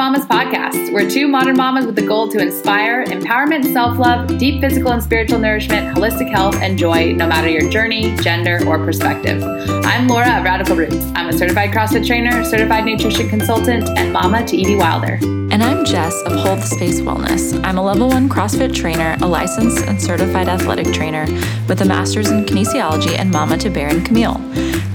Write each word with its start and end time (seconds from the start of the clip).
Mamas 0.00 0.24
podcast. 0.24 0.94
We're 0.94 1.10
two 1.10 1.28
modern 1.28 1.58
mamas 1.58 1.84
with 1.84 1.94
the 1.94 2.06
goal 2.06 2.26
to 2.28 2.38
inspire 2.38 3.04
empowerment, 3.04 3.70
self 3.70 3.98
love, 3.98 4.38
deep 4.38 4.62
physical 4.62 4.92
and 4.92 5.02
spiritual 5.02 5.38
nourishment, 5.38 5.94
holistic 5.94 6.30
health, 6.30 6.54
and 6.54 6.78
joy, 6.78 7.12
no 7.12 7.28
matter 7.28 7.50
your 7.50 7.68
journey, 7.68 8.16
gender, 8.16 8.66
or 8.66 8.78
perspective. 8.78 9.42
I'm 9.44 10.08
Laura 10.08 10.38
of 10.38 10.44
Radical 10.44 10.74
Roots. 10.74 11.12
I'm 11.14 11.28
a 11.28 11.34
certified 11.34 11.72
CrossFit 11.72 12.06
trainer, 12.06 12.42
certified 12.46 12.86
nutrition 12.86 13.28
consultant, 13.28 13.90
and 13.98 14.10
mama 14.10 14.42
to 14.46 14.58
Edie 14.58 14.76
Wilder. 14.76 15.18
And 15.52 15.62
I'm 15.62 15.84
Jess 15.84 16.14
of 16.22 16.32
Hold 16.32 16.62
Space 16.62 17.02
Wellness. 17.02 17.62
I'm 17.62 17.76
a 17.76 17.84
level 17.84 18.08
one 18.08 18.26
CrossFit 18.26 18.74
trainer, 18.74 19.18
a 19.20 19.26
licensed 19.26 19.84
and 19.84 20.00
certified 20.00 20.48
athletic 20.48 20.94
trainer 20.94 21.26
with 21.68 21.82
a 21.82 21.84
master's 21.84 22.30
in 22.30 22.46
kinesiology 22.46 23.18
and 23.18 23.30
mama 23.30 23.58
to 23.58 23.68
Bear 23.68 23.88
and 23.88 24.06
Camille. 24.06 24.40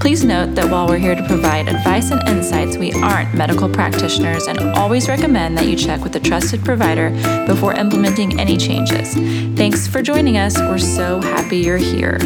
Please 0.06 0.24
note 0.24 0.54
that 0.54 0.70
while 0.70 0.86
we're 0.86 0.98
here 0.98 1.16
to 1.16 1.26
provide 1.26 1.66
advice 1.66 2.12
and 2.12 2.22
insights, 2.28 2.76
we 2.76 2.92
aren't 2.92 3.34
medical 3.34 3.68
practitioners 3.68 4.46
and 4.46 4.56
always 4.76 5.08
recommend 5.08 5.58
that 5.58 5.66
you 5.66 5.74
check 5.74 6.00
with 6.04 6.14
a 6.14 6.20
trusted 6.20 6.64
provider 6.64 7.10
before 7.44 7.74
implementing 7.74 8.38
any 8.38 8.56
changes. 8.56 9.14
Thanks 9.56 9.88
for 9.88 10.02
joining 10.02 10.36
us. 10.36 10.56
We're 10.60 10.78
so 10.78 11.20
happy 11.20 11.56
you're 11.56 11.76
here. 11.76 12.20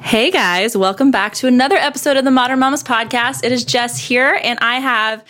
Hey 0.00 0.30
guys, 0.30 0.76
welcome 0.76 1.10
back 1.10 1.34
to 1.34 1.46
another 1.46 1.76
episode 1.76 2.16
of 2.16 2.24
the 2.24 2.30
Modern 2.30 2.58
Mamas 2.58 2.82
podcast. 2.82 3.44
It 3.44 3.52
is 3.52 3.64
Jess 3.64 3.98
here, 3.98 4.40
and 4.42 4.58
I 4.60 4.80
have 4.80 5.22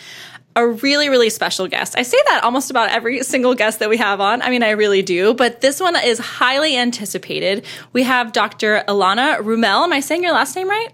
a 0.57 0.67
really, 0.67 1.07
really 1.07 1.29
special 1.29 1.67
guest. 1.67 1.95
I 1.97 2.01
say 2.01 2.17
that 2.25 2.43
almost 2.43 2.71
about 2.71 2.89
every 2.89 3.21
single 3.33 3.53
guest 3.53 3.79
that 3.79 3.89
we 3.89 3.97
have 3.97 4.19
on. 4.19 4.41
I 4.41 4.49
mean, 4.49 4.63
I 4.63 4.71
really 4.71 5.03
do, 5.03 5.35
but 5.35 5.61
this 5.61 5.79
one 5.79 5.95
is 5.95 6.17
highly 6.17 6.75
anticipated. 6.75 7.63
We 7.93 8.03
have 8.03 8.33
Dr. 8.33 8.83
Elana 8.87 9.39
Roumell. 9.43 9.83
Am 9.83 9.93
I 9.93 9.99
saying 9.99 10.23
your 10.23 10.33
last 10.33 10.55
name 10.55 10.67
right? 10.67 10.89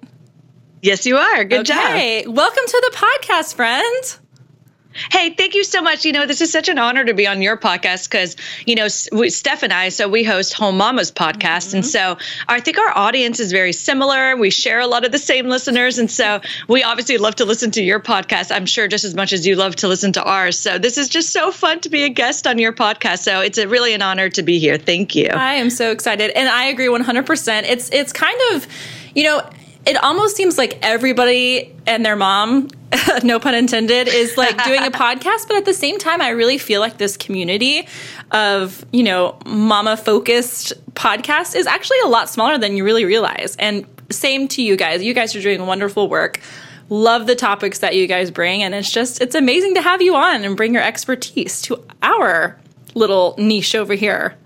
Yes, 0.82 1.06
you 1.06 1.16
are. 1.16 1.46
Good 1.46 1.72
okay. 1.72 2.24
job. 2.26 2.36
Welcome 2.36 2.64
to 2.68 2.92
the 2.92 2.98
podcast, 2.98 3.56
friend. 3.56 4.20
Hey, 5.12 5.34
thank 5.34 5.56
you 5.56 5.64
so 5.64 5.82
much. 5.82 6.06
You 6.06 6.12
know, 6.12 6.26
this 6.26 6.42
is 6.42 6.52
such 6.52 6.70
an 6.70 6.78
honor 6.78 7.04
to 7.04 7.14
be 7.14 7.28
on 7.28 7.42
your 7.42 7.58
podcast 7.58 8.10
because, 8.10 8.36
you 8.66 8.76
know, 8.76 8.88
Steph 8.88 9.64
and 9.64 9.74
I, 9.74 9.90
so 9.90 10.08
we 10.08 10.24
host 10.24 10.54
Whole 10.54 10.72
Mamas 10.72 11.12
podcast. 11.12 11.68
Mm-hmm. 11.68 11.78
And 11.78 11.86
so 11.86 12.18
I 12.48 12.60
think 12.60 12.78
our 12.78 12.96
audience 12.98 13.40
is 13.40 13.52
very 13.52 13.74
similar. 13.74 14.36
We 14.36 14.50
share 14.50 14.80
a 14.80 14.88
lot 14.88 15.06
of 15.06 15.12
the 15.12 15.20
same 15.20 15.48
listeners. 15.48 15.98
And 15.98 16.10
so 16.10 16.42
we 16.68 16.84
obviously 16.84 17.18
love 17.18 17.36
to 17.36 17.46
listen 17.46 17.72
to 17.72 17.84
your 17.84 18.00
podcast, 18.00 18.52
I'm 18.52 18.66
sure 18.66 18.88
just 18.88 19.04
as 19.04 19.16
much 19.16 19.34
as 19.34 19.46
you 19.46 19.56
love 19.56 19.76
to 19.78 19.88
listen 19.88 20.14
to 20.14 20.24
ours. 20.24 20.58
So 20.60 20.78
this 20.78 20.98
is 20.98 21.10
just 21.10 21.32
so 21.32 21.52
fun 21.52 21.80
to 21.82 21.90
be 21.90 22.04
a 22.04 22.10
guest 22.10 22.48
on 22.48 22.58
your 22.60 22.74
podcast. 22.74 23.20
So 23.20 23.42
it's 23.42 23.58
a 23.58 23.68
really 23.68 23.94
an 23.94 24.02
honor 24.02 24.30
to 24.30 24.44
be 24.44 24.60
here. 24.60 24.78
Thank 24.78 25.16
you. 25.16 25.28
I 25.28 25.54
am 25.54 25.70
so 25.70 25.92
excited. 25.92 26.32
And 26.32 26.48
I 26.50 26.66
agree 26.66 26.88
100%. 26.88 27.64
It's, 27.64 27.90
it's 27.92 28.14
kind 28.14 28.40
of, 28.54 28.68
you 29.16 29.24
know, 29.24 29.50
it 29.86 30.02
almost 30.04 30.36
seems 30.36 30.58
like 30.58 30.80
everybody 30.82 31.76
and 31.86 32.06
their 32.06 32.16
mom, 32.16 32.70
no 33.24 33.40
pun 33.40 33.54
intended, 33.56 34.08
is 34.08 34.38
like 34.38 34.64
doing 34.64 34.82
a 34.82 34.92
podcast. 34.92 35.48
But 35.48 35.58
at 35.58 35.66
the 35.66 35.74
same 35.74 35.98
time, 36.00 36.22
I 36.22 36.30
really 36.30 36.58
feel 36.58 36.80
like 36.80 36.98
this 36.98 37.18
community 37.18 37.88
of, 38.32 38.86
you 38.92 39.04
know, 39.04 39.38
mama 39.46 39.98
focused 39.98 40.74
podcast 40.94 41.56
is 41.56 41.68
actually 41.68 42.00
a 42.06 42.08
lot 42.08 42.30
smaller 42.30 42.58
than 42.58 42.78
you 42.78 42.86
really 42.86 43.04
realize. 43.04 43.56
And 43.58 43.86
same 44.10 44.48
to 44.50 44.62
you 44.62 44.78
guys. 44.78 45.04
You 45.04 45.14
guys 45.14 45.36
are 45.36 45.42
doing 45.42 45.66
wonderful 45.66 46.08
work. 46.08 46.40
Love 46.90 47.28
the 47.28 47.36
topics 47.36 47.80
that 47.80 47.96
you 47.96 48.08
guys 48.08 48.32
bring. 48.32 48.64
And 48.64 48.74
it's 48.74 48.92
just, 48.92 49.22
it's 49.22 49.36
amazing 49.36 49.74
to 49.76 49.82
have 49.82 50.02
you 50.02 50.16
on 50.16 50.44
and 50.44 50.56
bring 50.56 50.74
your 50.74 50.84
expertise 50.84 51.62
to 51.64 51.84
our 52.02 52.58
little 52.96 53.36
niche 53.38 53.76
over 53.76 53.96
here. 53.96 54.38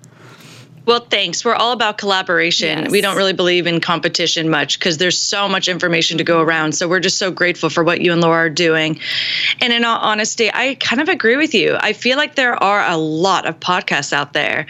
Well, 0.88 1.02
thanks. 1.02 1.44
We're 1.44 1.54
all 1.54 1.74
about 1.74 1.98
collaboration. 1.98 2.84
Yes. 2.84 2.92
We 2.92 3.02
don't 3.02 3.18
really 3.18 3.34
believe 3.34 3.68
in 3.68 3.82
competition 3.82 4.50
much 4.50 4.80
because 4.80 4.98
there's 4.98 5.18
so 5.18 5.50
much 5.50 5.68
information 5.68 6.18
to 6.18 6.24
go 6.24 6.40
around. 6.40 6.76
So 6.76 6.88
we're 6.88 7.02
just 7.02 7.18
so 7.18 7.30
grateful 7.30 7.70
for 7.70 7.84
what 7.84 8.00
you 8.00 8.14
and 8.14 8.22
Laura 8.22 8.46
are 8.46 8.50
doing. 8.50 9.02
And 9.60 9.74
in 9.74 9.84
all 9.84 9.98
honesty, 9.98 10.50
I 10.54 10.76
kind 10.76 11.02
of 11.02 11.10
agree 11.10 11.36
with 11.36 11.54
you. 11.54 11.76
I 11.78 11.92
feel 11.92 12.16
like 12.16 12.36
there 12.36 12.56
are 12.64 12.90
a 12.90 12.96
lot 12.96 13.46
of 13.46 13.60
podcasts 13.60 14.14
out 14.14 14.32
there. 14.32 14.66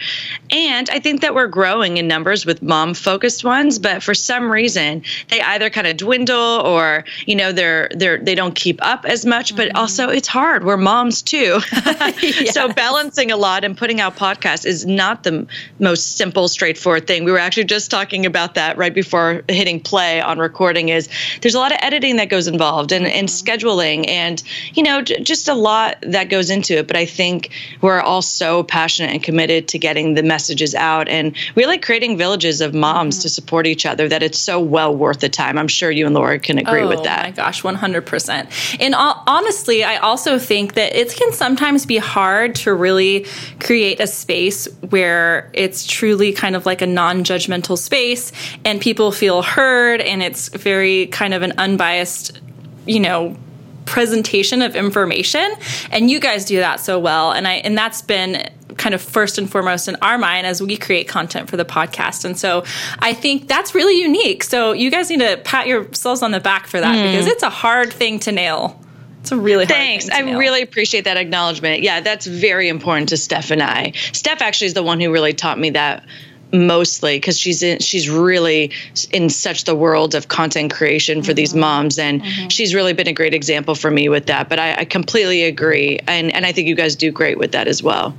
And 0.50 0.90
I 0.90 0.98
think 0.98 1.20
that 1.20 1.36
we're 1.36 1.46
growing 1.46 1.98
in 1.98 2.08
numbers 2.08 2.44
with 2.44 2.62
mom 2.62 2.94
focused 2.94 3.44
ones, 3.44 3.78
but 3.78 4.02
for 4.02 4.12
some 4.12 4.50
reason, 4.50 5.04
they 5.28 5.40
either 5.40 5.70
kind 5.70 5.86
of 5.86 5.98
dwindle 5.98 6.36
or, 6.36 7.04
you 7.26 7.36
know, 7.36 7.52
they're 7.52 7.90
they're 7.94 8.18
they 8.18 8.34
don't 8.34 8.56
keep 8.56 8.84
up 8.84 9.04
as 9.04 9.24
much, 9.24 9.54
but 9.54 9.68
mm-hmm. 9.68 9.76
also 9.76 10.08
it's 10.08 10.26
hard. 10.26 10.64
We're 10.64 10.78
moms 10.78 11.22
too. 11.22 11.60
yes. 11.72 12.54
So 12.54 12.72
balancing 12.72 13.30
a 13.30 13.36
lot 13.36 13.62
and 13.62 13.76
putting 13.78 14.00
out 14.00 14.16
podcasts 14.16 14.66
is 14.66 14.84
not 14.84 15.22
the 15.22 15.46
most 15.78 16.07
simple, 16.16 16.48
straightforward 16.48 17.06
thing. 17.06 17.24
We 17.24 17.32
were 17.32 17.38
actually 17.38 17.64
just 17.64 17.90
talking 17.90 18.26
about 18.26 18.54
that 18.54 18.76
right 18.76 18.94
before 18.94 19.42
hitting 19.48 19.80
play 19.80 20.20
on 20.20 20.38
recording. 20.38 20.88
Is 20.88 21.08
there's 21.42 21.54
a 21.54 21.58
lot 21.58 21.72
of 21.72 21.78
editing 21.82 22.16
that 22.16 22.28
goes 22.28 22.46
involved 22.46 22.92
and, 22.92 23.06
and 23.06 23.28
mm-hmm. 23.28 23.48
scheduling 23.48 24.08
and 24.08 24.42
you 24.74 24.82
know 24.82 25.02
j- 25.02 25.22
just 25.22 25.48
a 25.48 25.54
lot 25.54 25.96
that 26.02 26.30
goes 26.30 26.50
into 26.50 26.78
it. 26.78 26.86
But 26.86 26.96
I 26.96 27.06
think 27.06 27.50
we're 27.80 28.00
all 28.00 28.22
so 28.22 28.62
passionate 28.62 29.10
and 29.10 29.22
committed 29.22 29.68
to 29.68 29.78
getting 29.78 30.14
the 30.14 30.22
messages 30.22 30.74
out 30.74 31.08
and 31.08 31.36
really 31.54 31.78
creating 31.78 32.16
villages 32.16 32.60
of 32.60 32.74
moms 32.74 33.16
mm-hmm. 33.16 33.22
to 33.22 33.28
support 33.28 33.66
each 33.66 33.86
other. 33.86 34.08
That 34.08 34.22
it's 34.22 34.38
so 34.38 34.60
well 34.60 34.94
worth 34.94 35.20
the 35.20 35.28
time. 35.28 35.58
I'm 35.58 35.68
sure 35.68 35.90
you 35.90 36.06
and 36.06 36.14
Laura 36.14 36.38
can 36.38 36.58
agree 36.58 36.82
oh, 36.82 36.88
with 36.88 37.02
that. 37.04 37.20
Oh 37.20 37.28
my 37.28 37.30
gosh, 37.30 37.62
100%. 37.62 38.78
And 38.80 38.94
honestly, 38.96 39.84
I 39.84 39.96
also 39.96 40.38
think 40.38 40.74
that 40.74 40.94
it 40.94 41.14
can 41.14 41.32
sometimes 41.32 41.86
be 41.86 41.98
hard 41.98 42.54
to 42.56 42.74
really 42.74 43.26
create 43.60 44.00
a 44.00 44.06
space 44.06 44.66
where 44.90 45.50
it's 45.52 45.84
truly 45.98 46.32
kind 46.32 46.54
of 46.54 46.64
like 46.64 46.80
a 46.80 46.86
non 46.86 47.24
judgmental 47.24 47.76
space 47.76 48.30
and 48.64 48.80
people 48.80 49.10
feel 49.10 49.42
heard 49.42 50.00
and 50.00 50.22
it's 50.22 50.48
very 50.50 51.08
kind 51.08 51.34
of 51.34 51.42
an 51.42 51.52
unbiased, 51.58 52.40
you 52.86 53.00
know, 53.00 53.36
presentation 53.84 54.62
of 54.62 54.76
information 54.76 55.50
and 55.90 56.08
you 56.08 56.20
guys 56.20 56.44
do 56.44 56.58
that 56.58 56.78
so 56.78 57.00
well 57.00 57.32
and 57.32 57.48
I 57.48 57.54
and 57.54 57.76
that's 57.76 58.02
been 58.02 58.48
kind 58.76 58.94
of 58.94 59.02
first 59.02 59.38
and 59.38 59.50
foremost 59.50 59.88
in 59.88 59.96
our 60.02 60.18
mind 60.18 60.46
as 60.46 60.62
we 60.62 60.76
create 60.76 61.08
content 61.08 61.50
for 61.50 61.56
the 61.56 61.64
podcast. 61.64 62.24
And 62.24 62.38
so 62.38 62.64
I 63.00 63.12
think 63.12 63.48
that's 63.48 63.74
really 63.74 64.00
unique. 64.00 64.44
So 64.44 64.70
you 64.70 64.88
guys 64.88 65.10
need 65.10 65.18
to 65.18 65.40
pat 65.42 65.66
yourselves 65.66 66.22
on 66.22 66.30
the 66.30 66.38
back 66.38 66.68
for 66.68 66.78
that 66.78 66.94
mm. 66.94 67.10
because 67.10 67.26
it's 67.26 67.42
a 67.42 67.50
hard 67.50 67.92
thing 67.92 68.20
to 68.20 68.30
nail. 68.30 68.80
It's 69.20 69.32
a 69.32 69.36
really 69.36 69.66
thanks. 69.66 70.08
I 70.10 70.20
nail. 70.22 70.38
really 70.38 70.62
appreciate 70.62 71.04
that 71.04 71.16
acknowledgement. 71.16 71.82
Yeah, 71.82 72.00
that's 72.00 72.26
very 72.26 72.68
important 72.68 73.08
to 73.10 73.16
Steph 73.16 73.50
and 73.50 73.62
I. 73.62 73.92
Steph 74.12 74.40
actually 74.40 74.68
is 74.68 74.74
the 74.74 74.82
one 74.82 75.00
who 75.00 75.12
really 75.12 75.32
taught 75.32 75.58
me 75.58 75.70
that 75.70 76.04
mostly 76.52 77.16
because 77.16 77.38
she's 77.38 77.62
in 77.62 77.78
she's 77.78 78.08
really 78.08 78.72
in 79.12 79.28
such 79.28 79.64
the 79.64 79.74
world 79.74 80.14
of 80.14 80.28
content 80.28 80.72
creation 80.72 81.22
for 81.22 81.30
mm-hmm. 81.30 81.36
these 81.36 81.54
moms 81.54 81.98
and 81.98 82.22
mm-hmm. 82.22 82.48
she's 82.48 82.74
really 82.74 82.94
been 82.94 83.06
a 83.08 83.12
great 83.12 83.34
example 83.34 83.74
for 83.74 83.90
me 83.90 84.08
with 84.08 84.26
that 84.26 84.48
but 84.48 84.58
I, 84.58 84.76
I 84.76 84.84
completely 84.86 85.42
agree 85.44 85.98
and 86.06 86.32
and 86.32 86.46
i 86.46 86.52
think 86.52 86.66
you 86.66 86.74
guys 86.74 86.96
do 86.96 87.12
great 87.12 87.38
with 87.38 87.52
that 87.52 87.68
as 87.68 87.82
well 87.82 88.16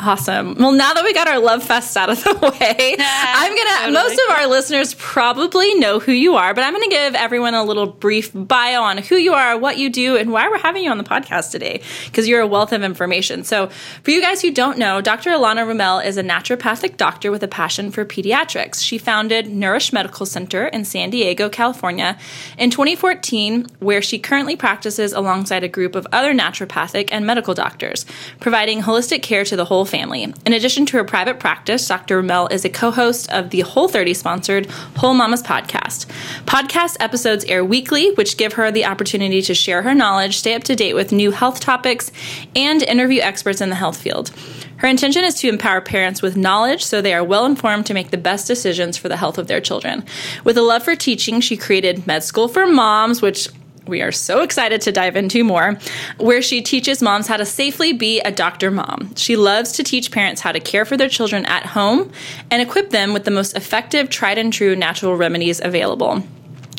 Awesome. 0.00 0.56
Well, 0.56 0.72
now 0.72 0.92
that 0.92 1.04
we 1.04 1.14
got 1.14 1.28
our 1.28 1.38
love 1.38 1.62
fest 1.62 1.96
out 1.96 2.10
of 2.10 2.22
the 2.22 2.34
way, 2.60 2.96
I'm 2.98 3.54
going 3.54 3.68
to, 3.84 3.92
most 3.92 4.20
of 4.28 4.36
our 4.36 4.48
listeners 4.48 4.92
probably 4.94 5.74
know 5.76 6.00
who 6.00 6.10
you 6.10 6.34
are, 6.34 6.52
but 6.52 6.64
I'm 6.64 6.72
going 6.72 6.88
to 6.88 6.94
give 6.94 7.14
everyone 7.14 7.54
a 7.54 7.62
little 7.62 7.86
brief 7.86 8.32
bio 8.34 8.82
on 8.82 8.98
who 8.98 9.14
you 9.14 9.34
are, 9.34 9.56
what 9.56 9.78
you 9.78 9.90
do, 9.90 10.16
and 10.16 10.32
why 10.32 10.48
we're 10.48 10.58
having 10.58 10.82
you 10.82 10.90
on 10.90 10.98
the 10.98 11.04
podcast 11.04 11.52
today, 11.52 11.80
because 12.06 12.26
you're 12.26 12.40
a 12.40 12.46
wealth 12.46 12.72
of 12.72 12.82
information. 12.82 13.44
So, 13.44 13.68
for 14.02 14.10
you 14.10 14.20
guys 14.20 14.42
who 14.42 14.50
don't 14.50 14.78
know, 14.78 15.00
Dr. 15.00 15.30
Elana 15.30 15.64
Roumell 15.64 16.04
is 16.04 16.16
a 16.16 16.22
naturopathic 16.24 16.96
doctor 16.96 17.30
with 17.30 17.44
a 17.44 17.48
passion 17.48 17.92
for 17.92 18.04
pediatrics. 18.04 18.82
She 18.82 18.98
founded 18.98 19.46
Nourish 19.48 19.92
Medical 19.92 20.26
Center 20.26 20.66
in 20.66 20.84
San 20.84 21.10
Diego, 21.10 21.48
California 21.48 22.18
in 22.58 22.70
2014, 22.70 23.68
where 23.78 24.02
she 24.02 24.18
currently 24.18 24.56
practices 24.56 25.12
alongside 25.12 25.62
a 25.62 25.68
group 25.68 25.94
of 25.94 26.06
other 26.10 26.34
naturopathic 26.34 27.10
and 27.12 27.24
medical 27.24 27.54
doctors, 27.54 28.04
providing 28.40 28.82
holistic 28.82 29.22
care 29.22 29.44
to 29.44 29.54
the 29.54 29.64
whole 29.64 29.83
family. 29.84 30.22
In 30.22 30.52
addition 30.52 30.86
to 30.86 30.96
her 30.96 31.04
private 31.04 31.38
practice, 31.40 31.86
Dr. 31.86 32.22
Roumell 32.22 32.50
is 32.52 32.64
a 32.64 32.68
co 32.68 32.90
host 32.90 33.30
of 33.32 33.50
the 33.50 33.60
Whole 33.60 33.88
30 33.88 34.14
sponsored 34.14 34.66
Whole 34.96 35.14
Mamas 35.14 35.42
podcast. 35.42 36.06
Podcast 36.44 36.96
episodes 37.00 37.44
air 37.46 37.64
weekly, 37.64 38.12
which 38.12 38.36
give 38.36 38.54
her 38.54 38.70
the 38.70 38.84
opportunity 38.84 39.42
to 39.42 39.54
share 39.54 39.82
her 39.82 39.94
knowledge, 39.94 40.36
stay 40.36 40.54
up 40.54 40.64
to 40.64 40.74
date 40.76 40.94
with 40.94 41.12
new 41.12 41.30
health 41.30 41.60
topics, 41.60 42.10
and 42.54 42.82
interview 42.82 43.20
experts 43.20 43.60
in 43.60 43.68
the 43.68 43.74
health 43.74 43.96
field. 43.96 44.30
Her 44.76 44.88
intention 44.88 45.24
is 45.24 45.36
to 45.36 45.48
empower 45.48 45.80
parents 45.80 46.20
with 46.20 46.36
knowledge 46.36 46.84
so 46.84 47.00
they 47.00 47.14
are 47.14 47.24
well 47.24 47.46
informed 47.46 47.86
to 47.86 47.94
make 47.94 48.10
the 48.10 48.18
best 48.18 48.46
decisions 48.46 48.96
for 48.96 49.08
the 49.08 49.16
health 49.16 49.38
of 49.38 49.46
their 49.46 49.60
children. 49.60 50.04
With 50.44 50.58
a 50.58 50.62
love 50.62 50.82
for 50.82 50.94
teaching, 50.94 51.40
she 51.40 51.56
created 51.56 52.06
Med 52.06 52.22
School 52.22 52.48
for 52.48 52.66
Moms, 52.66 53.22
which 53.22 53.48
we 53.86 54.02
are 54.02 54.12
so 54.12 54.42
excited 54.42 54.80
to 54.82 54.92
dive 54.92 55.16
into 55.16 55.42
more, 55.44 55.78
where 56.18 56.42
she 56.42 56.62
teaches 56.62 57.02
moms 57.02 57.26
how 57.26 57.36
to 57.36 57.44
safely 57.44 57.92
be 57.92 58.20
a 58.20 58.32
doctor 58.32 58.70
mom. 58.70 59.14
She 59.16 59.36
loves 59.36 59.72
to 59.72 59.82
teach 59.82 60.10
parents 60.10 60.40
how 60.40 60.52
to 60.52 60.60
care 60.60 60.84
for 60.84 60.96
their 60.96 61.08
children 61.08 61.44
at 61.46 61.66
home 61.66 62.10
and 62.50 62.62
equip 62.62 62.90
them 62.90 63.12
with 63.12 63.24
the 63.24 63.30
most 63.30 63.56
effective, 63.56 64.10
tried 64.10 64.38
and 64.38 64.52
true 64.52 64.76
natural 64.76 65.16
remedies 65.16 65.60
available. 65.60 66.22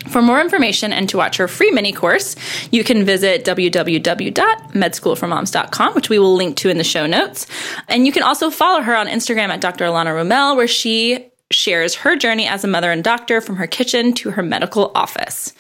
For 0.10 0.22
more 0.22 0.40
information 0.40 0.94
and 0.94 1.10
to 1.10 1.18
watch 1.18 1.38
her 1.38 1.48
free 1.48 1.72
mini 1.72 1.92
course, 1.92 2.36
you 2.72 2.84
can 2.84 3.04
visit 3.04 3.44
www.medschoolformoms.com, 3.44 5.96
which 5.96 6.10
we 6.10 6.20
will 6.20 6.36
link 6.36 6.58
to 6.58 6.70
in 6.70 6.78
the 6.78 6.84
show 6.84 7.08
notes. 7.08 7.48
And 7.88 8.06
you 8.06 8.12
can 8.12 8.22
also 8.22 8.52
follow 8.52 8.82
her 8.82 8.96
on 8.96 9.08
Instagram 9.08 9.50
at 9.50 9.62
Dr. 9.62 9.86
Elana 9.86 10.14
Roumell, 10.14 10.56
where 10.56 10.68
she 10.68 11.32
shares 11.52 11.96
her 11.96 12.16
journey 12.16 12.48
as 12.48 12.64
a 12.64 12.68
mother 12.68 12.92
and 12.92 13.04
doctor 13.04 13.42
from 13.42 13.56
her 13.58 13.68
kitchen 13.68 14.14
to 14.14 14.32
her 14.32 14.44
medical 14.44 14.92
office. 14.96 15.54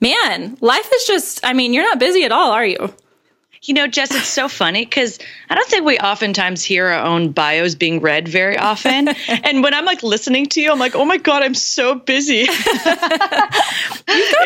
Man, 0.00 0.56
life 0.60 0.88
is 0.94 1.04
just, 1.04 1.44
I 1.44 1.52
mean, 1.52 1.72
you're 1.72 1.84
not 1.84 1.98
busy 1.98 2.24
at 2.24 2.32
all, 2.32 2.50
are 2.50 2.64
you? 2.66 2.94
You 3.62 3.74
know, 3.74 3.86
Jess, 3.86 4.10
it's 4.14 4.26
so 4.26 4.48
funny 4.48 4.86
because 4.86 5.18
I 5.50 5.54
don't 5.54 5.68
think 5.68 5.84
we 5.84 5.98
oftentimes 5.98 6.64
hear 6.64 6.86
our 6.86 7.04
own 7.04 7.32
bios 7.32 7.74
being 7.74 8.00
read 8.00 8.26
very 8.26 8.56
often. 8.56 9.08
and 9.28 9.62
when 9.62 9.74
I'm 9.74 9.84
like 9.84 10.02
listening 10.02 10.46
to 10.46 10.62
you, 10.62 10.72
I'm 10.72 10.78
like, 10.78 10.94
oh 10.94 11.04
my 11.04 11.18
God, 11.18 11.42
I'm 11.42 11.52
so 11.52 11.94
busy. 11.94 12.40
it 12.48 12.48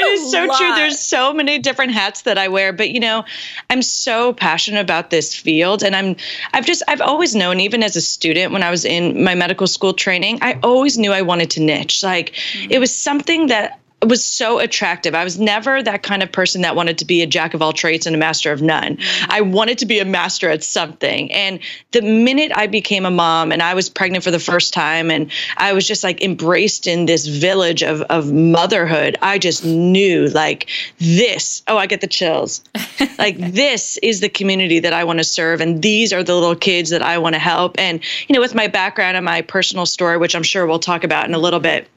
is 0.09 0.33
so 0.33 0.47
lot. 0.47 0.59
true. 0.59 0.75
There's 0.75 0.99
so 0.99 1.33
many 1.33 1.61
different 1.61 1.93
hats 1.93 2.23
that 2.23 2.39
I 2.39 2.49
wear. 2.49 2.73
But 2.73 2.91
you 2.91 2.99
know, 2.99 3.25
I'm 3.71 3.83
so 3.83 4.33
passionate 4.33 4.81
about 4.81 5.11
this 5.11 5.33
field. 5.33 5.85
And 5.85 5.95
I'm 5.95 6.17
I've 6.53 6.67
just 6.67 6.83
I've 6.89 7.01
always 7.01 7.37
known, 7.37 7.61
even 7.61 7.85
as 7.85 7.95
a 7.95 8.01
student 8.01 8.53
when 8.53 8.65
I 8.65 8.71
was 8.71 8.85
in 8.85 9.23
my 9.23 9.37
medical 9.37 9.69
school 9.69 9.95
training, 9.95 10.41
I 10.43 10.59
always 10.65 10.99
knew 10.99 11.13
I 11.13 11.23
wanted 11.23 11.53
to 11.53 11.61
niche. 11.61 12.03
Like 12.03 12.33
mm-hmm. 12.33 12.73
it 12.73 12.81
was 12.81 12.93
something 12.93 13.47
that 13.47 13.79
was 14.09 14.25
so 14.25 14.59
attractive. 14.59 15.15
I 15.15 15.25
was 15.25 15.39
never 15.39 15.83
that 15.83 16.03
kind 16.03 16.23
of 16.23 16.31
person 16.33 16.63
that 16.63 16.77
wanted 16.77 16.99
to 16.99 17.05
be 17.05 17.23
a 17.23 17.27
jack 17.27 17.55
of 17.55 17.63
all 17.63 17.73
trades 17.73 18.07
and 18.07 18.15
a 18.15 18.19
master 18.19 18.53
of 18.53 18.63
none. 18.63 18.99
I 19.29 19.41
wanted 19.41 19.79
to 19.79 19.87
be 19.87 19.99
a 19.99 20.05
master 20.05 20.49
at 20.51 20.65
something. 20.65 21.33
And 21.33 21.61
the 21.93 22.03
minute 22.03 22.53
I 22.55 22.67
became 22.67 23.07
a 23.07 23.11
mom 23.11 23.53
and 23.53 23.63
I 23.63 23.75
was 23.75 23.89
pregnant 23.89 24.25
for 24.25 24.31
the 24.31 24.39
first 24.39 24.75
time 24.75 25.11
and 25.11 25.31
I 25.57 25.73
was 25.73 25.87
just 25.87 26.05
like 26.05 26.23
embraced 26.23 26.87
in 26.87 27.07
this 27.07 27.27
village 27.27 27.83
of, 27.83 28.03
of 28.03 28.33
motherhood, 28.33 29.17
I 29.23 29.39
just 29.39 29.65
knew 29.65 30.29
like 30.29 30.69
this, 30.99 31.63
oh, 31.69 31.77
I 31.77 31.87
get 31.87 32.01
the 32.01 32.07
chills. 32.07 32.63
like 33.19 33.39
this 33.39 33.97
is 33.99 34.21
the 34.21 34.29
community 34.29 34.81
that 34.81 34.93
I 34.93 35.05
want 35.05 35.19
to 35.19 35.25
serve. 35.25 35.61
And 35.61 35.83
these 35.83 36.13
are 36.13 36.23
the 36.23 36.35
little 36.35 36.57
kids 36.57 36.91
that 36.91 37.03
I 37.03 37.19
want 37.19 37.35
to 37.35 37.39
help. 37.41 37.79
And, 37.79 38.01
you 38.29 38.35
know, 38.35 38.41
with 38.41 38.55
my 38.55 38.67
background 38.67 39.17
and 39.17 39.25
my 39.25 39.43
personal 39.43 39.87
story, 39.87 40.19
which 40.19 40.35
I'm 40.35 40.43
sure 40.43 40.67
we'll 40.67 40.79
talk 40.79 41.05
about 41.05 41.27
in 41.27 41.35
a 41.35 41.39
little 41.39 41.61
bit 41.61 41.89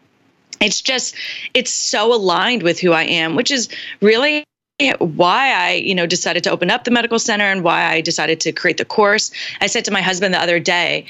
it's 0.62 0.82
just 0.82 1.16
it's 1.54 1.72
so 1.72 2.14
aligned 2.14 2.64
with 2.64 2.80
who 2.80 2.92
I 2.94 3.04
am, 3.04 3.36
which 3.36 3.52
is 3.52 3.70
really 4.02 4.44
why 5.00 5.52
I, 5.52 5.74
you 5.74 5.96
know, 5.96 6.06
decided 6.06 6.44
to 6.44 6.52
open 6.52 6.70
up 6.70 6.84
the 6.84 6.92
medical 6.92 7.18
center 7.18 7.46
and 7.46 7.64
why 7.64 7.86
I 7.86 8.02
decided 8.02 8.40
to 8.42 8.52
create 8.52 8.78
the 8.78 8.86
course. 8.86 9.32
I 9.60 9.68
said 9.68 9.86
to 9.86 9.92
my 9.92 10.02
husband 10.02 10.34
the 10.34 10.42
other 10.42 10.60
day, 10.60 11.06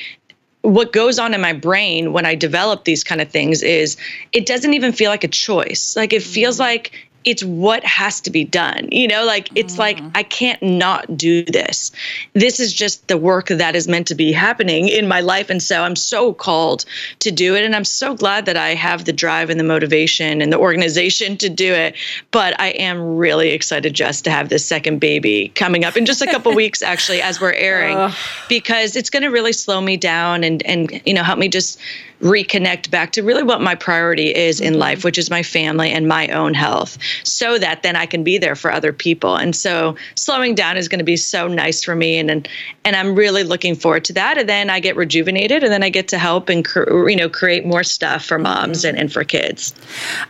what 0.62 0.92
goes 0.92 1.20
on 1.20 1.34
in 1.34 1.42
my 1.42 1.54
brain 1.54 2.14
when 2.14 2.26
I 2.26 2.36
develop 2.36 2.86
these 2.86 3.04
kind 3.04 3.22
of 3.22 3.30
things 3.30 3.62
is 3.64 3.96
it 4.34 4.46
doesn't 4.46 4.74
even 4.74 4.92
feel 4.92 5.10
like 5.10 5.24
a 5.24 5.30
choice. 5.30 5.96
Like 5.96 6.14
it 6.14 6.24
feels 6.24 6.56
mm-hmm. 6.56 6.64
like 6.64 7.07
it's 7.28 7.44
what 7.44 7.84
has 7.84 8.22
to 8.22 8.32
be 8.32 8.46
done. 8.46 8.88
You 8.90 9.06
know, 9.06 9.26
like 9.26 9.50
it's 9.54 9.76
mm. 9.76 9.80
like 9.80 10.00
I 10.16 10.24
can't 10.24 10.64
not 10.64 11.18
do 11.18 11.44
this. 11.44 11.92
This 12.32 12.62
is 12.62 12.74
just 12.74 13.06
the 13.10 13.18
work 13.18 13.48
that 13.50 13.76
is 13.76 13.86
meant 13.86 14.08
to 14.08 14.16
be 14.16 14.32
happening 14.32 14.88
in 14.88 15.10
my 15.10 15.20
life 15.20 15.50
and 15.50 15.62
so 15.62 15.84
I'm 15.84 15.98
so 15.98 16.34
called 16.34 16.86
to 17.20 17.30
do 17.30 17.54
it 17.54 17.66
and 17.66 17.76
I'm 17.76 17.84
so 17.84 18.16
glad 18.16 18.46
that 18.46 18.56
I 18.56 18.76
have 18.76 19.04
the 19.04 19.12
drive 19.12 19.50
and 19.50 19.60
the 19.60 19.66
motivation 19.66 20.42
and 20.42 20.54
the 20.54 20.58
organization 20.58 21.36
to 21.40 21.50
do 21.50 21.74
it. 21.74 21.98
But 22.32 22.58
I 22.62 22.70
am 22.70 23.18
really 23.18 23.50
excited 23.50 23.94
just 23.94 24.24
to 24.24 24.32
have 24.32 24.48
this 24.48 24.66
second 24.66 25.00
baby 25.00 25.50
coming 25.50 25.84
up 25.84 25.98
in 25.98 26.06
just 26.06 26.22
a 26.22 26.28
couple 26.28 26.56
weeks 26.56 26.82
actually 26.82 27.22
as 27.22 27.42
we're 27.42 27.52
airing 27.52 28.10
because 28.48 28.96
it's 28.96 29.10
going 29.10 29.24
to 29.24 29.30
really 29.30 29.54
slow 29.54 29.82
me 29.82 29.98
down 29.98 30.46
and 30.46 30.66
and 30.66 31.02
you 31.06 31.14
know 31.14 31.24
help 31.24 31.40
me 31.40 31.50
just 31.50 31.78
reconnect 32.22 32.90
back 32.90 33.12
to 33.14 33.22
really 33.22 33.44
what 33.44 33.62
my 33.62 33.76
priority 33.76 34.34
is 34.34 34.60
in 34.60 34.74
mm-hmm. 34.74 34.82
life, 34.82 35.04
which 35.04 35.18
is 35.18 35.30
my 35.30 35.44
family 35.44 35.92
and 35.92 36.08
my 36.08 36.28
own 36.30 36.54
health, 36.54 36.98
so 37.24 37.58
that 37.58 37.84
then 37.84 37.96
I 37.96 38.06
can 38.06 38.24
be 38.24 38.38
there 38.38 38.56
for 38.56 38.72
other 38.72 38.92
people. 38.92 39.36
And 39.36 39.56
so 39.56 39.96
slowing 40.16 40.56
down 40.56 40.78
is 40.78 40.88
going 40.88 41.00
to 41.00 41.06
be 41.06 41.18
so 41.18 41.48
nice 41.48 41.84
for 41.84 41.96
me, 41.96 42.18
and 42.18 42.30
and, 42.30 42.48
and 42.84 42.96
I'm 42.96 43.16
really 43.16 43.44
looking 43.44 43.76
forward 43.76 44.06
to 44.06 44.14
that. 44.14 44.38
And 44.38 44.50
then 44.50 44.70
I 44.70 44.80
get 44.80 44.96
rejuvenated, 44.96 45.64
and 45.64 45.72
then 45.72 45.84
I 45.84 45.90
get 45.90 46.08
to 46.10 46.18
help 46.18 46.50
and 46.50 46.68
you 46.76 47.16
know 47.16 47.30
create 47.30 47.66
more 47.66 47.84
stuff 47.84 48.26
for 48.26 48.40
moms 48.40 48.80
mm-hmm. 48.80 48.90
and, 48.90 49.00
and 49.00 49.14
for 49.14 49.24
kids. 49.24 49.74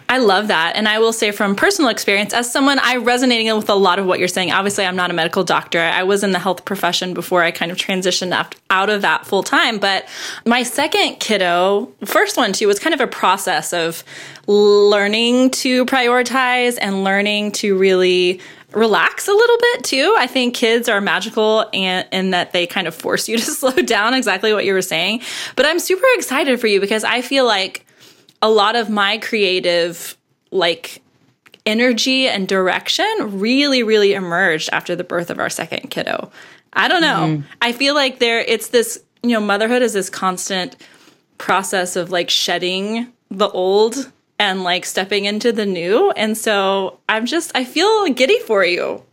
I 0.09 0.17
love 0.17 0.47
that, 0.49 0.75
and 0.75 0.87
I 0.87 0.99
will 0.99 1.13
say 1.13 1.31
from 1.31 1.55
personal 1.55 1.89
experience, 1.89 2.33
as 2.33 2.51
someone 2.51 2.79
I 2.79 2.97
resonating 2.97 3.55
with 3.55 3.69
a 3.69 3.75
lot 3.75 3.99
of 3.99 4.05
what 4.05 4.19
you're 4.19 4.27
saying. 4.27 4.51
Obviously, 4.51 4.85
I'm 4.85 4.95
not 4.95 5.09
a 5.09 5.13
medical 5.13 5.43
doctor. 5.43 5.79
I 5.79 6.03
was 6.03 6.23
in 6.23 6.31
the 6.31 6.39
health 6.39 6.65
profession 6.65 7.13
before 7.13 7.43
I 7.43 7.51
kind 7.51 7.71
of 7.71 7.77
transitioned 7.77 8.33
out 8.69 8.89
of 8.89 9.01
that 9.01 9.25
full 9.25 9.43
time, 9.43 9.79
but 9.79 10.05
my 10.45 10.63
second 10.63 11.19
kiddo 11.19 11.76
first 12.05 12.37
one 12.37 12.53
too 12.53 12.67
was 12.67 12.79
kind 12.79 12.93
of 12.93 13.01
a 13.01 13.07
process 13.07 13.73
of 13.73 14.03
learning 14.47 15.51
to 15.51 15.85
prioritize 15.85 16.77
and 16.81 17.03
learning 17.03 17.51
to 17.53 17.77
really 17.77 18.39
relax 18.73 19.27
a 19.27 19.31
little 19.31 19.57
bit 19.57 19.83
too. 19.83 20.15
I 20.17 20.27
think 20.27 20.53
kids 20.53 20.89
are 20.89 21.01
magical 21.01 21.69
and 21.73 22.07
in 22.11 22.31
that 22.31 22.51
they 22.51 22.67
kind 22.67 22.87
of 22.87 22.95
force 22.95 23.27
you 23.27 23.37
to 23.37 23.43
slow 23.43 23.71
down 23.71 24.13
exactly 24.13 24.53
what 24.53 24.65
you 24.65 24.73
were 24.73 24.81
saying. 24.81 25.21
But 25.55 25.65
I'm 25.65 25.79
super 25.79 26.05
excited 26.15 26.59
for 26.59 26.67
you 26.67 26.79
because 26.79 27.03
I 27.03 27.21
feel 27.21 27.45
like 27.45 27.85
a 28.41 28.49
lot 28.49 28.75
of 28.75 28.89
my 28.89 29.17
creative 29.17 30.15
like 30.51 31.01
energy 31.65 32.27
and 32.27 32.47
direction 32.47 33.39
really 33.39 33.83
really 33.83 34.13
emerged 34.13 34.69
after 34.71 34.95
the 34.95 35.03
birth 35.03 35.29
of 35.29 35.39
our 35.39 35.49
second 35.49 35.89
kiddo. 35.89 36.31
I 36.73 36.87
don't 36.87 37.01
know. 37.01 37.27
Mm-hmm. 37.27 37.47
I 37.61 37.71
feel 37.71 37.95
like 37.95 38.19
there 38.19 38.39
it's 38.39 38.69
this, 38.69 39.03
you 39.23 39.31
know, 39.31 39.41
motherhood 39.41 39.81
is 39.81 39.93
this 39.93 40.09
constant 40.09 40.75
process 41.37 41.95
of 41.95 42.11
like 42.11 42.29
shedding 42.29 43.11
the 43.29 43.49
old 43.49 44.11
and 44.39 44.63
like 44.63 44.85
stepping 44.85 45.25
into 45.25 45.51
the 45.51 45.65
new. 45.65 46.11
And 46.11 46.37
so 46.37 46.99
I'm 47.09 47.25
just, 47.25 47.51
I 47.55 47.65
feel 47.65 48.07
giddy 48.09 48.39
for 48.39 48.63
you. 48.63 49.03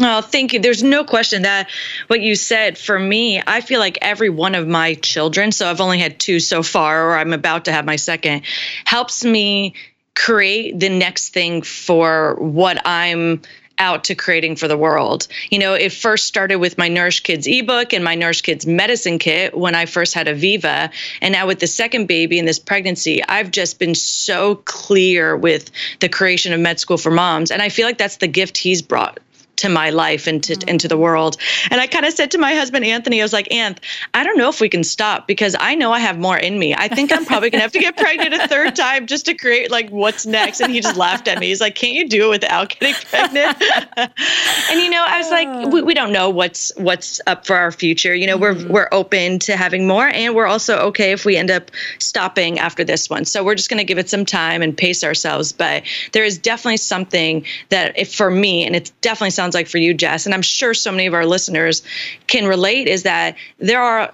Oh, 0.00 0.22
thank 0.22 0.54
you. 0.54 0.60
There's 0.60 0.82
no 0.82 1.04
question 1.04 1.42
that 1.42 1.68
what 2.06 2.22
you 2.22 2.34
said 2.34 2.78
for 2.78 2.98
me, 2.98 3.42
I 3.46 3.60
feel 3.60 3.78
like 3.78 3.98
every 4.00 4.30
one 4.30 4.54
of 4.54 4.66
my 4.66 4.94
children, 4.94 5.52
so 5.52 5.68
I've 5.68 5.82
only 5.82 5.98
had 5.98 6.18
two 6.18 6.40
so 6.40 6.62
far, 6.62 7.10
or 7.10 7.16
I'm 7.18 7.34
about 7.34 7.66
to 7.66 7.72
have 7.72 7.84
my 7.84 7.96
second, 7.96 8.42
helps 8.86 9.22
me 9.22 9.74
create 10.14 10.80
the 10.80 10.88
next 10.88 11.34
thing 11.34 11.60
for 11.60 12.36
what 12.36 12.80
I'm 12.86 13.42
out 13.82 14.04
to 14.04 14.14
creating 14.14 14.54
for 14.54 14.68
the 14.68 14.78
world. 14.78 15.26
You 15.50 15.58
know, 15.58 15.74
it 15.74 15.92
first 15.92 16.26
started 16.26 16.56
with 16.56 16.78
my 16.78 16.88
Nourish 16.88 17.20
Kids 17.20 17.48
ebook 17.48 17.92
and 17.92 18.04
my 18.04 18.14
Nourish 18.14 18.42
Kids 18.42 18.64
medicine 18.64 19.18
kit 19.18 19.58
when 19.58 19.74
I 19.74 19.86
first 19.86 20.14
had 20.14 20.28
Aviva. 20.28 20.90
And 21.20 21.32
now 21.32 21.48
with 21.48 21.58
the 21.58 21.66
second 21.66 22.06
baby 22.06 22.38
and 22.38 22.46
this 22.46 22.60
pregnancy, 22.60 23.24
I've 23.24 23.50
just 23.50 23.80
been 23.80 23.96
so 23.96 24.54
clear 24.54 25.36
with 25.36 25.70
the 25.98 26.08
creation 26.08 26.52
of 26.52 26.60
Med 26.60 26.78
School 26.78 26.96
for 26.96 27.10
Moms. 27.10 27.50
And 27.50 27.60
I 27.60 27.68
feel 27.68 27.86
like 27.86 27.98
that's 27.98 28.18
the 28.18 28.28
gift 28.28 28.56
he's 28.56 28.82
brought 28.82 29.18
to 29.62 29.68
my 29.68 29.90
life 29.90 30.26
and 30.26 30.42
to, 30.42 30.54
mm. 30.54 30.68
into 30.68 30.88
the 30.88 30.96
world. 30.96 31.36
And 31.70 31.80
I 31.80 31.86
kind 31.86 32.04
of 32.04 32.12
said 32.12 32.32
to 32.32 32.38
my 32.38 32.54
husband, 32.54 32.84
Anthony, 32.84 33.20
I 33.20 33.24
was 33.24 33.32
like, 33.32 33.48
Anth, 33.50 33.78
I 34.12 34.24
don't 34.24 34.36
know 34.36 34.48
if 34.48 34.60
we 34.60 34.68
can 34.68 34.82
stop 34.82 35.28
because 35.28 35.54
I 35.58 35.76
know 35.76 35.92
I 35.92 36.00
have 36.00 36.18
more 36.18 36.36
in 36.36 36.58
me. 36.58 36.74
I 36.74 36.88
think 36.88 37.12
I'm 37.12 37.24
probably 37.24 37.50
going 37.50 37.60
to 37.60 37.62
have 37.62 37.72
to 37.72 37.78
get 37.78 37.96
pregnant 37.96 38.34
a 38.34 38.48
third 38.48 38.74
time 38.84 39.06
just 39.06 39.26
to 39.26 39.34
create 39.34 39.70
like 39.70 39.88
what's 39.90 40.26
next. 40.26 40.60
And 40.60 40.72
he 40.72 40.80
just 40.80 40.96
laughed 40.96 41.28
at 41.28 41.38
me. 41.38 41.46
He's 41.46 41.60
like, 41.60 41.76
can't 41.76 41.94
you 41.94 42.08
do 42.08 42.26
it 42.26 42.30
without 42.30 42.70
getting 42.70 42.94
pregnant? 43.08 43.62
and, 43.96 44.80
you 44.80 44.90
know, 44.90 45.04
I 45.06 45.18
was 45.18 45.30
like, 45.30 45.72
we, 45.72 45.82
we 45.82 45.94
don't 45.94 46.12
know 46.12 46.28
what's, 46.28 46.72
what's 46.76 47.20
up 47.28 47.46
for 47.46 47.54
our 47.54 47.70
future. 47.70 48.14
You 48.14 48.26
know, 48.26 48.38
mm-hmm. 48.38 48.66
we're, 48.66 48.72
we're 48.72 48.88
open 48.90 49.38
to 49.40 49.56
having 49.56 49.86
more 49.86 50.08
and 50.08 50.34
we're 50.34 50.46
also 50.46 50.78
okay 50.88 51.12
if 51.12 51.24
we 51.24 51.36
end 51.36 51.52
up 51.52 51.70
stopping 52.00 52.58
after 52.58 52.82
this 52.82 53.08
one. 53.08 53.24
So 53.24 53.44
we're 53.44 53.54
just 53.54 53.70
going 53.70 53.78
to 53.78 53.84
give 53.84 53.98
it 53.98 54.08
some 54.08 54.24
time 54.24 54.60
and 54.60 54.76
pace 54.76 55.04
ourselves. 55.04 55.52
But 55.52 55.84
there 56.12 56.24
is 56.24 56.36
definitely 56.36 56.78
something 56.78 57.44
that 57.68 57.96
if 57.96 58.12
for 58.12 58.30
me, 58.30 58.64
and 58.64 58.74
it 58.74 58.90
definitely 59.00 59.30
sounds 59.30 59.51
sounds 59.52 59.60
like 59.60 59.68
for 59.68 59.78
you, 59.78 59.94
Jess, 59.94 60.26
and 60.26 60.34
I'm 60.34 60.42
sure 60.42 60.74
so 60.74 60.90
many 60.90 61.06
of 61.06 61.14
our 61.14 61.26
listeners 61.26 61.82
can 62.26 62.46
relate, 62.46 62.88
is 62.88 63.02
that 63.02 63.36
there 63.58 63.80
are 63.80 64.10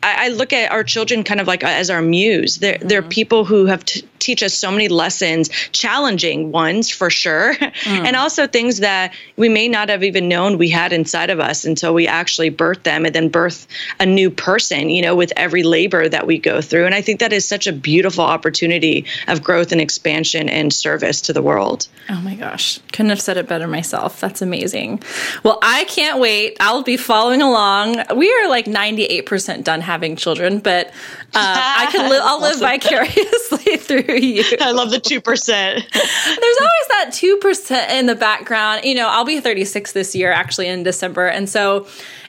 I, 0.00 0.28
look 0.28 0.52
at 0.52 0.70
our 0.70 0.84
children 0.84 1.24
kind 1.24 1.40
of 1.40 1.48
like 1.48 1.64
as 1.64 1.90
our 1.90 2.00
muse. 2.00 2.58
They're, 2.58 2.74
mm-hmm. 2.74 2.88
they're 2.88 3.02
people 3.02 3.44
who 3.44 3.66
have 3.66 3.84
t- 3.84 4.06
teach 4.28 4.42
us 4.42 4.52
so 4.52 4.70
many 4.70 4.88
lessons, 4.88 5.48
challenging 5.72 6.52
ones 6.52 6.90
for 6.90 7.08
sure, 7.08 7.54
mm. 7.54 8.06
and 8.06 8.14
also 8.14 8.46
things 8.46 8.80
that 8.80 9.14
we 9.36 9.48
may 9.48 9.66
not 9.66 9.88
have 9.88 10.04
even 10.04 10.28
known 10.28 10.58
we 10.58 10.68
had 10.68 10.92
inside 10.92 11.30
of 11.30 11.40
us 11.40 11.64
until 11.64 11.94
we 11.94 12.06
actually 12.06 12.50
birth 12.50 12.82
them 12.82 13.06
and 13.06 13.14
then 13.14 13.30
birth 13.30 13.66
a 14.00 14.04
new 14.04 14.30
person, 14.30 14.90
you 14.90 15.00
know, 15.00 15.16
with 15.16 15.32
every 15.34 15.62
labor 15.62 16.10
that 16.10 16.26
we 16.26 16.36
go 16.36 16.60
through. 16.60 16.84
And 16.84 16.94
I 16.94 17.00
think 17.00 17.20
that 17.20 17.32
is 17.32 17.48
such 17.48 17.66
a 17.66 17.72
beautiful 17.72 18.22
opportunity 18.22 19.06
of 19.28 19.42
growth 19.42 19.72
and 19.72 19.80
expansion 19.80 20.50
and 20.50 20.74
service 20.74 21.22
to 21.22 21.32
the 21.32 21.40
world. 21.40 21.88
Oh 22.10 22.20
my 22.20 22.34
gosh. 22.34 22.80
Couldn't 22.92 23.08
have 23.08 23.22
said 23.22 23.38
it 23.38 23.48
better 23.48 23.66
myself. 23.66 24.20
That's 24.20 24.42
amazing. 24.42 25.02
Well, 25.42 25.58
I 25.62 25.84
can't 25.84 26.20
wait. 26.20 26.58
I'll 26.60 26.82
be 26.82 26.98
following 26.98 27.40
along. 27.40 28.02
We 28.14 28.30
are 28.30 28.48
like 28.48 28.66
98% 28.66 29.64
done 29.64 29.80
having 29.80 30.16
children, 30.16 30.58
but 30.58 30.88
uh, 30.88 30.92
I 31.34 31.88
can 31.90 32.10
li- 32.10 32.20
I'll 32.22 32.40
live 32.48 32.58
vicariously 32.58 33.76
through 33.88 34.17
you. 34.18 34.44
I 34.60 34.72
love 34.72 34.90
the 34.90 35.00
2%. 35.00 35.22
There's 35.24 36.58
always 36.60 36.88
that 36.88 37.10
2% 37.10 37.90
in 37.90 38.06
the 38.06 38.14
background. 38.14 38.84
You 38.84 38.94
know, 38.94 39.08
I'll 39.08 39.24
be 39.24 39.40
36 39.40 39.92
this 39.92 40.14
year 40.14 40.32
actually 40.32 40.68
in 40.68 40.82
December. 40.82 41.26
And 41.26 41.48
so 41.48 41.86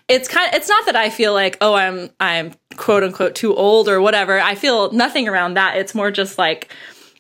it's 0.08 0.28
kind 0.28 0.50
of 0.50 0.56
it's 0.56 0.68
not 0.68 0.86
that 0.88 0.96
I 0.96 1.10
feel 1.10 1.34
like, 1.34 1.58
oh, 1.62 1.76
I'm 1.76 2.10
I'm 2.20 2.54
quote 2.78 3.04
unquote 3.04 3.36
too 3.36 3.56
old 3.56 3.88
or 3.88 4.02
whatever. 4.02 4.40
I 4.40 4.56
feel 4.56 4.92
nothing 4.92 5.28
around 5.28 5.54
that. 5.54 5.78
It's 5.78 5.94
more 5.94 6.12
just 6.12 6.38
like 6.38 6.74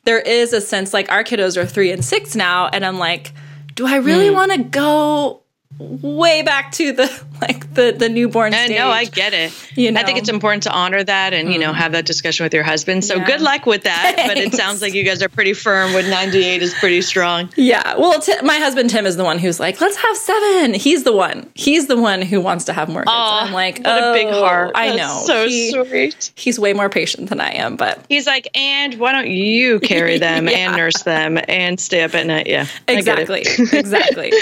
there 0.05 0.19
is 0.19 0.53
a 0.53 0.61
sense 0.61 0.93
like 0.93 1.11
our 1.11 1.23
kiddos 1.23 1.55
are 1.57 1.65
3 1.65 1.91
and 1.91 2.03
6 2.03 2.35
now 2.35 2.67
and 2.67 2.85
I'm 2.85 2.97
like, 2.97 3.33
do 3.75 3.85
I 3.85 3.97
really 3.97 4.29
mm. 4.29 4.33
want 4.33 4.51
to 4.51 4.63
go 4.63 5.43
way 5.77 6.41
back 6.41 6.71
to 6.73 6.91
the 6.91 7.23
like 7.41 7.73
the 7.73 7.95
the 7.97 8.09
newborn 8.09 8.51
stage. 8.51 8.71
No, 8.71 8.89
I 8.89 9.05
get 9.05 9.33
it. 9.33 9.53
You 9.77 9.91
know? 9.91 10.01
I 10.01 10.03
think 10.03 10.17
it's 10.17 10.29
important 10.29 10.63
to 10.63 10.71
honor 10.71 11.03
that 11.03 11.33
and 11.33 11.47
mm. 11.47 11.53
you 11.53 11.59
know 11.59 11.71
mm. 11.71 11.75
have 11.75 11.93
that 11.93 12.05
discussion 12.05 12.43
with 12.43 12.53
your 12.53 12.63
husband. 12.63 13.05
So 13.05 13.15
yeah. 13.15 13.25
good 13.25 13.41
luck 13.41 13.65
with 13.65 13.83
that. 13.83 14.13
Thanks. 14.15 14.33
But 14.33 14.37
it 14.37 14.53
sounds 14.59 14.81
like 14.81 14.93
you 14.93 15.03
guys 15.03 15.21
are 15.21 15.29
pretty 15.29 15.53
firm. 15.53 15.93
With 15.93 16.09
98 16.09 16.61
is 16.61 16.73
pretty 16.73 17.01
strong. 17.01 17.49
Yeah. 17.55 17.95
Well, 17.97 18.19
t- 18.19 18.41
my 18.43 18.57
husband 18.57 18.89
Tim 18.89 19.05
is 19.05 19.15
the 19.15 19.23
one 19.23 19.39
who's 19.39 19.59
like, 19.59 19.79
let's 19.79 19.95
have 19.95 20.17
seven. 20.17 20.73
He's 20.73 21.03
the 21.03 21.13
one. 21.13 21.49
He's 21.55 21.87
the 21.87 21.97
one 21.97 22.21
who 22.21 22.41
wants 22.41 22.65
to 22.65 22.73
have 22.73 22.89
more 22.89 23.01
kids. 23.01 23.11
Oh, 23.11 23.39
I'm 23.43 23.53
like, 23.53 23.77
what 23.77 24.03
oh, 24.03 24.11
a 24.11 24.13
big 24.13 24.27
oh, 24.27 24.43
heart. 24.43 24.71
I 24.75 24.95
know. 24.95 25.23
So 25.25 25.47
he, 25.47 25.71
sweet. 25.71 26.31
He's 26.35 26.59
way 26.59 26.73
more 26.73 26.89
patient 26.89 27.29
than 27.29 27.39
I 27.39 27.51
am, 27.55 27.75
but 27.75 28.03
he's 28.09 28.27
like, 28.27 28.49
and 28.55 28.95
why 28.95 29.11
don't 29.11 29.29
you 29.29 29.79
carry 29.79 30.17
them 30.19 30.47
yeah. 30.47 30.57
and 30.57 30.77
nurse 30.77 31.03
them 31.03 31.39
and 31.47 31.79
stay 31.79 32.03
up 32.03 32.15
at 32.15 32.25
night? 32.25 32.47
Yeah. 32.47 32.65
Exactly. 32.87 33.41
exactly. 33.71 34.33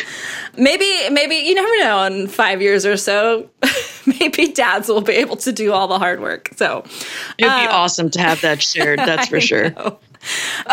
maybe 0.57 1.09
maybe 1.17 1.35
you 1.35 1.55
never 1.55 1.77
know 1.79 2.03
in 2.03 2.27
five 2.27 2.61
years 2.61 2.85
or 2.85 2.95
so 2.95 3.49
maybe 4.19 4.47
dads 4.49 4.87
will 4.87 5.01
be 5.01 5.13
able 5.13 5.35
to 5.35 5.51
do 5.51 5.73
all 5.73 5.87
the 5.87 5.97
hard 5.97 6.21
work 6.21 6.49
so 6.55 6.83
it'd 7.37 7.51
be 7.51 7.67
uh, 7.67 7.71
awesome 7.71 8.09
to 8.09 8.19
have 8.19 8.39
that 8.41 8.61
shared 8.61 8.99
that's 8.99 9.27
for 9.29 9.41
sure 9.41 9.71
know. 9.71 9.99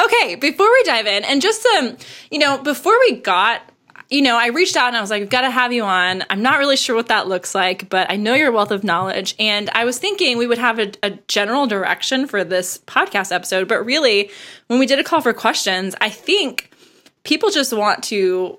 okay 0.04 0.34
before 0.36 0.70
we 0.70 0.82
dive 0.84 1.06
in 1.06 1.24
and 1.24 1.40
just 1.40 1.64
um 1.66 1.96
you 2.30 2.38
know 2.38 2.58
before 2.58 2.98
we 3.00 3.16
got 3.16 3.62
you 4.10 4.20
know, 4.20 4.36
I 4.36 4.48
reached 4.48 4.76
out 4.76 4.88
and 4.88 4.96
I 4.96 5.00
was 5.00 5.10
like, 5.10 5.22
I've 5.22 5.30
got 5.30 5.40
to 5.40 5.50
have 5.50 5.72
you 5.72 5.82
on. 5.82 6.22
I'm 6.28 6.42
not 6.42 6.58
really 6.58 6.76
sure 6.76 6.94
what 6.94 7.08
that 7.08 7.26
looks 7.26 7.54
like, 7.54 7.88
but 7.88 8.08
I 8.10 8.16
know 8.16 8.34
your 8.34 8.52
wealth 8.52 8.70
of 8.70 8.84
knowledge. 8.84 9.34
And 9.38 9.70
I 9.70 9.86
was 9.86 9.98
thinking 9.98 10.36
we 10.36 10.46
would 10.46 10.58
have 10.58 10.78
a, 10.78 10.92
a, 11.02 11.10
general 11.26 11.66
direction 11.66 12.26
for 12.26 12.44
this 12.44 12.78
podcast 12.86 13.32
episode. 13.32 13.66
But 13.66 13.84
really, 13.84 14.30
when 14.66 14.78
we 14.78 14.86
did 14.86 14.98
a 14.98 15.04
call 15.04 15.22
for 15.22 15.32
questions, 15.32 15.96
I 16.02 16.10
think 16.10 16.70
people 17.24 17.50
just 17.50 17.72
want 17.72 18.04
to 18.04 18.58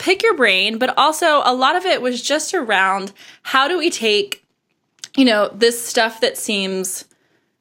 pick 0.00 0.22
your 0.22 0.34
brain, 0.34 0.78
but 0.78 0.96
also 0.96 1.42
a 1.44 1.54
lot 1.54 1.76
of 1.76 1.84
it 1.84 2.02
was 2.02 2.20
just 2.22 2.54
around 2.54 3.12
how 3.42 3.68
do 3.68 3.78
we 3.78 3.90
take, 3.90 4.44
you 5.16 5.24
know, 5.24 5.48
this 5.54 5.84
stuff 5.84 6.20
that 6.22 6.36
seems 6.36 7.04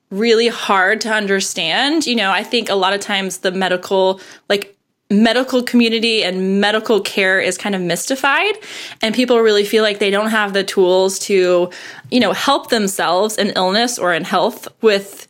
really 0.10 0.48
hard 0.48 1.01
to 1.01 1.10
understand. 1.12 2.08
You 2.08 2.15
know, 2.15 2.31
I 2.31 2.43
think 2.43 2.69
a 2.69 2.75
lot 2.75 2.93
of 2.93 3.01
times 3.01 3.39
the 3.39 3.51
medical, 3.51 4.22
like, 4.48 4.75
medical 5.12 5.63
community 5.63 6.24
and 6.24 6.62
medical 6.62 7.01
care 7.01 7.41
is 7.41 7.58
kind 7.58 7.74
of 7.74 7.81
mystified 7.81 8.53
and 9.01 9.15
people 9.15 9.39
really 9.39 9.65
feel 9.65 9.81
like 9.81 9.98
they 9.98 10.12
don't 10.12 10.29
have 10.29 10.53
the 10.53 10.63
tools 10.63 11.17
to 11.17 11.67
you 12.12 12.19
know 12.19 12.31
help 12.31 12.69
themselves 12.69 13.36
in 13.36 13.48
illness 13.55 13.98
or 13.98 14.13
in 14.13 14.24
health 14.24 14.67
with 14.84 15.27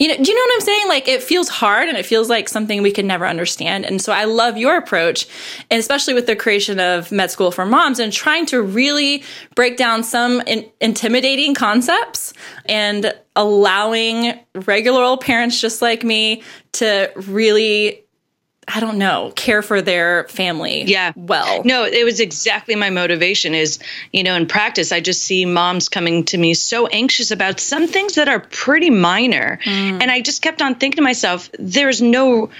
you 0.00 0.08
know, 0.08 0.16
do 0.16 0.30
you 0.30 0.34
know 0.34 0.40
what 0.40 0.54
I'm 0.54 0.60
saying? 0.62 0.88
Like 0.88 1.08
it 1.08 1.22
feels 1.22 1.50
hard 1.50 1.88
and 1.88 1.98
it 1.98 2.06
feels 2.06 2.30
like 2.30 2.48
something 2.48 2.82
we 2.82 2.90
can 2.90 3.06
never 3.06 3.26
understand. 3.26 3.84
And 3.84 4.00
so 4.00 4.14
I 4.14 4.24
love 4.24 4.56
your 4.56 4.78
approach, 4.78 5.28
and 5.70 5.78
especially 5.78 6.14
with 6.14 6.26
the 6.26 6.34
creation 6.34 6.80
of 6.80 7.12
Med 7.12 7.30
School 7.30 7.50
for 7.50 7.66
Moms 7.66 7.98
and 7.98 8.10
trying 8.10 8.46
to 8.46 8.62
really 8.62 9.22
break 9.54 9.76
down 9.76 10.02
some 10.02 10.40
in- 10.46 10.68
intimidating 10.80 11.54
concepts 11.54 12.32
and 12.64 13.12
allowing 13.36 14.40
regular 14.54 15.02
old 15.02 15.20
parents 15.20 15.60
just 15.60 15.82
like 15.82 16.02
me 16.02 16.42
to 16.72 17.12
really 17.14 18.02
I 18.72 18.80
don't 18.80 18.98
know, 18.98 19.32
care 19.36 19.62
for 19.62 19.82
their 19.82 20.28
family 20.28 20.84
yeah. 20.84 21.12
well. 21.16 21.62
No, 21.64 21.84
it 21.84 22.04
was 22.04 22.20
exactly 22.20 22.74
my 22.76 22.90
motivation 22.90 23.54
is, 23.54 23.78
you 24.12 24.22
know, 24.22 24.34
in 24.34 24.46
practice, 24.46 24.92
I 24.92 25.00
just 25.00 25.22
see 25.22 25.44
moms 25.44 25.88
coming 25.88 26.24
to 26.26 26.38
me 26.38 26.54
so 26.54 26.86
anxious 26.88 27.30
about 27.30 27.58
some 27.60 27.86
things 27.86 28.14
that 28.14 28.28
are 28.28 28.40
pretty 28.40 28.90
minor. 28.90 29.58
Mm. 29.64 30.02
And 30.02 30.10
I 30.10 30.20
just 30.20 30.42
kept 30.42 30.62
on 30.62 30.74
thinking 30.74 30.96
to 30.96 31.02
myself, 31.02 31.50
there's 31.58 32.00
no 32.00 32.50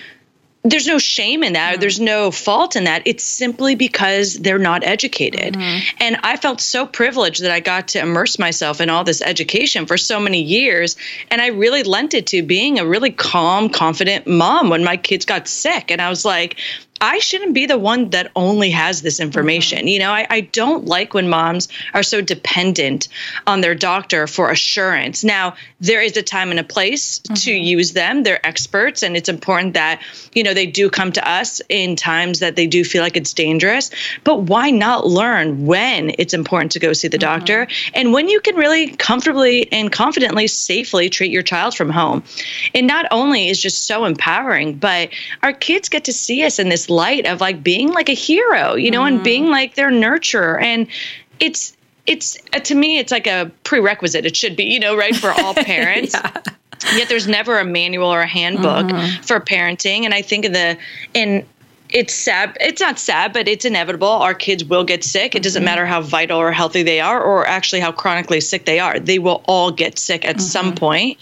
there's 0.63 0.87
no 0.87 0.99
shame 0.99 1.43
in 1.43 1.55
that. 1.55 1.73
Mm-hmm. 1.73 1.81
There's 1.81 2.01
no 2.01 2.31
fault 2.31 2.77
in 2.77 2.85
that. 2.85 3.03
It's 3.07 3.25
simply 3.25 3.75
because 3.75 4.35
they're 4.35 4.59
not 4.59 4.85
educated. 4.85 5.55
Mm-hmm. 5.55 5.97
And 6.01 6.17
I 6.23 6.37
felt 6.37 6.61
so 6.61 6.87
privileged 6.87 7.43
that 7.43 7.51
I 7.51 7.61
got 7.61 7.89
to 7.89 8.01
immerse 8.01 8.39
myself 8.39 8.81
in 8.81 8.91
all 8.91 9.03
this 9.03 9.23
education 9.23 9.87
for 9.87 9.97
so 9.97 10.21
many 10.21 10.43
years. 10.43 10.97
And 11.31 11.41
I 11.41 11.49
really 11.49 11.83
lent 11.83 12.13
it 12.13 12.27
to 12.29 12.43
being 12.43 12.79
a 12.79 12.87
really 12.87 13.11
calm, 13.11 13.71
confident 13.71 14.27
mom 14.27 14.69
when 14.69 14.85
my 14.85 14.99
kids 14.99 15.25
got 15.25 15.49
sick. 15.49 15.91
And 15.91 16.03
I 16.03 16.11
was 16.11 16.27
like, 16.27 16.59
I 17.01 17.19
shouldn't 17.19 17.55
be 17.55 17.67
the 17.67 17.79
one 17.79 18.11
that 18.11 18.31
only 18.37 18.71
has 18.71 19.01
this 19.01 19.21
information. 19.21 19.79
Mm-hmm. 19.79 19.89
You 19.89 19.99
know, 20.01 20.11
I, 20.11 20.27
I 20.29 20.41
don't 20.43 20.85
like 20.85 21.15
when 21.15 21.29
moms 21.29 21.69
are 21.95 22.03
so 22.03 22.21
dependent 22.21 23.09
on 23.47 23.63
their 23.63 23.75
doctor 23.75 24.27
for 24.27 24.51
assurance. 24.51 25.25
Now, 25.25 25.55
there 25.81 26.03
is 26.03 26.17
a 26.17 26.23
time 26.23 26.51
and 26.51 26.61
a 26.61 26.65
place 26.65 27.21
mm-hmm. 27.21 27.35
to 27.35 27.53
use 27.53 27.93
them. 27.93 28.23
They're 28.23 28.45
experts, 28.47 29.03
and 29.03 29.17
it's 29.17 29.29
important 29.29 29.75
that, 29.75 30.03
you 30.35 30.43
know, 30.43 30.53
they 30.53 30.67
do 30.67 30.91
come 30.91 31.13
to 31.13 31.27
us 31.29 31.63
in 31.69 31.97
times 31.97 32.41
that 32.41 32.57
they 32.57 32.67
do 32.67 32.85
feel 32.85 33.03
like 33.03 33.17
it's 33.17 33.33
dangerous. 33.33 33.91
But 34.25 34.43
why 34.43 34.71
not 34.71 35.07
learn 35.07 35.67
when 35.67 36.13
it's 36.19 36.35
important 36.35 36.73
to 36.73 36.79
go 36.79 36.93
see 36.93 37.09
the 37.09 37.17
mm-hmm. 37.17 37.39
doctor 37.39 37.69
and 37.95 38.13
when 38.13 38.29
you 38.29 38.41
can 38.41 38.57
really 38.57 38.91
comfortably 38.97 39.73
and 39.73 39.91
confidently, 39.91 40.47
safely 40.47 41.09
treat 41.09 41.31
your 41.31 41.43
child 41.43 41.75
from 41.75 41.89
home? 41.89 42.23
It 42.75 42.83
not 42.83 43.07
only 43.11 43.49
is 43.49 43.61
just 43.61 43.87
so 43.87 44.05
empowering, 44.05 44.75
but 44.75 45.09
our 45.43 45.53
kids 45.53 45.89
get 45.89 46.05
to 46.05 46.13
see 46.13 46.45
us 46.45 46.59
in 46.59 46.69
this 46.69 46.90
light 46.91 47.27
of 47.27 47.41
like 47.41 47.63
being 47.63 47.93
like 47.93 48.09
a 48.09 48.15
hero, 48.15 48.75
you 48.75 48.91
know, 48.91 49.03
mm-hmm. 49.03 49.17
and 49.17 49.25
being 49.25 49.47
like 49.47 49.75
their 49.75 49.91
nurturer. 49.91 50.61
And 50.63 50.87
it's, 51.39 51.77
it's 52.07 52.37
uh, 52.53 52.59
to 52.61 52.75
me, 52.75 52.99
it's 52.99 53.13
like 53.13 53.27
a 53.27 53.51
prerequisite. 53.65 54.27
It 54.27 54.37
should 54.37 54.57
be, 54.57 54.65
you 54.65 54.81
know, 54.81 54.97
right 54.97 55.15
for 55.15 55.31
all 55.31 55.55
parents. 55.73 56.15
yeah. 56.15 56.43
Yet 56.95 57.09
there's 57.09 57.29
never 57.29 57.59
a 57.59 57.65
manual 57.65 58.09
or 58.09 58.23
a 58.23 58.27
handbook 58.27 58.87
mm-hmm. 58.87 59.23
for 59.23 59.39
parenting. 59.39 60.05
And 60.05 60.15
I 60.15 60.23
think 60.23 60.47
in 60.47 60.53
the, 60.53 60.79
in, 61.13 61.47
it's 61.93 62.15
sad. 62.15 62.57
It's 62.61 62.81
not 62.81 62.99
sad, 62.99 63.33
but 63.33 63.49
it's 63.49 63.65
inevitable. 63.65 64.09
Our 64.09 64.35
kids 64.35 64.65
will 64.65 64.85
get 64.85 65.05
sick. 65.05 65.35
It 65.35 65.43
doesn't 65.43 65.61
mm-hmm. 65.61 65.67
matter 65.67 65.87
how 65.87 66.01
vital 66.01 66.39
or 66.39 66.53
healthy 66.53 66.83
they 66.83 67.01
are, 67.01 67.21
or 67.21 67.47
actually 67.47 67.81
how 67.81 67.93
chronically 67.93 68.41
sick 68.41 68.65
they 68.65 68.79
are. 68.79 68.99
They 68.99 69.19
will 69.19 69.43
all 69.47 69.71
get 69.71 69.99
sick 69.99 70.25
at 70.25 70.37
mm-hmm. 70.37 70.45
some 70.45 70.75
point. 70.75 71.19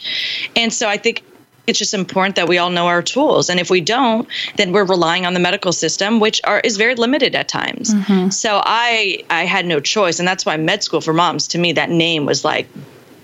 And 0.57 0.73
so 0.73 0.89
I 0.89 0.97
think 0.97 1.25
it's 1.69 1.79
just 1.79 1.95
important 1.95 2.37
that 2.37 2.49
we 2.49 2.59
all 2.59 2.71
know 2.71 2.87
our 2.87 3.03
tools. 3.03 3.49
And 3.51 3.61
if 3.61 3.71
we 3.71 3.81
don't 3.81 4.29
then 4.57 4.73
we're 4.73 4.85
relying 4.85 5.27
on 5.27 5.35
the 5.35 5.41
medical 5.41 5.73
system 5.73 6.21
which 6.21 6.41
are 6.45 6.61
is 6.61 6.77
very 6.77 6.95
limited 6.95 7.35
at 7.35 7.49
times. 7.49 7.95
Mm-hmm. 7.95 8.31
so 8.31 8.61
i 8.65 9.23
i 9.31 9.45
had 9.45 9.67
no 9.67 9.81
choice. 9.81 10.19
And 10.19 10.27
that's 10.27 10.45
why 10.47 10.57
med 10.57 10.83
school 10.83 11.01
for 11.01 11.13
moms 11.13 11.49
to 11.49 11.59
me 11.59 11.73
that 11.73 11.91
name 11.91 12.27
was 12.27 12.45
like 12.45 12.67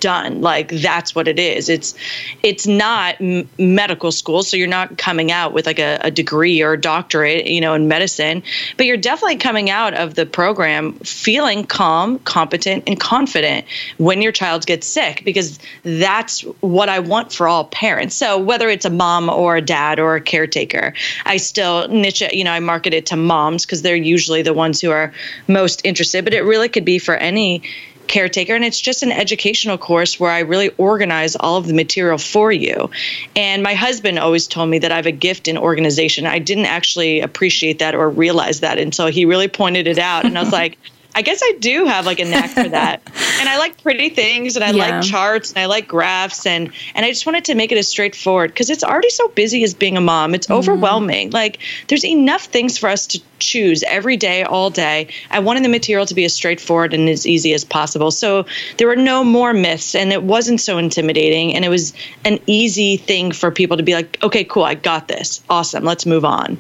done. 0.05 0.43
Like 0.43 0.69
that's 0.69 1.15
what 1.15 1.27
it 1.27 1.39
is. 1.39 1.71
It's 1.71 1.95
it's 2.43 2.67
not 2.67 3.19
m- 3.23 3.49
medical 3.59 4.13
school 4.13 4.43
so 4.43 4.55
you're 4.55 4.69
not 4.69 4.99
coming 4.99 5.33
out 5.33 5.55
with 5.55 5.65
like 5.65 5.79
a, 5.79 5.99
a, 6.03 6.11
degree 6.11 6.61
or 6.61 6.75
a 6.75 6.81
doctorate 6.81 7.47
you 7.47 7.61
know 7.61 7.73
in 7.73 7.89
medicine 7.89 8.43
but 8.77 8.85
you're 8.85 8.99
definitely 8.99 9.37
coming 9.37 9.71
out 9.71 9.95
of 9.95 10.15
the 10.15 10.27
program 10.27 10.93
feeling 10.99 11.65
calm 11.65 12.19
competent 12.21 12.85
and 12.87 13.01
confident 13.01 13.65
when 13.97 14.21
your 14.21 14.31
child 14.31 14.67
gets 14.67 14.87
sick 14.87 15.23
because 15.25 15.59
that's 15.83 16.43
what 16.61 16.91
i 16.91 16.99
want 16.99 17.33
for 17.33 17.49
all 17.49 17.65
parents. 17.65 18.15
So 18.15 18.39
whether 18.39 18.69
it's 18.69 18.85
a 18.85 18.91
mom 18.91 19.31
or 19.31 19.57
a 19.57 19.63
dad 19.63 19.99
or 19.99 20.17
a 20.17 20.21
caretaker 20.21 20.93
i 21.25 21.39
still 21.39 21.89
niche 21.89 22.23
you 22.33 22.45
know 22.45 22.53
i 22.53 22.61
market 22.61 22.93
it 22.93 23.07
to 23.07 23.17
moms 23.17 23.65
because 23.65 23.81
they're 23.81 23.97
usually 23.97 24.43
the 24.43 24.53
ones 24.53 24.83
who 24.83 24.91
are 24.91 25.13
most 25.49 25.81
interested 25.85 26.25
but 26.25 26.35
it 26.35 26.43
really 26.43 26.69
could 26.69 26.85
be 26.85 26.99
for 26.99 27.17
any 27.17 27.63
caretaker 28.07 28.55
and 28.55 28.65
it's 28.65 28.81
just 28.81 29.03
an 29.03 29.13
educational 29.13 29.79
course 29.79 30.19
where 30.21 30.31
I 30.31 30.41
really 30.41 30.71
organize 30.79 31.37
all 31.37 31.57
of 31.57 31.67
the 31.67 31.75
material 31.75 32.19
for 32.19 32.53
you. 32.53 32.91
And 33.37 33.63
my 33.63 33.75
husband 33.75 34.19
always 34.19 34.47
told 34.47 34.71
me 34.71 34.79
that 34.81 34.93
I 34.93 34.97
have 34.97 35.07
a 35.07 35.13
gift 35.13 35.49
in 35.49 35.59
organization. 35.59 36.27
I 36.27 36.39
didn't 36.39 36.67
actually 36.67 37.21
appreciate 37.21 37.79
that 37.79 37.95
or 37.95 38.09
realize 38.09 38.61
that 38.61 38.79
until 38.79 39.07
he 39.07 39.25
really 39.25 39.49
pointed 39.49 39.87
it 39.87 39.99
out 39.99 40.25
and 40.25 40.39
I 40.39 40.43
was 40.43 40.53
like 40.65 40.79
I 41.15 41.23
guess 41.23 41.41
I 41.43 41.53
do 41.61 41.85
have 41.85 42.07
like 42.07 42.19
a 42.19 42.25
knack 42.25 42.51
for 42.51 42.69
that. 42.69 43.03
and 43.41 43.49
I 43.49 43.59
like 43.59 43.81
pretty 43.83 44.11
things 44.11 44.57
and 44.57 44.65
I 44.65 44.71
yeah. 44.71 44.99
like 44.99 45.05
charts 45.05 45.51
and 45.53 45.59
I 45.59 45.67
like 45.67 45.87
graphs 45.87 46.47
and 46.47 46.73
and 46.95 47.07
I 47.07 47.11
just 47.11 47.27
wanted 47.27 47.45
to 47.47 47.55
make 47.55 47.71
it 47.73 47.79
as 47.79 47.87
straightforward 47.89 48.51
because 48.51 48.71
it's 48.71 48.83
already 48.83 49.11
so 49.11 49.29
busy 49.29 49.63
as 49.65 49.75
being 49.75 49.97
a 49.97 50.01
mom. 50.01 50.35
It's 50.35 50.47
mm-hmm. 50.47 50.59
overwhelming. 50.59 51.31
Like 51.31 51.59
there's 51.89 52.05
enough 52.05 52.45
things 52.47 52.79
for 52.79 52.89
us 52.89 53.07
to 53.09 53.23
choose 53.39 53.83
every 53.85 54.17
day, 54.17 54.43
all 54.43 54.71
day. 54.71 55.09
I 55.31 55.39
wanted 55.39 55.65
the 55.65 55.69
material 55.69 56.07
to 56.07 56.15
be 56.15 56.25
as 56.25 56.35
straightforward 56.35 56.95
and 56.95 57.09
as 57.09 57.27
easy 57.27 57.55
as 57.55 57.65
possible. 57.65 58.11
So 58.11 58.47
there 58.79 58.89
were 58.89 58.97
no 58.97 59.23
more 59.23 59.53
myths 59.53 59.95
and 59.95 60.13
it 60.13 60.23
wasn't 60.23 60.61
so 60.61 60.79
intimidating 60.79 61.55
and 61.55 61.65
it 61.65 61.69
was 61.69 61.93
an 62.25 62.41
easy 62.47 62.97
thing 62.97 63.33
for 63.33 63.51
people 63.51 63.77
to 63.77 63.83
be 63.83 63.95
like, 63.95 64.19
okay, 64.23 64.45
cool, 64.45 64.65
I 64.65 64.75
got 64.75 65.09
this. 65.09 65.43
Awesome. 65.49 65.85
Let's 65.85 66.07
move 66.07 66.25
on. 66.25 66.59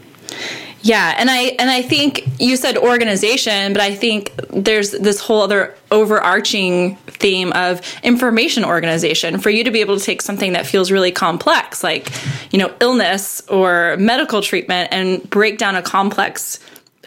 Yeah, 0.84 1.14
and 1.16 1.30
I 1.30 1.56
and 1.58 1.70
I 1.70 1.80
think 1.80 2.28
you 2.38 2.58
said 2.58 2.76
organization, 2.76 3.72
but 3.72 3.80
I 3.80 3.94
think 3.94 4.34
there's 4.50 4.90
this 4.90 5.18
whole 5.18 5.40
other 5.40 5.74
overarching 5.90 6.96
theme 7.06 7.54
of 7.54 7.80
information 8.02 8.66
organization. 8.66 9.38
For 9.38 9.48
you 9.48 9.64
to 9.64 9.70
be 9.70 9.80
able 9.80 9.98
to 9.98 10.04
take 10.04 10.20
something 10.20 10.52
that 10.52 10.66
feels 10.66 10.92
really 10.92 11.10
complex 11.10 11.82
like, 11.82 12.12
you 12.52 12.58
know, 12.58 12.70
illness 12.80 13.40
or 13.48 13.96
medical 13.98 14.42
treatment 14.42 14.90
and 14.92 15.28
break 15.30 15.56
down 15.56 15.74
a 15.74 15.80
complex 15.80 16.60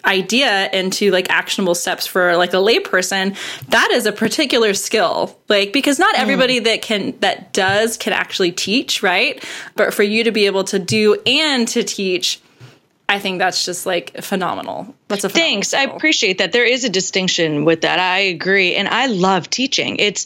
idea 0.06 0.72
into 0.72 1.12
like 1.12 1.30
actionable 1.30 1.76
steps 1.76 2.08
for 2.08 2.36
like 2.36 2.54
a 2.54 2.58
layperson 2.58 3.36
that 3.70 3.92
is 3.92 4.08
a 4.08 4.12
particular 4.12 4.74
skill. 4.74 5.38
Like 5.50 5.72
because 5.72 6.00
not 6.00 6.16
everybody 6.16 6.62
mm. 6.62 6.64
that 6.64 6.82
can 6.82 7.14
that 7.20 7.54
does 7.54 7.96
can 7.96 8.14
actually 8.14 8.54
teach 8.54 9.04
right? 9.04 9.44
But 9.76 9.94
for 9.94 10.02
you 10.02 10.24
to 10.24 10.32
be 10.32 10.48
able 10.48 10.64
to 10.64 10.80
do 10.80 11.22
and 11.28 11.68
to 11.68 11.84
teach 11.84 12.42
I 13.10 13.20
think 13.20 13.40
that's 13.40 13.64
just 13.64 13.86
like 13.86 14.22
phenomenal. 14.22 14.94
That's 15.08 15.24
a 15.24 15.30
thanks. 15.30 15.74
I 15.74 15.84
appreciate 15.84 16.40
that. 16.40 16.52
There 16.52 16.66
is 16.66 16.84
a 16.84 16.90
distinction 16.90 17.64
with 17.64 17.82
that. 17.82 18.00
I 18.00 18.20
agree, 18.20 18.76
and 18.76 18.88
I 18.88 19.06
love 19.06 19.50
teaching. 19.50 19.96
It's 19.98 20.26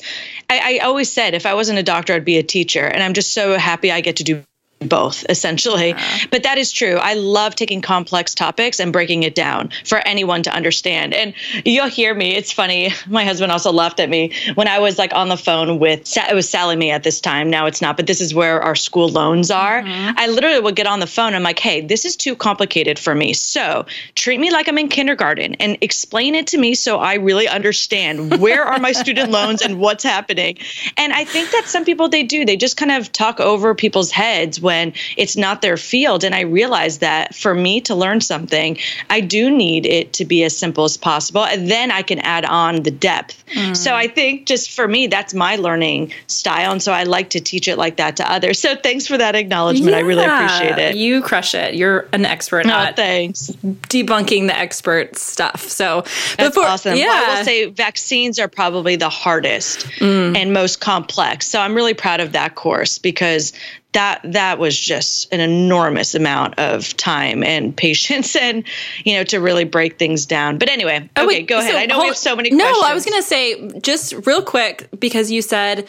I, 0.49 0.77
I 0.77 0.85
always 0.85 1.11
said 1.11 1.35
if 1.35 1.45
I 1.45 1.53
wasn't 1.53 1.77
a 1.77 1.83
doctor, 1.83 2.13
I'd 2.13 2.25
be 2.25 2.37
a 2.37 2.43
teacher, 2.43 2.85
and 2.85 3.03
I'm 3.03 3.13
just 3.13 3.33
so 3.33 3.55
happy 3.57 3.91
I 3.91 4.01
get 4.01 4.15
to 4.15 4.23
do 4.23 4.43
both 4.87 5.25
essentially. 5.29 5.89
Yeah. 5.89 6.17
but 6.31 6.43
that 6.43 6.57
is 6.57 6.71
true. 6.71 6.95
I 6.95 7.13
love 7.13 7.55
taking 7.55 7.81
complex 7.81 8.33
topics 8.35 8.79
and 8.79 8.93
breaking 8.93 9.23
it 9.23 9.35
down 9.35 9.69
for 9.85 9.99
anyone 9.99 10.43
to 10.43 10.53
understand. 10.53 11.13
And 11.13 11.33
you'll 11.65 11.87
hear 11.87 12.13
me. 12.13 12.35
It's 12.35 12.51
funny. 12.51 12.89
My 13.07 13.25
husband 13.25 13.51
also 13.51 13.71
laughed 13.71 13.99
at 13.99 14.09
me 14.09 14.33
when 14.55 14.67
i 14.67 14.79
was 14.79 14.97
like 14.97 15.13
on 15.13 15.29
the 15.29 15.37
phone 15.37 15.79
with 15.79 16.15
it 16.15 16.35
was 16.35 16.49
Sallie 16.49 16.75
Mae 16.75 16.91
at 16.91 17.03
this 17.03 17.19
time. 17.19 17.49
Now 17.49 17.65
it's 17.65 17.81
not 17.81 17.97
but 17.97 18.07
this 18.07 18.21
is 18.21 18.33
where 18.33 18.61
our 18.61 18.75
school 18.75 19.09
loans 19.09 19.51
are. 19.51 19.81
Mm-hmm. 19.81 20.17
i 20.17 20.27
literally 20.27 20.59
would 20.59 20.75
get 20.75 20.87
on 20.87 20.99
the 20.99 21.07
phone. 21.07 21.33
I'm 21.33 21.43
like 21.43 21.59
hey 21.59 21.81
this 21.81 22.05
is 22.05 22.15
too 22.15 22.35
complicated 22.35 22.97
for 22.99 23.15
me. 23.15 23.33
So 23.33 23.85
treat 24.15 24.39
me 24.39 24.51
like 24.51 24.67
i'm 24.67 24.77
in 24.77 24.87
kindergarten 24.87 25.55
and 25.55 25.77
explain 25.81 26.35
it 26.35 26.47
to 26.47 26.57
me 26.57 26.75
so 26.75 26.99
i 26.99 27.15
really 27.15 27.47
understand 27.47 28.39
where 28.39 28.63
are 28.63 28.79
my 28.79 28.91
student 28.91 29.31
loans 29.37 29.61
and 29.61 29.79
what's 29.79 30.03
happening. 30.03 30.57
And 30.97 31.13
i 31.13 31.23
think 31.23 31.51
that 31.51 31.65
some 31.65 31.85
people 31.85 32.09
they 32.09 32.23
do. 32.23 32.45
They 32.45 32.57
just 32.57 32.77
kind 32.77 32.91
of 32.91 33.11
talk 33.11 33.39
over 33.39 33.73
people's 33.73 34.11
heads 34.11 34.61
when 34.71 34.93
it's 35.17 35.35
not 35.35 35.61
their 35.61 35.75
field. 35.75 36.23
And 36.23 36.33
I 36.33 36.41
realized 36.41 37.01
that 37.01 37.35
for 37.35 37.53
me 37.53 37.81
to 37.81 37.93
learn 37.93 38.21
something, 38.21 38.77
I 39.09 39.19
do 39.19 39.51
need 39.51 39.85
it 39.85 40.13
to 40.13 40.25
be 40.25 40.43
as 40.43 40.57
simple 40.57 40.85
as 40.85 40.95
possible. 40.95 41.43
And 41.43 41.69
then 41.69 41.91
I 41.91 42.01
can 42.03 42.19
add 42.19 42.45
on 42.45 42.83
the 42.83 42.91
depth. 42.91 43.43
Mm. 43.53 43.75
So 43.75 43.93
I 43.93 44.07
think 44.07 44.47
just 44.47 44.71
for 44.71 44.87
me, 44.87 45.07
that's 45.07 45.33
my 45.33 45.57
learning 45.57 46.13
style. 46.27 46.71
And 46.71 46.81
so 46.81 46.93
I 46.93 47.03
like 47.03 47.31
to 47.31 47.41
teach 47.41 47.67
it 47.67 47.77
like 47.77 47.97
that 47.97 48.15
to 48.17 48.31
others. 48.31 48.59
So 48.59 48.75
thanks 48.75 49.07
for 49.07 49.17
that 49.17 49.35
acknowledgement. 49.35 49.91
Yeah, 49.91 49.97
I 49.97 50.01
really 50.01 50.25
appreciate 50.25 50.77
it. 50.77 50.95
You 50.95 51.21
crush 51.21 51.53
it. 51.53 51.75
You're 51.75 52.07
an 52.13 52.25
expert 52.25 52.65
oh, 52.65 52.69
at 52.69 52.95
thanks. 52.95 53.51
debunking 53.91 54.47
the 54.47 54.57
expert 54.57 55.17
stuff. 55.17 55.67
So 55.67 56.03
that's 56.37 56.55
before, 56.55 56.65
awesome. 56.65 56.95
Yeah. 56.95 57.07
Well, 57.07 57.31
I 57.31 57.37
will 57.37 57.45
say 57.45 57.65
vaccines 57.65 58.39
are 58.39 58.47
probably 58.47 58.95
the 58.95 59.09
hardest 59.09 59.79
mm. 59.99 60.37
and 60.37 60.53
most 60.53 60.79
complex. 60.79 61.47
So 61.47 61.59
I'm 61.59 61.75
really 61.75 61.93
proud 61.93 62.21
of 62.21 62.31
that 62.31 62.55
course 62.55 62.97
because 62.97 63.51
that 63.93 64.21
that 64.23 64.59
was 64.59 64.79
just 64.79 65.31
an 65.33 65.39
enormous 65.39 66.15
amount 66.15 66.57
of 66.59 66.95
time 66.97 67.43
and 67.43 67.75
patience 67.81 68.35
and 68.35 68.63
you 69.03 69.15
know 69.15 69.23
to 69.23 69.39
really 69.39 69.65
break 69.65 69.97
things 69.97 70.25
down 70.25 70.57
but 70.57 70.69
anyway 70.69 71.09
oh, 71.15 71.23
okay 71.23 71.27
wait, 71.39 71.47
go 71.47 71.59
ahead 71.59 71.71
so, 71.71 71.77
i 71.77 71.85
know 71.85 71.95
hold, 71.95 72.03
we 72.03 72.07
have 72.07 72.17
so 72.17 72.35
many 72.35 72.49
questions. 72.49 72.59
no 72.59 72.79
questions. 72.79 72.91
i 72.91 72.93
was 72.93 73.05
going 73.05 73.21
to 73.21 73.27
say 73.73 73.79
just 73.79 74.25
real 74.25 74.41
quick 74.41 74.87
because 74.99 75.31
you 75.31 75.41
said 75.41 75.87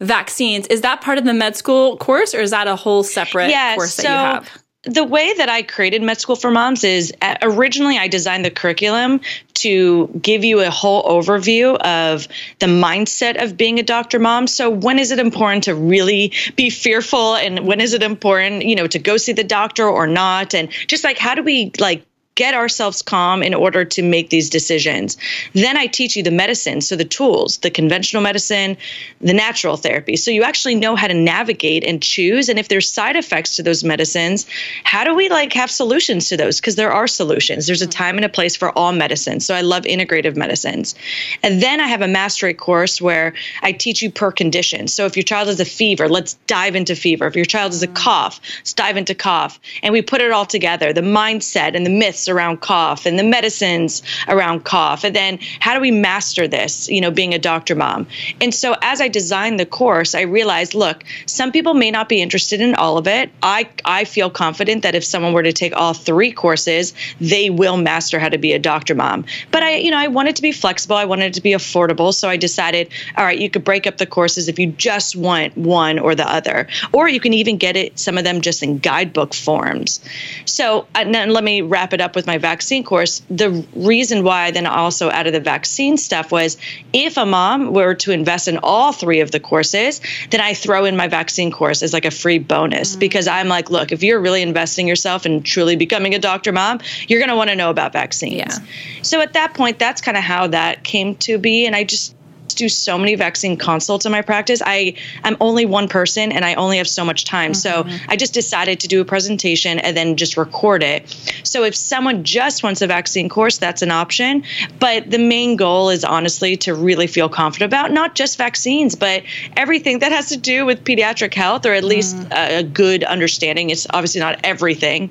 vaccines 0.00 0.66
is 0.66 0.80
that 0.80 1.00
part 1.00 1.18
of 1.18 1.24
the 1.24 1.34
med 1.34 1.56
school 1.56 1.96
course 1.96 2.34
or 2.34 2.40
is 2.40 2.50
that 2.50 2.66
a 2.66 2.76
whole 2.76 3.02
separate 3.02 3.50
yeah, 3.50 3.74
course 3.74 3.94
so, 3.94 4.02
that 4.02 4.42
you 4.42 4.48
have 4.48 4.63
the 4.86 5.04
way 5.04 5.32
that 5.34 5.48
I 5.48 5.62
created 5.62 6.02
Med 6.02 6.20
School 6.20 6.36
for 6.36 6.50
Moms 6.50 6.84
is 6.84 7.12
uh, 7.22 7.36
originally 7.42 7.98
I 7.98 8.08
designed 8.08 8.44
the 8.44 8.50
curriculum 8.50 9.20
to 9.54 10.08
give 10.20 10.44
you 10.44 10.60
a 10.60 10.70
whole 10.70 11.02
overview 11.04 11.76
of 11.78 12.28
the 12.58 12.66
mindset 12.66 13.42
of 13.42 13.56
being 13.56 13.78
a 13.78 13.82
doctor 13.82 14.18
mom. 14.18 14.46
So 14.46 14.68
when 14.68 14.98
is 14.98 15.10
it 15.10 15.18
important 15.18 15.64
to 15.64 15.74
really 15.74 16.32
be 16.56 16.68
fearful 16.68 17.34
and 17.36 17.66
when 17.66 17.80
is 17.80 17.94
it 17.94 18.02
important, 18.02 18.64
you 18.64 18.76
know, 18.76 18.86
to 18.86 18.98
go 18.98 19.16
see 19.16 19.32
the 19.32 19.44
doctor 19.44 19.88
or 19.88 20.06
not 20.06 20.54
and 20.54 20.70
just 20.86 21.02
like 21.04 21.16
how 21.16 21.34
do 21.34 21.42
we 21.42 21.72
like 21.78 22.04
get 22.34 22.54
ourselves 22.54 23.02
calm 23.02 23.42
in 23.42 23.54
order 23.54 23.84
to 23.84 24.02
make 24.02 24.30
these 24.30 24.50
decisions. 24.50 25.16
Then 25.52 25.76
I 25.76 25.86
teach 25.86 26.16
you 26.16 26.22
the 26.22 26.30
medicine, 26.30 26.80
so 26.80 26.96
the 26.96 27.04
tools, 27.04 27.58
the 27.58 27.70
conventional 27.70 28.22
medicine, 28.22 28.76
the 29.20 29.32
natural 29.32 29.76
therapy. 29.76 30.16
So 30.16 30.30
you 30.30 30.42
actually 30.42 30.74
know 30.74 30.96
how 30.96 31.06
to 31.06 31.14
navigate 31.14 31.84
and 31.84 32.02
choose 32.02 32.48
and 32.48 32.58
if 32.58 32.68
there's 32.68 32.88
side 32.88 33.16
effects 33.16 33.56
to 33.56 33.62
those 33.62 33.84
medicines, 33.84 34.46
how 34.84 35.04
do 35.04 35.14
we 35.14 35.28
like 35.28 35.52
have 35.52 35.70
solutions 35.70 36.28
to 36.28 36.36
those 36.36 36.60
because 36.60 36.76
there 36.76 36.92
are 36.92 37.06
solutions. 37.06 37.66
There's 37.66 37.82
a 37.82 37.86
time 37.86 38.16
and 38.16 38.24
a 38.24 38.28
place 38.28 38.56
for 38.56 38.76
all 38.76 38.92
medicines. 38.92 39.46
So 39.46 39.54
I 39.54 39.60
love 39.60 39.84
integrative 39.84 40.36
medicines. 40.36 40.94
And 41.42 41.62
then 41.62 41.80
I 41.80 41.86
have 41.86 42.02
a 42.02 42.08
mastery 42.08 42.54
course 42.54 43.00
where 43.00 43.34
I 43.62 43.72
teach 43.72 44.02
you 44.02 44.10
per 44.10 44.32
condition. 44.32 44.88
So 44.88 45.06
if 45.06 45.16
your 45.16 45.24
child 45.24 45.48
has 45.48 45.60
a 45.60 45.64
fever, 45.64 46.08
let's 46.08 46.34
dive 46.46 46.74
into 46.74 46.96
fever. 46.96 47.26
If 47.26 47.36
your 47.36 47.44
child 47.44 47.72
has 47.72 47.82
a 47.82 47.86
mm-hmm. 47.86 47.94
cough, 47.94 48.40
let's 48.58 48.72
dive 48.72 48.96
into 48.96 49.14
cough. 49.14 49.60
And 49.82 49.92
we 49.92 50.02
put 50.02 50.20
it 50.20 50.32
all 50.32 50.46
together, 50.46 50.92
the 50.92 51.00
mindset 51.00 51.74
and 51.74 51.86
the 51.86 51.90
myths 51.90 52.23
around 52.28 52.60
cough 52.60 53.06
and 53.06 53.18
the 53.18 53.24
medicines 53.24 54.02
around 54.28 54.64
cough. 54.64 55.04
And 55.04 55.14
then 55.14 55.38
how 55.60 55.74
do 55.74 55.80
we 55.80 55.90
master 55.90 56.46
this 56.48 56.88
you 56.88 57.00
know 57.00 57.10
being 57.10 57.34
a 57.34 57.38
doctor 57.38 57.74
mom? 57.74 58.06
And 58.40 58.54
so 58.54 58.76
as 58.82 59.00
i 59.00 59.08
designed 59.08 59.58
the 59.60 59.66
course 59.66 60.14
i 60.14 60.22
realized 60.22 60.74
look 60.74 61.04
some 61.26 61.52
people 61.52 61.74
may 61.74 61.90
not 61.90 62.08
be 62.08 62.20
interested 62.20 62.60
in 62.60 62.74
all 62.74 62.98
of 62.98 63.06
it. 63.06 63.30
I 63.42 63.68
i 63.84 64.04
feel 64.04 64.30
confident 64.30 64.82
that 64.82 64.94
if 64.94 65.04
someone 65.04 65.32
were 65.32 65.42
to 65.42 65.52
take 65.52 65.74
all 65.76 65.94
three 65.94 66.32
courses 66.32 66.94
they 67.20 67.50
will 67.50 67.76
master 67.76 68.18
how 68.18 68.28
to 68.28 68.38
be 68.38 68.52
a 68.52 68.58
doctor 68.58 68.94
mom. 68.94 69.24
But 69.50 69.62
i 69.62 69.76
you 69.76 69.90
know 69.90 69.98
i 69.98 70.08
wanted 70.08 70.36
to 70.36 70.42
be 70.42 70.52
flexible. 70.52 70.96
I 70.96 71.04
wanted 71.04 71.26
it 71.26 71.34
to 71.34 71.42
be 71.42 71.52
affordable. 71.52 72.12
So 72.12 72.28
i 72.28 72.36
decided 72.36 72.88
all 73.16 73.24
right 73.24 73.38
you 73.38 73.50
could 73.50 73.64
break 73.64 73.86
up 73.86 73.98
the 73.98 74.06
courses 74.06 74.48
if 74.48 74.58
you 74.58 74.72
just 74.72 75.16
want 75.16 75.56
one 75.56 75.98
or 75.98 76.14
the 76.14 76.28
other. 76.28 76.66
Or 76.92 77.08
you 77.08 77.20
can 77.20 77.32
even 77.32 77.56
get 77.56 77.76
it 77.76 77.98
some 77.98 78.18
of 78.18 78.24
them 78.24 78.40
just 78.40 78.62
in 78.62 78.78
guidebook 78.78 79.34
forms. 79.34 80.00
So 80.44 80.86
uh, 80.94 81.04
and 81.04 81.14
then 81.14 81.30
let 81.30 81.44
me 81.44 81.60
wrap 81.60 81.92
it 81.92 82.00
up 82.00 82.13
with 82.14 82.26
my 82.26 82.38
vaccine 82.38 82.84
course, 82.84 83.22
the 83.30 83.64
reason 83.74 84.24
why 84.24 84.44
I 84.44 84.50
then 84.50 84.66
also 84.66 85.10
added 85.10 85.34
the 85.34 85.40
vaccine 85.40 85.96
stuff 85.96 86.32
was 86.32 86.56
if 86.92 87.16
a 87.16 87.26
mom 87.26 87.72
were 87.72 87.94
to 87.94 88.12
invest 88.12 88.48
in 88.48 88.58
all 88.62 88.92
three 88.92 89.20
of 89.20 89.30
the 89.30 89.40
courses, 89.40 90.00
then 90.30 90.40
I 90.40 90.54
throw 90.54 90.84
in 90.84 90.96
my 90.96 91.08
vaccine 91.08 91.50
course 91.50 91.82
as 91.82 91.92
like 91.92 92.04
a 92.04 92.10
free 92.10 92.38
bonus 92.38 92.92
mm-hmm. 92.92 93.00
because 93.00 93.26
I'm 93.26 93.48
like, 93.48 93.70
look, 93.70 93.92
if 93.92 94.02
you're 94.02 94.20
really 94.20 94.42
investing 94.42 94.88
yourself 94.88 95.24
and 95.24 95.44
truly 95.44 95.76
becoming 95.76 96.14
a 96.14 96.18
doctor 96.18 96.52
mom, 96.52 96.80
you're 97.08 97.20
going 97.20 97.30
to 97.30 97.36
want 97.36 97.50
to 97.50 97.56
know 97.56 97.70
about 97.70 97.92
vaccines. 97.92 98.34
Yeah. 98.34 98.58
So 99.02 99.20
at 99.20 99.32
that 99.34 99.54
point, 99.54 99.78
that's 99.78 100.00
kind 100.00 100.16
of 100.16 100.22
how 100.22 100.46
that 100.48 100.84
came 100.84 101.16
to 101.16 101.38
be. 101.38 101.66
And 101.66 101.76
I 101.76 101.84
just, 101.84 102.14
do 102.56 102.68
so 102.68 102.98
many 102.98 103.14
vaccine 103.14 103.56
consults 103.56 104.06
in 104.06 104.12
my 104.12 104.22
practice. 104.22 104.62
I 104.64 104.94
I'm 105.22 105.36
only 105.40 105.66
one 105.66 105.88
person 105.88 106.32
and 106.32 106.44
I 106.44 106.54
only 106.54 106.78
have 106.78 106.88
so 106.88 107.04
much 107.04 107.24
time. 107.24 107.52
Mm-hmm. 107.52 107.90
So 107.90 108.04
I 108.08 108.16
just 108.16 108.34
decided 108.34 108.80
to 108.80 108.88
do 108.88 109.00
a 109.00 109.04
presentation 109.04 109.78
and 109.78 109.96
then 109.96 110.16
just 110.16 110.36
record 110.36 110.82
it. 110.82 111.16
So 111.42 111.64
if 111.64 111.74
someone 111.74 112.24
just 112.24 112.62
wants 112.62 112.82
a 112.82 112.86
vaccine 112.86 113.28
course, 113.28 113.58
that's 113.58 113.82
an 113.82 113.90
option. 113.90 114.44
But 114.78 115.10
the 115.10 115.18
main 115.18 115.56
goal 115.56 115.90
is 115.90 116.04
honestly 116.04 116.56
to 116.58 116.74
really 116.74 117.06
feel 117.06 117.28
confident 117.28 117.72
about 117.72 117.92
not 117.92 118.14
just 118.14 118.38
vaccines, 118.38 118.94
but 118.94 119.22
everything 119.56 119.98
that 120.00 120.12
has 120.12 120.28
to 120.28 120.36
do 120.36 120.64
with 120.64 120.84
pediatric 120.84 121.34
health 121.34 121.66
or 121.66 121.72
at 121.72 121.82
mm 121.82 121.88
least 121.94 122.16
a, 122.32 122.60
a 122.60 122.62
good 122.62 123.04
understanding. 123.04 123.68
It's 123.68 123.86
obviously 123.90 124.20
not 124.20 124.40
everything. 124.42 125.10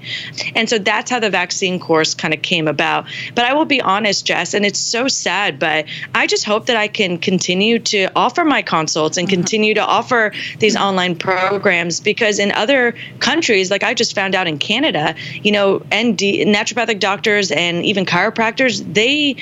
And 0.55 0.67
so 0.67 0.79
that's 0.79 1.11
how 1.11 1.19
the 1.19 1.29
vaccine 1.29 1.79
course 1.79 2.13
kind 2.13 2.33
of 2.33 2.41
came 2.41 2.67
about. 2.67 3.05
But 3.35 3.45
I 3.45 3.53
will 3.53 3.65
be 3.65 3.79
honest, 3.79 4.25
Jess, 4.25 4.53
and 4.53 4.65
it's 4.65 4.79
so 4.79 5.07
sad, 5.07 5.59
but 5.59 5.85
I 6.15 6.27
just 6.27 6.45
hope 6.45 6.65
that 6.65 6.75
I 6.75 6.87
can 6.87 7.17
continue 7.17 7.32
to 7.39 8.09
offer 8.15 8.43
my 8.43 8.61
consults 8.61 9.17
and 9.17 9.27
mm-hmm. 9.27 9.35
continue 9.35 9.73
to 9.73 9.83
offer 9.83 10.31
these 10.59 10.75
online 10.75 11.15
programs 11.15 11.99
because 11.99 12.39
in 12.39 12.51
other 12.51 12.95
countries, 13.19 13.71
like 13.71 13.83
I 13.83 13.93
just 13.93 14.15
found 14.15 14.35
out 14.35 14.47
in 14.47 14.57
Canada, 14.57 15.15
you 15.41 15.51
know, 15.51 15.77
ND, 15.93 16.45
naturopathic 16.47 16.99
doctors 16.99 17.51
and 17.51 17.85
even 17.85 18.05
chiropractors, 18.05 18.81
they 18.93 19.35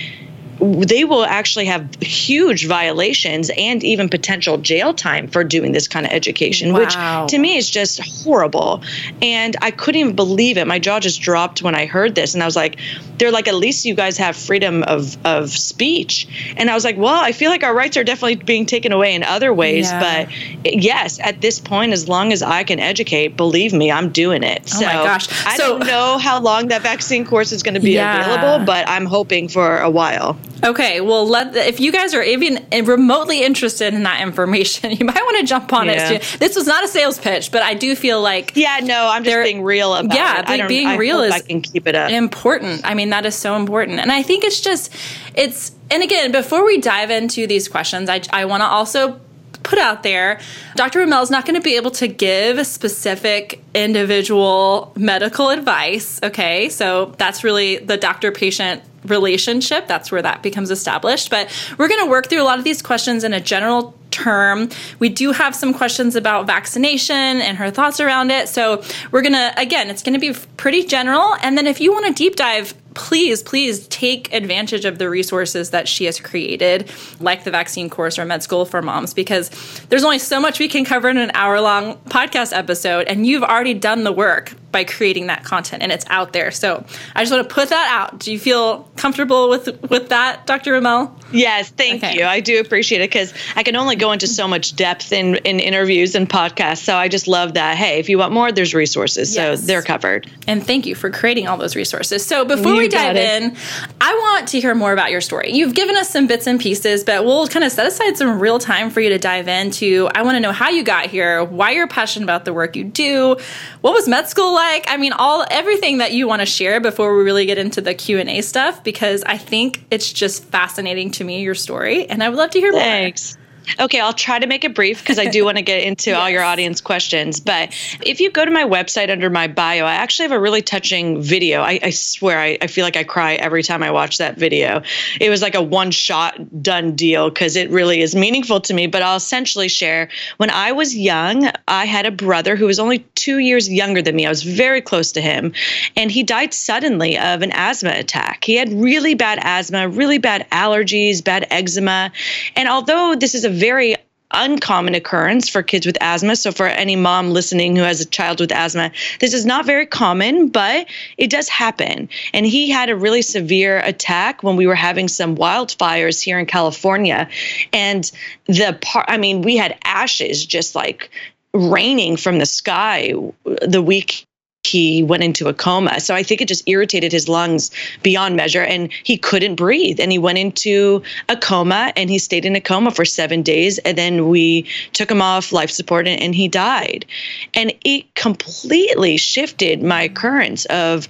they 0.62 1.04
will 1.04 1.26
actually 1.26 1.65
have 1.65 1.95
huge 2.02 2.67
violations 2.67 3.50
and 3.58 3.84
even 3.84 4.10
potential 4.10 4.60
jail 4.60 4.93
time 4.93 5.28
for 5.28 5.43
doing 5.43 5.71
this 5.71 5.88
kind 5.88 6.06
of 6.06 6.12
education, 6.12 6.71
wow. 6.71 6.80
which 6.80 7.32
to 7.32 7.39
me 7.39 7.58
is 7.58 7.69
just 7.69 8.00
horrible. 8.00 8.84
And 9.21 9.56
I 9.62 9.71
couldn't 9.71 10.00
even 10.00 10.15
believe 10.15 10.58
it. 10.58 10.67
My 10.67 10.78
jaw 10.78 11.00
just 11.00 11.21
dropped 11.21 11.63
when 11.63 11.74
I 11.74 11.88
heard 11.88 12.13
this. 12.13 12.36
And 12.36 12.43
I 12.43 12.45
was 12.45 12.56
like, 12.56 12.78
they're 13.17 13.32
like, 13.32 13.47
at 13.47 13.56
least 13.56 13.86
you 13.86 13.95
guys 13.95 14.17
have 14.17 14.36
freedom 14.36 14.84
of, 14.84 15.17
of 15.26 15.50
speech. 15.50 16.54
And 16.58 16.69
I 16.69 16.76
was 16.76 16.84
like, 16.84 16.97
well, 16.97 17.19
I 17.21 17.32
feel 17.32 17.50
like 17.50 17.63
our 17.63 17.74
rights 17.74 17.97
are 17.97 18.04
definitely 18.04 18.36
being 18.36 18.67
taken 18.67 18.91
away 18.91 19.15
in 19.15 19.24
other 19.24 19.52
ways. 19.54 19.89
Yeah. 19.91 20.26
But 20.63 20.74
yes, 20.76 21.19
at 21.19 21.41
this 21.41 21.60
point, 21.60 21.91
as 21.91 22.08
long 22.08 22.32
as 22.32 22.43
I 22.43 22.63
can 22.63 22.80
educate, 22.80 23.36
believe 23.36 23.74
me, 23.74 23.91
I'm 23.91 24.10
doing 24.10 24.43
it. 24.43 24.62
Oh 24.76 24.80
so 24.80 24.86
my 24.86 24.93
gosh. 24.93 25.28
I 25.45 25.58
don't 25.58 25.86
know 25.88 26.19
how 26.19 26.39
long 26.39 26.67
that 26.67 26.84
vaccine 26.84 27.26
course 27.26 27.52
is 27.52 27.63
going 27.63 27.74
to 27.74 27.80
be 27.80 27.93
yeah. 27.93 28.21
available, 28.21 28.65
but 28.65 28.88
I'm 28.88 29.06
hoping 29.06 29.47
for 29.47 29.80
a 29.80 29.89
while. 29.89 30.38
Okay, 30.63 31.02
well, 31.02 31.28
let 31.28 31.56
if 31.56 31.80
you 31.80 31.91
guys 31.91 32.13
are 32.13 32.21
even 32.21 32.65
remotely 32.86 33.43
interested 33.43 33.93
in 33.93 34.04
that 34.04 34.21
information, 34.21 34.91
you 35.00 35.06
might 35.06 35.15
want 35.15 35.38
to 35.39 35.45
jump 35.45 35.74
on 35.74 35.88
yeah. 35.88 36.12
it. 36.12 36.38
This 36.39 36.56
was 36.56 36.67
not 36.67 36.84
a 36.84 36.88
sales 36.88 37.19
pitch, 37.19 37.52
but 37.52 37.62
I 37.62 37.74
do 37.74 37.95
feel 37.95 38.21
like 38.21 38.56
yeah, 38.56 38.80
no, 38.84 39.08
I'm 39.08 39.24
just 39.24 39.43
being 39.43 39.63
real 39.63 39.93
about 39.93 40.15
yeah, 40.15 40.54
it. 40.54 40.58
Yeah, 40.58 40.67
being 40.67 40.88
I 40.88 40.97
real 40.97 41.21
is 41.21 41.34
I 41.34 41.39
can 41.39 41.62
keep 41.62 41.88
it 41.88 41.95
up. 41.95 42.12
important. 42.12 42.82
I 42.86 42.93
mean, 42.93 43.10
that 43.10 43.26
is 43.26 43.36
so 43.36 43.56
important, 43.56 44.00
and 44.00 44.12
I 44.12 44.21
think 44.24 44.43
it's 44.43 44.62
just 44.62 44.93
it's 45.34 45.71
and 45.89 46.04
again 46.04 46.32
before 46.32 46.65
we 46.65 46.80
dive 46.80 47.10
into 47.10 47.47
these 47.47 47.67
questions, 47.67 48.10
I 48.10 48.21
I 48.32 48.45
want 48.45 48.62
to 48.62 48.67
also 48.67 49.19
put 49.63 49.80
out 49.80 50.04
there. 50.04 50.39
Dr. 50.76 51.00
Roumell 51.00 51.24
is 51.24 51.30
not 51.30 51.45
going 51.45 51.56
to 51.56 51.62
be 51.62 51.76
able 51.76 51.91
to 51.91 52.08
give 52.08 52.65
specific 52.65 53.63
individual 53.74 54.93
medical 54.95 55.50
advice. 55.50 56.19
Okay, 56.24 56.69
so 56.69 57.13
that's 57.17 57.43
really 57.43 57.78
the 57.78 57.97
doctor 57.97 58.32
patient 58.32 58.82
relationship. 59.06 59.88
That's 59.88 60.12
where 60.12 60.21
that 60.21 60.43
becomes 60.43 60.71
established. 60.71 61.30
But 61.30 61.50
we're 61.78 61.88
going 61.88 62.04
to 62.04 62.10
work 62.10 62.28
through 62.28 62.41
a 62.41 62.45
lot 62.45 62.58
of 62.60 62.63
these 62.63 62.82
questions 62.82 63.24
in 63.24 63.34
a 63.34 63.39
general 63.39 63.95
term. 64.12 64.69
We 65.00 65.10
do 65.10 65.32
have 65.32 65.56
some 65.56 65.74
questions 65.74 66.15
about 66.15 66.45
vaccination 66.45 67.15
and 67.15 67.58
her 67.58 67.71
thoughts 67.71 68.00
around 68.00 68.32
it. 68.32 68.50
So 68.50 68.84
we're 69.12 69.21
going 69.21 69.34
to, 69.34 69.54
again, 69.58 69.89
it's 69.89 70.04
going 70.04 70.13
to 70.13 70.19
be 70.19 70.34
pretty 70.58 70.84
general. 70.84 71.36
And 71.41 71.58
then 71.58 71.65
if 71.65 71.80
you 71.80 71.91
want 71.91 72.08
to 72.08 72.13
deep 72.13 72.36
dive, 72.36 72.74
please, 72.93 73.43
please 73.43 73.88
take 73.88 74.34
advantage 74.34 74.86
of 74.86 74.97
the 74.97 75.10
resources 75.10 75.71
that 75.71 75.88
she 75.88 76.06
has 76.06 76.19
created, 76.19 76.91
like 77.19 77.43
the 77.43 77.51
vaccine 77.51 77.89
course 77.89 78.19
or 78.19 78.25
med 78.25 78.43
school 78.43 78.65
for 78.65 78.82
moms, 78.82 79.13
because 79.13 79.49
there's 79.89 80.04
only 80.04 80.19
so 80.19 80.39
much 80.39 80.60
we 80.60 80.67
can 80.67 80.86
cover 80.86 81.10
in 81.10 81.17
an 81.17 81.32
hour 81.34 81.62
long 81.62 81.97
podcast 82.06 82.56
episode. 82.56 83.08
And 83.08 83.25
you've 83.25 83.43
already 83.43 83.73
done 83.73 84.04
the 84.04 84.12
work 84.12 84.54
by 84.71 84.84
creating 84.84 85.27
that 85.27 85.43
content 85.43 85.84
and 85.84 85.91
it's 85.91 86.05
out 86.10 86.34
there. 86.34 86.51
So 86.51 86.84
I 87.15 87.21
just 87.21 87.31
want 87.31 87.47
to 87.47 87.53
put 87.53 87.69
that 87.69 87.88
out. 87.91 88.19
Do 88.19 88.31
you 88.31 88.39
feel 88.39 88.89
comfortable 88.95 89.49
with 89.49 89.67
with 89.89 90.10
that, 90.10 90.45
Dr. 90.45 90.73
Roumell? 90.73 91.15
Yes, 91.31 91.69
thank 91.69 92.03
okay. 92.03 92.17
you. 92.17 92.25
I 92.25 92.39
do 92.39 92.60
appreciate 92.60 93.01
it 93.01 93.10
because 93.10 93.34
I 93.55 93.63
can 93.63 93.75
only 93.75 93.95
go 93.95 94.12
into 94.12 94.27
so 94.27 94.47
much 94.47 94.75
depth 94.75 95.12
in, 95.13 95.36
in 95.38 95.60
interviews 95.60 96.15
and 96.15 96.29
podcasts. 96.29 96.84
So 96.84 96.95
I 96.95 97.07
just 97.07 97.27
love 97.27 97.53
that. 97.53 97.77
Hey, 97.77 97.99
if 97.99 98.10
you 98.10 98.17
want 98.17 98.34
more, 98.34 98.51
there's 98.51 98.73
resources. 98.73 99.36
Yes. 99.36 99.62
So 99.62 99.65
they're 99.65 99.81
covered. 99.81 100.29
And 100.47 100.65
thank 100.65 100.86
you 100.86 100.95
for 100.95 101.10
creating 101.10 101.47
all 101.47 101.57
those 101.57 101.75
resources. 101.75 102.25
So 102.25 102.45
before 102.45 102.73
you 102.73 102.79
we 102.79 102.88
dive 102.88 103.15
in, 103.15 103.55
I 103.99 104.13
want 104.13 104.49
to 104.49 104.60
hear 104.60 104.75
more 104.75 104.93
about 104.93 105.12
your 105.12 105.21
story. 105.21 105.51
You've 105.51 105.73
given 105.73 105.95
us 105.95 106.10
some 106.10 106.27
bits 106.27 106.47
and 106.47 106.60
pieces, 106.60 107.03
but 107.03 107.25
we'll 107.25 107.47
kind 107.47 107.63
of 107.63 107.71
set 107.71 107.88
aside 107.88 108.17
some 108.17 108.39
real 108.39 108.60
time 108.60 108.89
for 108.89 109.01
you 109.01 109.10
to 109.10 109.17
dive 109.17 109.47
into. 109.47 110.10
I 110.13 110.23
want 110.23 110.36
to 110.36 110.39
know 110.39 110.51
how 110.51 110.69
you 110.69 110.84
got 110.84 111.07
here, 111.07 111.43
why 111.43 111.71
you're 111.71 111.88
passionate 111.88 112.25
about 112.25 112.45
the 112.45 112.53
work 112.53 112.75
you 112.75 112.84
do, 112.84 113.38
what 113.81 113.93
was 113.93 114.07
med 114.07 114.27
school 114.27 114.53
like? 114.53 114.61
Like 114.62 114.86
i 114.88 114.97
mean, 114.97 115.12
all 115.13 115.43
everything 115.50 115.97
that 115.97 116.12
you 116.13 116.28
want 116.28 116.41
to 116.41 116.45
share 116.45 116.80
before 116.80 117.17
we 117.17 117.24
really 117.24 117.47
get 117.47 117.58
into 117.58 117.82
the 117.82 117.95
Q&A 117.95 118.41
stuff 118.41 118.84
because 118.84 119.24
I 119.24 119.38
think 119.38 119.84
it's 119.89 120.13
just 120.13 120.43
fascinating 120.45 121.10
to 121.12 121.24
me 121.24 121.41
your 121.41 121.56
story 121.56 122.08
and 122.08 122.21
I 122.24 122.30
would 122.30 122.38
love 122.38 122.52
to 122.52 122.60
hear 122.60 122.71
Thanks. 122.71 123.36
more. 123.36 123.41
Okay, 123.80 124.00
I'll 124.00 124.13
try 124.13 124.39
to 124.39 124.47
make 124.47 124.63
it 124.63 124.76
brief 124.76 125.00
because 125.02 125.19
I 125.19 125.26
do 125.26 125.45
want 125.45 125.58
to 125.58 125.63
get 125.63 125.84
into 125.84 126.12
yes. 126.12 126.19
all 126.19 126.30
your 126.30 126.43
audience 126.43 126.82
questions. 126.82 127.39
But 127.39 127.69
if 128.06 128.19
you 128.19 128.32
go 128.32 128.45
to 128.45 128.52
my 128.52 128.63
website 128.63 129.10
under 129.10 129.30
my 129.30 129.47
bio, 129.47 129.86
I 129.86 129.93
actually 129.93 130.30
have 130.30 130.38
a 130.38 130.39
really 130.39 130.62
touching 130.62 131.21
video. 131.21 131.62
I, 131.62 131.80
I 131.84 131.89
swear, 131.91 132.39
I, 132.39 132.58
I, 132.62 132.67
feel 132.67 132.86
like 132.86 132.97
I 132.97 133.04
cry 133.04 133.36
every 133.36 133.63
time 133.63 133.84
I 133.84 133.91
watch 133.91 134.17
that 134.17 134.38
video. 134.38 134.82
It 135.19 135.30
was 135.30 135.41
like 135.41 135.56
a 135.56 135.62
one 135.62 135.91
shot 135.91 136.62
done 136.62 136.95
deal 136.95 137.30
because 137.30 137.56
it 137.56 137.69
really 137.69 138.02
is 138.02 138.15
meaningful 138.15 138.62
to 138.62 138.74
me. 138.74 138.88
But 138.88 139.02
I'll 139.02 139.17
essentially 139.17 139.67
share 139.67 140.10
when 140.38 140.50
I 140.50 140.71
was 140.71 140.95
young, 140.95 141.50
I 141.67 141.86
had 141.86 142.06
a 142.06 142.12
brother 142.12 142.56
who 142.56 142.65
was 142.65 142.80
only 142.80 143.00
two 143.15 143.38
years 143.38 143.69
younger 143.69 144.02
than 144.02 144.15
me. 144.15 144.26
I 144.26 144.30
was 144.30 144.43
very 144.43 144.82
close 144.82 145.12
to 145.13 145.21
him. 145.21 145.54
And 145.95 146.12
he 146.12 146.24
died 146.24 146.54
suddenly 146.54 147.17
of 147.17 147.41
an 147.41 147.52
asthma 147.52 147.91
attack. 147.91 148.43
He 148.43 148.56
had 148.56 148.71
really 148.71 149.13
bad 149.13 149.39
asthma, 149.41 149.88
really 149.88 150.17
bad 150.17 150.47
allergies, 150.52 151.24
bad 151.24 151.47
eczema. 151.50 152.12
And 152.56 152.67
although 152.67 153.15
this 153.15 153.36
is 153.36 153.45
a 153.45 153.50
very 153.51 153.95
uncommon 154.33 154.95
occurrence 154.95 155.49
for 155.49 155.61
kids 155.61 155.85
with 155.85 155.97
asthma. 156.01 156.35
So, 156.35 156.51
for 156.51 156.67
any 156.67 156.95
mom 156.95 157.31
listening 157.31 157.75
who 157.75 157.83
has 157.83 158.01
a 158.01 158.05
child 158.05 158.39
with 158.39 158.51
asthma, 158.51 158.91
this 159.19 159.33
is 159.33 159.45
not 159.45 159.65
very 159.65 159.85
common, 159.85 160.47
but 160.49 160.87
it 161.17 161.29
does 161.29 161.49
happen. 161.49 162.09
And 162.33 162.45
he 162.45 162.69
had 162.69 162.89
a 162.89 162.95
really 162.95 163.21
severe 163.21 163.79
attack 163.79 164.43
when 164.43 164.55
we 164.55 164.67
were 164.67 164.75
having 164.75 165.07
some 165.07 165.35
wildfires 165.35 166.21
here 166.21 166.39
in 166.39 166.45
California. 166.45 167.29
And 167.73 168.09
the 168.45 168.77
part, 168.81 169.05
I 169.09 169.17
mean, 169.17 169.41
we 169.41 169.57
had 169.57 169.77
ashes 169.83 170.45
just 170.45 170.75
like 170.75 171.09
raining 171.53 172.15
from 172.17 172.39
the 172.39 172.45
sky 172.45 173.13
the 173.61 173.81
week 173.81 174.25
he 174.63 175.02
went 175.02 175.24
into 175.24 175.47
a 175.47 175.54
coma. 175.54 176.00
So 176.00 176.13
I 176.13 176.24
think 176.24 176.39
it 176.41 176.47
just 176.47 176.67
irritated 176.67 177.12
his 177.12 177.28
lungs 177.28 177.71
beyond 178.04 178.36
measure 178.36 178.63
and 178.63 178.91
he 179.04 179.17
couldn't 179.17 179.56
breathe. 179.56 180.00
And 180.00 180.12
he 180.12 180.19
went 180.19 180.38
into 180.38 181.02
a 181.30 181.36
coma 181.36 181.91
and 181.95 182.10
he 182.10 182.19
stayed 182.19 182.45
in 182.45 182.56
a 182.56 182.62
coma 182.62 182.91
for 182.91 183.04
seven 183.04 183.41
days. 183.41 183.80
And 183.80 183.97
then 183.97 184.30
we 184.30 184.67
took 184.93 185.10
him 185.10 185.21
off 185.21 185.52
life 185.52 185.71
support 185.71 186.08
and, 186.08 186.21
and 186.21 186.36
he 186.36 186.47
died. 186.47 187.06
And 187.54 187.74
it 187.84 188.13
completely 188.15 189.17
shifted 189.17 189.82
my 189.82 190.04
occurrence 190.04 190.65
of 190.65 191.08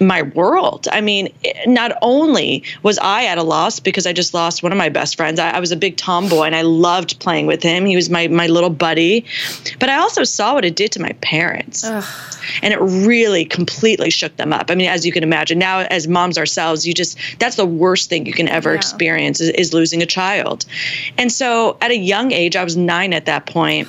my 0.00 0.22
world. 0.22 0.88
I 0.90 1.00
mean, 1.00 1.32
not 1.66 1.92
only 2.02 2.62
was 2.82 2.98
I 2.98 3.24
at 3.26 3.38
a 3.38 3.42
loss 3.42 3.80
because 3.80 4.06
I 4.06 4.12
just 4.12 4.34
lost 4.34 4.62
one 4.62 4.72
of 4.72 4.78
my 4.78 4.88
best 4.88 5.16
friends. 5.16 5.38
I, 5.38 5.50
I, 5.50 5.60
was 5.60 5.72
a 5.72 5.76
big 5.76 5.96
tomboy 5.96 6.42
and 6.42 6.56
I 6.56 6.62
loved 6.62 7.18
playing 7.20 7.46
with 7.46 7.62
him. 7.62 7.86
He 7.86 7.96
was 7.96 8.10
my 8.10 8.28
my 8.28 8.46
little 8.46 8.70
buddy, 8.70 9.24
but 9.78 9.88
I 9.88 9.96
also 9.96 10.24
saw 10.24 10.54
what 10.54 10.64
it 10.64 10.76
did 10.76 10.92
to 10.92 11.00
my 11.00 11.12
parents, 11.20 11.84
Ugh. 11.84 12.04
and 12.62 12.74
it 12.74 12.80
really 12.80 13.44
completely 13.44 14.10
shook 14.10 14.36
them 14.36 14.52
up. 14.52 14.70
I 14.70 14.74
mean, 14.74 14.88
as 14.88 15.06
you 15.06 15.12
can 15.12 15.22
imagine, 15.22 15.58
now 15.58 15.80
as 15.80 16.08
moms 16.08 16.38
ourselves, 16.38 16.86
you 16.86 16.94
just 16.94 17.18
that's 17.38 17.56
the 17.56 17.66
worst 17.66 18.10
thing 18.10 18.26
you 18.26 18.32
can 18.32 18.48
ever 18.48 18.70
yeah. 18.70 18.76
experience 18.76 19.40
is, 19.40 19.50
is 19.50 19.72
losing 19.72 20.02
a 20.02 20.06
child. 20.06 20.66
And 21.18 21.30
so, 21.30 21.76
at 21.80 21.90
a 21.90 21.96
young 21.96 22.32
age, 22.32 22.56
I 22.56 22.64
was 22.64 22.76
nine 22.76 23.12
at 23.12 23.26
that 23.26 23.46
point. 23.46 23.88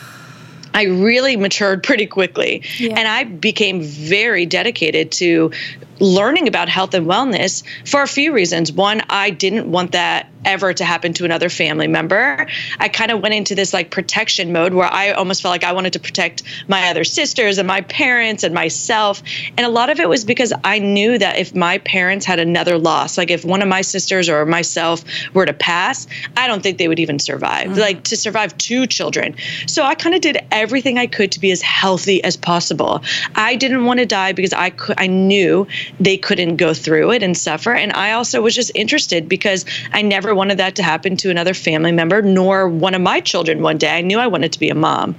I 0.75 0.83
really 0.83 1.37
matured 1.37 1.83
pretty 1.83 2.05
quickly. 2.05 2.61
Yeah. 2.77 2.95
And 2.97 3.07
I 3.07 3.23
became 3.23 3.81
very 3.81 4.45
dedicated 4.45 5.09
to 5.13 5.51
learning 5.99 6.47
about 6.47 6.69
health 6.69 6.93
and 6.93 7.07
wellness 7.07 7.63
for 7.85 8.01
a 8.01 8.07
few 8.07 8.33
reasons. 8.33 8.71
One, 8.71 9.01
I 9.09 9.29
didn't 9.29 9.71
want 9.71 9.93
that 9.93 10.29
ever 10.45 10.73
to 10.73 10.85
happen 10.85 11.13
to 11.13 11.25
another 11.25 11.49
family 11.49 11.87
member. 11.87 12.47
I 12.79 12.87
kind 12.87 13.11
of 13.11 13.21
went 13.21 13.33
into 13.33 13.55
this 13.55 13.73
like 13.73 13.89
protection 13.89 14.53
mode 14.53 14.73
where 14.73 14.85
I 14.85 15.11
almost 15.11 15.41
felt 15.41 15.51
like 15.51 15.63
I 15.63 15.73
wanted 15.73 15.93
to 15.93 15.99
protect 15.99 16.43
my 16.67 16.89
other 16.89 17.03
sisters 17.03 17.57
and 17.57 17.67
my 17.67 17.81
parents 17.81 18.43
and 18.43 18.53
myself. 18.53 19.23
And 19.57 19.65
a 19.65 19.69
lot 19.69 19.89
of 19.89 19.99
it 19.99 20.07
was 20.07 20.23
because 20.23 20.53
I 20.63 20.79
knew 20.79 21.17
that 21.17 21.37
if 21.37 21.55
my 21.55 21.79
parents 21.79 22.25
had 22.25 22.39
another 22.39 22.77
loss, 22.77 23.17
like 23.17 23.31
if 23.31 23.43
one 23.43 23.61
of 23.61 23.67
my 23.67 23.81
sisters 23.81 24.29
or 24.29 24.45
myself 24.45 25.03
were 25.33 25.45
to 25.45 25.53
pass, 25.53 26.07
I 26.37 26.47
don't 26.47 26.61
think 26.61 26.77
they 26.77 26.87
would 26.87 26.99
even 26.99 27.19
survive. 27.19 27.69
Mm-hmm. 27.69 27.79
Like 27.79 28.03
to 28.03 28.17
survive 28.17 28.57
two 28.57 28.85
children. 28.85 29.35
So 29.65 29.83
I 29.83 29.95
kind 29.95 30.15
of 30.15 30.21
did 30.21 30.37
everything 30.51 30.97
I 30.97 31.07
could 31.07 31.31
to 31.33 31.39
be 31.39 31.51
as 31.51 31.61
healthy 31.61 32.23
as 32.23 32.37
possible. 32.37 33.01
I 33.35 33.55
didn't 33.55 33.85
want 33.85 33.99
to 33.99 34.05
die 34.05 34.33
because 34.33 34.53
I 34.53 34.69
could 34.69 34.95
I 34.97 35.07
knew 35.07 35.67
they 35.99 36.17
couldn't 36.17 36.57
go 36.57 36.73
through 36.73 37.11
it 37.11 37.23
and 37.23 37.37
suffer. 37.37 37.73
And 37.73 37.93
I 37.93 38.11
also 38.11 38.41
was 38.41 38.55
just 38.55 38.71
interested 38.75 39.27
because 39.29 39.65
I 39.93 40.01
never 40.01 40.33
wanted 40.35 40.57
that 40.57 40.75
to 40.75 40.83
happen 40.83 41.17
to 41.17 41.29
another 41.29 41.53
family 41.53 41.91
member, 41.91 42.21
nor 42.21 42.67
one 42.67 42.93
of 42.93 43.01
my 43.01 43.19
children 43.19 43.61
one 43.61 43.77
day. 43.77 43.97
I 43.97 44.01
knew 44.01 44.19
I 44.19 44.27
wanted 44.27 44.53
to 44.53 44.59
be 44.59 44.69
a 44.69 44.75
mom. 44.75 45.15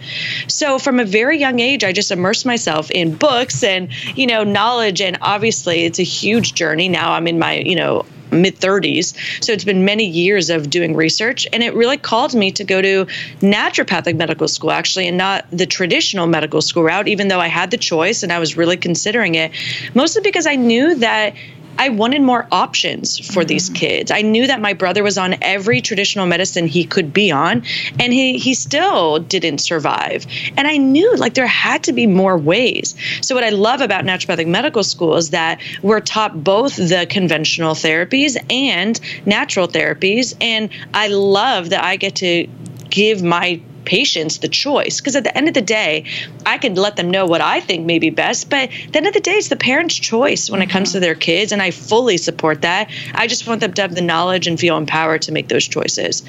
So 0.48 0.78
from 0.78 1.00
a 1.00 1.04
very 1.04 1.38
young 1.38 1.60
age, 1.60 1.84
I 1.84 1.92
just 1.92 2.10
immersed 2.10 2.46
myself 2.46 2.90
in 2.90 3.14
books 3.14 3.62
and, 3.62 3.88
you 4.16 4.26
know, 4.26 4.44
knowledge. 4.44 5.00
And 5.00 5.18
obviously, 5.20 5.84
it's 5.84 5.98
a 5.98 6.04
huge 6.04 6.54
journey. 6.54 6.88
Now 6.88 7.12
I'm 7.12 7.26
in 7.26 7.38
my, 7.38 7.54
you 7.54 7.76
know, 7.76 8.04
mid 8.30 8.56
30s. 8.56 9.44
So 9.44 9.52
it's 9.52 9.64
been 9.64 9.84
many 9.84 10.06
years 10.06 10.50
of 10.50 10.70
doing 10.70 10.94
research. 10.94 11.46
And 11.52 11.62
it 11.62 11.74
really 11.74 11.96
called 11.96 12.34
me 12.34 12.50
to 12.52 12.64
go 12.64 12.82
to 12.82 13.06
naturopathic 13.40 14.16
medical 14.16 14.48
school, 14.48 14.70
actually, 14.70 15.08
and 15.08 15.16
not 15.16 15.46
the 15.50 15.66
traditional 15.66 16.26
medical 16.26 16.60
school 16.62 16.84
route, 16.84 17.08
even 17.08 17.28
though 17.28 17.40
I 17.40 17.48
had 17.48 17.70
the 17.70 17.76
choice 17.76 18.22
and 18.22 18.32
I 18.32 18.38
was 18.38 18.56
really 18.56 18.76
considering 18.76 19.34
it, 19.34 19.52
mostly 19.94 20.22
because 20.22 20.46
I 20.46 20.56
knew 20.56 20.94
that 20.96 21.34
I 21.78 21.88
wanted 21.90 22.22
more 22.22 22.46
options 22.50 23.18
for 23.18 23.40
mm-hmm. 23.40 23.48
these 23.48 23.68
kids. 23.70 24.10
I 24.10 24.22
knew 24.22 24.46
that 24.46 24.60
my 24.60 24.72
brother 24.72 25.02
was 25.02 25.18
on 25.18 25.36
every 25.42 25.80
traditional 25.80 26.26
medicine 26.26 26.66
he 26.66 26.84
could 26.84 27.12
be 27.12 27.30
on, 27.30 27.62
and 27.98 28.12
he 28.12 28.38
he 28.38 28.54
still 28.54 29.18
didn't 29.18 29.58
survive. 29.58 30.26
And 30.56 30.66
I 30.66 30.76
knew 30.76 31.16
like 31.16 31.34
there 31.34 31.46
had 31.46 31.84
to 31.84 31.92
be 31.92 32.06
more 32.06 32.36
ways. 32.36 32.94
So 33.20 33.34
what 33.34 33.44
I 33.44 33.50
love 33.50 33.80
about 33.80 34.04
naturopathic 34.04 34.46
medical 34.46 34.84
school 34.84 35.16
is 35.16 35.30
that 35.30 35.60
we're 35.82 36.00
taught 36.00 36.42
both 36.42 36.76
the 36.76 37.06
conventional 37.08 37.74
therapies 37.74 38.36
and 38.50 39.00
natural 39.26 39.68
therapies, 39.68 40.34
and 40.40 40.70
I 40.94 41.08
love 41.08 41.70
that 41.70 41.84
I 41.84 41.96
get 41.96 42.16
to 42.16 42.46
give 42.90 43.22
my 43.22 43.60
patients 43.86 44.38
the 44.38 44.48
choice. 44.48 45.00
Because 45.00 45.16
at 45.16 45.24
the 45.24 45.36
end 45.36 45.48
of 45.48 45.54
the 45.54 45.62
day, 45.62 46.04
I 46.44 46.58
can 46.58 46.74
let 46.74 46.96
them 46.96 47.10
know 47.10 47.26
what 47.26 47.40
I 47.40 47.60
think 47.60 47.86
may 47.86 47.98
be 47.98 48.10
best, 48.10 48.50
but 48.50 48.68
at 48.70 48.92
the 48.92 48.98
end 48.98 49.06
of 49.06 49.14
the 49.14 49.20
day, 49.20 49.32
it's 49.32 49.48
the 49.48 49.56
parent's 49.56 49.94
choice 49.94 50.50
when 50.50 50.60
mm-hmm. 50.60 50.68
it 50.68 50.72
comes 50.72 50.92
to 50.92 51.00
their 51.00 51.14
kids. 51.14 51.52
And 51.52 51.62
I 51.62 51.70
fully 51.70 52.18
support 52.18 52.62
that. 52.62 52.90
I 53.14 53.26
just 53.26 53.46
want 53.46 53.60
them 53.60 53.72
to 53.72 53.82
have 53.82 53.94
the 53.94 54.02
knowledge 54.02 54.46
and 54.46 54.58
feel 54.58 54.76
empowered 54.76 55.22
to 55.22 55.32
make 55.32 55.48
those 55.48 55.66
choices. 55.66 56.22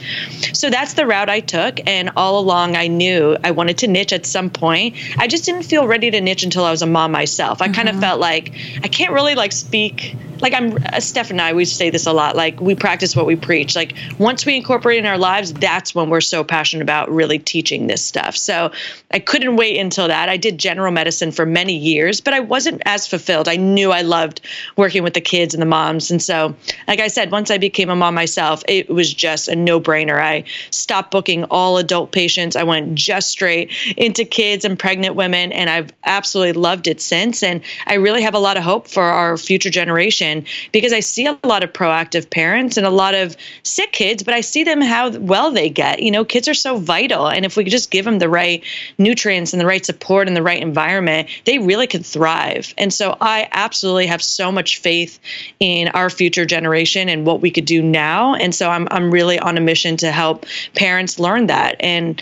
So 0.54 0.70
that's 0.70 0.94
the 0.94 1.06
route 1.06 1.30
I 1.30 1.40
took. 1.40 1.80
And 1.88 2.12
all 2.16 2.40
along, 2.40 2.76
I 2.76 2.88
knew 2.88 3.38
I 3.44 3.52
wanted 3.52 3.78
to 3.80 3.88
niche 3.88 4.14
at 4.14 4.26
some 4.26 4.50
point. 4.50 4.96
I 5.18 5.28
just 5.28 5.46
didn't 5.46 5.64
feel 5.64 5.88
ready 5.88 6.12
to 6.12 6.22
niche 6.22 6.44
until 6.44 6.64
I 6.64 6.72
was 6.72 6.82
a 6.82 6.88
mom 6.88 7.12
myself. 7.12 7.62
I 7.62 7.66
mm-hmm. 7.66 7.74
kind 7.74 7.90
of 7.90 8.00
felt 8.00 8.20
like 8.20 8.54
I 8.84 8.88
can't 8.88 9.14
really 9.14 9.36
like 9.36 9.52
speak 9.52 10.16
like 10.42 10.54
I'm 10.54 10.78
uh, 10.94 11.00
Steph 11.00 11.32
and 11.32 11.42
I 11.42 11.54
we 11.54 11.66
say 11.66 11.90
this 11.90 12.06
a 12.06 12.14
lot 12.14 12.36
like 12.36 12.60
we 12.60 12.76
practice 12.76 13.16
what 13.16 13.26
we 13.26 13.36
preach. 13.36 13.76
Like 13.76 13.96
once 14.18 14.46
we 14.46 14.56
incorporate 14.56 15.00
in 15.00 15.06
our 15.06 15.18
lives 15.18 15.54
that's 15.54 15.96
when 15.96 16.10
we're 16.10 16.22
so 16.22 16.44
passionate 16.44 16.84
about 16.84 17.10
really 17.10 17.40
teaching 17.40 17.88
this 17.88 18.04
stuff. 18.04 18.36
So 18.36 18.72
I 19.12 19.20
couldn't 19.20 19.56
wait 19.56 19.78
until 19.80 20.08
that. 20.08 20.30
I 20.30 20.38
did 20.38 20.58
general 20.58 20.92
medicine 20.92 21.32
for 21.32 21.46
many 21.46 21.76
years 21.76 22.22
but 22.22 22.34
I 22.34 22.40
wasn't 22.40 22.82
as 22.86 23.08
fulfilled. 23.08 23.48
I 23.48 23.56
knew 23.56 23.92
I 23.92 24.02
loved 24.02 24.42
working 24.76 25.04
with 25.04 25.14
the 25.14 25.22
kids 25.22 25.54
and 25.54 25.62
the 25.62 25.68
moms. 25.68 26.12
And 26.12 26.22
so 26.22 26.56
like 26.88 27.00
I 27.00 27.08
said 27.08 27.32
once 27.32 27.52
I 27.52 27.58
became 27.58 27.90
a 27.90 27.96
mom 27.96 28.16
myself 28.16 28.64
it 28.68 28.90
was 28.90 29.14
just 29.14 29.48
a 29.48 29.56
no-brainer. 29.56 30.22
I 30.22 30.44
stopped 30.72 31.12
booking 31.12 31.46
all 31.46 31.78
adult 31.78 32.12
patients. 32.12 32.56
I 32.56 32.64
went 32.64 32.96
just 32.96 33.30
straight 33.30 33.72
into 33.98 34.26
kids 34.26 34.66
and 34.66 34.78
pregnant 34.78 35.16
women 35.16 35.52
and 35.52 35.70
I've 35.70 35.92
absolutely 36.04 36.54
loved 36.54 36.88
it 36.88 37.02
since. 37.02 37.44
And 37.44 37.62
I 37.86 37.96
really 37.96 38.22
have 38.22 38.34
a 38.34 38.40
lot 38.40 38.58
of 38.58 38.64
hope 38.64 38.88
for 38.88 39.04
our 39.04 39.38
future 39.38 39.70
generation 39.70 40.27
because 40.72 40.94
I 40.94 41.00
see 41.00 41.26
a 41.26 41.38
lot 41.44 41.64
of 41.64 41.74
proactive 41.74 42.30
parents 42.30 42.78
and 42.78 42.86
a 42.86 42.92
lot 42.92 43.16
of 43.16 43.36
sick 43.64 43.92
kids, 43.92 44.24
but 44.24 44.34
I 44.34 44.42
see 44.42 44.64
them 44.64 44.82
how 44.82 45.12
well 45.18 45.52
they 45.52 45.70
get. 45.70 46.02
You 46.02 46.12
know, 46.12 46.26
kids 46.26 46.48
are 46.48 46.54
so 46.54 46.78
vital. 46.78 47.28
And 47.28 47.46
if 47.46 47.58
we 47.58 47.64
could 47.64 47.72
just 47.72 47.92
give 47.92 48.06
them 48.06 48.20
the 48.20 48.30
right 48.30 48.64
nutrients 48.98 49.54
and 49.54 49.62
the 49.62 49.66
right 49.66 49.86
support 49.86 50.28
and 50.28 50.36
the 50.36 50.44
right 50.44 50.62
environment, 50.62 51.30
they 51.46 51.60
really 51.60 51.88
could 51.88 52.06
thrive. 52.06 52.74
And 52.78 52.94
so 52.94 53.18
I 53.22 53.48
absolutely 53.52 54.08
have 54.08 54.22
so 54.22 54.52
much 54.52 54.78
faith 54.78 55.20
in 55.60 55.88
our 55.90 56.10
future 56.10 56.46
generation 56.46 57.10
and 57.10 57.26
what 57.26 57.42
we 57.42 57.52
could 57.52 57.66
do 57.66 57.82
now. 57.82 58.36
And 58.36 58.54
so 58.54 58.70
I'm, 58.70 58.88
I'm 58.92 59.12
really 59.12 59.40
on 59.40 59.58
a 59.58 59.62
mission 59.62 59.98
to 59.98 60.12
help 60.12 60.46
parents 60.76 61.20
learn 61.20 61.48
that. 61.48 61.76
And 61.80 62.22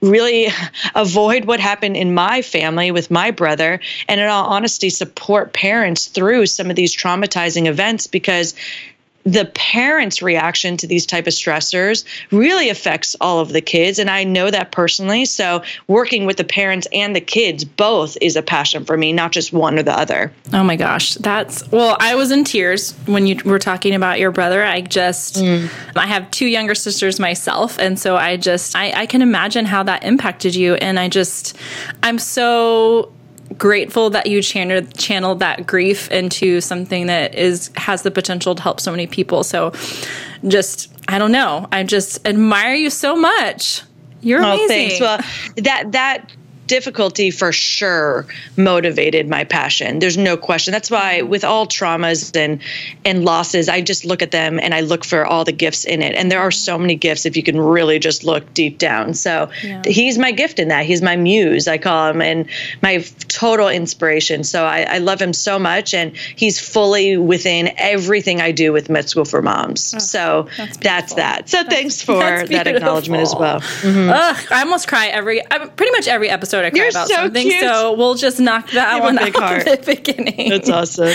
really 0.00 0.48
avoid 0.94 1.44
what 1.44 1.60
happened 1.60 1.96
in 1.96 2.14
my 2.14 2.42
family 2.42 2.90
with 2.90 3.10
my 3.10 3.30
brother 3.30 3.80
and 4.08 4.20
in 4.20 4.28
all 4.28 4.46
honesty 4.46 4.90
support 4.90 5.52
parents 5.52 6.06
through 6.06 6.46
some 6.46 6.70
of 6.70 6.76
these 6.76 6.94
traumatizing 6.94 7.66
events 7.66 8.06
because 8.06 8.54
the 9.32 9.44
parents 9.54 10.22
reaction 10.22 10.76
to 10.78 10.86
these 10.86 11.04
type 11.04 11.26
of 11.26 11.32
stressors 11.32 12.04
really 12.30 12.70
affects 12.70 13.14
all 13.20 13.40
of 13.40 13.50
the 13.50 13.60
kids 13.60 13.98
and 13.98 14.08
i 14.08 14.24
know 14.24 14.50
that 14.50 14.72
personally 14.72 15.24
so 15.24 15.62
working 15.86 16.24
with 16.24 16.38
the 16.38 16.44
parents 16.44 16.88
and 16.92 17.14
the 17.14 17.20
kids 17.20 17.64
both 17.64 18.16
is 18.22 18.36
a 18.36 18.42
passion 18.42 18.84
for 18.84 18.96
me 18.96 19.12
not 19.12 19.30
just 19.30 19.52
one 19.52 19.78
or 19.78 19.82
the 19.82 19.92
other 19.92 20.32
oh 20.54 20.64
my 20.64 20.76
gosh 20.76 21.14
that's 21.14 21.70
well 21.70 21.96
i 22.00 22.14
was 22.14 22.30
in 22.30 22.42
tears 22.42 22.92
when 23.06 23.26
you 23.26 23.38
were 23.44 23.58
talking 23.58 23.94
about 23.94 24.18
your 24.18 24.30
brother 24.30 24.64
i 24.64 24.80
just 24.80 25.36
mm. 25.36 25.68
i 25.94 26.06
have 26.06 26.30
two 26.30 26.46
younger 26.46 26.74
sisters 26.74 27.20
myself 27.20 27.78
and 27.78 27.98
so 27.98 28.16
i 28.16 28.36
just 28.36 28.74
I, 28.74 29.02
I 29.02 29.06
can 29.06 29.20
imagine 29.20 29.66
how 29.66 29.82
that 29.82 30.04
impacted 30.04 30.54
you 30.54 30.74
and 30.76 30.98
i 30.98 31.08
just 31.08 31.56
i'm 32.02 32.18
so 32.18 33.12
grateful 33.56 34.10
that 34.10 34.26
you 34.26 34.42
channeled 34.42 34.96
channeled 34.96 35.38
that 35.40 35.66
grief 35.66 36.10
into 36.10 36.60
something 36.60 37.06
that 37.06 37.34
is 37.34 37.70
has 37.76 38.02
the 38.02 38.10
potential 38.10 38.54
to 38.54 38.62
help 38.62 38.80
so 38.80 38.90
many 38.90 39.06
people. 39.06 39.42
So 39.42 39.72
just 40.46 40.92
I 41.08 41.18
don't 41.18 41.32
know. 41.32 41.66
I 41.72 41.82
just 41.84 42.26
admire 42.26 42.74
you 42.74 42.90
so 42.90 43.16
much. 43.16 43.82
You're 44.20 44.40
amazing. 44.40 44.64
Oh, 44.64 44.68
thanks. 44.68 45.00
Well, 45.00 45.18
that 45.64 45.92
that 45.92 46.32
difficulty 46.68 47.30
for 47.30 47.50
sure 47.50 48.26
motivated 48.56 49.28
my 49.28 49.44
passion. 49.44 49.98
There's 49.98 50.16
no 50.16 50.36
question. 50.36 50.72
That's 50.72 50.90
why 50.90 51.22
with 51.22 51.44
all 51.44 51.66
traumas 51.66 52.36
and 52.36 52.60
and 53.04 53.24
losses, 53.24 53.68
I 53.68 53.80
just 53.80 54.04
look 54.04 54.22
at 54.22 54.30
them 54.30 54.60
and 54.60 54.74
I 54.74 54.80
look 54.80 55.04
for 55.04 55.26
all 55.26 55.44
the 55.44 55.52
gifts 55.52 55.84
in 55.84 56.02
it. 56.02 56.14
And 56.14 56.30
there 56.30 56.40
are 56.40 56.50
so 56.50 56.78
many 56.78 56.94
gifts 56.94 57.26
if 57.26 57.36
you 57.36 57.42
can 57.42 57.58
really 57.58 57.98
just 57.98 58.22
look 58.22 58.54
deep 58.54 58.78
down. 58.78 59.14
So 59.14 59.50
yeah. 59.64 59.82
he's 59.86 60.18
my 60.18 60.30
gift 60.30 60.58
in 60.58 60.68
that. 60.68 60.84
He's 60.84 61.02
my 61.02 61.16
muse, 61.16 61.66
I 61.66 61.78
call 61.78 62.10
him, 62.10 62.22
and 62.22 62.46
my 62.82 63.04
total 63.28 63.68
inspiration. 63.68 64.44
So 64.44 64.64
I, 64.64 64.82
I 64.82 64.98
love 64.98 65.20
him 65.20 65.32
so 65.32 65.58
much, 65.58 65.94
and 65.94 66.16
he's 66.16 66.60
fully 66.60 67.16
within 67.16 67.72
everything 67.76 68.40
I 68.40 68.52
do 68.52 68.72
with 68.72 68.90
Med 68.90 69.08
School 69.08 69.24
for 69.24 69.42
Moms. 69.42 69.94
Oh, 69.94 69.98
so 69.98 70.48
that's, 70.56 70.76
that's, 70.78 71.14
that. 71.14 71.48
So 71.48 71.62
that's, 71.62 71.74
thanks 71.74 72.02
for 72.02 72.46
that 72.46 72.66
acknowledgement 72.66 73.22
as 73.22 73.34
well. 73.34 73.60
Mm-hmm. 73.60 74.10
Ugh, 74.10 74.46
I 74.50 74.60
almost 74.60 74.88
cry 74.88 75.06
every, 75.06 75.40
pretty 75.76 75.92
much 75.92 76.08
every 76.08 76.28
episode 76.28 76.57
episode 76.64 76.64
I 76.64 76.70
cry 76.70 76.80
You're 76.80 76.88
about 76.90 77.08
so 77.08 77.14
something. 77.14 77.48
Cute. 77.48 77.60
So 77.60 77.92
we'll 77.94 78.14
just 78.14 78.40
knock 78.40 78.70
that 78.70 79.02
one 79.02 79.18
out 79.18 79.34
heart. 79.34 79.66
at 79.66 79.82
the 79.82 79.96
beginning. 79.96 80.50
That's 80.50 80.70
awesome. 80.70 81.14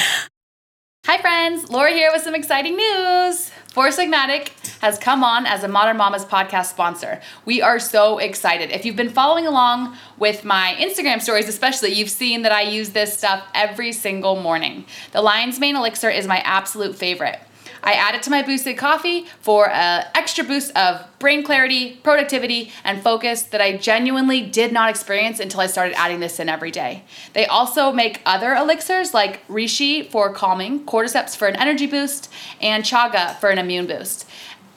Hi, 1.06 1.18
friends. 1.18 1.70
Laura 1.70 1.92
here 1.92 2.12
with 2.14 2.22
some 2.22 2.34
exciting 2.34 2.78
news. 2.78 3.52
Four 3.74 3.88
Sigmatic 3.88 4.52
has 4.82 4.98
come 5.00 5.24
on 5.24 5.46
as 5.46 5.64
a 5.64 5.68
Modern 5.68 5.98
Mamas 5.98 6.24
podcast 6.24 6.68
sponsor. 6.68 7.20
We 7.44 7.62
are 7.62 7.80
so 7.80 8.20
excited. 8.20 8.72
If 8.72 8.86
you've 8.86 8.96
been 8.96 9.10
following 9.10 9.48
along 9.48 9.98
with 10.18 10.46
my 10.46 10.76
Instagram 10.78 11.22
stories, 11.22 11.50
especially, 11.50 11.92
you've 11.92 12.10
seen 12.10 12.44
that 12.44 12.52
I 12.52 12.62
use 12.62 12.92
this 12.92 13.18
stuff 13.18 13.44
every 13.54 13.92
single 13.92 14.40
morning. 14.40 14.86
The 15.12 15.22
Lion's 15.22 15.60
Mane 15.60 15.76
Elixir 15.76 16.10
is 16.10 16.28
my 16.28 16.38
absolute 16.46 16.96
favorite. 16.96 17.40
I 17.84 17.94
add 17.94 18.16
it 18.16 18.24
to 18.24 18.30
my 18.30 18.42
boosted 18.42 18.78
coffee 18.78 19.26
for 19.42 19.70
an 19.70 20.06
extra 20.16 20.44
boost 20.44 20.76
of 20.78 21.06
brain 21.20 21.44
clarity, 21.44 22.00
productivity, 22.04 22.72
and 22.84 23.02
focus 23.02 23.44
that 23.44 23.62
I 23.62 23.78
genuinely 23.78 24.42
did 24.42 24.72
not 24.72 24.90
experience 24.90 25.40
until 25.40 25.60
I 25.60 25.68
started 25.68 25.94
adding 25.98 26.20
this 26.20 26.40
in 26.40 26.50
every 26.50 26.72
day. 26.72 27.04
They 27.34 27.46
also 27.46 27.92
make 27.92 28.22
other 28.26 28.54
elixirs 28.54 29.14
like 29.14 29.46
Reishi 29.48 30.10
for 30.10 30.34
calming, 30.34 30.86
Cordyceps 30.86 31.36
for 31.36 31.48
an 31.48 31.56
energy 31.58 31.88
boost, 31.88 32.32
and 32.62 32.84
Chaga 32.84 33.36
for 33.40 33.50
an 33.50 33.58
immune 33.58 33.88
boost 33.88 34.26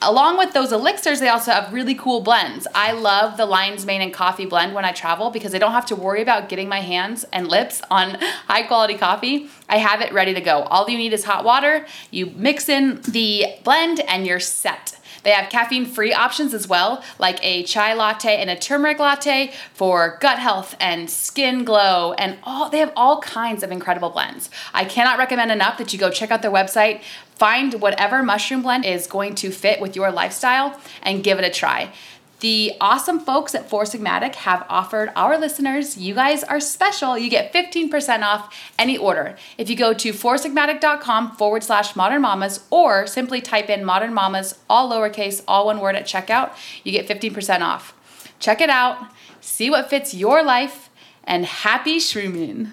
along 0.01 0.37
with 0.37 0.53
those 0.53 0.71
elixirs, 0.71 1.19
they 1.19 1.29
also 1.29 1.51
have 1.51 1.73
really 1.73 1.95
cool 1.95 2.21
blends. 2.21 2.67
I 2.75 2.91
love 2.91 3.37
the 3.37 3.45
Lion's 3.45 3.85
Mane 3.85 4.01
and 4.01 4.13
Coffee 4.13 4.45
blend 4.45 4.73
when 4.73 4.85
I 4.85 4.91
travel 4.91 5.31
because 5.31 5.55
I 5.55 5.57
don't 5.57 5.71
have 5.71 5.85
to 5.87 5.95
worry 5.95 6.21
about 6.21 6.49
getting 6.49 6.69
my 6.69 6.81
hands 6.81 7.25
and 7.33 7.47
lips 7.47 7.81
on 7.89 8.15
high 8.47 8.63
quality 8.63 8.95
coffee. 8.95 9.49
I 9.67 9.77
have 9.77 10.01
it 10.01 10.13
ready 10.13 10.33
to 10.33 10.41
go. 10.41 10.63
All 10.63 10.89
you 10.89 10.97
need 10.97 11.13
is 11.13 11.25
hot 11.25 11.43
water. 11.43 11.85
You 12.11 12.27
mix 12.27 12.69
in 12.69 13.01
the 13.01 13.45
blend 13.63 13.99
and 14.01 14.25
you're 14.25 14.39
set. 14.39 14.96
They 15.27 15.33
have 15.33 15.49
caffeine 15.49 15.85
free 15.85 16.13
options 16.13 16.53
as 16.53 16.69
well, 16.69 17.03
like 17.19 17.37
a 17.43 17.63
chai 17.63 17.93
latte 17.93 18.37
and 18.37 18.49
a 18.49 18.55
turmeric 18.55 18.97
latte 18.97 19.51
for 19.73 20.17
gut 20.21 20.39
health 20.39 20.73
and 20.79 21.09
skin 21.09 21.65
glow, 21.65 22.13
and 22.13 22.37
all 22.43 22.69
they 22.69 22.77
have 22.77 22.93
all 22.95 23.19
kinds 23.19 23.61
of 23.61 23.69
incredible 23.69 24.09
blends. 24.09 24.49
I 24.73 24.85
cannot 24.85 25.17
recommend 25.17 25.51
enough 25.51 25.79
that 25.79 25.91
you 25.91 25.99
go 25.99 26.09
check 26.11 26.31
out 26.31 26.43
their 26.43 26.49
website, 26.49 27.01
find 27.35 27.81
whatever 27.81 28.23
mushroom 28.23 28.61
blend 28.61 28.85
is 28.85 29.05
going 29.05 29.35
to 29.35 29.51
fit 29.51 29.81
with 29.81 29.97
your 29.97 30.13
lifestyle, 30.13 30.79
and 31.03 31.25
give 31.25 31.39
it 31.39 31.43
a 31.43 31.49
try. 31.49 31.91
The 32.39 32.73
awesome 32.79 33.19
folks 33.19 33.55
at 33.55 33.67
Four 33.67 33.85
Sigmatic 33.85 34.35
have 34.35 34.63
offered 34.69 35.11
our 35.15 35.39
listeners, 35.39 35.97
you 35.97 36.13
guys 36.13 36.43
are 36.43 36.59
special. 36.59 37.17
You 37.17 37.31
get 37.31 37.51
15% 37.51 38.21
off 38.21 38.55
any 38.77 38.95
order. 38.95 39.35
If 39.57 39.71
you 39.71 39.75
go 39.75 39.91
to 39.95 40.13
foursigmatic.com 40.13 41.35
forward 41.35 41.63
slash 41.63 41.95
modern 41.95 42.21
mamas 42.21 42.63
or 42.69 43.07
simply 43.07 43.41
type 43.41 43.71
in 43.71 43.83
modern 43.83 44.13
mamas, 44.13 44.59
all 44.69 44.91
lowercase, 44.91 45.43
all 45.47 45.65
one 45.65 45.79
word 45.79 45.95
at 45.95 46.05
checkout, 46.05 46.51
you 46.83 46.91
get 46.91 47.07
15% 47.07 47.61
off. 47.61 47.95
Check 48.39 48.61
it 48.61 48.69
out, 48.69 49.03
see 49.41 49.71
what 49.71 49.89
fits 49.89 50.13
your 50.13 50.43
life, 50.43 50.91
and 51.23 51.43
happy 51.43 51.97
shrooming. 51.97 52.71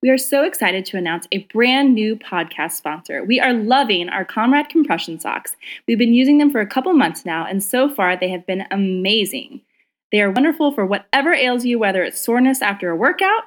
We 0.00 0.10
are 0.10 0.18
so 0.18 0.44
excited 0.44 0.86
to 0.86 0.96
announce 0.96 1.26
a 1.32 1.38
brand 1.52 1.92
new 1.92 2.14
podcast 2.14 2.72
sponsor. 2.72 3.24
We 3.24 3.40
are 3.40 3.52
loving 3.52 4.08
our 4.08 4.24
Comrade 4.24 4.68
compression 4.68 5.18
socks. 5.18 5.56
We've 5.88 5.98
been 5.98 6.14
using 6.14 6.38
them 6.38 6.52
for 6.52 6.60
a 6.60 6.68
couple 6.68 6.92
months 6.92 7.26
now, 7.26 7.44
and 7.44 7.60
so 7.60 7.88
far 7.88 8.16
they 8.16 8.28
have 8.28 8.46
been 8.46 8.64
amazing. 8.70 9.60
They 10.12 10.20
are 10.20 10.30
wonderful 10.30 10.70
for 10.70 10.86
whatever 10.86 11.34
ails 11.34 11.64
you, 11.64 11.80
whether 11.80 12.04
it's 12.04 12.20
soreness 12.20 12.62
after 12.62 12.90
a 12.90 12.96
workout, 12.96 13.42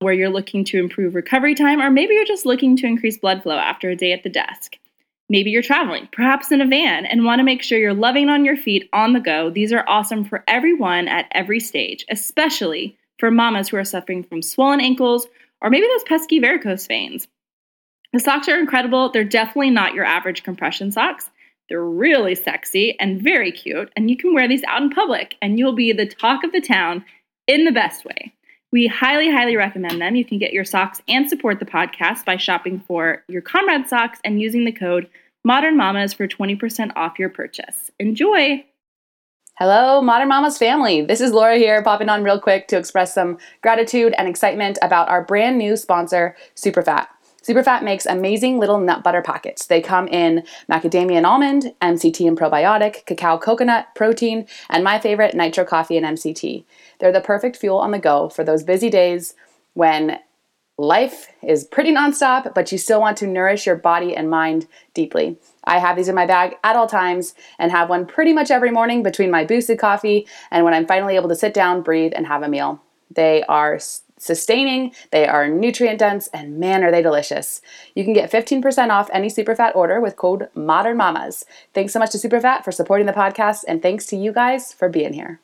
where 0.00 0.12
you're 0.12 0.28
looking 0.28 0.62
to 0.66 0.78
improve 0.78 1.14
recovery 1.14 1.54
time, 1.54 1.80
or 1.80 1.90
maybe 1.90 2.12
you're 2.12 2.26
just 2.26 2.44
looking 2.44 2.76
to 2.76 2.86
increase 2.86 3.16
blood 3.16 3.42
flow 3.42 3.56
after 3.56 3.88
a 3.88 3.96
day 3.96 4.12
at 4.12 4.24
the 4.24 4.28
desk. 4.28 4.76
Maybe 5.30 5.50
you're 5.50 5.62
traveling, 5.62 6.06
perhaps 6.12 6.52
in 6.52 6.60
a 6.60 6.66
van, 6.66 7.06
and 7.06 7.24
want 7.24 7.38
to 7.38 7.44
make 7.44 7.62
sure 7.62 7.78
you're 7.78 7.94
loving 7.94 8.28
on 8.28 8.44
your 8.44 8.58
feet 8.58 8.90
on 8.92 9.14
the 9.14 9.20
go. 9.20 9.48
These 9.48 9.72
are 9.72 9.84
awesome 9.88 10.26
for 10.26 10.44
everyone 10.48 11.08
at 11.08 11.28
every 11.32 11.60
stage, 11.60 12.04
especially 12.10 12.94
for 13.18 13.30
mamas 13.30 13.70
who 13.70 13.78
are 13.78 13.84
suffering 13.84 14.22
from 14.22 14.42
swollen 14.42 14.82
ankles 14.82 15.26
or 15.60 15.70
maybe 15.70 15.86
those 15.86 16.04
pesky 16.04 16.38
varicose 16.38 16.86
veins. 16.86 17.28
The 18.12 18.20
socks 18.20 18.48
are 18.48 18.58
incredible. 18.58 19.10
They're 19.10 19.24
definitely 19.24 19.70
not 19.70 19.94
your 19.94 20.04
average 20.04 20.42
compression 20.42 20.90
socks. 20.90 21.30
They're 21.68 21.84
really 21.84 22.34
sexy 22.34 22.98
and 22.98 23.20
very 23.20 23.52
cute, 23.52 23.92
and 23.94 24.08
you 24.08 24.16
can 24.16 24.32
wear 24.32 24.48
these 24.48 24.64
out 24.64 24.82
in 24.82 24.90
public 24.90 25.36
and 25.42 25.58
you'll 25.58 25.74
be 25.74 25.92
the 25.92 26.06
talk 26.06 26.42
of 26.42 26.52
the 26.52 26.62
town 26.62 27.04
in 27.46 27.64
the 27.64 27.72
best 27.72 28.04
way. 28.04 28.32
We 28.70 28.86
highly, 28.86 29.30
highly 29.30 29.56
recommend 29.56 30.00
them. 30.00 30.14
You 30.14 30.24
can 30.24 30.38
get 30.38 30.52
your 30.52 30.64
socks 30.64 31.00
and 31.08 31.28
support 31.28 31.58
the 31.58 31.66
podcast 31.66 32.24
by 32.24 32.36
shopping 32.36 32.80
for 32.86 33.24
your 33.28 33.40
Comrade 33.40 33.88
socks 33.88 34.18
and 34.24 34.40
using 34.40 34.64
the 34.64 34.72
code 34.72 35.08
Modern 35.44 35.76
Mamas 35.76 36.12
for 36.12 36.28
20% 36.28 36.92
off 36.96 37.18
your 37.18 37.30
purchase. 37.30 37.90
Enjoy! 37.98 38.64
Hello, 39.58 40.00
Modern 40.00 40.28
Mamas 40.28 40.56
family. 40.56 41.00
This 41.00 41.20
is 41.20 41.32
Laura 41.32 41.56
here, 41.56 41.82
popping 41.82 42.08
on 42.08 42.22
real 42.22 42.38
quick 42.38 42.68
to 42.68 42.78
express 42.78 43.12
some 43.12 43.38
gratitude 43.60 44.14
and 44.16 44.28
excitement 44.28 44.78
about 44.82 45.08
our 45.08 45.24
brand 45.24 45.58
new 45.58 45.76
sponsor, 45.76 46.36
Superfat. 46.54 47.08
Superfat 47.42 47.82
makes 47.82 48.06
amazing 48.06 48.60
little 48.60 48.78
nut 48.78 49.02
butter 49.02 49.20
packets. 49.20 49.66
They 49.66 49.80
come 49.80 50.06
in 50.06 50.44
macadamia 50.70 51.16
and 51.16 51.26
almond, 51.26 51.74
MCT 51.82 52.28
and 52.28 52.38
probiotic, 52.38 53.04
cacao 53.04 53.36
coconut, 53.36 53.88
protein, 53.96 54.46
and 54.70 54.84
my 54.84 55.00
favorite, 55.00 55.34
nitro 55.34 55.64
coffee 55.64 55.96
and 55.96 56.06
MCT. 56.06 56.64
They're 57.00 57.10
the 57.10 57.20
perfect 57.20 57.56
fuel 57.56 57.78
on 57.78 57.90
the 57.90 57.98
go 57.98 58.28
for 58.28 58.44
those 58.44 58.62
busy 58.62 58.90
days 58.90 59.34
when 59.74 60.20
Life 60.80 61.32
is 61.42 61.64
pretty 61.64 61.92
nonstop, 61.92 62.54
but 62.54 62.70
you 62.70 62.78
still 62.78 63.00
want 63.00 63.16
to 63.16 63.26
nourish 63.26 63.66
your 63.66 63.74
body 63.74 64.14
and 64.14 64.30
mind 64.30 64.68
deeply. 64.94 65.36
I 65.64 65.80
have 65.80 65.96
these 65.96 66.08
in 66.08 66.14
my 66.14 66.24
bag 66.24 66.54
at 66.62 66.76
all 66.76 66.86
times 66.86 67.34
and 67.58 67.72
have 67.72 67.88
one 67.88 68.06
pretty 68.06 68.32
much 68.32 68.52
every 68.52 68.70
morning 68.70 69.02
between 69.02 69.28
my 69.28 69.44
boosted 69.44 69.80
coffee 69.80 70.28
and 70.52 70.64
when 70.64 70.74
I'm 70.74 70.86
finally 70.86 71.16
able 71.16 71.28
to 71.30 71.34
sit 71.34 71.52
down, 71.52 71.82
breathe, 71.82 72.12
and 72.14 72.28
have 72.28 72.44
a 72.44 72.48
meal. 72.48 72.80
They 73.10 73.42
are 73.48 73.80
sustaining, 74.18 74.94
they 75.10 75.26
are 75.26 75.48
nutrient 75.48 75.98
dense, 75.98 76.28
and 76.28 76.60
man, 76.60 76.84
are 76.84 76.92
they 76.92 77.02
delicious. 77.02 77.60
You 77.96 78.04
can 78.04 78.12
get 78.12 78.30
15% 78.30 78.90
off 78.90 79.10
any 79.12 79.28
Superfat 79.28 79.74
order 79.74 80.00
with 80.00 80.14
code 80.14 80.48
Modern 80.54 80.96
Mamas. 80.96 81.44
Thanks 81.74 81.92
so 81.92 81.98
much 81.98 82.12
to 82.12 82.18
Superfat 82.18 82.62
for 82.62 82.70
supporting 82.70 83.06
the 83.06 83.12
podcast, 83.12 83.64
and 83.66 83.82
thanks 83.82 84.06
to 84.06 84.16
you 84.16 84.32
guys 84.32 84.72
for 84.72 84.88
being 84.88 85.12
here. 85.12 85.40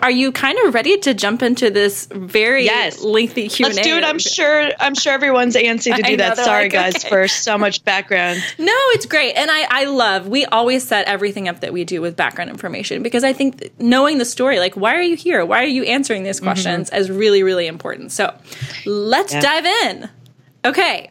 Are 0.00 0.10
you 0.10 0.32
kind 0.32 0.58
of 0.58 0.74
ready 0.74 0.98
to 0.98 1.14
jump 1.14 1.40
into 1.40 1.70
this 1.70 2.08
very 2.10 2.64
yes. 2.64 3.00
lengthy 3.04 3.48
Q 3.48 3.66
and 3.66 3.74
A? 3.74 3.76
Let's 3.76 3.86
do 3.86 3.96
it. 3.96 4.02
I'm 4.02 4.18
sure. 4.18 4.70
I'm 4.80 4.94
sure 4.96 5.12
everyone's 5.12 5.54
antsy 5.54 5.94
to 5.94 6.02
do 6.02 6.16
that. 6.16 6.36
Sorry, 6.36 6.64
like, 6.64 6.72
guys, 6.72 6.96
okay. 6.96 7.08
for 7.08 7.28
so 7.28 7.56
much 7.56 7.84
background. 7.84 8.42
No, 8.58 8.72
it's 8.92 9.06
great, 9.06 9.34
and 9.34 9.50
I 9.50 9.66
I 9.70 9.84
love. 9.84 10.26
We 10.26 10.46
always 10.46 10.86
set 10.86 11.06
everything 11.06 11.48
up 11.48 11.60
that 11.60 11.72
we 11.72 11.84
do 11.84 12.00
with 12.00 12.16
background 12.16 12.50
information 12.50 13.02
because 13.02 13.22
I 13.22 13.32
think 13.32 13.70
knowing 13.78 14.18
the 14.18 14.24
story, 14.24 14.58
like 14.58 14.74
why 14.74 14.94
are 14.94 15.02
you 15.02 15.16
here, 15.16 15.44
why 15.44 15.62
are 15.62 15.66
you 15.66 15.84
answering 15.84 16.22
these 16.22 16.36
mm-hmm. 16.36 16.46
questions, 16.46 16.90
mm-hmm. 16.90 17.00
is 17.00 17.10
really 17.10 17.42
really 17.42 17.66
important. 17.66 18.10
So 18.10 18.34
let's 18.86 19.32
yeah. 19.32 19.40
dive 19.40 19.66
in. 19.66 20.10
Okay, 20.64 21.10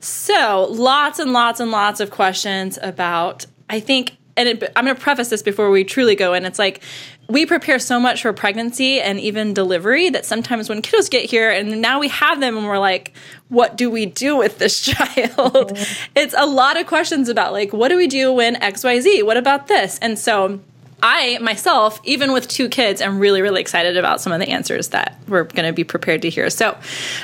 so 0.00 0.68
lots 0.70 1.18
and 1.18 1.32
lots 1.32 1.60
and 1.60 1.70
lots 1.70 1.98
of 2.00 2.10
questions 2.10 2.78
about. 2.82 3.46
I 3.70 3.80
think 3.80 4.16
and 4.36 4.48
it, 4.48 4.72
I'm 4.76 4.84
going 4.84 4.96
to 4.96 5.02
preface 5.02 5.28
this 5.28 5.42
before 5.42 5.70
we 5.70 5.84
truly 5.84 6.14
go 6.14 6.34
in. 6.34 6.44
It's 6.44 6.58
like 6.58 6.82
we 7.28 7.46
prepare 7.46 7.78
so 7.78 7.98
much 7.98 8.22
for 8.22 8.32
pregnancy 8.32 9.00
and 9.00 9.18
even 9.18 9.54
delivery 9.54 10.10
that 10.10 10.26
sometimes 10.26 10.68
when 10.68 10.82
kiddos 10.82 11.10
get 11.10 11.24
here 11.24 11.50
and 11.50 11.80
now 11.80 11.98
we 11.98 12.08
have 12.08 12.40
them 12.40 12.56
and 12.56 12.66
we're 12.66 12.78
like, 12.78 13.12
what 13.48 13.76
do 13.76 13.90
we 13.90 14.06
do 14.06 14.36
with 14.36 14.58
this 14.58 14.80
child? 14.84 15.08
Mm-hmm. 15.36 16.10
It's 16.14 16.34
a 16.36 16.46
lot 16.46 16.78
of 16.78 16.86
questions 16.86 17.28
about 17.28 17.52
like, 17.52 17.72
what 17.72 17.88
do 17.88 17.96
we 17.96 18.06
do 18.06 18.32
when 18.32 18.56
XYZ? 18.56 19.24
What 19.24 19.36
about 19.36 19.68
this? 19.68 19.98
And 20.00 20.18
so 20.18 20.60
I 21.02 21.38
myself, 21.38 22.00
even 22.04 22.32
with 22.32 22.48
two 22.48 22.68
kids, 22.68 23.00
am 23.00 23.18
really, 23.18 23.42
really 23.42 23.60
excited 23.60 23.96
about 23.96 24.20
some 24.20 24.32
of 24.32 24.38
the 24.38 24.48
answers 24.48 24.88
that 24.88 25.18
we're 25.26 25.44
going 25.44 25.66
to 25.66 25.72
be 25.72 25.84
prepared 25.84 26.22
to 26.22 26.30
hear. 26.30 26.48
So, 26.50 26.76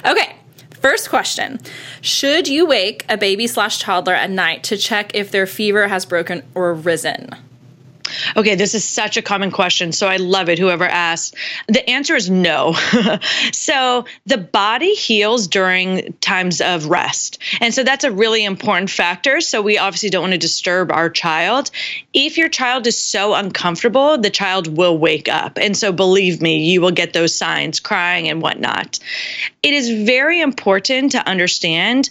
okay. 0.04 0.34
First 0.80 1.10
question 1.10 1.58
Should 2.00 2.46
you 2.46 2.66
wake 2.66 3.04
a 3.08 3.16
baby 3.16 3.46
slash 3.46 3.80
toddler 3.80 4.14
at 4.14 4.30
night 4.30 4.62
to 4.64 4.76
check 4.76 5.12
if 5.14 5.30
their 5.30 5.46
fever 5.46 5.88
has 5.88 6.06
broken 6.06 6.42
or 6.54 6.72
risen? 6.72 7.30
Okay, 8.36 8.54
this 8.54 8.74
is 8.74 8.84
such 8.84 9.16
a 9.16 9.22
common 9.22 9.50
question. 9.50 9.92
So 9.92 10.08
I 10.08 10.16
love 10.16 10.48
it, 10.48 10.58
whoever 10.58 10.84
asked. 10.84 11.34
The 11.68 11.88
answer 11.88 12.16
is 12.16 12.30
no. 12.30 12.72
so 13.52 14.04
the 14.26 14.38
body 14.38 14.94
heals 14.94 15.46
during 15.48 16.12
times 16.20 16.60
of 16.60 16.86
rest. 16.86 17.38
And 17.60 17.72
so 17.74 17.84
that's 17.84 18.04
a 18.04 18.10
really 18.10 18.44
important 18.44 18.90
factor. 18.90 19.40
So 19.40 19.62
we 19.62 19.78
obviously 19.78 20.10
don't 20.10 20.22
want 20.22 20.32
to 20.32 20.38
disturb 20.38 20.92
our 20.92 21.10
child. 21.10 21.70
If 22.12 22.36
your 22.36 22.48
child 22.48 22.86
is 22.86 22.96
so 22.96 23.34
uncomfortable, 23.34 24.18
the 24.18 24.30
child 24.30 24.76
will 24.76 24.98
wake 24.98 25.28
up. 25.28 25.58
And 25.58 25.76
so 25.76 25.92
believe 25.92 26.40
me, 26.42 26.70
you 26.70 26.80
will 26.80 26.90
get 26.90 27.12
those 27.12 27.34
signs, 27.34 27.80
crying 27.80 28.28
and 28.28 28.42
whatnot. 28.42 28.98
It 29.62 29.74
is 29.74 29.90
very 30.06 30.40
important 30.40 31.12
to 31.12 31.26
understand 31.28 32.10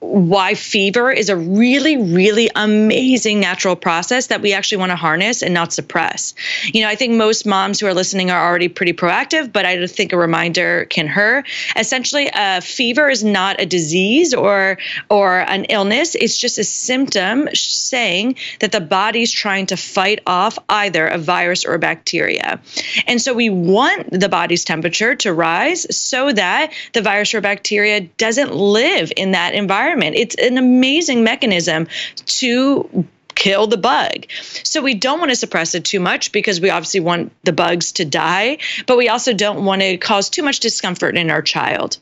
why 0.00 0.54
fever 0.54 1.10
is 1.10 1.28
a 1.28 1.36
really, 1.36 1.96
really 1.96 2.48
amazing 2.54 3.40
natural 3.40 3.74
process 3.74 4.28
that 4.28 4.40
we 4.40 4.52
actually 4.52 4.78
want 4.78 4.90
to 4.90 4.96
harness 4.96 5.42
and 5.42 5.52
not 5.52 5.72
suppress. 5.72 6.34
You 6.72 6.82
know, 6.82 6.88
I 6.88 6.94
think 6.94 7.14
most 7.14 7.44
moms 7.44 7.80
who 7.80 7.86
are 7.86 7.94
listening 7.94 8.30
are 8.30 8.46
already 8.46 8.68
pretty 8.68 8.92
proactive, 8.92 9.52
but 9.52 9.64
I 9.64 9.86
think 9.88 10.12
a 10.12 10.16
reminder 10.16 10.86
can 10.90 11.08
hurt. 11.08 11.46
Essentially, 11.76 12.30
a 12.32 12.60
fever 12.60 13.08
is 13.08 13.24
not 13.24 13.60
a 13.60 13.66
disease 13.66 14.32
or 14.34 14.78
or 15.10 15.40
an 15.40 15.64
illness. 15.64 16.14
It's 16.14 16.38
just 16.38 16.58
a 16.58 16.64
symptom 16.64 17.48
saying 17.54 18.36
that 18.60 18.72
the 18.72 18.80
body's 18.80 19.32
trying 19.32 19.66
to 19.66 19.76
fight 19.76 20.20
off 20.26 20.58
either 20.68 21.08
a 21.08 21.18
virus 21.18 21.64
or 21.64 21.74
a 21.74 21.78
bacteria. 21.78 22.60
And 23.06 23.20
so 23.20 23.34
we 23.34 23.50
want 23.50 24.10
the 24.10 24.28
body's 24.28 24.64
temperature 24.64 25.16
to 25.16 25.32
rise 25.32 25.86
so 25.94 26.32
that 26.32 26.72
the 26.92 27.02
virus 27.02 27.34
or 27.34 27.40
bacteria 27.40 28.00
doesn't 28.00 28.54
live 28.54 29.12
in 29.16 29.32
that 29.32 29.54
environment 29.54 29.87
environment. 29.88 30.16
It's 30.16 30.34
an 30.36 30.58
amazing 30.58 31.24
mechanism 31.24 31.88
to 32.26 33.06
kill 33.34 33.66
the 33.66 33.76
bug. 33.76 34.26
So 34.64 34.82
we 34.82 34.94
don't 34.94 35.20
want 35.20 35.30
to 35.30 35.36
suppress 35.36 35.74
it 35.74 35.84
too 35.84 36.00
much 36.00 36.32
because 36.32 36.60
we 36.60 36.70
obviously 36.70 37.00
want 37.00 37.32
the 37.44 37.52
bugs 37.52 37.92
to 37.92 38.04
die, 38.04 38.58
but 38.86 38.98
we 38.98 39.08
also 39.08 39.32
don't 39.32 39.64
want 39.64 39.80
to 39.82 39.96
cause 39.96 40.28
too 40.28 40.42
much 40.42 40.60
discomfort 40.60 41.16
in 41.16 41.30
our 41.30 41.42
child. 41.42 41.98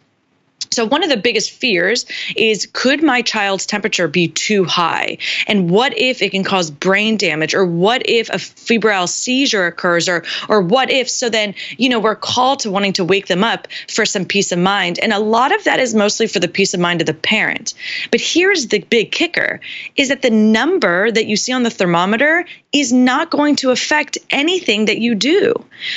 So, 0.76 0.84
one 0.84 1.02
of 1.02 1.08
the 1.08 1.16
biggest 1.16 1.52
fears 1.52 2.04
is 2.36 2.68
could 2.74 3.02
my 3.02 3.22
child's 3.22 3.64
temperature 3.64 4.08
be 4.08 4.28
too 4.28 4.64
high? 4.64 5.16
And 5.46 5.70
what 5.70 5.96
if 5.96 6.20
it 6.20 6.32
can 6.32 6.44
cause 6.44 6.70
brain 6.70 7.16
damage? 7.16 7.54
Or 7.54 7.64
what 7.64 8.02
if 8.04 8.28
a 8.28 8.38
febrile 8.38 9.06
seizure 9.06 9.66
occurs? 9.66 10.06
Or, 10.06 10.22
or 10.50 10.60
what 10.60 10.90
if? 10.90 11.08
So, 11.08 11.30
then, 11.30 11.54
you 11.78 11.88
know, 11.88 11.98
we're 11.98 12.14
called 12.14 12.60
to 12.60 12.70
wanting 12.70 12.92
to 12.92 13.06
wake 13.06 13.28
them 13.28 13.42
up 13.42 13.68
for 13.88 14.04
some 14.04 14.26
peace 14.26 14.52
of 14.52 14.58
mind. 14.58 14.98
And 14.98 15.14
a 15.14 15.18
lot 15.18 15.50
of 15.50 15.64
that 15.64 15.80
is 15.80 15.94
mostly 15.94 16.26
for 16.26 16.40
the 16.40 16.48
peace 16.48 16.74
of 16.74 16.80
mind 16.80 17.00
of 17.00 17.06
the 17.06 17.14
parent. 17.14 17.72
But 18.10 18.20
here's 18.20 18.66
the 18.66 18.80
big 18.80 19.12
kicker 19.12 19.60
is 19.96 20.10
that 20.10 20.20
the 20.20 20.30
number 20.30 21.10
that 21.10 21.24
you 21.24 21.36
see 21.36 21.54
on 21.54 21.62
the 21.62 21.70
thermometer 21.70 22.44
is 22.80 22.92
not 22.92 23.30
going 23.30 23.56
to 23.56 23.70
affect 23.70 24.18
anything 24.30 24.86
that 24.86 24.98
you 24.98 25.14
do. 25.14 25.54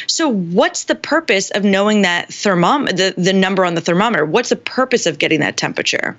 So, 0.08 0.30
what's 0.30 0.86
the 0.86 0.96
purpose 0.96 1.52
of 1.52 1.64
knowing 1.64 2.02
that 2.04 2.34
thermometer, 2.34 2.96
the, 2.96 3.14
the 3.22 3.34
number 3.34 3.66
on 3.66 3.76
the 3.76 3.82
thermometer? 3.82 4.26
What's 4.26 4.50
the 4.50 4.56
purpose 4.56 5.06
of 5.06 5.20
getting 5.20 5.40
that 5.40 5.58
temperature? 5.58 6.18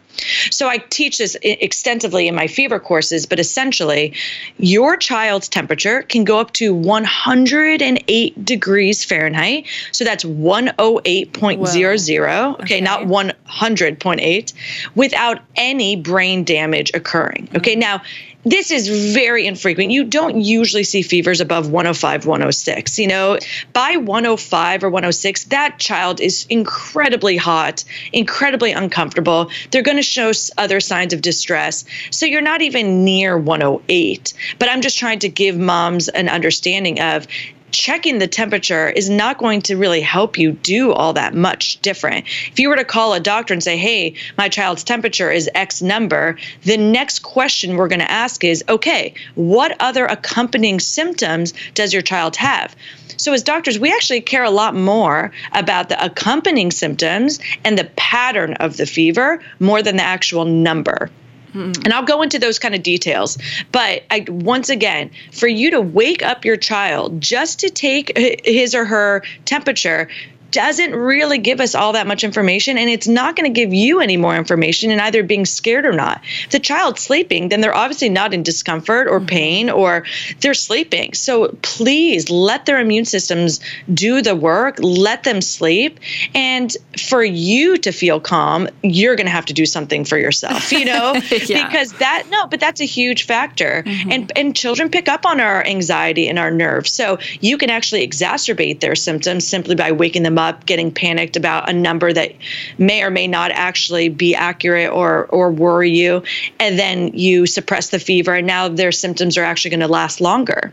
So, 0.50 0.68
I 0.68 0.78
teach 0.78 1.18
this 1.18 1.36
extensively 1.42 2.28
in 2.28 2.34
my 2.34 2.46
fever 2.46 2.80
courses, 2.80 3.26
but 3.26 3.38
essentially, 3.38 4.14
your 4.58 4.96
child's 4.96 5.48
temperature 5.48 6.02
can 6.02 6.24
go 6.24 6.38
up 6.38 6.52
to 6.54 6.74
108 6.74 8.44
degrees 8.44 9.04
Fahrenheit. 9.04 9.66
So, 9.92 10.04
that's 10.04 10.24
108.00, 10.24 12.60
okay, 12.60 12.62
okay, 12.62 12.80
not 12.80 13.02
100.8, 13.02 14.52
without 14.94 15.40
any 15.56 15.96
brain 15.96 16.44
damage 16.44 16.90
occurring. 16.94 17.48
Okay, 17.54 17.72
mm-hmm. 17.72 17.80
now 17.80 18.02
this 18.44 18.70
is 18.70 19.14
very 19.14 19.46
infrequent. 19.46 19.90
You 19.90 20.04
don't 20.04 20.40
usually 20.40 20.84
see 20.84 21.02
fevers 21.02 21.40
above 21.40 21.70
105, 21.70 22.26
106. 22.26 22.98
You 22.98 23.08
know, 23.08 23.38
by 23.72 23.96
105 23.96 24.84
or 24.84 24.88
106, 24.88 25.44
that 25.44 25.78
child 25.78 26.20
is 26.20 26.46
incredibly 26.48 27.36
hot, 27.36 27.84
incredibly 28.12 28.72
uncomfortable. 28.72 29.50
They're 29.70 29.82
going 29.82 29.98
to 29.98 30.02
show 30.02 30.32
other 30.56 30.80
signs 30.80 31.12
of 31.12 31.22
distress. 31.22 31.84
So 32.10 32.26
you're 32.26 32.40
not 32.40 32.62
even 32.62 33.04
near 33.04 33.36
108. 33.36 34.34
But 34.58 34.68
I'm 34.68 34.80
just 34.80 34.98
trying 34.98 35.18
to 35.20 35.28
give 35.28 35.58
moms 35.58 36.08
an 36.08 36.28
understanding 36.28 37.00
of 37.00 37.26
checking 37.72 38.18
the 38.18 38.26
temperature 38.26 38.88
is 38.88 39.08
not 39.08 39.38
going 39.38 39.62
to 39.62 39.76
really 39.76 40.00
help 40.00 40.38
you 40.38 40.52
do 40.52 40.92
all 40.92 41.12
that 41.12 41.34
much 41.34 41.80
different. 41.80 42.26
If 42.50 42.58
you 42.58 42.68
were 42.68 42.76
to 42.76 42.84
call 42.84 43.14
a 43.14 43.20
doctor 43.20 43.54
and 43.54 43.62
say, 43.62 43.76
hey, 43.76 44.14
my 44.36 44.48
child's 44.48 44.84
temperature 44.84 45.30
is 45.30 45.50
X 45.54 45.82
number, 45.82 46.36
the 46.64 46.76
next 46.76 47.20
question 47.20 47.76
we're 47.76 47.88
going 47.88 48.00
to 48.00 48.10
ask 48.10 48.44
is, 48.44 48.64
okay, 48.68 49.14
what 49.34 49.76
other 49.80 50.06
accompanying 50.06 50.80
symptoms 50.80 51.54
does 51.74 51.92
your 51.92 52.02
child 52.02 52.36
have? 52.36 52.74
So, 53.16 53.34
as 53.34 53.42
doctors, 53.42 53.78
we 53.78 53.92
actually 53.92 54.22
care 54.22 54.44
a 54.44 54.50
lot 54.50 54.74
more 54.74 55.30
about 55.52 55.90
the 55.90 56.02
accompanying 56.02 56.70
symptoms 56.70 57.38
and 57.64 57.76
the 57.76 57.90
pattern 57.96 58.54
of 58.54 58.78
the 58.78 58.86
fever 58.86 59.42
more 59.58 59.82
than 59.82 59.96
the 59.96 60.02
actual 60.02 60.46
number. 60.46 61.10
Mm-hmm. 61.52 61.82
And 61.84 61.92
I'll 61.92 62.04
go 62.04 62.22
into 62.22 62.38
those 62.38 62.58
kind 62.58 62.74
of 62.74 62.82
details. 62.82 63.38
But 63.72 64.04
I, 64.10 64.24
once 64.28 64.68
again, 64.68 65.10
for 65.32 65.48
you 65.48 65.70
to 65.72 65.80
wake 65.80 66.22
up 66.22 66.44
your 66.44 66.56
child 66.56 67.20
just 67.20 67.60
to 67.60 67.70
take 67.70 68.16
his 68.44 68.74
or 68.74 68.84
her 68.84 69.22
temperature 69.44 70.08
doesn't 70.50 70.94
really 70.94 71.38
give 71.38 71.60
us 71.60 71.74
all 71.74 71.92
that 71.92 72.06
much 72.06 72.24
information 72.24 72.78
and 72.78 72.88
it's 72.90 73.08
not 73.08 73.36
going 73.36 73.52
to 73.52 73.60
give 73.60 73.72
you 73.72 74.00
any 74.00 74.16
more 74.16 74.36
information 74.36 74.90
in 74.90 75.00
either 75.00 75.22
being 75.22 75.46
scared 75.46 75.86
or 75.86 75.92
not. 75.92 76.20
If 76.44 76.50
the 76.50 76.60
child's 76.60 77.02
sleeping, 77.02 77.48
then 77.48 77.60
they're 77.60 77.74
obviously 77.74 78.08
not 78.08 78.34
in 78.34 78.42
discomfort 78.42 79.06
or 79.08 79.18
mm-hmm. 79.18 79.26
pain 79.26 79.70
or 79.70 80.04
they're 80.40 80.54
sleeping. 80.54 81.14
So 81.14 81.56
please 81.62 82.30
let 82.30 82.66
their 82.66 82.80
immune 82.80 83.04
systems 83.04 83.60
do 83.92 84.22
the 84.22 84.36
work, 84.36 84.78
let 84.80 85.24
them 85.24 85.40
sleep. 85.40 86.00
And 86.34 86.74
for 86.98 87.22
you 87.22 87.76
to 87.78 87.92
feel 87.92 88.20
calm, 88.20 88.68
you're 88.82 89.16
going 89.16 89.26
to 89.26 89.32
have 89.32 89.46
to 89.46 89.54
do 89.54 89.66
something 89.66 90.04
for 90.04 90.18
yourself, 90.18 90.72
you 90.72 90.84
know? 90.84 91.14
yeah. 91.46 91.66
Because 91.66 91.92
that 91.94 92.24
no, 92.30 92.46
but 92.46 92.60
that's 92.60 92.80
a 92.80 92.84
huge 92.84 93.24
factor. 93.26 93.82
Mm-hmm. 93.84 94.12
And 94.12 94.32
and 94.36 94.56
children 94.56 94.90
pick 94.90 95.08
up 95.08 95.26
on 95.26 95.40
our 95.40 95.64
anxiety 95.64 96.28
and 96.28 96.38
our 96.38 96.50
nerves. 96.50 96.92
So 96.92 97.18
you 97.40 97.58
can 97.58 97.70
actually 97.70 98.06
exacerbate 98.06 98.80
their 98.80 98.94
symptoms 98.94 99.46
simply 99.46 99.74
by 99.74 99.92
waking 99.92 100.22
them 100.22 100.34
up 100.40 100.66
getting 100.66 100.90
panicked 100.92 101.36
about 101.36 101.68
a 101.68 101.72
number 101.72 102.12
that 102.12 102.32
may 102.78 103.02
or 103.02 103.10
may 103.10 103.26
not 103.26 103.50
actually 103.52 104.08
be 104.08 104.34
accurate 104.34 104.90
or 104.90 105.26
or 105.26 105.50
worry 105.50 105.90
you. 105.90 106.22
And 106.58 106.78
then 106.78 107.08
you 107.08 107.46
suppress 107.46 107.90
the 107.90 107.98
fever 107.98 108.34
and 108.34 108.46
now 108.46 108.68
their 108.68 108.92
symptoms 108.92 109.36
are 109.38 109.44
actually 109.44 109.70
going 109.70 109.80
to 109.80 109.88
last 109.88 110.20
longer. 110.20 110.72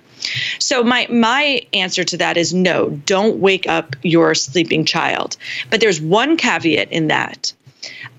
So 0.60 0.84
my 0.84 1.08
my 1.10 1.62
answer 1.74 2.04
to 2.04 2.18
that 2.18 2.38
is 2.38 2.54
no 2.54 2.90
don't 3.06 3.40
wake 3.40 3.68
up 3.68 3.96
your 4.02 4.34
sleeping 4.34 4.86
child. 4.86 5.38
But 5.70 5.82
there's 5.82 6.02
one 6.02 6.38
caveat 6.38 6.92
in 6.92 7.08
that. 7.08 7.54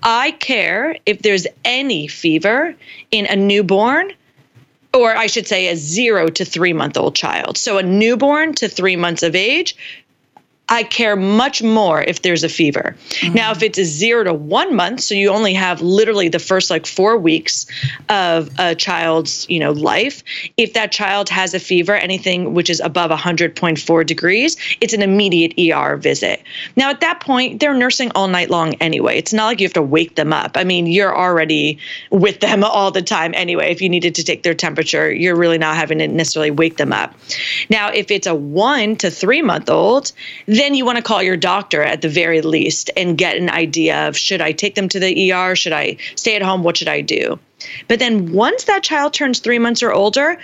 I 0.03 0.31
care 0.31 0.97
if 1.05 1.21
there's 1.21 1.45
any 1.65 2.07
fever 2.07 2.75
in 3.11 3.25
a 3.25 3.35
newborn 3.35 4.13
or 4.93 5.15
I 5.15 5.27
should 5.27 5.47
say 5.47 5.67
a 5.67 5.75
zero 5.75 6.27
to 6.29 6.45
three 6.45 6.73
month 6.73 6.97
old 6.97 7.15
child. 7.15 7.57
So 7.57 7.77
a 7.77 7.83
newborn 7.83 8.53
to 8.55 8.67
three 8.67 8.95
months 8.95 9.23
of 9.23 9.35
age, 9.35 9.75
I 10.69 10.83
care 10.83 11.15
much 11.15 11.63
more 11.63 12.01
if 12.01 12.21
there's 12.21 12.43
a 12.43 12.49
fever. 12.49 12.95
Mm-hmm. 13.09 13.33
Now, 13.33 13.51
if 13.51 13.63
it's 13.63 13.79
a 13.79 13.85
zero 13.85 14.23
to 14.23 14.33
one 14.33 14.75
month, 14.75 15.01
so 15.01 15.15
you 15.15 15.29
only 15.29 15.53
have 15.53 15.81
literally 15.81 16.29
the 16.29 16.39
first 16.39 16.69
like 16.69 16.85
four 16.85 17.17
weeks 17.17 17.65
of 18.07 18.51
a 18.59 18.75
child's, 18.75 19.49
you 19.49 19.59
know, 19.59 19.71
life. 19.71 20.23
If 20.57 20.73
that 20.73 20.91
child 20.91 21.29
has 21.29 21.53
a 21.55 21.59
fever, 21.59 21.95
anything 21.95 22.53
which 22.53 22.69
is 22.69 22.79
above 22.81 23.09
100.4 23.09 24.05
degrees, 24.05 24.57
it's 24.79 24.93
an 24.93 25.01
immediate 25.01 25.53
ER 25.57 25.97
visit. 25.97 26.43
Now, 26.75 26.91
at 26.91 27.01
that 27.01 27.19
point, 27.19 27.59
they're 27.59 27.73
nursing 27.73 28.11
all 28.13 28.27
night 28.27 28.51
long 28.51 28.75
anyway. 28.75 29.17
It's 29.17 29.33
not 29.33 29.47
like 29.47 29.59
you 29.59 29.65
have 29.65 29.73
to 29.73 29.81
wake 29.81 30.15
them 30.15 30.31
up. 30.31 30.55
I 30.55 30.63
mean, 30.63 30.85
you're 30.85 31.15
already 31.15 31.79
with 32.11 32.41
them 32.41 32.63
all 32.69 32.91
the 32.91 33.01
time 33.01 33.33
anyway. 33.33 33.71
If 33.71 33.81
you 33.81 33.89
needed 33.89 34.13
to 34.15 34.23
take 34.23 34.43
their 34.43 34.53
temperature, 34.53 35.11
you're 35.11 35.35
really 35.35 35.57
not 35.57 35.75
having 35.75 35.97
to 35.97 36.07
necessarily 36.07 36.51
wake 36.51 36.77
them 36.77 36.93
up. 36.93 37.15
Now, 37.69 37.89
if 37.89 38.11
it's 38.11 38.27
a 38.27 38.35
one 38.35 38.95
to 38.97 39.09
three 39.09 39.41
month 39.41 39.69
old, 39.69 40.11
then 40.59 40.75
you 40.75 40.85
want 40.85 40.97
to 40.97 41.01
call 41.03 41.23
your 41.23 41.37
doctor 41.37 41.81
at 41.81 42.01
the 42.01 42.09
very 42.09 42.41
least 42.41 42.89
and 42.97 43.17
get 43.17 43.37
an 43.37 43.49
idea 43.49 44.07
of 44.07 44.17
should 44.17 44.41
I 44.41 44.51
take 44.51 44.75
them 44.75 44.89
to 44.89 44.99
the 44.99 45.31
ER? 45.31 45.55
Should 45.55 45.73
I 45.73 45.97
stay 46.15 46.35
at 46.35 46.41
home? 46.41 46.63
What 46.63 46.77
should 46.77 46.87
I 46.87 47.01
do? 47.01 47.39
But 47.87 47.99
then 47.99 48.31
once 48.31 48.65
that 48.65 48.83
child 48.83 49.13
turns 49.13 49.39
three 49.39 49.59
months 49.59 49.83
or 49.83 49.91
older, 49.91 50.37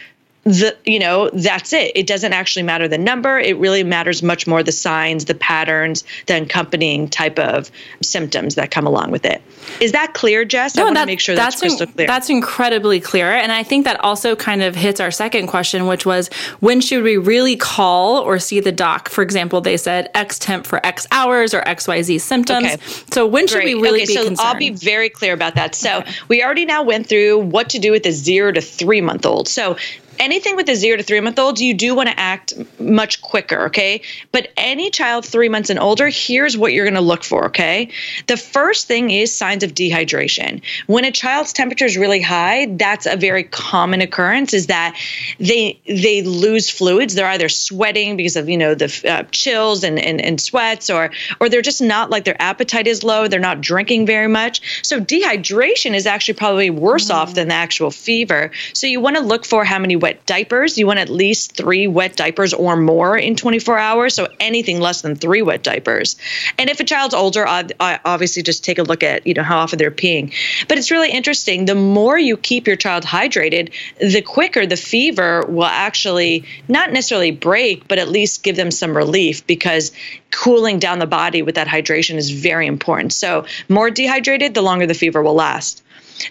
the 0.45 0.77
you 0.85 0.99
know 0.99 1.29
that's 1.31 1.73
it. 1.73 1.91
It 1.95 2.05
doesn't 2.05 2.31
actually 2.31 2.61
matter 2.63 2.87
the 2.87 2.99
number. 2.99 3.39
It 3.39 3.57
really 3.57 3.83
matters 3.83 4.21
much 4.21 4.45
more 4.45 4.61
the 4.61 4.71
signs 4.71 5.25
the 5.25 5.33
patterns 5.33 6.03
the 6.27 6.39
accompanying 6.41 7.09
type 7.09 7.39
of 7.39 7.71
symptoms 8.01 8.53
that 8.53 8.69
come 8.69 8.85
along 8.85 9.09
with 9.09 9.25
it. 9.25 9.41
Is 9.81 9.91
that 9.93 10.13
clear 10.13 10.45
jess? 10.45 10.75
No, 10.75 10.83
i 10.83 10.85
want 10.85 10.97
to 10.99 11.05
make 11.07 11.19
sure 11.19 11.35
that's, 11.35 11.59
that's 11.59 11.61
crystal 11.61 11.87
clear. 11.87 12.05
that's 12.05 12.29
incredibly 12.29 12.99
clear 12.99 13.31
and 13.31 13.51
i 13.51 13.63
think 13.63 13.85
that 13.85 13.99
also 14.03 14.35
kind 14.35 14.61
of 14.61 14.75
hits 14.75 14.99
our 14.99 15.09
second 15.09 15.47
question 15.47 15.87
which 15.87 16.05
was 16.05 16.29
when 16.59 16.79
should 16.79 17.03
we 17.03 17.17
really 17.17 17.55
call 17.55 18.19
or 18.19 18.37
see 18.37 18.59
the 18.59 18.71
doc? 18.71 19.09
For 19.09 19.23
example 19.23 19.61
they 19.61 19.77
said 19.77 20.11
x 20.13 20.37
temp 20.37 20.67
for 20.67 20.85
x 20.85 21.07
hours 21.11 21.55
or 21.55 21.61
xyz 21.61 22.21
symptoms. 22.21 22.65
Okay. 22.65 22.77
so 23.11 23.25
when 23.25 23.47
should 23.47 23.63
Great. 23.63 23.75
we 23.75 23.81
really 23.81 24.03
okay, 24.03 24.07
be 24.07 24.13
so 24.13 24.25
concerned? 24.25 24.47
i'll 24.47 24.59
be 24.59 24.69
very 24.69 25.09
clear 25.09 25.33
about 25.33 25.55
that. 25.55 25.73
So 25.73 25.99
okay. 25.99 26.11
we 26.27 26.43
already 26.43 26.65
now 26.65 26.83
went 26.83 27.07
through 27.07 27.39
what 27.39 27.69
to 27.69 27.79
do 27.79 27.91
with 27.91 28.05
a 28.05 28.11
zero 28.11 28.51
to 28.51 28.61
three 28.61 29.01
month 29.01 29.25
old. 29.25 29.47
So 29.47 29.77
anything 30.19 30.55
with 30.55 30.69
a 30.69 30.75
zero 30.75 30.97
to 30.97 31.03
three 31.03 31.19
month 31.19 31.39
olds, 31.39 31.61
you 31.61 31.73
do 31.73 31.95
want 31.95 32.09
to 32.09 32.19
act 32.19 32.53
much 32.79 33.21
quicker, 33.21 33.65
okay? 33.65 34.01
But 34.31 34.49
any 34.57 34.89
child 34.89 35.25
three 35.25 35.49
months 35.49 35.69
and 35.69 35.79
older, 35.79 36.09
here's 36.09 36.57
what 36.57 36.73
you're 36.73 36.85
going 36.85 36.95
to 36.95 37.01
look 37.01 37.23
for, 37.23 37.45
okay? 37.45 37.89
The 38.27 38.37
first 38.37 38.87
thing 38.87 39.11
is 39.11 39.33
signs 39.33 39.63
of 39.63 39.73
dehydration. 39.73 40.61
When 40.87 41.05
a 41.05 41.11
child's 41.11 41.53
temperature 41.53 41.85
is 41.85 41.97
really 41.97 42.21
high, 42.21 42.67
that's 42.77 43.05
a 43.05 43.15
very 43.15 43.43
common 43.43 44.01
occurrence. 44.01 44.53
Is 44.53 44.67
that 44.67 44.97
they 45.39 45.79
they 45.87 46.21
lose 46.21 46.69
fluids. 46.69 47.15
They're 47.15 47.27
either 47.27 47.49
sweating 47.49 48.17
because 48.17 48.35
of 48.35 48.49
you 48.49 48.57
know 48.57 48.75
the 48.75 49.03
uh, 49.07 49.23
chills 49.31 49.83
and, 49.83 49.99
and 49.99 50.21
and 50.21 50.39
sweats, 50.39 50.89
or 50.89 51.11
or 51.39 51.49
they're 51.49 51.61
just 51.61 51.81
not 51.81 52.09
like 52.09 52.23
their 52.23 52.41
appetite 52.41 52.87
is 52.87 53.03
low. 53.03 53.27
They're 53.27 53.39
not 53.39 53.61
drinking 53.61 54.05
very 54.05 54.27
much. 54.27 54.83
So 54.83 54.99
dehydration 54.99 55.93
is 55.93 56.05
actually 56.05 56.35
probably 56.35 56.69
worse 56.69 57.09
mm. 57.09 57.15
off 57.15 57.33
than 57.33 57.47
the 57.49 57.53
actual 57.53 57.91
fever. 57.91 58.51
So 58.73 58.87
you 58.87 58.99
want 58.99 59.17
to 59.17 59.21
look 59.21 59.45
for 59.45 59.65
how 59.65 59.79
many 59.79 59.95
wet 60.05 60.23
diapers. 60.27 60.77
You 60.77 60.85
want 60.85 60.99
at 60.99 61.09
least 61.09 61.57
three 61.57 61.87
wet 61.87 62.15
diapers 62.15 62.53
or 62.53 62.75
more 62.75 63.17
in 63.17 63.35
24 63.35 63.79
hours. 63.79 64.13
So 64.13 64.27
anything 64.39 64.79
less 64.79 65.01
than 65.01 65.15
three 65.15 65.41
wet 65.41 65.63
diapers. 65.63 66.15
And 66.59 66.69
if 66.69 66.79
a 66.79 66.83
child's 66.83 67.15
older, 67.15 67.47
uh, 67.47 67.63
obviously 67.79 68.43
just 68.43 68.63
take 68.63 68.77
a 68.77 68.83
look 68.83 69.01
at 69.01 69.25
you 69.25 69.33
know 69.33 69.41
how 69.41 69.57
often 69.57 69.79
they're 69.79 69.89
peeing. 69.89 70.31
But 70.67 70.77
it's 70.77 70.91
really 70.91 71.09
interesting. 71.09 71.65
The 71.65 71.73
more 71.73 72.19
you 72.19 72.37
keep 72.37 72.67
your 72.67 72.75
child 72.75 73.03
hydrated, 73.03 73.73
the 73.97 74.21
quicker 74.21 74.67
the 74.67 74.77
fever 74.77 75.43
will 75.47 75.63
actually 75.87 76.43
not 76.67 76.93
necessarily 76.93 77.31
break, 77.31 77.87
but 77.87 77.97
at 77.97 78.07
least 78.07 78.43
give 78.43 78.55
them 78.55 78.69
some 78.69 78.95
relief 78.95 79.47
because 79.47 79.91
cooling 80.29 80.77
down 80.77 80.99
the 80.99 81.07
body 81.07 81.41
with 81.41 81.55
that 81.55 81.67
hydration 81.67 82.17
is 82.17 82.29
very 82.29 82.67
important. 82.67 83.11
So 83.11 83.45
more 83.69 83.89
dehydrated, 83.89 84.53
the 84.53 84.61
longer 84.61 84.85
the 84.85 84.93
fever 84.93 85.23
will 85.23 85.33
last. 85.33 85.81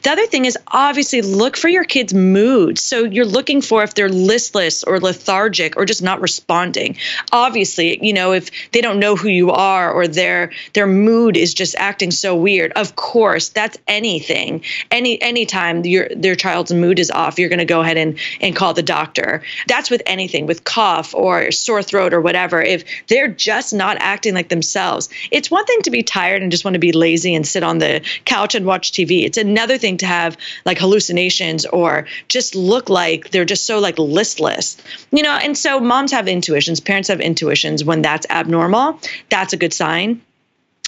The 0.03 0.11
other 0.11 0.27
thing 0.27 0.45
is 0.45 0.57
obviously 0.69 1.23
look 1.23 1.57
for 1.57 1.69
your 1.69 1.85
kids' 1.85 2.15
mood. 2.15 2.79
So 2.79 3.05
you're 3.05 3.25
looking 3.25 3.61
for 3.61 3.83
if 3.83 3.95
they're 3.95 4.09
listless 4.09 4.83
or 4.85 5.01
lethargic 5.01 5.77
or 5.77 5.85
just 5.85 6.03
not 6.03 6.21
responding. 6.21 6.97
Obviously, 7.33 8.05
you 8.05 8.13
know, 8.13 8.33
if 8.33 8.51
they 8.73 8.81
don't 8.81 8.99
know 8.99 9.17
who 9.17 9.29
you 9.29 9.51
are 9.51 9.93
or 9.93 10.09
their 10.09 10.53
their 10.73 10.87
mood 10.87 11.37
is 11.37 11.55
just 11.55 11.75
acting 11.77 12.11
so 12.11 12.35
weird. 12.35 12.73
Of 12.73 12.97
course, 12.97 13.51
that's 13.51 13.77
anything. 13.87 14.63
Any 14.91 15.21
anytime 15.21 15.85
your 15.85 16.09
their 16.15 16.35
child's 16.35 16.73
mood 16.73 16.99
is 16.99 17.11
off, 17.11 17.39
you're 17.39 17.49
going 17.49 17.59
to 17.59 17.65
go 17.65 17.81
ahead 17.81 17.97
and 17.97 18.19
and 18.41 18.57
call 18.57 18.75
the 18.75 18.83
doctor. 18.83 19.43
That's 19.67 19.91
with 19.91 20.03
anything, 20.07 20.47
with 20.47 20.65
cough 20.65 21.15
or 21.15 21.51
sore 21.51 21.83
throat 21.83 22.13
or 22.13 22.21
whatever. 22.21 22.63
If 22.63 22.85
they're 23.09 23.29
just 23.29 23.75
not 23.75 23.97
acting 24.01 24.35
like 24.35 24.49
themselves. 24.49 25.09
It's 25.31 25.51
one 25.51 25.65
thing 25.67 25.83
to 25.83 25.91
be 25.91 26.03
tired 26.03 26.43
and 26.43 26.51
just 26.51 26.65
want 26.65 26.75
to 26.75 26.81
be 26.81 26.93
lazy 26.93 27.35
and 27.35 27.47
sit 27.47 27.63
on 27.63 27.79
the 27.79 28.01
couch 28.25 28.55
and 28.55 28.67
watch 28.67 28.93
TV. 28.93 29.25
It's 29.25 29.39
another 29.39 29.74
another 29.75 29.81
thing 29.81 29.97
to 29.99 30.07
have 30.07 30.37
like 30.65 30.79
hallucinations 30.79 31.67
or 31.67 32.07
just 32.29 32.55
look 32.55 32.89
like 32.89 33.31
they're 33.31 33.45
just 33.45 33.67
so 33.67 33.81
like 33.81 33.99
listless, 33.99 34.77
you 35.11 35.23
know. 35.23 35.33
And 35.33 35.59
so 35.59 35.81
moms 35.81 36.13
have 36.13 36.29
intuitions, 36.29 36.81
parents 36.81 37.09
have 37.09 37.21
intuitions 37.21 37.85
when 37.85 38.03
that's 38.03 38.27
abnormal. 38.31 39.01
That's 39.31 39.53
a 39.53 39.57
good 39.57 39.73
sign. 39.73 40.21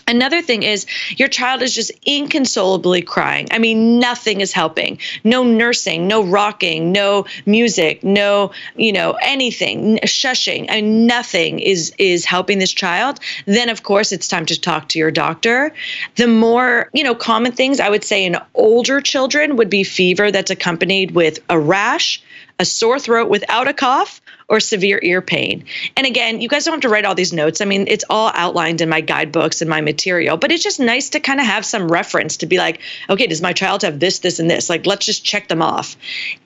Another 0.08 0.40
thing 0.40 0.62
is 0.62 0.86
your 1.16 1.28
child 1.28 1.62
is 1.62 1.74
just 1.74 1.90
inconsolably 2.06 3.02
crying. 3.02 3.48
I 3.50 3.58
mean, 3.58 3.98
nothing 3.98 4.40
is 4.40 4.52
helping. 4.52 4.98
No 5.24 5.42
nursing, 5.42 6.06
no 6.06 6.22
rocking, 6.22 6.92
no 6.92 7.26
music, 7.44 8.04
no, 8.04 8.52
you 8.76 8.92
know, 8.92 9.18
anything, 9.20 9.98
shushing. 10.04 10.66
I 10.70 10.80
mean, 10.80 11.06
nothing 11.06 11.58
is 11.58 11.92
is 11.98 12.24
helping 12.24 12.60
this 12.60 12.72
child. 12.72 13.18
Then 13.46 13.68
of 13.68 13.82
course 13.82 14.12
it's 14.12 14.28
time 14.28 14.46
to 14.46 14.60
talk 14.60 14.88
to 14.90 14.98
your 14.98 15.10
doctor. 15.10 15.72
The 16.14 16.28
more, 16.28 16.88
you 16.92 17.02
know, 17.02 17.14
common 17.14 17.50
things 17.52 17.80
I 17.80 17.90
would 17.90 18.04
say 18.04 18.24
in 18.24 18.36
older 18.54 19.00
children 19.00 19.56
would 19.56 19.70
be 19.70 19.82
fever 19.82 20.30
that's 20.30 20.50
accompanied 20.50 21.12
with 21.12 21.40
a 21.48 21.58
rash, 21.58 22.22
a 22.60 22.64
sore 22.64 23.00
throat 23.00 23.28
without 23.28 23.66
a 23.66 23.74
cough, 23.74 24.20
or 24.48 24.60
severe 24.60 25.00
ear 25.02 25.20
pain. 25.20 25.64
And 25.96 26.06
again, 26.06 26.40
you 26.40 26.48
guys 26.48 26.64
don't 26.64 26.74
have 26.74 26.82
to 26.82 26.88
write 26.88 27.04
all 27.04 27.14
these 27.14 27.32
notes. 27.32 27.60
I 27.60 27.64
mean, 27.64 27.86
it's 27.88 28.04
all 28.08 28.30
outlined 28.32 28.80
in 28.80 28.88
my 28.88 29.00
guidebooks 29.00 29.60
and 29.60 29.68
my 29.68 29.80
material, 29.80 30.36
but 30.36 30.52
it's 30.52 30.62
just 30.62 30.78
nice 30.78 31.10
to 31.10 31.20
kind 31.20 31.40
of 31.40 31.46
have 31.46 31.66
some 31.66 31.90
reference 31.90 32.38
to 32.38 32.46
be 32.46 32.58
like, 32.58 32.80
okay, 33.10 33.26
does 33.26 33.42
my 33.42 33.52
child 33.52 33.82
have 33.82 33.98
this, 33.98 34.20
this, 34.20 34.38
and 34.38 34.48
this? 34.48 34.70
Like, 34.70 34.86
let's 34.86 35.04
just 35.04 35.24
check 35.24 35.48
them 35.48 35.62
off. 35.62 35.96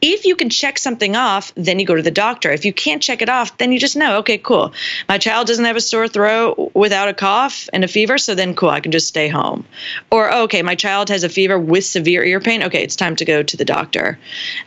If 0.00 0.24
you 0.24 0.34
can 0.34 0.48
check 0.48 0.78
something 0.78 1.14
off, 1.14 1.52
then 1.56 1.78
you 1.78 1.84
go 1.84 1.94
to 1.94 2.02
the 2.02 2.10
doctor. 2.10 2.50
If 2.50 2.64
you 2.64 2.72
can't 2.72 3.02
check 3.02 3.20
it 3.20 3.28
off, 3.28 3.58
then 3.58 3.70
you 3.70 3.78
just 3.78 3.96
know, 3.96 4.18
okay, 4.18 4.38
cool. 4.38 4.72
My 5.08 5.18
child 5.18 5.46
doesn't 5.46 5.64
have 5.64 5.76
a 5.76 5.80
sore 5.80 6.08
throat 6.08 6.72
without 6.74 7.08
a 7.08 7.14
cough 7.14 7.68
and 7.72 7.84
a 7.84 7.88
fever, 7.88 8.16
so 8.16 8.34
then 8.34 8.54
cool, 8.54 8.70
I 8.70 8.80
can 8.80 8.92
just 8.92 9.08
stay 9.08 9.28
home. 9.28 9.66
Or, 10.10 10.32
okay, 10.32 10.62
my 10.62 10.74
child 10.74 11.10
has 11.10 11.22
a 11.22 11.28
fever 11.28 11.58
with 11.58 11.84
severe 11.84 12.24
ear 12.24 12.40
pain. 12.40 12.62
Okay, 12.62 12.82
it's 12.82 12.96
time 12.96 13.16
to 13.16 13.26
go 13.26 13.42
to 13.42 13.56
the 13.56 13.64
doctor. 13.64 14.18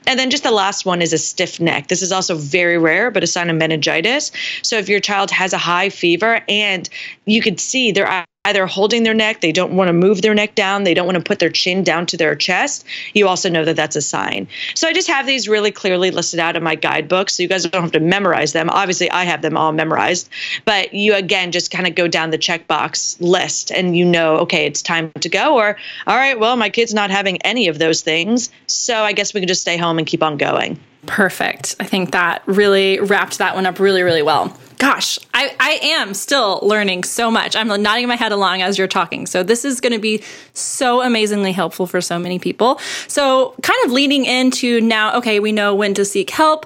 And 0.06 0.20
then 0.20 0.30
just 0.30 0.44
the 0.44 0.52
last 0.52 0.86
one 0.86 1.02
is 1.02 1.14
a 1.14 1.18
stiff 1.18 1.60
neck. 1.60 1.88
This 1.88 2.04
is 2.04 2.12
also 2.12 2.36
very 2.36 2.78
rare, 2.78 3.10
but 3.10 3.23
sign 3.28 3.50
of 3.50 3.56
meningitis. 3.56 4.32
So 4.62 4.78
if 4.78 4.90
your 4.90 5.00
child 5.00 5.32
has 5.32 5.54
a 5.54 5.58
high 5.58 5.90
fever 5.90 6.42
and 6.48 6.90
you 7.26 7.42
could 7.42 7.60
see 7.60 7.92
they're 7.92 8.26
either 8.46 8.68
holding 8.68 9.04
their 9.04 9.14
neck, 9.14 9.40
they 9.40 9.54
don't 9.54 9.74
want 9.74 9.88
to 9.88 9.94
move 9.94 10.22
their 10.22 10.34
neck 10.34 10.54
down, 10.54 10.84
they 10.84 10.94
don't 10.94 11.06
want 11.06 11.18
to 11.18 11.24
put 11.24 11.40
their 11.40 11.50
chin 11.50 11.82
down 11.82 12.06
to 12.06 12.18
their 12.18 12.36
chest, 12.36 12.84
you 13.14 13.26
also 13.26 13.50
know 13.50 13.64
that 13.64 13.78
that's 13.78 13.96
a 13.96 14.02
sign. 14.02 14.46
So 14.76 14.86
I 14.86 14.92
just 14.92 15.08
have 15.08 15.26
these 15.26 15.48
really 15.48 15.72
clearly 15.72 16.12
listed 16.12 16.42
out 16.42 16.58
in 16.58 16.64
my 16.64 16.76
guidebook 16.76 17.30
so 17.30 17.42
you 17.42 17.48
guys 17.48 17.64
don't 17.64 17.82
have 17.82 17.94
to 17.94 18.02
memorize 18.02 18.52
them. 18.52 18.70
Obviously, 18.70 19.10
I 19.12 19.24
have 19.24 19.42
them 19.42 19.56
all 19.56 19.72
memorized, 19.72 20.30
but 20.66 20.94
you 20.94 21.16
again 21.16 21.54
just 21.54 21.72
kind 21.72 21.88
of 21.88 21.96
go 21.96 22.10
down 22.10 22.32
the 22.32 22.38
checkbox 22.38 23.16
list 23.22 23.72
and 23.72 23.96
you 23.96 24.04
know, 24.04 24.36
okay, 24.40 24.66
it's 24.66 24.82
time 24.82 25.10
to 25.22 25.30
go 25.30 25.56
or 25.56 25.78
all 26.06 26.18
right, 26.18 26.38
well, 26.38 26.58
my 26.58 26.70
kid's 26.70 26.94
not 26.94 27.12
having 27.12 27.42
any 27.44 27.70
of 27.70 27.80
those 27.80 28.02
things, 28.02 28.50
so 28.68 29.04
I 29.04 29.14
guess 29.14 29.34
we 29.34 29.40
can 29.40 29.48
just 29.48 29.62
stay 29.62 29.78
home 29.78 29.98
and 29.98 30.06
keep 30.06 30.22
on 30.22 30.36
going. 30.36 30.78
Perfect. 31.06 31.76
I 31.80 31.86
think 31.86 32.12
that 32.12 32.44
really 32.46 33.00
wrapped 33.00 33.38
that 33.40 33.56
one 33.56 33.66
up 33.66 33.80
really, 33.80 34.04
really 34.04 34.22
well. 34.22 34.56
Gosh, 34.80 35.18
I, 35.34 35.56
I 35.60 35.80
am 35.82 36.14
still 36.14 36.60
learning 36.62 37.04
so 37.04 37.32
much. 37.32 37.56
I'm 37.56 37.68
nodding 37.82 38.08
my 38.08 38.16
head 38.16 38.32
along 38.34 38.62
as 38.62 38.78
you're 38.78 38.88
talking. 38.88 39.26
So, 39.28 39.42
this 39.42 39.64
is 39.64 39.80
going 39.80 39.94
to 39.94 40.00
be 40.00 40.24
so 40.54 41.02
amazingly 41.02 41.52
helpful 41.54 41.88
for 41.88 42.02
so 42.02 42.20
many 42.20 42.38
people. 42.38 42.80
So, 43.08 43.56
kind 43.62 43.80
of 43.86 43.92
leading 43.92 44.26
into 44.26 44.82
now, 44.82 45.16
okay, 45.18 45.40
we 45.40 45.52
know 45.54 45.74
when 45.74 45.94
to 45.94 46.04
seek 46.04 46.30
help. 46.32 46.66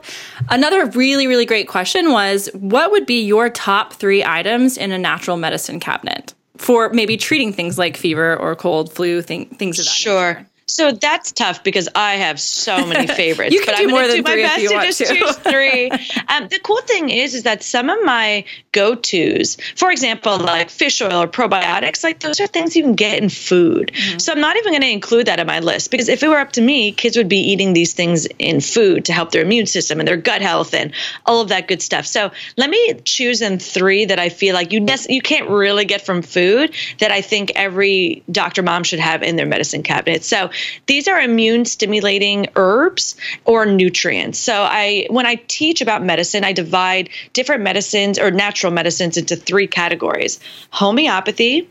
Another 0.50 0.86
really, 0.88 1.28
really 1.28 1.46
great 1.46 1.68
question 1.68 2.12
was 2.12 2.50
what 2.54 2.90
would 2.92 3.06
be 3.06 3.22
your 3.24 3.50
top 3.50 3.94
three 3.94 4.24
items 4.24 4.78
in 4.78 4.92
a 4.92 4.98
natural 4.98 5.38
medicine 5.38 5.80
cabinet 5.80 6.34
for 6.58 6.90
maybe 6.90 7.18
treating 7.18 7.54
things 7.54 7.78
like 7.78 7.96
fever 7.98 8.36
or 8.36 8.56
cold, 8.56 8.92
flu, 8.92 9.22
thing, 9.22 9.46
things 9.46 9.78
of 9.78 9.86
that 9.86 9.92
Sure. 9.92 10.34
nature? 10.36 10.48
So 10.70 10.92
that's 10.92 11.32
tough 11.32 11.64
because 11.64 11.88
I 11.96 12.16
have 12.16 12.42
so 12.42 12.86
many 12.86 13.08
favorites. 13.08 13.54
you 13.54 13.62
can 13.62 13.74
but 13.74 13.78
do 13.78 13.84
I'm 13.84 13.90
more 13.90 14.06
than 14.06 14.18
do 14.18 14.22
my 14.24 14.32
three 14.32 14.44
best 14.44 14.58
if 14.58 14.64
you 14.64 14.70
to 14.70 14.76
want 14.76 14.86
just 14.88 14.98
to. 15.00 15.06
choose 15.06 15.36
three. 15.38 15.90
um, 16.28 16.50
the 16.50 16.60
cool 16.62 16.82
thing 16.82 17.10
is, 17.10 17.34
is 17.34 17.44
that 17.44 17.64
some 17.64 17.90
of 17.90 18.04
my 18.04 18.44
go-tos, 18.74 19.58
for 19.78 19.92
example, 19.92 20.38
like 20.38 20.70
fish 20.70 21.02
oil 21.02 21.24
or 21.24 21.28
probiotics, 21.28 22.04
like 22.04 22.20
those 22.20 22.42
are 22.42 22.48
things 22.48 22.76
you 22.76 22.84
can 22.84 22.96
get 22.96 23.24
in 23.24 23.30
food. 23.30 23.92
Mm-hmm. 23.94 24.20
So 24.20 24.34
I'm 24.34 24.42
not 24.42 24.58
even 24.58 24.74
going 24.74 24.82
to 24.82 24.90
include 24.90 25.28
that 25.28 25.40
in 25.40 25.48
my 25.48 25.60
list 25.62 25.90
because 25.90 26.10
if 26.10 26.22
it 26.22 26.28
were 26.28 26.38
up 26.38 26.52
to 26.54 26.62
me, 26.62 26.92
kids 26.92 27.16
would 27.16 27.30
be 27.30 27.40
eating 27.40 27.72
these 27.72 27.94
things 27.94 28.28
in 28.38 28.60
food 28.60 29.06
to 29.06 29.14
help 29.14 29.32
their 29.32 29.44
immune 29.44 29.68
system 29.68 30.00
and 30.00 30.08
their 30.08 30.18
gut 30.18 30.42
health 30.42 30.74
and 30.74 30.92
all 31.26 31.40
of 31.40 31.48
that 31.48 31.70
good 31.70 31.82
stuff. 31.82 32.06
So 32.06 32.30
let 32.58 32.70
me 32.70 32.94
choose 33.06 33.42
in 33.42 33.58
three 33.58 34.04
that 34.04 34.20
I 34.20 34.28
feel 34.28 34.54
like 34.54 34.74
you 34.74 34.86
you 35.08 35.22
can't 35.22 35.50
really 35.50 35.86
get 35.86 36.06
from 36.06 36.22
food 36.22 36.74
that 37.00 37.12
I 37.12 37.22
think 37.22 37.54
every 37.56 38.22
doctor 38.30 38.62
mom 38.62 38.84
should 38.84 39.00
have 39.00 39.24
in 39.24 39.38
their 39.38 39.46
medicine 39.46 39.82
cabinet. 39.82 40.26
So 40.26 40.50
these 40.86 41.08
are 41.08 41.20
immune 41.20 41.66
stimulating 41.66 42.48
herbs 42.56 43.16
or 43.46 43.66
nutrients. 43.66 44.40
So 44.40 44.54
I 44.54 45.08
when 45.10 45.26
I 45.26 45.36
teach 45.48 45.82
about 45.82 46.04
medicine, 46.04 46.44
I 46.44 46.54
divide 46.54 47.10
different 47.34 47.64
medicines 47.64 48.20
or 48.20 48.32
natural 48.32 48.72
medicines 48.72 49.18
into 49.18 49.36
three 49.36 49.68
categories. 49.68 50.40
Homeopathy, 50.72 51.70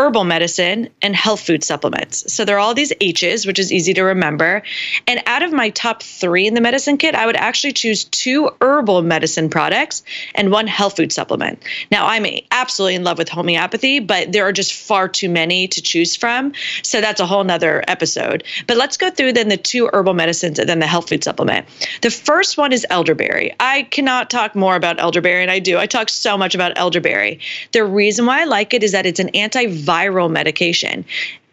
herbal 0.00 0.24
medicine, 0.24 0.88
and 1.02 1.14
health 1.14 1.42
food 1.42 1.62
supplements. 1.62 2.32
So 2.32 2.46
there 2.46 2.56
are 2.56 2.58
all 2.58 2.72
these 2.72 2.90
H's, 3.02 3.46
which 3.46 3.58
is 3.58 3.70
easy 3.70 3.92
to 3.92 4.02
remember. 4.02 4.62
And 5.06 5.22
out 5.26 5.42
of 5.42 5.52
my 5.52 5.68
top 5.68 6.02
three 6.02 6.46
in 6.46 6.54
the 6.54 6.62
medicine 6.62 6.96
kit, 6.96 7.14
I 7.14 7.26
would 7.26 7.36
actually 7.36 7.74
choose 7.74 8.04
two 8.04 8.48
herbal 8.62 9.02
medicine 9.02 9.50
products 9.50 10.02
and 10.34 10.50
one 10.50 10.66
health 10.66 10.96
food 10.96 11.12
supplement. 11.12 11.62
Now, 11.90 12.06
I'm 12.06 12.24
absolutely 12.50 12.94
in 12.94 13.04
love 13.04 13.18
with 13.18 13.28
homeopathy, 13.28 13.98
but 13.98 14.32
there 14.32 14.46
are 14.46 14.52
just 14.52 14.72
far 14.72 15.06
too 15.06 15.28
many 15.28 15.68
to 15.68 15.82
choose 15.82 16.16
from. 16.16 16.54
So 16.82 17.02
that's 17.02 17.20
a 17.20 17.26
whole 17.26 17.44
nother 17.44 17.84
episode. 17.86 18.44
But 18.66 18.78
let's 18.78 18.96
go 18.96 19.10
through 19.10 19.34
then 19.34 19.50
the 19.50 19.58
two 19.58 19.90
herbal 19.92 20.14
medicines 20.14 20.58
and 20.58 20.66
then 20.66 20.78
the 20.78 20.86
health 20.86 21.10
food 21.10 21.22
supplement. 21.22 21.66
The 22.00 22.10
first 22.10 22.56
one 22.56 22.72
is 22.72 22.86
elderberry. 22.88 23.54
I 23.60 23.82
cannot 23.82 24.30
talk 24.30 24.54
more 24.54 24.76
about 24.76 24.98
elderberry, 24.98 25.42
and 25.42 25.50
I 25.50 25.58
do. 25.58 25.76
I 25.76 25.84
talk 25.84 26.08
so 26.08 26.38
much 26.38 26.54
about 26.54 26.78
elderberry. 26.78 27.40
The 27.72 27.84
reason 27.84 28.24
why 28.24 28.40
I 28.40 28.44
like 28.44 28.72
it 28.72 28.82
is 28.82 28.92
that 28.92 29.04
it's 29.04 29.20
an 29.20 29.28
anti 29.30 29.66
viral 29.90 30.30
medication. 30.30 31.04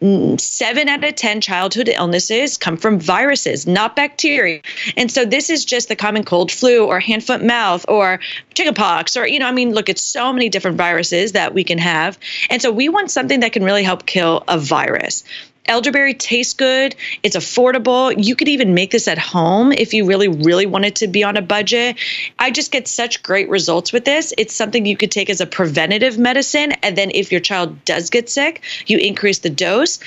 Mm, 0.01 0.39
seven 0.39 0.87
out 0.89 1.03
of 1.03 1.15
10 1.15 1.41
childhood 1.41 1.89
illnesses 1.89 2.55
come 2.57 2.77
from 2.77 2.99
viruses, 2.99 3.65
not 3.65 3.95
bacteria. 3.95 4.61
And 4.95 5.11
so 5.11 5.25
this 5.25 5.49
is 5.49 5.65
just 5.65 5.87
the 5.87 5.95
common 5.95 6.23
cold, 6.23 6.51
flu, 6.51 6.85
or 6.85 6.99
hand, 6.99 7.23
foot, 7.23 7.43
mouth, 7.43 7.83
or 7.87 8.19
chickenpox, 8.53 9.17
or, 9.17 9.27
you 9.27 9.39
know, 9.39 9.47
I 9.47 9.51
mean, 9.51 9.73
look, 9.73 9.89
it's 9.89 10.03
so 10.03 10.31
many 10.31 10.49
different 10.49 10.77
viruses 10.77 11.31
that 11.31 11.55
we 11.55 11.63
can 11.63 11.79
have. 11.79 12.19
And 12.51 12.61
so 12.61 12.71
we 12.71 12.89
want 12.89 13.09
something 13.09 13.39
that 13.39 13.53
can 13.53 13.63
really 13.63 13.83
help 13.83 14.05
kill 14.05 14.43
a 14.47 14.59
virus. 14.59 15.23
Elderberry 15.67 16.13
tastes 16.13 16.53
good. 16.53 16.95
It's 17.23 17.35
affordable. 17.35 18.13
You 18.17 18.35
could 18.35 18.47
even 18.47 18.73
make 18.73 18.91
this 18.91 19.07
at 19.07 19.17
home 19.17 19.71
if 19.71 19.93
you 19.93 20.05
really, 20.05 20.27
really 20.27 20.65
wanted 20.65 20.95
to 20.97 21.07
be 21.07 21.23
on 21.23 21.37
a 21.37 21.41
budget. 21.41 21.97
I 22.39 22.51
just 22.51 22.71
get 22.71 22.87
such 22.87 23.23
great 23.23 23.49
results 23.49 23.91
with 23.93 24.05
this. 24.05 24.33
It's 24.37 24.53
something 24.53 24.85
you 24.85 24.97
could 24.97 25.11
take 25.11 25.29
as 25.29 25.41
a 25.41 25.45
preventative 25.45 26.17
medicine. 26.17 26.71
And 26.83 26.97
then 26.97 27.11
if 27.11 27.31
your 27.31 27.41
child 27.41 27.83
does 27.85 28.09
get 28.09 28.29
sick, 28.29 28.63
you 28.85 28.97
increase 28.97 29.39
the 29.39 29.49
dose. 29.49 29.99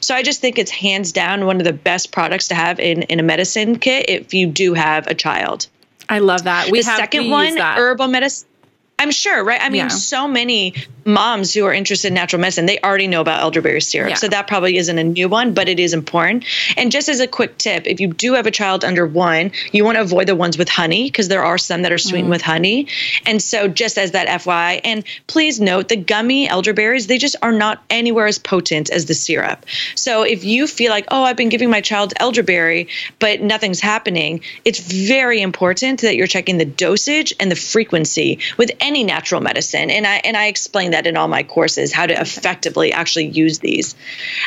So 0.00 0.14
I 0.14 0.22
just 0.22 0.40
think 0.40 0.58
it's 0.58 0.70
hands 0.70 1.12
down 1.12 1.46
one 1.46 1.58
of 1.58 1.64
the 1.64 1.72
best 1.72 2.12
products 2.12 2.48
to 2.48 2.54
have 2.54 2.80
in, 2.80 3.02
in 3.02 3.20
a 3.20 3.22
medicine 3.22 3.78
kit 3.78 4.06
if 4.08 4.34
you 4.34 4.46
do 4.46 4.74
have 4.74 5.06
a 5.06 5.14
child. 5.14 5.68
I 6.08 6.18
love 6.18 6.44
that. 6.44 6.70
We 6.70 6.80
the 6.82 6.90
have, 6.90 6.98
second 6.98 7.30
one, 7.30 7.56
herbal 7.56 8.08
medicine. 8.08 8.48
I'm 8.98 9.10
sure, 9.10 9.42
right? 9.42 9.60
I 9.60 9.70
mean, 9.70 9.82
yeah. 9.82 9.88
so 9.88 10.28
many 10.28 10.74
moms 11.04 11.52
who 11.52 11.66
are 11.66 11.72
interested 11.72 12.08
in 12.08 12.14
natural 12.14 12.40
medicine, 12.40 12.66
they 12.66 12.78
already 12.78 13.06
know 13.06 13.20
about 13.20 13.40
elderberry 13.40 13.80
syrup. 13.80 14.10
Yeah. 14.10 14.16
So 14.16 14.28
that 14.28 14.46
probably 14.46 14.76
isn't 14.76 14.96
a 14.96 15.04
new 15.04 15.28
one, 15.28 15.52
but 15.52 15.68
it 15.68 15.78
is 15.78 15.92
important. 15.92 16.44
And 16.76 16.90
just 16.92 17.08
as 17.08 17.20
a 17.20 17.26
quick 17.26 17.58
tip, 17.58 17.86
if 17.86 18.00
you 18.00 18.08
do 18.08 18.34
have 18.34 18.46
a 18.46 18.50
child 18.50 18.84
under 18.84 19.06
one, 19.06 19.52
you 19.72 19.84
want 19.84 19.96
to 19.96 20.02
avoid 20.02 20.28
the 20.28 20.36
ones 20.36 20.56
with 20.56 20.68
honey 20.68 21.04
because 21.04 21.28
there 21.28 21.44
are 21.44 21.58
some 21.58 21.82
that 21.82 21.92
are 21.92 21.98
sweetened 21.98 22.28
mm. 22.28 22.30
with 22.30 22.42
honey. 22.42 22.88
And 23.26 23.42
so 23.42 23.68
just 23.68 23.98
as 23.98 24.12
that 24.12 24.28
FYI, 24.28 24.80
and 24.84 25.04
please 25.26 25.60
note 25.60 25.88
the 25.88 25.96
gummy 25.96 26.48
elderberries, 26.48 27.06
they 27.06 27.18
just 27.18 27.36
are 27.42 27.52
not 27.52 27.82
anywhere 27.90 28.26
as 28.26 28.38
potent 28.38 28.90
as 28.90 29.06
the 29.06 29.14
syrup. 29.14 29.66
So 29.96 30.22
if 30.22 30.44
you 30.44 30.66
feel 30.66 30.90
like, 30.90 31.06
oh, 31.10 31.24
I've 31.24 31.36
been 31.36 31.48
giving 31.48 31.68
my 31.68 31.80
child 31.80 32.14
elderberry, 32.16 32.88
but 33.18 33.40
nothing's 33.42 33.80
happening, 33.80 34.40
it's 34.64 34.78
very 34.78 35.42
important 35.42 36.02
that 36.02 36.16
you're 36.16 36.26
checking 36.26 36.58
the 36.58 36.64
dosage 36.64 37.34
and 37.40 37.50
the 37.50 37.56
frequency 37.56 38.38
with 38.56 38.70
any 38.84 39.02
natural 39.02 39.40
medicine. 39.40 39.90
And 39.90 40.06
I 40.06 40.16
and 40.24 40.36
I 40.36 40.46
explain 40.46 40.90
that 40.90 41.06
in 41.06 41.16
all 41.16 41.26
my 41.26 41.42
courses 41.42 41.92
how 41.92 42.06
to 42.06 42.20
effectively 42.20 42.92
actually 42.92 43.26
use 43.28 43.58
these. 43.58 43.96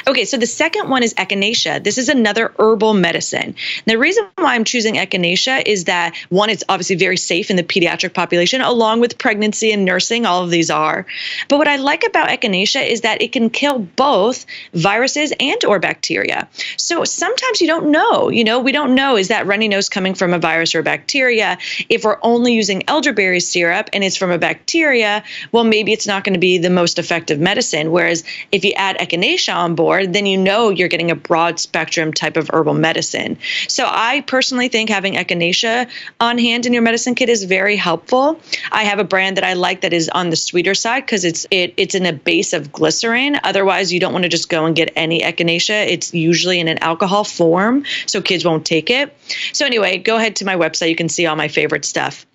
Okay, 0.07 0.25
so 0.25 0.37
the 0.37 0.45
second 0.45 0.89
one 0.89 1.03
is 1.03 1.13
echinacea. 1.15 1.83
This 1.83 1.97
is 1.97 2.07
another 2.07 2.53
herbal 2.59 2.93
medicine. 2.93 3.55
The 3.85 3.97
reason 3.97 4.27
why 4.35 4.53
I'm 4.53 4.63
choosing 4.63 4.95
echinacea 4.95 5.63
is 5.65 5.85
that 5.85 6.15
one, 6.29 6.49
it's 6.49 6.63
obviously 6.69 6.95
very 6.95 7.17
safe 7.17 7.49
in 7.49 7.55
the 7.55 7.63
pediatric 7.63 8.13
population, 8.13 8.61
along 8.61 8.99
with 8.99 9.17
pregnancy 9.17 9.71
and 9.71 9.83
nursing. 9.83 10.25
All 10.25 10.43
of 10.43 10.51
these 10.51 10.69
are. 10.69 11.05
But 11.49 11.57
what 11.57 11.67
I 11.67 11.77
like 11.77 12.03
about 12.03 12.29
echinacea 12.29 12.87
is 12.87 13.01
that 13.01 13.21
it 13.21 13.31
can 13.31 13.49
kill 13.49 13.79
both 13.79 14.45
viruses 14.73 15.33
and 15.39 15.65
or 15.65 15.79
bacteria. 15.79 16.47
So 16.77 17.03
sometimes 17.03 17.59
you 17.59 17.67
don't 17.67 17.89
know. 17.91 18.29
You 18.29 18.43
know, 18.43 18.59
we 18.59 18.71
don't 18.71 18.93
know 18.93 19.17
is 19.17 19.29
that 19.29 19.47
runny 19.47 19.67
nose 19.67 19.89
coming 19.89 20.13
from 20.13 20.33
a 20.33 20.39
virus 20.39 20.75
or 20.75 20.83
bacteria. 20.83 21.57
If 21.89 22.03
we're 22.03 22.19
only 22.21 22.53
using 22.53 22.87
elderberry 22.87 23.39
syrup 23.39 23.89
and 23.93 24.03
it's 24.03 24.17
from 24.17 24.26
from 24.27 24.35
a 24.35 24.37
bacteria, 24.37 25.23
well, 25.53 25.63
maybe 25.63 25.93
it's 25.93 26.05
not 26.05 26.25
going 26.25 26.33
to 26.33 26.39
be 26.39 26.57
the 26.57 26.69
most 26.69 26.99
effective 26.99 27.39
medicine. 27.39 27.91
Whereas 27.91 28.25
if 28.51 28.65
you 28.65 28.73
add 28.73 28.97
echinacea 28.97 29.55
on 29.55 29.75
board, 29.75 30.11
then 30.11 30.25
you 30.25 30.37
know 30.37 30.69
you're 30.69 30.89
getting 30.89 31.11
a 31.11 31.15
broad 31.15 31.59
spectrum 31.59 32.11
type 32.11 32.35
of 32.35 32.49
herbal 32.51 32.73
medicine. 32.73 33.37
So 33.69 33.85
I 33.87 34.21
personally 34.27 34.67
think 34.67 34.89
having 34.89 35.13
echinacea 35.13 35.89
on 36.19 36.37
hand 36.37 36.65
in 36.65 36.73
your 36.73 36.81
medicine 36.81 37.15
kit 37.15 37.29
is 37.29 37.45
very 37.45 37.77
helpful. 37.77 38.39
I 38.69 38.83
have 38.83 38.99
a 38.99 39.05
brand 39.05 39.37
that 39.37 39.45
I 39.45 39.53
like 39.53 39.81
that 39.81 39.93
is 39.93 40.09
on 40.09 40.29
the 40.29 40.35
sweeter 40.35 40.75
side 40.75 41.05
because 41.05 41.23
it's 41.23 41.47
it, 41.49 41.73
it's 41.77 41.95
in 41.95 42.05
a 42.05 42.11
base 42.11 42.51
of 42.51 42.73
glycerin. 42.73 43.39
Otherwise, 43.45 43.93
you 43.93 44.01
don't 44.01 44.11
want 44.11 44.23
to 44.23 44.29
just 44.29 44.49
go 44.49 44.65
and 44.65 44.75
get 44.75 44.91
any 44.97 45.21
echinacea. 45.21 45.87
It's 45.87 46.13
usually 46.13 46.59
in 46.59 46.67
an 46.67 46.79
alcohol 46.79 47.23
form, 47.23 47.85
so 48.05 48.21
kids 48.21 48.43
won't 48.43 48.65
take 48.65 48.89
it. 48.89 49.15
So 49.53 49.65
anyway, 49.65 49.99
go 49.99 50.17
ahead 50.17 50.35
to 50.37 50.45
my 50.45 50.55
website. 50.57 50.89
You 50.89 50.97
can 50.97 51.07
see 51.07 51.25
all 51.25 51.37
my 51.37 51.47
favorite 51.47 51.85
stuff. 51.85 52.26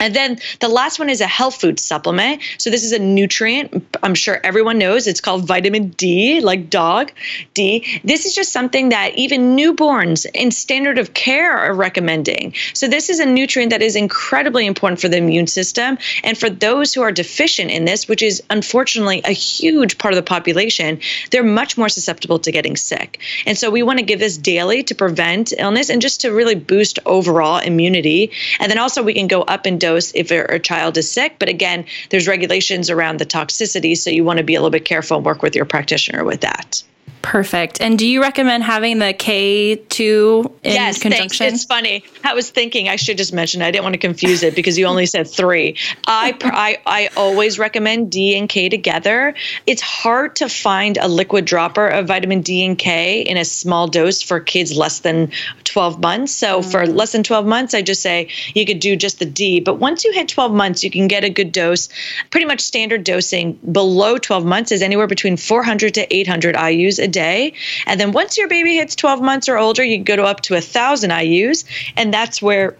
And 0.00 0.14
then 0.14 0.38
the 0.60 0.68
last 0.68 0.98
one 0.98 1.08
is 1.08 1.20
a 1.20 1.26
health 1.26 1.60
food 1.60 1.78
supplement. 1.78 2.42
So 2.58 2.70
this 2.70 2.84
is 2.84 2.92
a 2.92 2.98
nutrient. 2.98 3.96
I'm 4.02 4.14
sure 4.14 4.40
everyone 4.42 4.78
knows 4.78 5.06
it's 5.06 5.20
called 5.20 5.46
vitamin 5.46 5.90
D, 5.90 6.40
like 6.40 6.68
dog 6.68 7.12
D. 7.54 8.00
This 8.02 8.26
is 8.26 8.34
just 8.34 8.52
something 8.52 8.88
that 8.88 9.14
even 9.14 9.56
newborns 9.56 10.26
in 10.34 10.50
standard 10.50 10.98
of 10.98 11.14
care 11.14 11.56
are 11.56 11.74
recommending. 11.74 12.54
So 12.72 12.88
this 12.88 13.08
is 13.08 13.20
a 13.20 13.26
nutrient 13.26 13.70
that 13.70 13.82
is 13.82 13.96
incredibly 13.96 14.66
important 14.66 15.00
for 15.00 15.08
the 15.08 15.16
immune 15.16 15.46
system. 15.46 15.98
And 16.22 16.36
for 16.36 16.50
those 16.50 16.92
who 16.92 17.02
are 17.02 17.12
deficient 17.12 17.70
in 17.70 17.84
this, 17.84 18.08
which 18.08 18.22
is 18.22 18.42
unfortunately 18.50 19.22
a 19.24 19.32
huge 19.32 19.96
part 19.98 20.12
of 20.12 20.16
the 20.16 20.22
population, 20.22 21.00
they're 21.30 21.44
much 21.44 21.78
more 21.78 21.88
susceptible 21.88 22.38
to 22.40 22.52
getting 22.52 22.76
sick. 22.76 23.20
And 23.46 23.56
so 23.56 23.70
we 23.70 23.82
want 23.82 24.00
to 24.00 24.04
give 24.04 24.18
this 24.18 24.36
daily 24.36 24.82
to 24.84 24.94
prevent 24.94 25.52
illness 25.56 25.88
and 25.88 26.02
just 26.02 26.22
to 26.22 26.30
really 26.30 26.54
boost 26.54 26.98
overall 27.06 27.58
immunity. 27.58 28.32
And 28.58 28.70
then 28.70 28.78
also 28.78 29.02
we 29.02 29.14
can 29.14 29.28
go 29.28 29.42
up 29.42 29.66
and 29.66 29.80
dose 29.84 30.12
if 30.14 30.30
a, 30.30 30.58
child 30.58 30.96
is 30.96 31.10
sick. 31.10 31.36
But 31.38 31.48
again, 31.48 31.84
there's 32.08 32.26
regulations 32.26 32.88
around 32.88 33.18
the 33.18 33.26
toxicity, 33.26 33.96
so 33.96 34.08
you 34.10 34.24
want 34.24 34.38
to 34.38 34.44
be 34.44 34.54
a 34.54 34.60
little 34.60 34.70
bit 34.70 34.86
careful 34.86 35.18
and 35.18 35.26
work 35.26 35.42
with 35.42 35.54
your 35.54 35.66
practitioner 35.66 36.24
with 36.24 36.40
that. 36.40 36.82
Perfect. 37.24 37.80
And 37.80 37.98
do 37.98 38.06
you 38.06 38.20
recommend 38.20 38.64
having 38.64 38.98
the 38.98 39.14
K2 39.14 40.44
in 40.62 40.72
yes, 40.72 40.98
conjunction? 40.98 41.46
Thanks. 41.46 41.54
It's 41.54 41.64
funny. 41.64 42.04
I 42.22 42.34
was 42.34 42.50
thinking 42.50 42.90
I 42.90 42.96
should 42.96 43.16
just 43.16 43.32
mention 43.32 43.62
it. 43.62 43.64
I 43.64 43.70
didn't 43.70 43.82
want 43.82 43.94
to 43.94 43.98
confuse 43.98 44.42
it 44.42 44.54
because 44.54 44.76
you 44.76 44.84
only 44.84 45.06
said 45.06 45.26
three. 45.26 45.76
I, 46.06 46.36
I, 46.42 46.78
I 46.84 47.08
always 47.16 47.58
recommend 47.58 48.12
D 48.12 48.36
and 48.36 48.46
K 48.46 48.68
together. 48.68 49.34
It's 49.66 49.80
hard 49.80 50.36
to 50.36 50.50
find 50.50 50.98
a 50.98 51.08
liquid 51.08 51.46
dropper 51.46 51.88
of 51.88 52.08
vitamin 52.08 52.42
D 52.42 52.62
and 52.62 52.76
K 52.76 53.22
in 53.22 53.38
a 53.38 53.44
small 53.46 53.88
dose 53.88 54.20
for 54.20 54.38
kids 54.38 54.76
less 54.76 55.00
than 55.00 55.32
12 55.64 56.00
months. 56.00 56.30
So 56.30 56.60
mm. 56.60 56.70
for 56.70 56.86
less 56.86 57.12
than 57.12 57.22
12 57.22 57.46
months, 57.46 57.72
I 57.72 57.80
just 57.80 58.02
say 58.02 58.28
you 58.54 58.66
could 58.66 58.80
do 58.80 58.96
just 58.96 59.18
the 59.18 59.26
D. 59.26 59.60
But 59.60 59.76
once 59.76 60.04
you 60.04 60.12
hit 60.12 60.28
12 60.28 60.52
months, 60.52 60.84
you 60.84 60.90
can 60.90 61.08
get 61.08 61.24
a 61.24 61.30
good 61.30 61.52
dose. 61.52 61.88
Pretty 62.30 62.46
much 62.46 62.60
standard 62.60 63.02
dosing 63.02 63.54
below 63.72 64.18
12 64.18 64.44
months 64.44 64.72
is 64.72 64.82
anywhere 64.82 65.06
between 65.06 65.38
400 65.38 65.94
to 65.94 66.14
800 66.14 66.54
IUs 66.54 66.93
a 66.98 67.08
day. 67.08 67.52
And 67.86 68.00
then 68.00 68.12
once 68.12 68.36
your 68.36 68.48
baby 68.48 68.76
hits 68.76 68.94
12 68.94 69.20
months 69.22 69.48
or 69.48 69.58
older, 69.58 69.84
you 69.84 69.98
go 69.98 70.16
to 70.16 70.24
up 70.24 70.40
to 70.42 70.56
a 70.56 70.60
thousand 70.60 71.10
IUs, 71.10 71.64
and 71.96 72.12
that's 72.12 72.40
where 72.40 72.76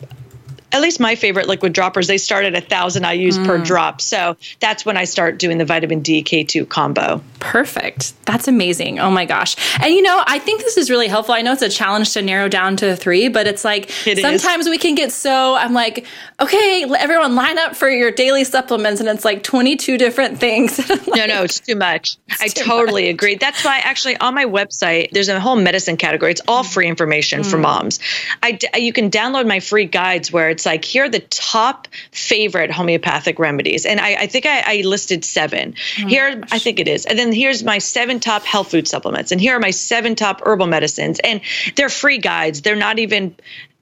at 0.74 0.82
least 0.82 0.98
my 0.98 1.14
favorite 1.14 1.46
liquid 1.46 1.72
droppers, 1.72 2.08
they 2.08 2.18
start 2.18 2.44
at 2.44 2.56
a 2.56 2.60
thousand 2.60 3.04
IU's 3.04 3.38
mm. 3.38 3.46
per 3.46 3.58
drop. 3.58 4.00
So 4.00 4.36
that's 4.58 4.84
when 4.84 4.96
I 4.96 5.04
start 5.04 5.38
doing 5.38 5.58
the 5.58 5.64
vitamin 5.64 6.00
D 6.00 6.22
K2 6.24 6.68
combo. 6.68 7.22
Perfect. 7.38 8.12
That's 8.26 8.48
amazing. 8.48 8.98
Oh 8.98 9.10
my 9.10 9.24
gosh. 9.24 9.54
And 9.80 9.94
you 9.94 10.02
know, 10.02 10.24
I 10.26 10.40
think 10.40 10.62
this 10.62 10.76
is 10.76 10.90
really 10.90 11.06
helpful. 11.06 11.32
I 11.32 11.42
know 11.42 11.52
it's 11.52 11.62
a 11.62 11.68
challenge 11.68 12.12
to 12.14 12.22
narrow 12.22 12.48
down 12.48 12.76
to 12.78 12.96
three, 12.96 13.28
but 13.28 13.46
it's 13.46 13.64
like 13.64 13.84
it 14.04 14.18
sometimes 14.18 14.66
is. 14.66 14.70
we 14.70 14.78
can 14.78 14.96
get 14.96 15.12
so 15.12 15.54
I'm 15.54 15.74
like, 15.74 16.06
okay, 16.40 16.84
everyone 16.98 17.36
line 17.36 17.58
up 17.58 17.76
for 17.76 17.88
your 17.88 18.10
daily 18.10 18.42
supplements, 18.42 19.00
and 19.00 19.08
it's 19.08 19.24
like 19.24 19.44
22 19.44 19.96
different 19.96 20.38
things. 20.38 20.78
like, 20.90 21.06
no, 21.06 21.26
no, 21.26 21.44
it's 21.44 21.60
too 21.60 21.76
much. 21.76 22.18
It's 22.34 22.42
I 22.42 22.48
too 22.48 22.64
totally 22.64 23.04
much. 23.04 23.14
agree. 23.14 23.34
That's 23.36 23.64
why 23.64 23.78
actually 23.78 24.16
on 24.16 24.34
my 24.34 24.46
website, 24.46 25.12
there's 25.12 25.28
a 25.28 25.38
whole 25.38 25.54
medicine 25.54 25.96
category. 25.96 26.32
It's 26.32 26.40
all 26.48 26.64
free 26.64 26.88
information 26.88 27.42
mm. 27.42 27.50
for 27.50 27.58
moms. 27.58 28.00
I, 28.42 28.58
you 28.76 28.92
can 28.92 29.08
download 29.08 29.46
my 29.46 29.60
free 29.60 29.84
guides 29.84 30.32
where 30.32 30.50
it's 30.50 30.63
like, 30.66 30.84
here 30.84 31.04
are 31.04 31.08
the 31.08 31.20
top 31.20 31.88
favorite 32.10 32.70
homeopathic 32.70 33.38
remedies. 33.38 33.86
And 33.86 34.00
I, 34.00 34.14
I 34.14 34.26
think 34.26 34.46
I, 34.46 34.62
I, 34.66 34.82
listed 34.82 35.24
seven. 35.24 35.74
Oh 36.00 36.06
here, 36.06 36.42
I 36.50 36.58
think 36.58 36.80
it 36.80 36.88
is. 36.88 37.06
And 37.06 37.18
then 37.18 37.32
here's 37.32 37.62
my 37.64 37.78
seven 37.78 38.20
top 38.20 38.42
health 38.44 38.70
food 38.70 38.86
supplements. 38.86 39.32
And 39.32 39.40
here 39.40 39.56
are 39.56 39.60
my 39.60 39.70
seven 39.70 40.14
top 40.14 40.42
herbal 40.44 40.66
medicines. 40.66 41.20
And 41.20 41.40
they're 41.76 41.88
free 41.88 42.18
guides. 42.18 42.62
They're 42.62 42.76
not 42.76 42.98
even 42.98 43.34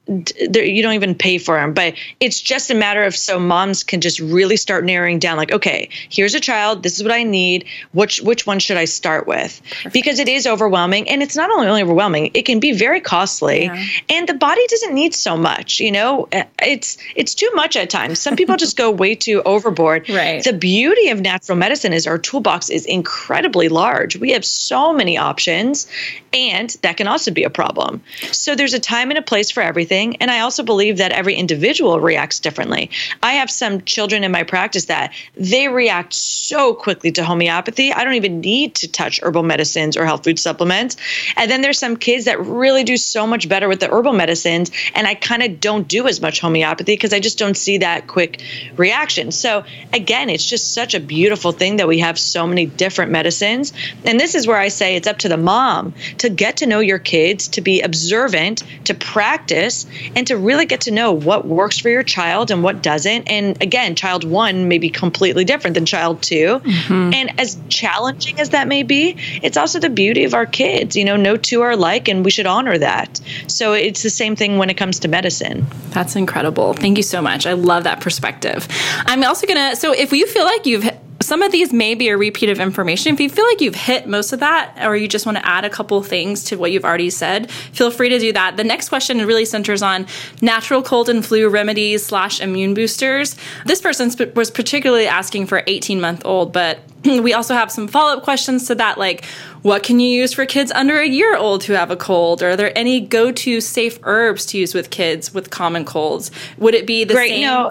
you 0.09 0.83
don't 0.83 0.95
even 0.95 1.15
pay 1.15 1.39
for 1.39 1.57
them 1.57 1.73
but 1.73 1.95
it's 2.19 2.41
just 2.41 2.71
a 2.71 2.75
matter 2.75 3.05
of 3.05 3.15
so 3.15 3.39
moms 3.39 3.85
can 3.85 4.01
just 4.01 4.19
really 4.19 4.57
start 4.57 4.85
narrowing 4.85 5.19
down 5.19 5.37
like 5.37 5.53
okay 5.53 5.89
here's 6.09 6.35
a 6.35 6.41
child 6.41 6.83
this 6.83 6.97
is 6.97 7.03
what 7.03 7.13
i 7.13 7.23
need 7.23 7.65
which 7.93 8.21
which 8.23 8.47
one 8.47 8.59
should 8.59 8.77
i 8.77 8.85
start 8.85 9.27
with? 9.27 9.61
Perfect. 9.71 9.93
because 9.93 10.19
it 10.19 10.29
is 10.29 10.47
overwhelming 10.47 11.09
and 11.09 11.23
it's 11.23 11.37
not 11.37 11.51
only 11.51 11.83
overwhelming 11.83 12.31
it 12.35 12.43
can 12.47 12.59
be 12.59 12.73
very 12.73 13.01
costly 13.01 13.65
yeah. 13.65 13.87
and 14.09 14.29
the 14.29 14.35
body 14.35 14.67
doesn't 14.69 14.95
need 14.95 15.15
so 15.15 15.37
much 15.37 15.79
you 15.79 15.93
know? 15.93 16.29
Uh, 16.33 16.45
it's 16.63 16.97
it's 17.17 17.35
too 17.35 17.51
much 17.55 17.77
at 17.77 17.91
times. 17.91 18.19
Some 18.19 18.37
people 18.37 18.57
just 18.57 18.77
go 18.77 18.91
way 18.91 19.15
too 19.15 19.43
overboard. 19.45 20.09
Right. 20.13 20.45
The 20.45 20.53
beauty 20.53 21.09
of 21.09 21.21
natural 21.21 21.57
medicine 21.57 21.95
is 21.95 22.07
our 22.07 22.19
toolbox 22.19 22.69
is 22.69 22.85
incredibly 22.85 23.71
large. 23.71 24.15
We 24.17 24.33
have 24.33 24.45
so 24.45 24.93
many 24.93 25.17
options 25.17 25.87
and 26.35 26.71
that 26.83 26.99
can 26.99 27.09
also 27.09 27.31
be 27.31 27.45
a 27.45 27.51
problem. 27.51 28.03
So 28.31 28.55
there's 28.55 28.75
a 28.75 28.79
time 28.79 29.11
and 29.11 29.19
a 29.19 29.23
place 29.23 29.51
for 29.51 29.63
everything 29.63 29.91
And 29.93 30.30
I 30.30 30.40
also 30.40 30.62
believe 30.62 30.99
that 30.99 31.12
every 31.12 31.34
individual 31.34 32.01
reacts 32.01 32.40
differently. 32.40 32.90
I 33.22 33.34
have 33.34 33.51
some 33.51 33.82
children 33.82 34.24
in 34.24 34.32
my 34.32 34.43
practice 34.43 34.86
that 34.86 35.12
they 35.36 35.68
react 35.68 36.14
so 36.14 36.72
quickly 36.72 37.12
to 37.12 37.24
homeopathy. 37.24 37.93
I 37.93 38.03
don't 38.05 38.14
even 38.14 38.40
need 38.40 38.74
to 38.76 38.88
touch 38.88 39.20
herbal 39.22 39.43
medicines 39.43 39.97
or 39.97 40.07
health 40.07 40.24
food 40.24 40.38
supplements. 40.38 40.97
And 41.36 41.51
then 41.51 41.61
there's 41.61 41.78
some 41.78 41.97
kids 41.97 42.24
that 42.24 42.40
really 42.40 42.84
do 42.84 42.97
so 42.97 43.26
much 43.26 43.51
better 43.51 43.68
with 43.68 43.80
the 43.80 43.90
herbal 43.90 44.14
medicines. 44.14 44.70
And 44.95 45.07
I 45.07 45.14
kind 45.14 45.43
of 45.43 45.61
don't 45.61 45.86
do 45.86 46.09
as 46.09 46.22
much 46.22 46.40
homeopathy 46.40 46.95
because 46.95 47.12
I 47.12 47.20
just 47.20 47.38
don't 47.38 47.57
see 47.57 47.78
that 47.78 48.07
quick 48.07 48.43
reaction. 48.76 49.30
So 49.30 49.64
again, 49.93 50.30
it's 50.30 50.49
just 50.49 50.72
such 50.72 50.95
a 50.95 51.01
beautiful 51.01 51.53
thing 51.53 51.76
that 51.76 51.88
we 51.88 51.99
have 51.99 52.18
so 52.18 52.47
many 52.47 52.64
different 52.64 53.11
medicines. 53.11 53.74
And 54.07 54.18
this 54.18 54.34
is 54.34 54.47
where 54.47 54.59
I 54.59 54.68
say 54.68 54.97
it's 54.97 55.07
up 55.07 55.18
to 55.18 55.28
the 55.28 55.36
mom 55.36 55.93
to 56.18 56.30
get 56.30 56.57
to 56.59 56.66
know 56.66 56.80
your 56.80 56.99
kids, 56.99 57.49
to 57.49 57.61
be 57.61 57.82
observant, 57.82 58.62
to 58.84 58.95
practice 58.95 59.82
and 60.16 60.26
to 60.26 60.37
really 60.37 60.66
get 60.66 60.83
to 60.83 60.91
know 60.91 61.12
what 61.12 61.47
works 61.47 61.78
for 61.78 61.89
your 61.89 62.03
child 62.03 62.51
and 62.51 62.62
what 62.62 62.83
doesn't. 62.83 63.28
And 63.28 63.61
again, 63.62 63.95
child 63.95 64.24
one 64.24 64.68
may 64.68 64.78
be 64.78 64.91
completely 64.91 65.45
different 65.45 65.74
than 65.74 65.87
child 65.87 66.22
2 66.22 66.61
mm-hmm. 66.61 67.14
And 67.14 67.41
as 67.41 67.59
challenging 67.68 68.41
as 68.41 68.51
that 68.51 68.68
may 68.68 68.83
be, 68.83 69.16
it's 69.43 69.57
also 69.57 69.78
the 69.78 69.91
beauty 69.91 70.24
of 70.24 70.35
our 70.35 70.47
kids. 70.47 70.97
You 70.97 71.05
know, 71.05 71.16
no 71.16 71.37
two 71.37 71.61
are 71.62 71.72
alike, 71.72 72.09
and 72.09 72.24
we 72.24 72.30
should 72.30 72.47
honor 72.47 72.78
that. 72.78 73.20
So 73.47 73.72
it's 73.72 74.03
the 74.03 74.11
same 74.11 74.37
thing 74.37 74.59
when 74.59 74.70
it 74.70 74.76
comes 74.76 74.99
to 75.01 75.09
medicine. 75.09 75.66
That's 75.91 76.16
incredible. 76.16 76.74
Thank 76.74 76.97
you 76.97 77.03
so 77.03 77.20
much. 77.20 77.47
I 77.47 77.53
love 77.53 77.85
that 77.85 78.01
perspective. 78.01 78.66
I'm 79.07 79.22
also 79.24 79.47
going 79.47 79.70
to, 79.70 79.76
so 79.76 79.93
if 79.93 80.12
you 80.12 80.26
feel 80.26 80.45
like 80.45 80.66
you've 80.66 80.89
some 81.23 81.43
of 81.43 81.53
these 81.53 81.73
may 81.73 81.95
be 81.95 82.09
a 82.09 82.16
repeat 82.16 82.49
of 82.49 82.61
information. 82.61 83.14
If 83.14 83.20
you 83.20 83.31
feel 83.31 83.47
like 83.47 83.61
you've 83.61 83.75
hit 83.75 84.07
most 84.07 84.33
of 84.33 84.41
that, 84.41 84.77
or 84.83 84.97
you 84.97 85.09
just 85.09 85.27
want 85.27 85.39
to 85.39 85.47
add 85.47 85.64
a 85.64 85.70
couple 85.70 86.03
things 86.03 86.45
to 86.45 86.57
what 86.57 86.73
you've 86.73 86.85
already 86.85 87.11
said, 87.11 87.51
feel 87.51 87.91
free 87.91 88.09
to 88.09 88.18
do 88.18 88.33
that. 88.33 88.57
The 88.57 88.64
next 88.64 88.89
question 88.89 89.18
really 89.27 89.45
centers 89.45 89.83
on 89.83 90.07
natural 90.41 90.83
cold 90.83 91.09
and 91.09 91.25
flu 91.25 91.49
remedies 91.49 92.05
slash 92.05 92.41
immune 92.41 92.75
boosters. 92.75 93.37
This 93.66 93.81
person 93.81 94.11
was 94.35 94.51
particularly 94.51 95.07
asking 95.07 95.47
for 95.47 95.62
18 95.66 96.01
month 96.01 96.23
old, 96.25 96.53
but 96.53 96.81
we 97.05 97.33
also 97.35 97.55
have 97.55 97.70
some 97.70 97.89
follow 97.89 98.16
up 98.16 98.23
questions 98.23 98.66
to 98.68 98.75
that, 98.77 98.99
like 98.99 99.25
what 99.62 99.83
can 99.83 100.01
you 100.01 100.09
use 100.09 100.33
for 100.33 100.45
kids 100.45 100.73
under 100.73 100.99
a 100.99 101.07
year 101.07 101.37
old 101.37 101.64
who 101.64 101.73
have 101.75 101.91
a 101.91 101.97
cold? 101.97 102.43
Are 102.43 102.57
there 102.57 102.77
any 102.77 103.01
go 103.01 103.31
to 103.33 103.61
safe 103.61 103.99
herbs 104.03 104.47
to 104.47 104.59
use 104.59 104.75
with 104.75 104.91
kids 104.91 105.33
with 105.33 105.51
common 105.51 105.85
colds? 105.85 106.31
Would 106.59 106.75
it 106.75 106.87
be 106.87 107.05
the 107.05 107.14
Great. 107.14 107.31
same? 107.31 107.43
No, 107.43 107.70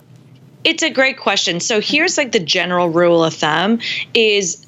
it's 0.64 0.84
a 0.84 0.89
great 0.89 1.18
question. 1.18 1.59
So 1.59 1.82
here's 1.82 2.18
like 2.18 2.32
the 2.32 2.39
general 2.39 2.89
rule 2.89 3.24
of 3.24 3.34
thumb 3.34 3.80
is 4.14 4.66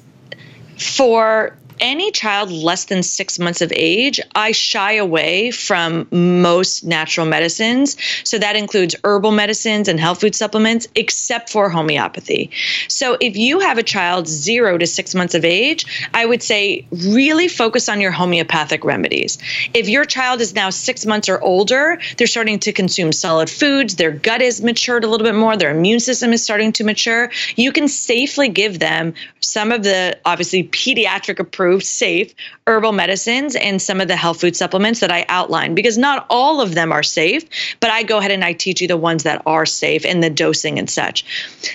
for 0.78 1.56
any 1.80 2.10
child 2.10 2.50
less 2.50 2.84
than 2.86 3.02
six 3.02 3.38
months 3.38 3.60
of 3.60 3.72
age, 3.74 4.20
I 4.34 4.52
shy 4.52 4.92
away 4.92 5.50
from 5.50 6.06
most 6.10 6.84
natural 6.84 7.26
medicines. 7.26 7.96
So 8.24 8.38
that 8.38 8.56
includes 8.56 8.94
herbal 9.04 9.32
medicines 9.32 9.88
and 9.88 9.98
health 9.98 10.20
food 10.20 10.34
supplements, 10.34 10.86
except 10.94 11.50
for 11.50 11.68
homeopathy. 11.68 12.50
So 12.88 13.16
if 13.20 13.36
you 13.36 13.60
have 13.60 13.78
a 13.78 13.82
child 13.82 14.28
zero 14.28 14.78
to 14.78 14.86
six 14.86 15.14
months 15.14 15.34
of 15.34 15.44
age, 15.44 16.08
I 16.14 16.26
would 16.26 16.42
say 16.42 16.86
really 16.90 17.48
focus 17.48 17.88
on 17.88 18.00
your 18.00 18.12
homeopathic 18.12 18.84
remedies. 18.84 19.38
If 19.72 19.88
your 19.88 20.04
child 20.04 20.40
is 20.40 20.54
now 20.54 20.70
six 20.70 21.04
months 21.06 21.28
or 21.28 21.40
older, 21.42 21.98
they're 22.16 22.26
starting 22.26 22.58
to 22.60 22.72
consume 22.72 23.12
solid 23.12 23.50
foods, 23.50 23.96
their 23.96 24.12
gut 24.12 24.42
is 24.42 24.62
matured 24.62 25.04
a 25.04 25.08
little 25.08 25.26
bit 25.26 25.34
more, 25.34 25.56
their 25.56 25.70
immune 25.70 26.00
system 26.00 26.32
is 26.32 26.42
starting 26.42 26.72
to 26.72 26.84
mature, 26.84 27.30
you 27.56 27.72
can 27.72 27.88
safely 27.88 28.48
give 28.48 28.78
them 28.78 29.14
some 29.40 29.72
of 29.72 29.82
the 29.82 30.18
obviously 30.24 30.64
pediatric 30.64 31.38
approved 31.38 31.63
approved 31.64 31.86
safe 31.86 32.34
herbal 32.66 32.92
medicines 32.92 33.56
and 33.56 33.80
some 33.80 34.00
of 34.00 34.08
the 34.08 34.16
health 34.16 34.40
food 34.40 34.56
supplements 34.56 35.00
that 35.00 35.10
I 35.10 35.26
outlined 35.28 35.76
because 35.76 35.98
not 35.98 36.26
all 36.30 36.62
of 36.62 36.74
them 36.74 36.92
are 36.92 37.02
safe, 37.02 37.44
but 37.78 37.90
I 37.90 38.02
go 38.02 38.18
ahead 38.18 38.30
and 38.30 38.42
I 38.42 38.54
teach 38.54 38.80
you 38.80 38.88
the 38.88 38.96
ones 38.96 39.24
that 39.24 39.42
are 39.44 39.66
safe 39.66 40.06
and 40.06 40.22
the 40.22 40.30
dosing 40.30 40.78
and 40.78 40.88
such. 40.88 41.24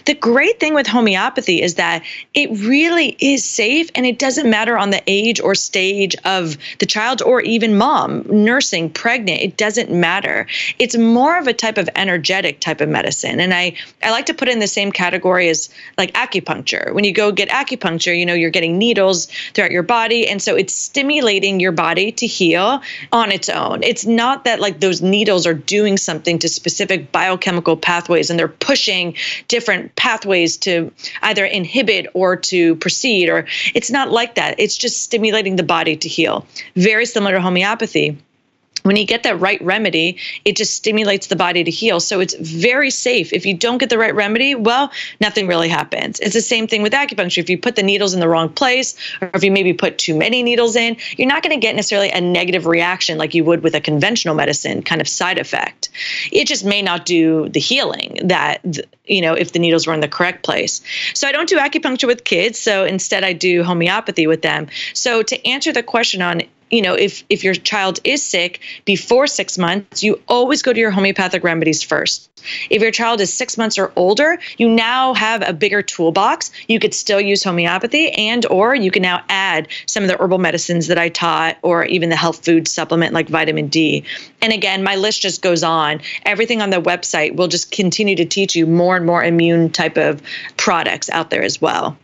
The 0.06 0.16
great 0.16 0.60
thing 0.60 0.74
with 0.74 0.88
homeopathy 0.88 1.62
is 1.62 1.76
that 1.76 2.04
it 2.34 2.50
really 2.68 3.16
is 3.20 3.46
safe 3.46 3.92
and 3.94 4.06
it 4.06 4.18
doesn't 4.18 4.50
matter 4.50 4.80
on 4.80 4.90
the 4.90 5.04
age 5.06 5.40
or 5.40 5.54
stage 5.54 6.16
of 6.26 6.58
the 6.80 6.88
child 6.88 7.22
or 7.22 7.42
even 7.42 7.78
mom, 7.78 8.24
nursing, 8.28 8.90
pregnant, 8.90 9.42
it 9.42 9.58
doesn't 9.58 9.92
matter. 9.92 10.48
It's 10.80 10.98
more 10.98 11.38
of 11.38 11.46
a 11.48 11.54
type 11.54 11.78
of 11.78 11.88
energetic 11.96 12.62
type 12.62 12.82
of 12.82 12.90
medicine. 12.90 13.40
And 13.40 13.54
I, 13.54 13.76
I 14.02 14.10
like 14.10 14.26
to 14.26 14.34
put 14.34 14.50
in 14.50 14.58
the 14.58 14.68
same 14.68 14.92
category 14.92 15.50
as 15.50 15.70
like 16.00 16.12
acupuncture. 16.14 16.94
When 16.94 17.04
you 17.04 17.14
go 17.14 17.32
get 17.32 17.50
acupuncture, 17.50 18.18
you 18.18 18.26
know, 18.26 18.34
you're 18.34 18.50
getting 18.50 18.80
needles 18.80 19.28
throughout 19.54 19.72
your 19.72 19.79
your 19.80 19.84
body. 19.86 20.28
And 20.28 20.42
so 20.42 20.58
it's 20.58 20.76
stimulating 20.76 21.62
your 21.62 21.72
body 21.72 22.12
to 22.12 22.28
heal 22.28 22.82
on 23.14 23.32
its 23.32 23.48
own. 23.48 23.82
It's 23.82 24.06
not 24.06 24.44
that 24.44 24.60
like 24.60 24.82
those 24.82 25.02
needles 25.02 25.48
are 25.48 25.54
doing 25.54 25.96
something 25.96 26.38
to 26.40 26.50
specific 26.50 27.14
biochemical 27.14 27.78
pathways 27.78 28.30
and 28.30 28.38
they're 28.38 28.50
pushing 28.50 29.16
different 29.48 29.96
pathways 29.96 30.58
to 30.58 30.92
either 31.22 31.46
inhibit 31.46 32.08
or 32.14 32.36
to 32.36 32.76
proceed, 32.76 33.30
or 33.30 33.48
it's 33.74 33.90
not 33.90 34.12
like 34.12 34.36
that. 34.36 34.60
It's 34.60 34.76
just 34.76 35.02
stimulating 35.02 35.56
the 35.56 35.64
body 35.64 35.96
to 35.96 36.10
heal. 36.10 36.46
Very 36.76 37.06
similar 37.06 37.36
to 37.36 37.42
homeopathy 37.42 38.18
when 38.84 38.96
you 38.96 39.06
get 39.06 39.24
that 39.24 39.40
right 39.40 39.62
remedy, 39.62 40.18
it 40.46 40.56
just 40.56 40.74
stimulates 40.74 41.28
the 41.28 41.36
body 41.36 41.64
to 41.64 41.72
heal. 41.72 42.00
So 42.00 42.20
it's 42.20 42.36
very 42.36 42.90
safe. 42.90 43.34
If 43.34 43.46
you 43.46 43.54
don't 43.54 43.78
get 43.78 43.90
the 43.90 43.98
right 43.98 44.14
remedy, 44.14 44.56
well, 44.56 44.92
nothing 45.20 45.48
really 45.48 45.70
happens. 45.70 46.20
It's 46.20 46.34
the 46.34 46.42
same 46.42 46.68
thing 46.68 46.82
with 46.82 46.94
acupuncture. 46.94 47.40
If 47.40 47.50
you 47.50 47.58
put 47.58 47.76
the 47.76 47.84
needles 47.84 48.14
in 48.14 48.20
the 48.20 48.28
wrong 48.28 48.50
place, 48.50 48.96
or 49.22 49.30
if 49.34 49.44
you 49.44 49.52
maybe 49.52 49.74
put 49.74 49.98
too 49.98 50.16
many 50.16 50.44
needles 50.44 50.76
in, 50.76 50.98
you're 51.18 51.28
not 51.28 51.44
going 51.44 51.56
to 51.56 51.60
get 51.60 51.76
necessarily 51.76 52.10
a 52.10 52.22
negative 52.22 52.66
reaction 52.66 53.18
like 53.18 53.34
you 53.34 53.44
would 53.44 53.64
with 53.64 53.76
a 53.76 53.82
conventional 53.82 54.36
medicine 54.36 54.82
kind 54.82 55.02
of 55.02 55.08
side 55.08 55.38
effect. 55.38 55.90
It 56.32 56.48
just 56.48 56.66
may 56.66 56.82
not 56.82 57.06
do 57.06 57.50
the 57.50 57.60
healing 57.60 58.20
that, 58.24 58.66
you 59.06 59.22
know, 59.22 59.34
if 59.34 59.52
the 59.52 59.60
needles 59.60 59.88
were 59.88 59.94
in 59.94 60.00
the 60.00 60.08
correct 60.08 60.44
place. 60.44 60.82
So 61.14 61.28
I 61.28 61.32
don't 61.32 61.50
do 61.50 61.58
acupuncture 61.58 62.08
with 62.08 62.24
kids. 62.24 62.60
So 62.60 62.86
instead, 62.86 63.24
I 63.24 63.34
do 63.34 63.64
homeopathy 63.64 64.28
with 64.28 64.42
them. 64.42 64.68
So 64.94 65.24
to 65.24 65.48
answer 65.48 65.72
the 65.72 65.84
question 65.84 66.22
on 66.22 66.42
you 66.70 66.82
know, 66.82 66.94
if 66.94 67.24
if 67.30 67.44
your 67.44 67.54
child 67.54 68.00
is 68.04 68.24
sick 68.24 68.60
before 68.86 69.28
six 69.28 69.58
months, 69.58 70.04
you 70.04 70.22
always 70.28 70.62
go 70.62 70.74
to 70.74 70.80
your 70.80 70.92
homeopathic 70.92 71.44
remedies 71.44 71.84
first. 71.84 72.30
If 72.70 72.82
your 72.82 72.92
child 72.92 73.20
is 73.22 73.34
six 73.34 73.58
months 73.58 73.78
or 73.78 73.92
older, 73.96 74.40
you 74.58 74.70
now 74.70 75.14
have 75.14 75.48
a 75.48 75.54
bigger 75.54 75.82
toolbox. 75.82 76.52
You 76.68 76.80
could 76.80 76.94
still 76.94 77.20
use 77.20 77.44
homeopathy, 77.44 78.12
and 78.12 78.46
or 78.46 78.76
you 78.76 78.92
can 78.92 79.02
now 79.02 79.24
add 79.30 79.68
some 79.86 80.04
of 80.04 80.10
the 80.10 80.18
herbal 80.18 80.38
medicines 80.38 80.88
that 80.88 80.98
I 80.98 81.10
taught, 81.10 81.58
or 81.62 81.86
even 81.86 82.10
the 82.10 82.16
health 82.16 82.46
food 82.46 82.68
supplement 82.68 83.14
like 83.14 83.28
vitamin 83.28 83.68
D. 83.68 84.04
And 84.42 84.54
again, 84.54 84.84
my 84.84 84.96
list 84.96 85.22
just 85.22 85.42
goes 85.42 85.64
on. 85.64 86.02
Everything 86.26 86.62
on 86.62 86.70
the 86.70 86.82
website 86.82 87.36
will 87.36 87.48
just 87.48 87.72
continue 87.72 88.16
to 88.16 88.26
teach 88.26 88.56
you 88.56 88.66
more 88.66 88.96
and 88.96 89.06
more 89.06 89.24
immune 89.24 89.70
type 89.70 89.98
of 89.98 90.22
products 90.58 91.10
out 91.10 91.30
there 91.30 91.44
as 91.44 91.62
well. 91.62 91.98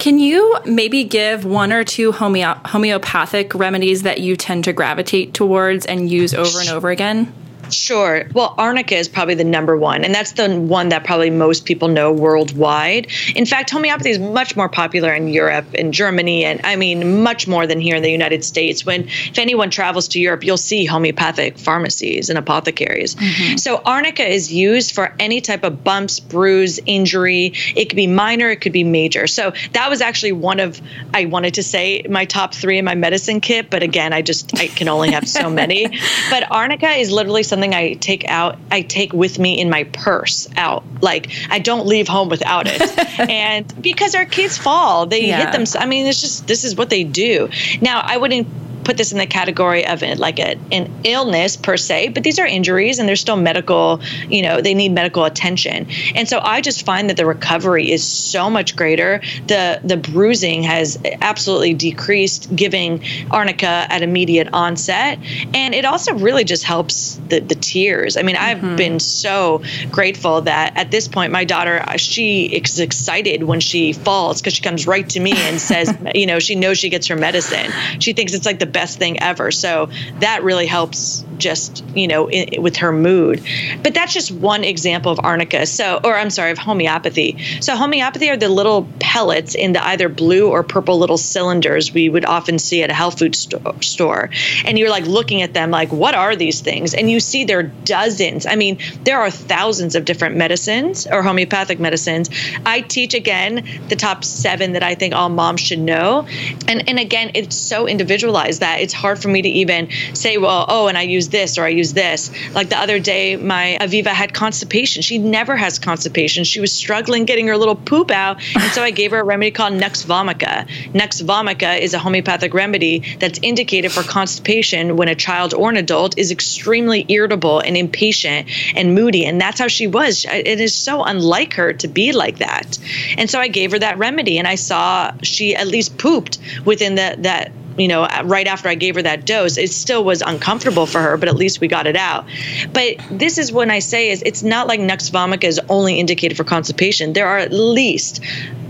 Can 0.00 0.18
you 0.18 0.56
maybe 0.64 1.04
give 1.04 1.44
one 1.44 1.74
or 1.74 1.84
two 1.84 2.10
homeo- 2.10 2.66
homeopathic 2.66 3.54
remedies 3.54 4.02
that 4.02 4.18
you 4.20 4.34
tend 4.34 4.64
to 4.64 4.72
gravitate 4.72 5.34
towards 5.34 5.84
and 5.84 6.10
use 6.10 6.32
over 6.32 6.58
and 6.58 6.70
over 6.70 6.88
again? 6.88 7.30
Sure. 7.72 8.28
Well, 8.32 8.54
arnica 8.58 8.96
is 8.96 9.08
probably 9.08 9.34
the 9.34 9.44
number 9.44 9.76
one, 9.76 10.04
and 10.04 10.14
that's 10.14 10.32
the 10.32 10.60
one 10.60 10.88
that 10.90 11.04
probably 11.04 11.30
most 11.30 11.64
people 11.64 11.88
know 11.88 12.12
worldwide. 12.12 13.08
In 13.34 13.46
fact, 13.46 13.70
homeopathy 13.70 14.10
is 14.10 14.18
much 14.18 14.56
more 14.56 14.68
popular 14.68 15.12
in 15.12 15.28
Europe 15.28 15.66
and 15.74 15.92
Germany, 15.92 16.44
and 16.44 16.60
I 16.64 16.76
mean, 16.76 17.22
much 17.22 17.46
more 17.46 17.66
than 17.66 17.80
here 17.80 17.96
in 17.96 18.02
the 18.02 18.10
United 18.10 18.44
States. 18.44 18.84
When 18.84 19.08
if 19.08 19.38
anyone 19.38 19.70
travels 19.70 20.08
to 20.08 20.20
Europe, 20.20 20.44
you'll 20.44 20.56
see 20.56 20.84
homeopathic 20.84 21.58
pharmacies 21.58 22.28
and 22.28 22.38
apothecaries. 22.38 23.14
Mm-hmm. 23.14 23.56
So, 23.56 23.78
arnica 23.84 24.26
is 24.26 24.52
used 24.52 24.94
for 24.94 25.14
any 25.18 25.40
type 25.40 25.64
of 25.64 25.84
bumps, 25.84 26.20
bruise, 26.20 26.80
injury. 26.86 27.52
It 27.76 27.88
could 27.88 27.96
be 27.96 28.06
minor, 28.06 28.50
it 28.50 28.60
could 28.60 28.72
be 28.72 28.84
major. 28.84 29.26
So, 29.26 29.52
that 29.72 29.90
was 29.90 30.00
actually 30.00 30.32
one 30.32 30.60
of, 30.60 30.80
I 31.14 31.26
wanted 31.26 31.54
to 31.54 31.62
say 31.62 32.04
my 32.08 32.24
top 32.24 32.54
three 32.54 32.78
in 32.78 32.84
my 32.84 32.94
medicine 32.94 33.40
kit, 33.40 33.70
but 33.70 33.82
again, 33.82 34.12
I 34.12 34.22
just, 34.22 34.58
I 34.58 34.66
can 34.68 34.88
only 34.88 35.10
have 35.12 35.28
so 35.28 35.50
many. 35.50 35.98
But 36.30 36.50
arnica 36.50 36.88
is 36.90 37.10
literally 37.10 37.42
something 37.42 37.59
something 37.60 37.74
I 37.74 37.94
take 37.94 38.24
out, 38.26 38.58
I 38.70 38.82
take 38.82 39.12
with 39.12 39.38
me 39.38 39.60
in 39.60 39.68
my 39.68 39.84
purse 39.84 40.48
out. 40.56 40.82
Like 41.02 41.30
I 41.50 41.58
don't 41.58 41.86
leave 41.86 42.08
home 42.08 42.28
without 42.28 42.66
it. 42.66 42.80
and 43.30 43.82
because 43.82 44.14
our 44.14 44.24
kids 44.24 44.56
fall, 44.56 45.06
they 45.06 45.26
yeah. 45.26 45.44
hit 45.44 45.52
them. 45.52 45.80
I 45.80 45.86
mean, 45.86 46.06
it's 46.06 46.20
just, 46.20 46.46
this 46.46 46.64
is 46.64 46.74
what 46.74 46.88
they 46.88 47.04
do. 47.04 47.50
Now, 47.80 48.00
I 48.00 48.16
wouldn't 48.16 48.48
put 48.84 48.96
this 48.96 49.12
in 49.12 49.18
the 49.18 49.26
category 49.26 49.86
of 49.86 50.02
it, 50.02 50.18
like 50.18 50.38
a, 50.38 50.58
an 50.72 50.90
illness 51.04 51.56
per 51.56 51.76
se, 51.76 52.08
but 52.08 52.22
these 52.22 52.38
are 52.38 52.46
injuries 52.46 52.98
and 52.98 53.08
they're 53.08 53.16
still 53.16 53.36
medical, 53.36 54.00
you 54.28 54.42
know, 54.42 54.60
they 54.60 54.74
need 54.74 54.92
medical 54.92 55.24
attention. 55.24 55.86
And 56.14 56.28
so 56.28 56.40
I 56.40 56.60
just 56.60 56.84
find 56.84 57.08
that 57.10 57.16
the 57.16 57.26
recovery 57.26 57.90
is 57.90 58.06
so 58.06 58.50
much 58.50 58.76
greater. 58.76 59.20
The 59.46 59.80
the 59.84 59.96
bruising 59.96 60.62
has 60.62 60.98
absolutely 61.20 61.74
decreased 61.74 62.54
giving 62.54 63.02
arnica 63.30 63.86
at 63.88 64.02
immediate 64.02 64.48
onset. 64.52 65.18
And 65.54 65.74
it 65.74 65.84
also 65.84 66.14
really 66.14 66.44
just 66.44 66.64
helps 66.64 67.20
the, 67.28 67.40
the 67.40 67.54
tears. 67.54 68.16
I 68.16 68.22
mean, 68.22 68.36
I've 68.36 68.58
mm-hmm. 68.58 68.76
been 68.76 69.00
so 69.00 69.62
grateful 69.90 70.40
that 70.42 70.76
at 70.76 70.90
this 70.90 71.08
point 71.08 71.32
my 71.32 71.44
daughter 71.44 71.84
she 71.96 72.46
is 72.46 72.78
excited 72.78 73.44
when 73.44 73.60
she 73.60 73.92
falls 73.92 74.40
because 74.40 74.54
she 74.54 74.62
comes 74.62 74.86
right 74.86 75.08
to 75.10 75.20
me 75.20 75.32
and 75.36 75.60
says, 75.60 75.96
you 76.14 76.26
know, 76.26 76.38
she 76.38 76.54
knows 76.54 76.78
she 76.78 76.88
gets 76.88 77.06
her 77.06 77.16
medicine. 77.16 77.70
She 77.98 78.12
thinks 78.12 78.32
it's 78.32 78.46
like 78.46 78.58
the 78.58 78.69
best 78.70 78.98
thing 78.98 79.22
ever. 79.22 79.50
So 79.50 79.90
that 80.20 80.42
really 80.42 80.66
helps 80.66 81.24
just, 81.40 81.84
you 81.94 82.06
know, 82.06 82.28
in, 82.28 82.62
with 82.62 82.76
her 82.76 82.92
mood. 82.92 83.42
But 83.82 83.94
that's 83.94 84.12
just 84.12 84.30
one 84.30 84.64
example 84.64 85.10
of 85.12 85.20
arnica. 85.22 85.66
So, 85.66 86.00
or 86.04 86.16
I'm 86.16 86.30
sorry, 86.30 86.50
of 86.50 86.58
homeopathy. 86.58 87.38
So 87.60 87.76
homeopathy 87.76 88.30
are 88.30 88.36
the 88.36 88.48
little 88.48 88.88
pellets 89.00 89.54
in 89.54 89.72
the 89.72 89.84
either 89.84 90.08
blue 90.08 90.50
or 90.50 90.62
purple 90.62 90.98
little 90.98 91.18
cylinders 91.18 91.92
we 91.92 92.08
would 92.08 92.24
often 92.24 92.58
see 92.58 92.82
at 92.82 92.90
a 92.90 92.94
health 92.94 93.18
food 93.18 93.34
sto- 93.34 93.76
store. 93.80 94.30
And 94.64 94.78
you're 94.78 94.90
like 94.90 95.06
looking 95.06 95.42
at 95.42 95.54
them 95.54 95.70
like, 95.70 95.90
what 95.90 96.14
are 96.14 96.36
these 96.36 96.60
things? 96.60 96.94
And 96.94 97.10
you 97.10 97.20
see 97.20 97.44
there 97.44 97.58
are 97.58 97.70
dozens. 97.84 98.46
I 98.46 98.56
mean, 98.56 98.78
there 99.04 99.18
are 99.18 99.30
thousands 99.30 99.94
of 99.94 100.04
different 100.04 100.36
medicines 100.36 101.06
or 101.06 101.22
homeopathic 101.22 101.80
medicines. 101.80 102.30
I 102.66 102.82
teach 102.82 103.14
again 103.14 103.66
the 103.88 103.96
top 103.96 104.24
seven 104.24 104.72
that 104.74 104.82
I 104.82 104.94
think 104.94 105.14
all 105.14 105.28
moms 105.28 105.60
should 105.60 105.78
know. 105.78 106.26
And 106.68 106.88
and 106.88 106.98
again, 106.98 107.30
it's 107.34 107.56
so 107.56 107.86
individualized 107.86 108.60
that 108.60 108.80
it's 108.80 108.92
hard 108.92 109.20
for 109.20 109.28
me 109.28 109.42
to 109.42 109.48
even 109.48 109.88
say, 110.14 110.38
well, 110.38 110.66
oh, 110.68 110.88
and 110.88 110.98
I 110.98 111.02
use 111.02 111.28
this 111.30 111.58
or 111.58 111.64
I 111.64 111.68
use 111.68 111.92
this. 111.92 112.30
Like 112.54 112.68
the 112.68 112.78
other 112.78 112.98
day, 112.98 113.36
my 113.36 113.78
Aviva 113.80 114.08
had 114.08 114.34
constipation. 114.34 115.02
She 115.02 115.18
never 115.18 115.56
has 115.56 115.78
constipation. 115.78 116.44
She 116.44 116.60
was 116.60 116.72
struggling 116.72 117.24
getting 117.24 117.46
her 117.48 117.56
little 117.56 117.76
poop 117.76 118.10
out. 118.10 118.38
And 118.54 118.72
so 118.72 118.82
I 118.82 118.90
gave 118.90 119.10
her 119.12 119.20
a 119.20 119.24
remedy 119.24 119.50
called 119.50 119.74
Nux 119.74 120.04
Vomica. 120.04 120.66
Nux 120.94 121.22
Vomica 121.22 121.78
is 121.78 121.94
a 121.94 121.98
homeopathic 121.98 122.54
remedy 122.54 123.16
that's 123.18 123.38
indicated 123.42 123.92
for 123.92 124.02
constipation 124.02 124.96
when 124.96 125.08
a 125.08 125.14
child 125.14 125.54
or 125.54 125.70
an 125.70 125.76
adult 125.76 126.18
is 126.18 126.30
extremely 126.30 127.04
irritable 127.08 127.60
and 127.60 127.76
impatient 127.76 128.48
and 128.76 128.94
moody. 128.94 129.24
And 129.24 129.40
that's 129.40 129.58
how 129.58 129.68
she 129.68 129.86
was. 129.86 130.26
It 130.28 130.60
is 130.60 130.74
so 130.74 131.04
unlike 131.04 131.54
her 131.54 131.72
to 131.74 131.88
be 131.88 132.12
like 132.12 132.38
that. 132.38 132.78
And 133.16 133.30
so 133.30 133.38
I 133.38 133.48
gave 133.48 133.72
her 133.72 133.78
that 133.78 133.98
remedy 133.98 134.38
and 134.38 134.46
I 134.46 134.54
saw 134.56 135.12
she 135.22 135.54
at 135.54 135.66
least 135.66 135.98
pooped 135.98 136.38
within 136.64 136.94
the, 136.94 137.16
that 137.18 137.52
you 137.80 137.88
know, 137.88 138.04
uh, 138.04 138.22
right 138.24 138.46
after 138.46 138.68
I 138.68 138.74
gave 138.74 138.94
her 138.94 139.02
that 139.02 139.24
dose, 139.24 139.56
it 139.56 139.70
still 139.70 140.04
was 140.04 140.22
uncomfortable 140.22 140.86
for 140.86 141.00
her, 141.00 141.16
but 141.16 141.28
at 141.28 141.36
least 141.36 141.60
we 141.60 141.68
got 141.68 141.86
it 141.86 141.96
out. 141.96 142.26
But 142.72 142.96
this 143.10 143.38
is 143.38 143.52
when 143.52 143.70
I 143.70 143.78
say 143.78 144.10
is 144.10 144.22
it's 144.24 144.42
not 144.42 144.66
like 144.66 144.80
Nux 144.80 145.10
Vomica 145.10 145.44
is 145.44 145.60
only 145.68 145.98
indicated 145.98 146.36
for 146.36 146.44
constipation. 146.44 147.12
There 147.12 147.26
are 147.26 147.38
at 147.38 147.52
least 147.52 148.22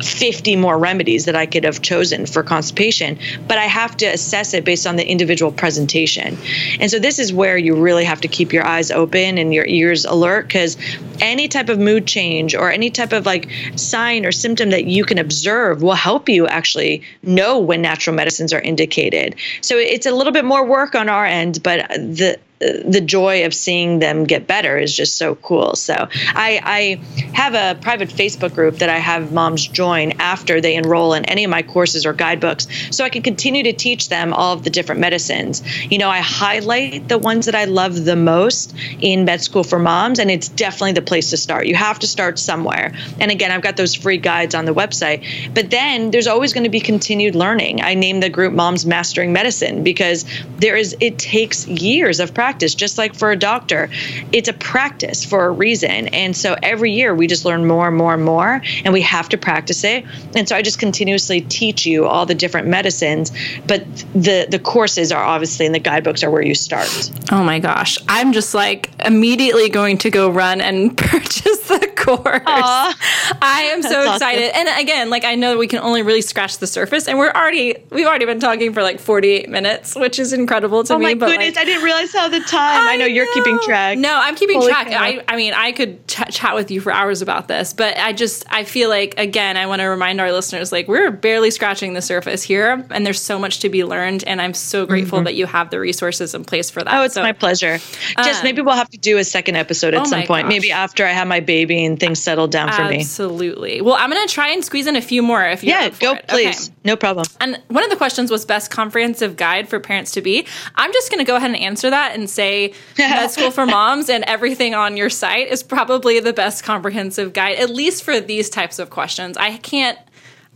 50 0.03 0.57
more 0.57 0.79
remedies 0.79 1.25
that 1.27 1.37
I 1.37 1.47
could 1.47 1.65
have 1.65 1.83
chosen 1.83 2.27
for 2.27 2.43
constipation, 2.43 3.19
but 3.47 3.59
I 3.59 3.65
have 3.65 3.97
to 3.99 4.07
assess 4.07 4.55
it 4.55 4.65
based 4.65 4.87
on 4.87 4.97
the 4.97 5.07
individual 5.07 5.53
presentation. 5.53 6.37
And 6.79 6.91
so 6.91 6.99
this 6.99 7.19
is 7.19 7.33
where 7.33 7.57
you 7.57 7.75
really 7.75 8.05
have 8.05 8.21
to 8.23 8.29
keep 8.29 8.53
your 8.53 8.67
eyes 8.67 8.91
open 8.91 9.39
and 9.39 9.53
your 9.53 9.67
ears 9.67 10.05
alert 10.05 10.47
because 10.47 10.77
any 11.21 11.49
type 11.49 11.69
of 11.69 11.79
mood 11.79 12.07
change 12.07 12.55
or 12.55 12.71
any 12.71 12.91
type 12.91 13.13
of 13.13 13.27
like 13.27 13.51
sign 13.77 14.25
or 14.25 14.33
symptom 14.33 14.71
that 14.71 14.87
you 14.87 15.05
can 15.05 15.19
observe 15.19 15.83
will 15.83 15.95
help 15.95 16.29
you 16.29 16.47
actually 16.47 17.03
know 17.23 17.59
when 17.59 17.83
natural 17.83 18.17
medicines 18.17 18.53
are 18.53 18.61
indicated. 18.61 19.35
So 19.61 19.77
it's 19.77 20.07
a 20.07 20.13
little 20.13 20.33
bit 20.33 20.45
more 20.45 20.65
work 20.65 20.95
on 20.95 21.09
our 21.09 21.27
end, 21.27 21.63
but 21.63 21.89
the 21.91 22.39
the 22.61 23.01
joy 23.01 23.47
of 23.47 23.55
seeing 23.55 24.01
them 24.01 24.25
get 24.25 24.47
better 24.47 24.77
is 24.77 24.95
just 24.95 25.17
so 25.17 25.35
cool. 25.37 25.75
So 25.77 25.95
I, 25.95 26.61
I, 26.63 27.01
have 27.33 27.55
a 27.55 27.81
private 27.81 28.11
Facebook 28.11 28.55
group 28.55 28.77
that 28.79 28.91
I 28.91 28.99
have 28.99 29.33
moms 29.33 29.67
join 29.67 30.13
after 30.21 30.61
they 30.61 30.75
enroll 30.75 31.15
in 31.15 31.25
any 31.25 31.45
of 31.45 31.51
my 31.51 31.63
courses 31.63 32.05
or 32.05 32.13
guidebooks, 32.13 32.67
so 32.91 33.03
I 33.03 33.09
can 33.09 33.23
continue 33.23 33.63
to 33.63 33.73
teach 33.73 34.11
them 34.11 34.35
all 34.35 34.53
of 34.53 34.63
the 34.63 34.69
different 34.69 35.01
medicines. 35.01 35.63
You 35.91 35.97
know, 35.97 36.11
I 36.11 36.19
highlight 36.19 37.09
the 37.09 37.17
ones 37.17 37.47
that 37.47 37.55
I 37.55 37.65
love 37.65 38.05
the 38.05 38.17
most 38.17 38.75
in 39.01 39.25
Med 39.25 39.41
School 39.41 39.65
for 39.65 39.79
Moms, 39.79 40.19
and 40.19 40.31
it's 40.31 40.49
definitely 40.49 40.93
the 40.93 41.03
place 41.03 41.31
to 41.31 41.39
start. 41.39 41.67
You 41.67 41.77
have 41.77 41.99
to 42.01 42.07
start 42.07 42.39
somewhere. 42.39 42.93
And 43.21 43.31
again, 43.31 43.53
I've 43.53 43.63
got 43.63 43.79
those 43.79 43.95
free 43.95 44.19
guides 44.19 44.55
on 44.55 44.67
the 44.67 44.75
website. 44.75 45.55
But 45.55 45.71
then 45.71 46.11
there's 46.11 46.27
always 46.27 46.53
going 46.53 46.65
to 46.65 46.71
be 46.71 46.81
continued 46.81 47.35
learning. 47.35 47.81
I 47.81 47.95
name 47.95 48.21
the 48.21 48.29
group 48.29 48.53
Moms 48.53 48.85
Mastering 48.85 49.33
Medicine 49.33 49.83
because 49.83 50.27
there 50.59 50.77
is 50.77 50.95
it 51.01 51.19
takes 51.19 51.67
years 51.67 52.21
of 52.21 52.35
practice 52.35 52.50
practice, 52.51 52.75
just 52.75 52.99
like 52.99 53.15
for 53.15 53.31
a 53.31 53.37
doctor. 53.37 53.89
It's 54.33 54.49
a 54.49 54.53
practice 54.53 55.25
for 55.25 55.47
a 55.47 55.53
reason. 55.53 56.09
And 56.09 56.37
so 56.37 56.57
every 56.65 56.91
year 56.91 57.15
we 57.15 57.29
just 57.29 57.45
learn 57.45 57.65
more 57.65 57.87
and 57.87 57.97
more 57.97 58.15
and 58.15 58.25
more, 58.25 58.61
and 58.85 58.93
we 58.93 59.03
have 59.03 59.29
to 59.29 59.39
practice 59.39 59.85
it. 59.85 60.05
And 60.35 60.49
so 60.49 60.57
I 60.57 60.63
just 60.63 60.81
continuously 60.81 61.43
teach 61.43 61.87
you 61.87 62.07
all 62.07 62.27
the 62.27 62.35
different 62.35 62.67
medicines, 62.67 63.31
but 63.69 63.87
the 64.15 64.49
the 64.51 64.59
courses 64.59 65.13
are 65.13 65.23
obviously 65.23 65.65
in 65.65 65.71
the 65.71 65.79
guidebooks 65.79 66.25
are 66.25 66.31
where 66.31 66.43
you 66.43 66.57
start. 66.57 66.91
Oh 67.31 67.45
my 67.45 67.61
gosh. 67.61 67.99
I'm 68.09 68.33
just 68.33 68.53
like 68.53 68.91
immediately 69.05 69.69
going 69.69 69.99
to 69.99 70.11
go 70.11 70.29
run 70.29 70.61
and 70.61 70.99
purchase 71.11 71.69
the 71.69 71.90
course. 72.01 72.41
Aww. 72.41 72.95
I 73.43 73.71
am 73.73 73.83
so 73.83 73.89
That's 73.91 74.17
excited. 74.17 74.51
Awesome. 74.51 74.69
And 74.69 74.81
again, 74.81 75.11
like 75.11 75.25
I 75.25 75.35
know 75.35 75.59
we 75.59 75.67
can 75.67 75.81
only 75.81 76.03
really 76.03 76.23
scratch 76.23 76.59
the 76.59 76.67
surface 76.67 77.09
and 77.09 77.19
we're 77.19 77.31
already 77.31 77.77
we've 77.91 78.07
already 78.07 78.27
been 78.27 78.41
talking 78.41 78.73
for 78.73 78.83
like 78.83 79.01
48 79.01 79.49
minutes, 79.49 79.95
which 79.95 80.19
is 80.19 80.33
incredible 80.33 80.85
to 80.85 80.95
oh 80.95 80.99
me. 80.99 81.07
Oh 81.07 81.09
my 81.09 81.15
goodness, 81.15 81.57
like, 81.57 81.59
I 81.59 81.65
didn't 81.65 81.85
realize 81.85 82.13
how 82.13 82.29
the 82.29 82.41
time. 82.41 82.89
I, 82.89 82.95
I 82.95 82.97
know, 82.97 83.07
you're 83.07 83.33
keeping 83.35 83.59
track. 83.65 83.99
No, 83.99 84.19
I'm 84.21 84.35
keeping 84.35 84.59
Holy 84.59 84.71
track. 84.71 84.89
I, 84.91 85.23
I 85.29 85.37
mean, 85.37 85.55
I 85.55 85.73
could 85.73 86.07
ch- 86.09 86.31
chat 86.31 86.55
with 86.55 86.71
you 86.71 86.81
for 86.81 86.93
hours 86.93 87.23
about 87.23 87.49
this, 87.49 87.73
but 87.73 87.97
I 87.99 88.13
just 88.13 88.45
I 88.51 88.65
feel 88.65 88.89
like 88.89 89.19
again, 89.19 89.57
I 89.57 89.67
want 89.67 89.81
to 89.81 89.87
remind 89.87 90.21
our 90.21 90.33
listeners 90.33 90.73
like 90.73 90.89
we're 90.89 91.11
barely 91.11 91.51
scratching 91.51 91.95
the 91.95 92.03
surface 92.03 92.43
here, 92.43 92.85
and 92.91 93.07
there's 93.07 93.21
so 93.21 93.39
much 93.39 93.61
to 93.61 93.69
be 93.69 93.85
learned. 93.85 94.25
And 94.25 94.41
I'm 94.41 94.55
so 94.55 94.87
grateful 94.87 95.19
mm-hmm. 95.19 95.27
that 95.27 95.35
you 95.35 95.47
have 95.47 95.71
the 95.71 95.81
resources 95.81 96.35
in 96.35 96.45
place 96.45 96.71
for 96.71 96.83
that. 96.83 96.93
Oh, 96.93 97.05
it's 97.05 97.15
so, 97.15 97.23
my 97.23 97.33
pleasure. 97.33 97.79
Just 98.19 98.41
um, 98.41 98.45
maybe 98.45 98.63
we'll 98.63 98.75
have 98.75 98.91
to 98.91 98.99
do 98.99 99.19
a 99.19 99.25
second 99.25 99.57
episode 99.57 99.95
at 99.95 100.03
oh 100.03 100.05
some 100.05 100.23
point. 100.25 100.45
Gosh. 100.45 100.51
Maybe 100.51 100.73
after 100.73 101.05
I 101.05 101.11
have 101.11 101.29
my 101.29 101.41
baby 101.41 101.85
things 101.97 102.21
settle 102.21 102.47
down 102.47 102.69
for 102.69 102.83
Absolutely. 102.83 102.97
me. 102.97 103.01
Absolutely. 103.03 103.81
Well, 103.81 103.95
I'm 103.95 104.11
gonna 104.11 104.27
try 104.27 104.49
and 104.51 104.65
squeeze 104.65 104.87
in 104.87 104.97
a 104.97 105.03
few 105.03 105.23
more 105.23 105.45
if 105.45 105.63
you 105.63 105.71
yeah 105.71 105.89
go 105.89 106.13
it. 106.13 106.29
please 106.29 106.69
okay. 106.69 106.77
no 106.85 106.97
problem. 106.97 107.27
And 107.41 107.61
one 107.69 107.85
of 107.85 107.91
the 107.91 107.97
questions 107.97 108.31
was 108.31 108.45
best 108.45 108.71
comprehensive 108.71 109.37
guide 109.37 109.69
for 109.69 109.81
parents 109.81 110.13
to 110.13 110.21
be. 110.21 110.47
I'm 110.77 110.93
just 110.93 111.11
gonna 111.11 111.25
go 111.25 111.37
ahead 111.37 111.51
and 111.51 111.59
answer 111.59 111.91
that 111.91 112.15
and 112.15 112.29
say 112.29 112.75
Med 112.99 113.31
School 113.31 113.51
for 113.51 113.67
Moms 113.67 114.09
and 114.09 114.25
everything 114.25 114.75
on 114.75 114.97
your 114.97 115.11
site 115.11 115.49
is 115.49 115.63
probably 115.63 116.21
the 116.21 116.33
best 116.33 116.65
comprehensive 116.65 117.33
guide, 117.33 117.59
at 117.59 117.71
least 117.71 118.03
for 118.03 118.21
these 118.21 118.51
types 118.51 118.79
of 118.79 118.91
questions. 118.91 119.37
I 119.37 119.57
can't 119.59 119.99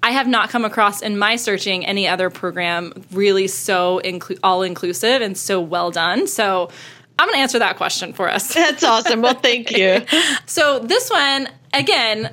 I 0.04 0.10
have 0.10 0.28
not 0.28 0.50
come 0.50 0.66
across 0.66 1.00
in 1.00 1.16
my 1.18 1.36
searching 1.36 1.86
any 1.86 2.06
other 2.06 2.28
program 2.28 2.92
really 3.10 3.48
so 3.48 4.02
inclu- 4.04 4.38
all 4.42 4.62
inclusive 4.62 5.22
and 5.22 5.36
so 5.36 5.62
well 5.62 5.90
done. 5.90 6.26
So 6.26 6.68
I'm 7.18 7.28
going 7.28 7.36
to 7.36 7.42
answer 7.42 7.58
that 7.60 7.76
question 7.76 8.12
for 8.12 8.28
us. 8.28 8.54
That's 8.54 8.82
awesome. 8.82 9.22
Well, 9.22 9.34
thank 9.34 9.70
you. 9.70 10.04
so 10.46 10.80
this 10.80 11.10
one 11.10 11.48
again, 11.72 12.32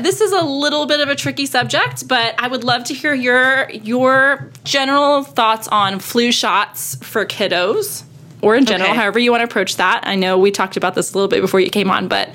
this 0.00 0.20
is 0.20 0.32
a 0.32 0.42
little 0.42 0.86
bit 0.86 1.00
of 1.00 1.08
a 1.08 1.16
tricky 1.16 1.46
subject, 1.46 2.06
but 2.06 2.34
I 2.38 2.48
would 2.48 2.64
love 2.64 2.84
to 2.84 2.94
hear 2.94 3.12
your 3.12 3.68
your 3.70 4.50
general 4.64 5.24
thoughts 5.24 5.66
on 5.68 5.98
flu 5.98 6.30
shots 6.30 6.96
for 7.04 7.24
kiddos 7.24 8.04
or 8.42 8.56
in 8.56 8.64
general, 8.64 8.90
okay. 8.90 8.98
however 8.98 9.18
you 9.18 9.30
want 9.30 9.40
to 9.40 9.44
approach 9.44 9.76
that. 9.76 10.02
I 10.04 10.14
know 10.14 10.38
we 10.38 10.50
talked 10.50 10.76
about 10.76 10.94
this 10.94 11.12
a 11.12 11.14
little 11.14 11.28
bit 11.28 11.40
before 11.40 11.60
you 11.60 11.70
came 11.70 11.90
on, 11.90 12.08
but 12.08 12.30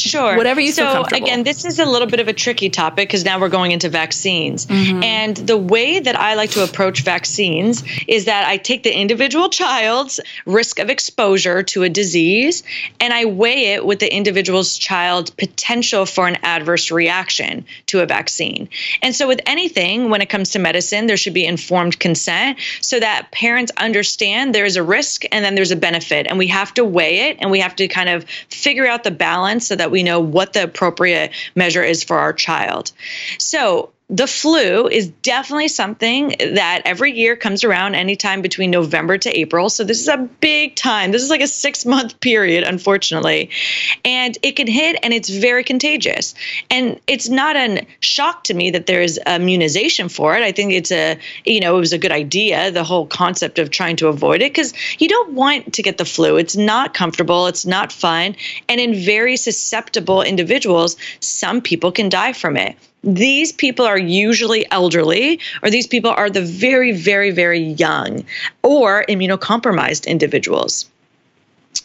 Sure. 0.00 0.36
Whatever 0.36 0.60
you 0.60 0.72
so, 0.72 0.84
feel 0.84 0.92
comfortable. 0.94 1.26
again, 1.26 1.42
this 1.42 1.64
is 1.64 1.78
a 1.78 1.84
little 1.84 2.08
bit 2.08 2.20
of 2.20 2.28
a 2.28 2.32
tricky 2.32 2.70
topic 2.70 3.08
because 3.08 3.24
now 3.24 3.40
we're 3.40 3.48
going 3.48 3.72
into 3.72 3.88
vaccines. 3.88 4.66
Mm-hmm. 4.66 5.02
And 5.02 5.36
the 5.36 5.56
way 5.56 6.00
that 6.00 6.18
I 6.18 6.34
like 6.34 6.50
to 6.52 6.64
approach 6.64 7.02
vaccines 7.02 7.82
is 8.08 8.24
that 8.24 8.46
I 8.46 8.56
take 8.56 8.82
the 8.82 8.96
individual 8.96 9.48
child's 9.48 10.20
risk 10.46 10.78
of 10.78 10.90
exposure 10.90 11.62
to 11.62 11.82
a 11.82 11.88
disease 11.88 12.62
and 12.98 13.12
I 13.12 13.24
weigh 13.24 13.74
it 13.74 13.84
with 13.84 13.98
the 13.98 14.14
individual's 14.14 14.78
child's 14.78 15.30
potential 15.30 16.06
for 16.06 16.26
an 16.26 16.38
adverse 16.42 16.90
reaction 16.90 17.64
to 17.86 18.00
a 18.00 18.06
vaccine. 18.06 18.68
And 19.02 19.14
so, 19.14 19.28
with 19.28 19.40
anything, 19.46 20.10
when 20.10 20.20
it 20.20 20.26
comes 20.26 20.50
to 20.50 20.58
medicine, 20.58 21.06
there 21.06 21.16
should 21.16 21.34
be 21.34 21.44
informed 21.44 21.98
consent 21.98 22.58
so 22.80 23.00
that 23.00 23.30
parents 23.32 23.72
understand 23.76 24.54
there 24.54 24.64
is 24.64 24.76
a 24.76 24.82
risk 24.82 25.24
and 25.32 25.44
then 25.44 25.54
there's 25.54 25.70
a 25.70 25.76
benefit. 25.76 26.26
And 26.26 26.38
we 26.38 26.46
have 26.48 26.74
to 26.74 26.84
weigh 26.84 27.30
it 27.30 27.38
and 27.40 27.50
we 27.50 27.60
have 27.60 27.76
to 27.76 27.88
kind 27.88 28.08
of 28.08 28.24
figure 28.48 28.86
out 28.86 29.04
the 29.04 29.10
balance 29.10 29.66
so 29.66 29.76
that 29.76 29.89
we 29.90 30.02
know 30.02 30.20
what 30.20 30.52
the 30.52 30.62
appropriate 30.62 31.32
measure 31.54 31.82
is 31.82 32.02
for 32.02 32.18
our 32.18 32.32
child. 32.32 32.92
So, 33.38 33.90
the 34.10 34.26
flu 34.26 34.88
is 34.88 35.08
definitely 35.22 35.68
something 35.68 36.34
that 36.40 36.82
every 36.84 37.12
year 37.12 37.36
comes 37.36 37.62
around 37.62 37.94
anytime 37.94 38.42
between 38.42 38.72
November 38.72 39.16
to 39.16 39.38
April. 39.38 39.70
So 39.70 39.84
this 39.84 40.00
is 40.00 40.08
a 40.08 40.28
big 40.40 40.74
time. 40.74 41.12
This 41.12 41.22
is 41.22 41.30
like 41.30 41.40
a 41.40 41.46
six 41.46 41.86
month 41.86 42.18
period, 42.20 42.64
unfortunately. 42.64 43.50
And 44.04 44.36
it 44.42 44.56
can 44.56 44.66
hit 44.66 44.98
and 45.04 45.14
it's 45.14 45.28
very 45.28 45.62
contagious. 45.62 46.34
And 46.70 47.00
it's 47.06 47.28
not 47.28 47.54
a 47.54 47.86
shock 48.00 48.44
to 48.44 48.54
me 48.54 48.72
that 48.72 48.86
there 48.86 49.00
is 49.00 49.20
immunization 49.28 50.08
for 50.08 50.36
it. 50.36 50.42
I 50.42 50.50
think 50.50 50.72
it's 50.72 50.90
a, 50.90 51.16
you 51.44 51.60
know, 51.60 51.76
it 51.76 51.80
was 51.80 51.92
a 51.92 51.98
good 51.98 52.12
idea, 52.12 52.72
the 52.72 52.84
whole 52.84 53.06
concept 53.06 53.60
of 53.60 53.70
trying 53.70 53.94
to 53.96 54.08
avoid 54.08 54.42
it, 54.42 54.52
because 54.52 54.74
you 54.98 55.08
don't 55.08 55.34
want 55.34 55.74
to 55.74 55.82
get 55.82 55.98
the 55.98 56.04
flu. 56.04 56.36
It's 56.36 56.56
not 56.56 56.94
comfortable, 56.94 57.46
it's 57.46 57.64
not 57.64 57.92
fun. 57.92 58.34
And 58.68 58.80
in 58.80 58.92
very 58.92 59.36
susceptible 59.36 60.22
individuals, 60.22 60.96
some 61.20 61.60
people 61.60 61.92
can 61.92 62.08
die 62.08 62.32
from 62.32 62.56
it 62.56 62.76
these 63.02 63.52
people 63.52 63.86
are 63.86 63.98
usually 63.98 64.70
elderly, 64.70 65.40
or 65.62 65.70
these 65.70 65.86
people 65.86 66.10
are 66.10 66.28
the 66.28 66.42
very, 66.42 66.92
very, 66.92 67.30
very 67.30 67.60
young 67.60 68.24
or 68.62 69.04
immunocompromised 69.08 70.06
individuals 70.06 70.86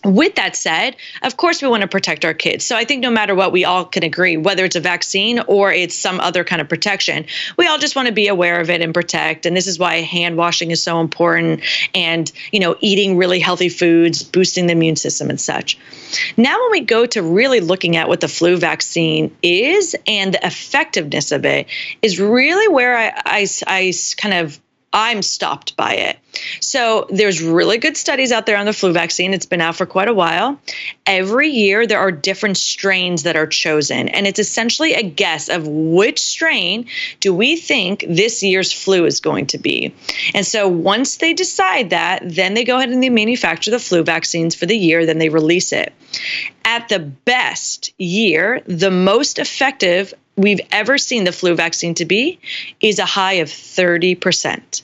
with 0.05 0.35
that 0.35 0.55
said, 0.55 0.95
of 1.23 1.37
course, 1.37 1.61
we 1.61 1.67
want 1.67 1.81
to 1.81 1.87
protect 1.87 2.25
our 2.25 2.33
kids. 2.33 2.65
So 2.65 2.75
I 2.75 2.85
think 2.85 3.01
no 3.01 3.09
matter 3.09 3.33
what, 3.33 3.51
we 3.51 3.65
all 3.65 3.85
can 3.85 4.03
agree, 4.03 4.37
whether 4.37 4.65
it's 4.65 4.75
a 4.75 4.79
vaccine 4.79 5.39
or 5.47 5.71
it's 5.71 5.95
some 5.95 6.19
other 6.19 6.43
kind 6.43 6.61
of 6.61 6.69
protection, 6.69 7.25
we 7.57 7.67
all 7.67 7.77
just 7.77 7.95
want 7.95 8.07
to 8.07 8.13
be 8.13 8.27
aware 8.27 8.61
of 8.61 8.69
it 8.69 8.81
and 8.81 8.93
protect. 8.93 9.45
And 9.45 9.57
this 9.57 9.67
is 9.67 9.79
why 9.79 10.01
hand 10.01 10.37
washing 10.37 10.71
is 10.71 10.81
so 10.81 11.01
important 11.01 11.61
and, 11.93 12.31
you 12.51 12.59
know, 12.59 12.75
eating 12.81 13.17
really 13.17 13.39
healthy 13.39 13.69
foods, 13.69 14.23
boosting 14.23 14.67
the 14.67 14.73
immune 14.73 14.95
system 14.95 15.29
and 15.29 15.41
such. 15.41 15.77
Now, 16.37 16.59
when 16.61 16.71
we 16.71 16.81
go 16.81 17.05
to 17.07 17.21
really 17.21 17.59
looking 17.59 17.95
at 17.95 18.07
what 18.07 18.21
the 18.21 18.27
flu 18.27 18.57
vaccine 18.57 19.35
is 19.41 19.95
and 20.07 20.33
the 20.33 20.45
effectiveness 20.45 21.31
of 21.31 21.45
it, 21.45 21.67
is 22.01 22.19
really 22.19 22.67
where 22.67 22.97
I, 22.97 23.21
I, 23.25 23.47
I 23.67 23.93
kind 24.17 24.33
of 24.33 24.59
I'm 24.95 25.21
stopped 25.21 25.75
by 25.75 25.93
it. 25.95 26.17
So 26.61 27.05
there's 27.09 27.43
really 27.43 27.77
good 27.77 27.97
studies 27.97 28.31
out 28.31 28.45
there 28.45 28.55
on 28.55 28.65
the 28.65 28.71
flu 28.71 28.93
vaccine. 28.93 29.33
It's 29.33 29.45
been 29.45 29.59
out 29.59 29.75
for 29.75 29.85
quite 29.85 30.07
a 30.07 30.13
while. 30.13 30.57
Every 31.05 31.49
year 31.49 31.85
there 31.85 31.99
are 31.99 32.13
different 32.13 32.55
strains 32.55 33.23
that 33.23 33.35
are 33.35 33.45
chosen, 33.45 34.07
and 34.07 34.25
it's 34.25 34.39
essentially 34.39 34.93
a 34.93 35.03
guess 35.03 35.49
of 35.49 35.67
which 35.67 36.21
strain 36.21 36.87
do 37.19 37.33
we 37.33 37.57
think 37.57 38.05
this 38.07 38.41
year's 38.41 38.71
flu 38.71 39.05
is 39.05 39.19
going 39.19 39.47
to 39.47 39.57
be. 39.57 39.93
And 40.33 40.45
so 40.45 40.65
once 40.69 41.17
they 41.17 41.33
decide 41.33 41.89
that, 41.89 42.21
then 42.23 42.53
they 42.53 42.63
go 42.63 42.77
ahead 42.77 42.89
and 42.89 43.03
they 43.03 43.09
manufacture 43.09 43.71
the 43.71 43.79
flu 43.79 44.01
vaccines 44.01 44.55
for 44.55 44.65
the 44.65 44.77
year, 44.77 45.05
then 45.05 45.17
they 45.17 45.29
release 45.29 45.73
it. 45.73 45.91
At 46.63 46.87
the 46.87 46.99
best 46.99 47.93
year, 47.97 48.61
the 48.65 48.91
most 48.91 49.39
effective 49.39 50.13
we've 50.37 50.61
ever 50.71 50.97
seen 50.97 51.23
the 51.23 51.31
flu 51.31 51.55
vaccine 51.55 51.93
to 51.95 52.05
be 52.05 52.39
is 52.81 52.99
a 52.99 53.05
high 53.05 53.33
of 53.33 53.49
30%. 53.49 54.81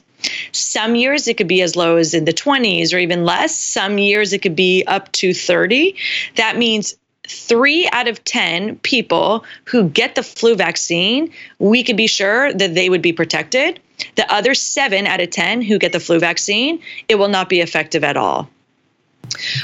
Some 0.51 0.95
years 0.95 1.27
it 1.27 1.37
could 1.37 1.47
be 1.47 1.61
as 1.61 1.75
low 1.75 1.97
as 1.97 2.13
in 2.13 2.25
the 2.25 2.33
20s 2.33 2.93
or 2.93 2.97
even 2.97 3.25
less. 3.25 3.55
Some 3.55 3.97
years 3.97 4.33
it 4.33 4.41
could 4.41 4.55
be 4.55 4.83
up 4.85 5.11
to 5.13 5.33
30. 5.33 5.95
That 6.35 6.57
means 6.57 6.95
three 7.27 7.87
out 7.91 8.07
of 8.07 8.23
10 8.23 8.77
people 8.79 9.45
who 9.65 9.89
get 9.89 10.15
the 10.15 10.23
flu 10.23 10.55
vaccine, 10.55 11.31
we 11.59 11.83
could 11.83 11.97
be 11.97 12.07
sure 12.07 12.51
that 12.53 12.75
they 12.75 12.89
would 12.89 13.01
be 13.01 13.13
protected. 13.13 13.79
The 14.15 14.31
other 14.33 14.53
seven 14.53 15.07
out 15.07 15.21
of 15.21 15.29
10 15.29 15.61
who 15.61 15.77
get 15.77 15.91
the 15.91 15.99
flu 15.99 16.19
vaccine, 16.19 16.81
it 17.07 17.15
will 17.15 17.29
not 17.29 17.49
be 17.49 17.61
effective 17.61 18.03
at 18.03 18.17
all 18.17 18.49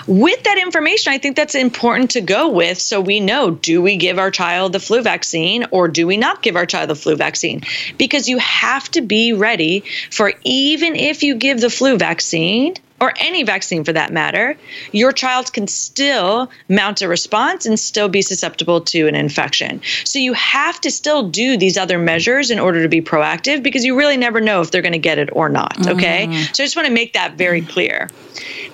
with 0.07 0.43
that 0.43 0.57
information, 0.57 1.13
I 1.13 1.17
think 1.17 1.35
that's 1.35 1.55
important 1.55 2.11
to 2.11 2.21
go 2.21 2.49
with 2.49 2.79
so 2.79 3.01
we 3.01 3.19
know 3.19 3.51
do 3.51 3.81
we 3.81 3.97
give 3.97 4.17
our 4.17 4.31
child 4.31 4.73
the 4.73 4.79
flu 4.79 5.01
vaccine 5.01 5.65
or 5.71 5.87
do 5.87 6.07
we 6.07 6.17
not 6.17 6.41
give 6.41 6.55
our 6.55 6.65
child 6.65 6.89
the 6.89 6.95
flu 6.95 7.15
vaccine? 7.15 7.61
Because 7.97 8.29
you 8.29 8.37
have 8.39 8.89
to 8.91 9.01
be 9.01 9.33
ready 9.33 9.83
for 10.11 10.33
even 10.43 10.95
if 10.95 11.23
you 11.23 11.35
give 11.35 11.61
the 11.61 11.69
flu 11.69 11.97
vaccine, 11.97 12.75
or 12.99 13.13
any 13.17 13.43
vaccine 13.43 13.83
for 13.83 13.93
that 13.93 14.11
matter, 14.11 14.57
your 14.91 15.11
child 15.11 15.53
can 15.53 15.67
still 15.67 16.49
mount 16.67 17.01
a 17.01 17.07
response 17.07 17.65
and 17.65 17.79
still 17.79 18.09
be 18.09 18.21
susceptible 18.21 18.81
to 18.81 19.07
an 19.07 19.15
infection. 19.15 19.81
So 20.03 20.19
you 20.19 20.33
have 20.33 20.81
to 20.81 20.89
still 20.89 21.29
do 21.29 21.57
these 21.57 21.77
other 21.77 21.99
measures 21.99 22.49
in 22.49 22.59
order 22.59 22.81
to 22.81 22.89
be 22.89 23.01
proactive 23.01 23.61
because 23.61 23.85
you 23.85 23.95
really 23.95 24.17
never 24.17 24.41
know 24.41 24.61
if 24.61 24.71
they're 24.71 24.81
going 24.81 24.93
to 24.93 24.99
get 24.99 25.19
it 25.19 25.29
or 25.31 25.49
not. 25.49 25.87
Okay. 25.87 26.27
Mm. 26.27 26.55
So 26.55 26.63
I 26.63 26.65
just 26.65 26.75
want 26.75 26.87
to 26.87 26.93
make 26.93 27.13
that 27.13 27.35
very 27.35 27.61
clear. 27.61 28.09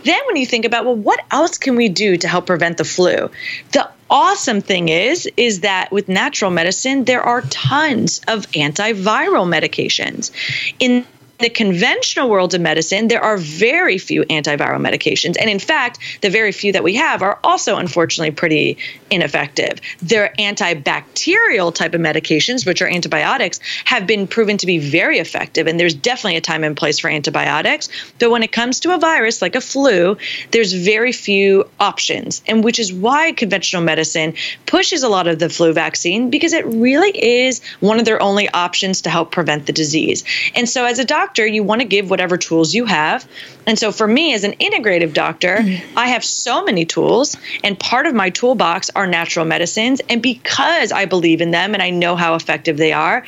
Then 0.04 0.20
when 0.28 0.36
you 0.36 0.45
think 0.45 0.66
about, 0.66 0.86
well, 0.86 0.95
what 0.95 1.20
else 1.32 1.58
can 1.58 1.76
we 1.76 1.89
do 1.89 2.18
to 2.18 2.28
help 2.28 2.45
prevent 2.45 2.78
the 2.78 2.86
flu? 2.86 3.30
The 3.72 3.89
awesome 4.10 4.62
thing 4.62 4.89
is 4.89 5.28
is 5.38 5.62
that 5.62 5.91
with 5.91 6.08
natural 6.08 6.51
medicine 6.51 7.06
there 7.06 7.22
are 7.22 7.41
tons 7.41 8.22
of 8.28 8.45
antiviral 8.51 9.47
medications 9.47 10.32
in 10.80 11.06
the 11.44 11.50
conventional 11.50 12.30
world 12.30 12.54
of 12.54 12.62
medicine, 12.62 13.10
there 13.10 13.22
are 13.22 13.38
very 13.38 13.98
few 13.98 14.24
antiviral 14.24 14.80
medications. 14.80 15.36
And 15.39 15.50
in 15.50 15.60
fact, 15.60 16.00
the 16.22 16.30
very 16.30 16.52
few 16.52 16.72
that 16.72 16.84
we 16.84 16.96
have 16.96 17.22
are 17.22 17.39
also 17.44 17.78
unfortunately 17.78 18.32
pretty 18.32 18.78
ineffective. 19.12 19.80
Their 20.02 20.34
antibacterial 20.39 21.74
type 21.74 21.94
of 21.94 22.02
medications, 22.02 22.66
which 22.66 22.82
are 22.82 22.88
antibiotics, 22.88 23.60
have 23.86 24.08
been 24.08 24.26
proven 24.26 24.58
to 24.58 24.66
be 24.66 24.80
very 24.80 25.20
effective. 25.20 25.68
And 25.68 25.80
there's 25.80 25.94
definitely 25.94 26.38
a 26.38 26.41
time 26.41 26.64
and 26.64 26.78
place 26.78 27.00
for 27.00 27.10
antibiotics. 27.10 27.89
But 28.20 28.32
when 28.32 28.44
it 28.44 28.52
comes 28.52 28.80
to 28.82 28.94
a 28.94 28.98
virus 28.98 29.41
like 29.41 29.56
a 29.56 29.62
flu, 29.62 30.18
there's 30.52 30.72
very 30.72 31.12
few 31.12 31.70
options. 31.80 32.41
And 32.48 32.64
which 32.64 32.80
is 32.80 32.94
why 32.94 33.34
conventional 33.34 33.84
medicine 33.84 34.34
pushes 34.66 35.04
a 35.04 35.10
lot 35.10 35.28
of 35.28 35.39
the 35.39 35.50
flu 35.50 35.74
vaccine 35.74 36.30
because 36.30 36.54
it 36.54 36.66
really 36.66 37.12
is 37.12 37.62
one 37.82 38.00
of 38.00 38.06
their 38.06 38.22
only 38.22 38.48
options 38.50 39.02
to 39.02 39.10
help 39.10 39.32
prevent 39.32 39.66
the 39.66 39.74
disease. 39.74 40.24
And 40.56 40.70
so 40.70 40.86
as 40.86 41.00
a 41.00 41.06
doctor, 41.06 41.32
doctor, 41.34 41.47
you 41.47 41.63
want 41.63 41.81
to 41.81 41.88
give 41.88 42.11
whatever 42.11 42.38
tools 42.38 42.75
you 42.75 42.86
have. 42.86 43.27
And 43.65 43.79
so 43.79 43.91
for 43.91 44.07
me 44.07 44.36
as 44.36 44.43
an 44.43 44.51
integrative 44.57 45.13
doctor, 45.13 45.57
mm-hmm. 45.57 45.97
I 45.97 46.09
have 46.09 46.23
so 46.23 46.63
many 46.63 46.86
tools, 46.86 47.36
and 47.63 47.79
part 47.79 48.05
of 48.05 48.13
my 48.13 48.29
toolbox 48.29 48.91
are 48.91 49.07
natural 49.07 49.43
medicines. 49.43 49.99
And 50.09 50.21
because 50.21 50.91
I 50.91 51.05
believe 51.05 51.41
in 51.41 51.49
them 51.49 51.73
and 51.73 51.81
I 51.81 51.89
know 51.89 52.15
how 52.15 52.36
effective 52.36 52.77
they 52.77 52.93
are, 52.93 53.25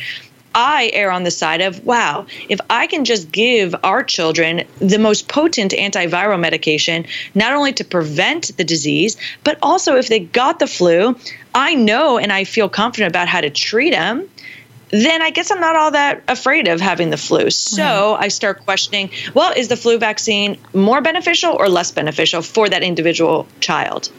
I 0.54 0.92
err 0.94 1.10
on 1.10 1.24
the 1.24 1.32
side 1.32 1.62
of, 1.62 1.84
wow, 1.84 2.28
if 2.48 2.60
I 2.70 2.86
can 2.86 3.06
just 3.06 3.32
give 3.32 3.76
our 3.84 4.04
children 4.04 4.66
the 4.78 5.00
most 5.00 5.28
potent 5.28 5.72
antiviral 5.72 6.40
medication, 6.40 7.08
not 7.34 7.54
only 7.54 7.74
to 7.74 7.84
prevent 7.84 8.56
the 8.56 8.64
disease, 8.64 9.18
but 9.44 9.58
also 9.64 9.96
if 9.98 10.10
they 10.10 10.20
got 10.20 10.60
the 10.60 10.68
flu, 10.68 11.18
I 11.56 11.74
know 11.74 12.20
and 12.20 12.32
I 12.32 12.44
feel 12.44 12.70
confident 12.70 13.10
about 13.10 13.28
how 13.28 13.42
to 13.42 13.50
treat 13.50 13.90
them 13.90 14.30
then 15.02 15.22
I 15.22 15.30
guess 15.30 15.52
I'm 15.52 15.60
not 15.60 15.76
all 15.76 15.92
that 15.92 16.24
afraid 16.28 16.68
of 16.68 16.80
having 16.80 17.10
the 17.10 17.18
flu. 17.18 17.50
So 17.50 17.84
right. 17.84 18.26
I 18.26 18.28
start 18.28 18.64
questioning 18.66 19.10
well, 19.34 19.54
is 19.56 19.68
the 19.68 19.78
flu 19.78 19.98
vaccine 19.98 20.58
more 20.74 21.02
beneficial 21.02 21.56
or 21.58 21.70
less 21.70 21.92
beneficial 21.92 22.42
for 22.42 22.70
that 22.70 22.84
individual 22.84 23.48
child? 23.60 24.12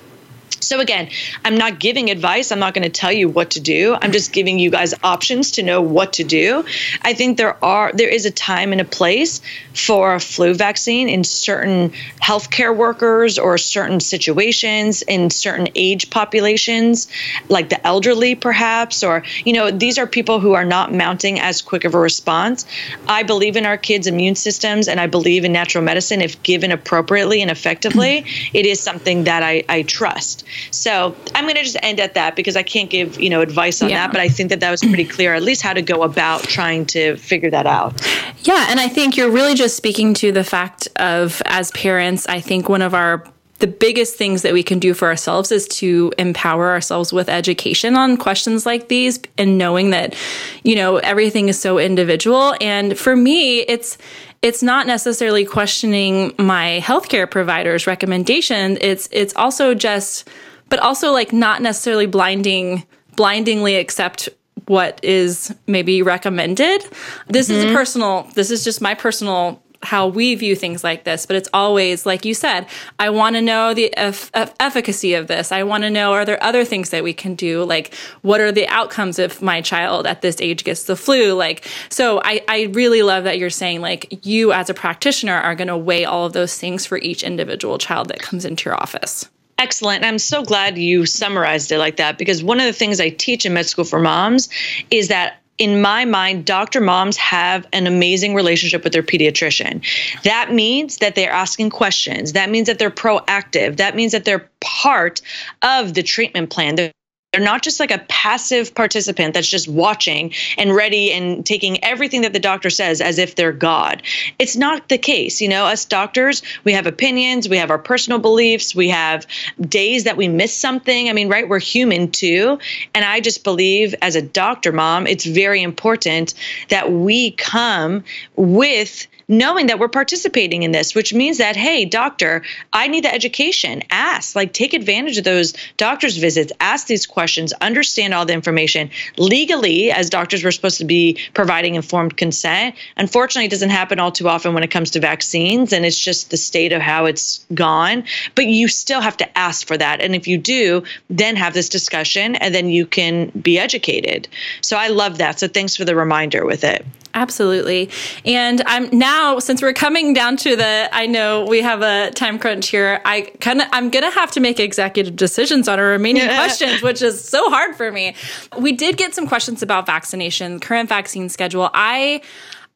So 0.67 0.81
again, 0.81 1.11
I'm 1.45 1.57
not 1.57 1.79
giving 1.79 2.11
advice. 2.11 2.51
I'm 2.51 2.59
not 2.59 2.75
going 2.75 2.83
to 2.83 2.91
tell 2.91 3.12
you 3.12 3.29
what 3.29 3.51
to 3.51 3.61
do. 3.61 3.97
I'm 4.03 4.11
just 4.11 4.33
giving 4.33 4.59
you 4.59 4.71
guys 4.71 4.95
options 5.05 5.53
to 5.53 5.62
know 5.62 5.81
what 5.81 6.14
to 6.14 6.25
do. 6.25 6.64
I 7.03 7.14
think 7.14 7.37
there 7.37 7.62
are 7.64 7.93
there 7.93 8.09
is 8.09 8.27
a 8.27 8.33
time 8.33 8.73
and 8.73 8.81
a 8.81 8.85
place 8.85 9.41
for 9.75 10.14
a 10.14 10.21
flu 10.21 10.55
vaccine 10.55 11.09
in 11.09 11.23
certain 11.23 11.91
healthcare 12.21 12.77
workers 12.77 13.39
or 13.39 13.59
certain 13.59 14.01
situations 14.01 15.03
in 15.03 15.31
certain 15.31 15.69
age 15.77 16.11
populations, 16.11 17.07
like 17.49 17.69
the 17.69 17.87
elderly 17.87 18.35
perhaps, 18.35 19.05
or 19.05 19.23
you 19.45 19.53
know, 19.53 19.71
these 19.71 19.99
are 19.99 20.07
people 20.07 20.41
who 20.41 20.55
are 20.55 20.64
not 20.64 20.93
mounting 20.93 21.39
as 21.39 21.62
quick 21.62 21.85
of 21.85 21.95
a 21.95 21.99
response. 21.99 22.67
I 23.07 23.23
believe 23.23 23.57
in 23.57 23.67
our 23.67 23.77
kids' 23.77 24.09
immune 24.09 24.35
systems 24.35 24.89
and 24.89 24.99
I 24.99 25.07
believe 25.07 25.45
in 25.45 25.53
natural 25.53 25.85
medicine 25.85 26.21
if 26.23 26.43
given 26.43 26.73
appropriately 26.73 27.41
and 27.43 27.51
effectively, 27.51 28.25
it 28.53 28.67
is 28.67 28.81
something 28.81 29.25
that 29.25 29.43
I, 29.43 29.64
I 29.69 29.83
trust. 29.83 30.45
So 30.71 31.17
I'm 31.35 31.45
going 31.45 31.57
to 31.57 31.63
just 31.63 31.77
end 31.83 32.01
at 32.01 32.15
that 32.15 32.37
because 32.37 32.57
I 32.57 32.63
can't 32.63 32.91
give 32.91 33.21
you 33.21 33.31
know 33.31 33.41
advice 33.41 33.83
on 33.83 33.91
yeah. 33.91 34.07
that, 34.07 34.13
but 34.13 34.21
I 34.21 34.29
think 34.29 34.51
that 34.51 34.61
that 34.61 34.71
was 34.71 34.81
pretty 34.81 35.05
clear, 35.05 35.35
at 35.35 35.43
least 35.43 35.63
how 35.63 35.73
to 35.73 35.83
go 35.83 36.03
about 36.03 36.43
trying 36.43 36.87
to 36.87 37.17
figure 37.17 37.51
that 37.51 37.67
out. 37.67 38.01
Yeah, 38.41 38.67
and 38.69 38.79
I 38.81 38.89
think 38.89 39.17
you're 39.17 39.31
really 39.31 39.55
just 39.55 39.77
speaking 39.77 40.15
to 40.15 40.33
the 40.33 40.45
fact 40.45 40.89
of 40.97 41.43
as 41.47 41.71
parents, 41.73 42.27
I 42.29 42.41
think 42.41 42.69
one 42.69 42.83
of 42.83 42.95
our 42.95 43.25
the 43.59 43.67
biggest 43.67 44.17
things 44.17 44.43
that 44.43 44.53
we 44.53 44.63
can 44.63 44.79
do 44.79 44.93
for 44.93 45.09
ourselves 45.09 45.51
is 45.51 45.67
to 45.67 46.13
empower 46.19 46.71
ourselves 46.71 47.13
with 47.13 47.29
education 47.29 47.97
on 47.97 48.17
questions 48.17 48.67
like 48.67 48.89
these 48.89 49.19
and 49.39 49.57
knowing 49.57 49.91
that 49.91 50.15
you 50.63 50.77
know 50.77 50.99
everything 50.99 51.49
is 51.49 51.59
so 51.59 51.79
individual 51.79 52.55
and 52.61 52.99
for 52.99 53.17
me 53.17 53.61
it's 53.61 53.97
it's 54.43 54.63
not 54.63 54.87
necessarily 54.87 55.45
questioning 55.45 56.35
my 56.39 56.81
healthcare 56.83 57.31
provider's 57.31 57.87
recommendation 57.87 58.77
it's 58.81 59.09
it's 59.11 59.35
also 59.37 59.75
just 59.75 60.29
but 60.69 60.79
also 60.79 61.12
like 61.12 61.33
not 61.33 61.62
necessarily 61.62 62.07
blinding 62.07 62.85
blindingly 63.17 63.77
accept 63.77 64.29
what 64.67 65.01
is 65.03 65.55
maybe 65.67 66.03
recommended. 66.03 66.85
This 67.29 67.49
mm-hmm. 67.49 67.69
is 67.69 67.73
personal, 67.73 68.29
this 68.35 68.51
is 68.51 68.64
just 68.64 68.81
my 68.81 68.95
personal 68.95 69.62
how 69.83 70.09
we 70.09 70.35
view 70.35 70.57
things 70.57 70.83
like 70.83 71.05
this, 71.05 71.27
but 71.27 71.37
it's 71.37 71.49
always 71.55 72.07
like 72.07 72.25
you 72.25 72.35
said, 72.35 72.67
I 72.99 73.11
want 73.11 73.37
to 73.37 73.43
know 73.43 73.73
the 73.73 73.97
eff- 73.97 74.31
efficacy 74.35 75.14
of 75.14 75.29
this. 75.29 75.53
I 75.53 75.62
want 75.62 75.85
to 75.85 75.91
know 75.91 76.12
are 76.12 76.25
there 76.25 76.43
other 76.43 76.64
things 76.64 76.91
that 76.91 77.05
we 77.05 77.12
can 77.12 77.35
do? 77.35 77.62
Like, 77.62 77.95
what 78.23 78.41
are 78.41 78.51
the 78.51 78.67
outcomes 78.69 79.19
if 79.19 79.41
my 79.41 79.61
child 79.61 80.07
at 80.07 80.23
this 80.23 80.41
age 80.41 80.64
gets 80.64 80.85
the 80.85 80.97
flu? 80.97 81.35
Like, 81.35 81.69
so 81.89 82.21
I, 82.25 82.43
I 82.49 82.62
really 82.73 83.03
love 83.03 83.25
that 83.25 83.39
you're 83.39 83.51
saying, 83.51 83.81
like, 83.81 84.27
you 84.27 84.53
as 84.53 84.71
a 84.71 84.75
practitioner 84.75 85.35
are 85.35 85.55
going 85.55 85.69
to 85.69 85.77
weigh 85.77 86.05
all 86.05 86.27
of 86.27 86.33
those 86.33 86.59
things 86.59 86.87
for 86.87 86.99
each 86.99 87.23
individual 87.23 87.79
child 87.79 88.09
that 88.09 88.21
comes 88.21 88.45
into 88.45 88.69
your 88.69 88.81
office. 88.81 89.29
Excellent. 89.59 90.05
I'm 90.05 90.19
so 90.19 90.43
glad 90.43 90.77
you 90.77 91.07
summarized 91.07 91.73
it 91.73 91.79
like 91.79 91.97
that 91.97 92.19
because 92.19 92.45
one 92.45 92.61
of 92.61 92.67
the 92.67 92.75
things 92.75 93.01
I 93.01 93.09
teach 93.09 93.47
in 93.47 93.55
med 93.55 93.67
school 93.67 93.85
for 93.85 93.99
moms 93.99 94.51
is 94.91 95.09
that 95.09 95.41
in 95.59 95.81
my 95.81 96.05
mind, 96.05 96.45
doctor 96.45 96.81
moms 96.83 97.17
have 97.17 97.67
an 97.73 97.87
amazing 97.87 98.35
relationship 98.35 98.85
with 98.85 98.93
their 98.93 99.03
pediatrician. 99.03 99.83
That 100.23 100.53
means 100.53 100.99
that 100.99 101.15
they're 101.15 101.33
asking 101.33 101.71
questions. 101.71 102.35
That 102.35 102.51
means 102.51 102.67
that 102.67 102.79
they're 102.79 102.91
proactive. 102.91 103.79
That 103.79 103.97
means 103.97 104.13
that 104.13 104.27
they're 104.27 104.51
part 104.61 105.23
of 105.63 105.95
the 105.95 106.03
treatment 106.03 106.51
plan. 106.51 106.75
They're 106.75 106.93
they're 107.37 107.45
not 107.45 107.62
just 107.62 107.78
like 107.80 107.91
a 107.91 107.99
passive 108.09 108.74
participant 108.74 109.34
that's 109.34 109.49
just 109.49 109.68
watching 109.68 110.32
and 110.57 110.74
ready 110.74 111.12
and 111.12 111.45
taking 111.45 111.84
everything 111.84 112.22
that 112.22 112.32
the 112.32 112.41
doctor 112.41 112.70
says 112.70 113.03
as 113.03 113.18
if 113.18 113.34
they're 113.34 113.53
God. 113.53 114.03
It's 114.39 114.57
not 114.57 114.89
the 114.89 114.97
case. 114.97 115.43
You 115.43 115.49
know, 115.49 115.66
us 115.66 115.84
doctors, 115.84 116.41
we 116.64 116.72
have 116.72 116.87
opinions, 116.87 117.47
we 117.47 117.59
have 117.59 117.70
our 117.70 117.78
personal 117.78 118.18
beliefs, 118.18 118.74
we 118.74 118.89
have 118.89 119.26
days 119.61 120.05
that 120.05 120.16
we 120.16 120.28
miss 120.28 120.55
something. 120.55 121.11
I 121.11 121.12
mean, 121.12 121.28
right? 121.28 121.47
We're 121.47 121.59
human 121.59 122.11
too. 122.11 122.59
And 122.95 123.05
I 123.05 123.20
just 123.20 123.45
believe 123.45 123.95
as 124.01 124.16
a 124.16 124.22
doctor 124.22 124.72
mom, 124.72 125.07
it's 125.07 125.26
very 125.26 125.62
important 125.62 126.32
that 126.70 126.91
we 126.91 127.32
come 127.32 128.03
with 128.37 129.07
knowing 129.29 129.66
that 129.66 129.79
we're 129.79 129.89
participating 129.89 130.62
in 130.62 130.72
this, 130.72 130.95
which 130.95 131.12
means 131.12 131.39
that, 131.39 131.57
hey, 131.57 131.85
doctor, 131.85 132.43
I 132.72 132.87
need 132.89 133.05
the 133.05 133.12
education. 133.12 133.83
Ask, 133.91 134.37
like, 134.37 134.53
take 134.53 134.72
advantage 134.72 135.18
of 135.18 135.24
those 135.24 135.55
doctor's 135.77 136.16
visits, 136.16 136.53
ask 136.61 136.87
these 136.87 137.07
questions, 137.07 137.53
understand 137.55 138.14
all 138.14 138.24
the 138.24 138.33
information. 138.33 138.91
Legally, 139.16 139.91
as 139.91 140.11
doctors, 140.11 140.45
we're 140.45 140.51
supposed 140.51 140.79
to 140.79 140.85
be 140.85 141.18
providing 141.35 141.74
informed 141.74 142.16
consent. 142.16 142.74
Unfortunately, 142.97 143.47
it 143.47 143.51
doesn't 143.51 143.70
happen 143.70 143.99
all 143.99 144.12
too 144.12 144.29
often 144.29 144.55
when 144.55 144.62
it 144.62 144.70
comes 144.70 144.91
to 144.93 145.01
vaccines, 145.01 145.72
and 145.72 145.85
it's 145.85 145.99
just 145.99 146.31
the 146.31 146.37
state 146.37 146.72
of 146.72 146.81
how 146.81 147.07
it's 147.07 147.45
gone. 147.55 148.05
But 148.35 148.47
you 148.47 148.68
still 148.68 149.01
have 149.01 149.16
to 149.18 149.39
ask 149.39 149.66
for 149.66 149.77
that. 149.77 150.01
And 150.01 150.14
if 150.14 150.29
you 150.29 150.39
do, 150.39 150.85
then 151.11 151.37
have 151.37 151.55
this 151.55 151.68
discussion, 151.68 152.37
and 152.37 152.55
then 152.55 152.70
you 152.70 152.87
can 152.87 153.31
be 153.31 153.59
educated. 153.59 154.29
So 154.61 154.77
I 154.77 154.89
love 154.89 155.18
that. 155.18 155.41
So 155.41 155.49
thanks 155.49 155.77
for 155.77 155.85
the 155.85 155.97
reminder 155.97 156.45
with 156.45 156.64
it. 156.64 156.87
Absolutely. 157.17 157.89
And 158.27 158.62
I'm 158.67 158.91
now 158.97 159.39
since 159.39 159.62
we're 159.62 159.73
coming 159.73 160.12
down 160.12 160.37
to 160.37 160.55
the 160.55 160.89
I 160.93 161.07
know 161.07 161.47
we 161.47 161.62
have 161.62 161.81
a 161.81 162.11
time 162.11 162.39
crunch 162.39 162.69
here. 162.69 163.01
I 163.07 163.23
kind 163.41 163.62
of 163.62 163.69
I'm 163.73 163.89
going 163.89 164.05
to 164.05 164.11
have 164.11 164.31
to 164.33 164.41
make 164.41 164.61
executive 164.61 165.17
decisions 165.17 165.67
on 165.67 165.81
our 165.81 165.87
remaining 165.87 166.27
questions, 166.37 166.83
which 166.83 167.01
is 167.01 167.27
so 167.27 167.49
hard 167.49 167.75
for 167.75 167.91
me. 167.91 168.14
We 168.59 168.73
did 168.73 168.99
get 168.99 169.14
some 169.14 169.27
questions 169.27 169.62
about 169.62 169.87
vaccination, 169.87 170.61
current 170.61 170.91
vaccine 170.91 171.31
schedule. 171.31 171.71
I 171.73 172.21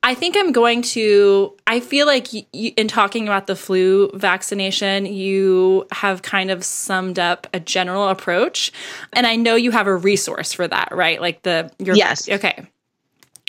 I 0.03 0.15
think 0.15 0.35
I'm 0.39 0.53
going 0.53 0.81
to. 0.83 1.55
I 1.67 1.81
feel 1.81 2.07
like 2.07 2.29
in 2.55 2.89
talking 2.89 3.29
about 3.29 3.47
the 3.47 3.55
flu 3.55 4.11
vaccination, 4.15 5.05
you 5.05 5.87
have 5.93 6.23
kind 6.23 6.51
of 6.51 6.65
summed 6.65 7.19
up 7.19 7.47
a 7.53 7.61
general 7.61 8.09
approach, 8.09 8.73
and 9.13 9.27
I 9.27 9.37
know 9.37 9.57
you 9.57 9.71
have 9.73 9.87
a 9.87 9.95
resource 9.95 10.55
for 10.55 10.67
that, 10.67 10.89
right? 10.93 11.21
Like 11.21 11.43
the 11.43 11.71
your 11.79 11.95
yes. 11.95 12.27
Okay. 12.27 12.67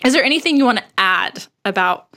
Is 0.04 0.14
there 0.14 0.24
anything 0.24 0.58
you 0.58 0.66
want 0.66 0.80
to 0.80 0.86
add 0.97 1.45
about 1.64 2.08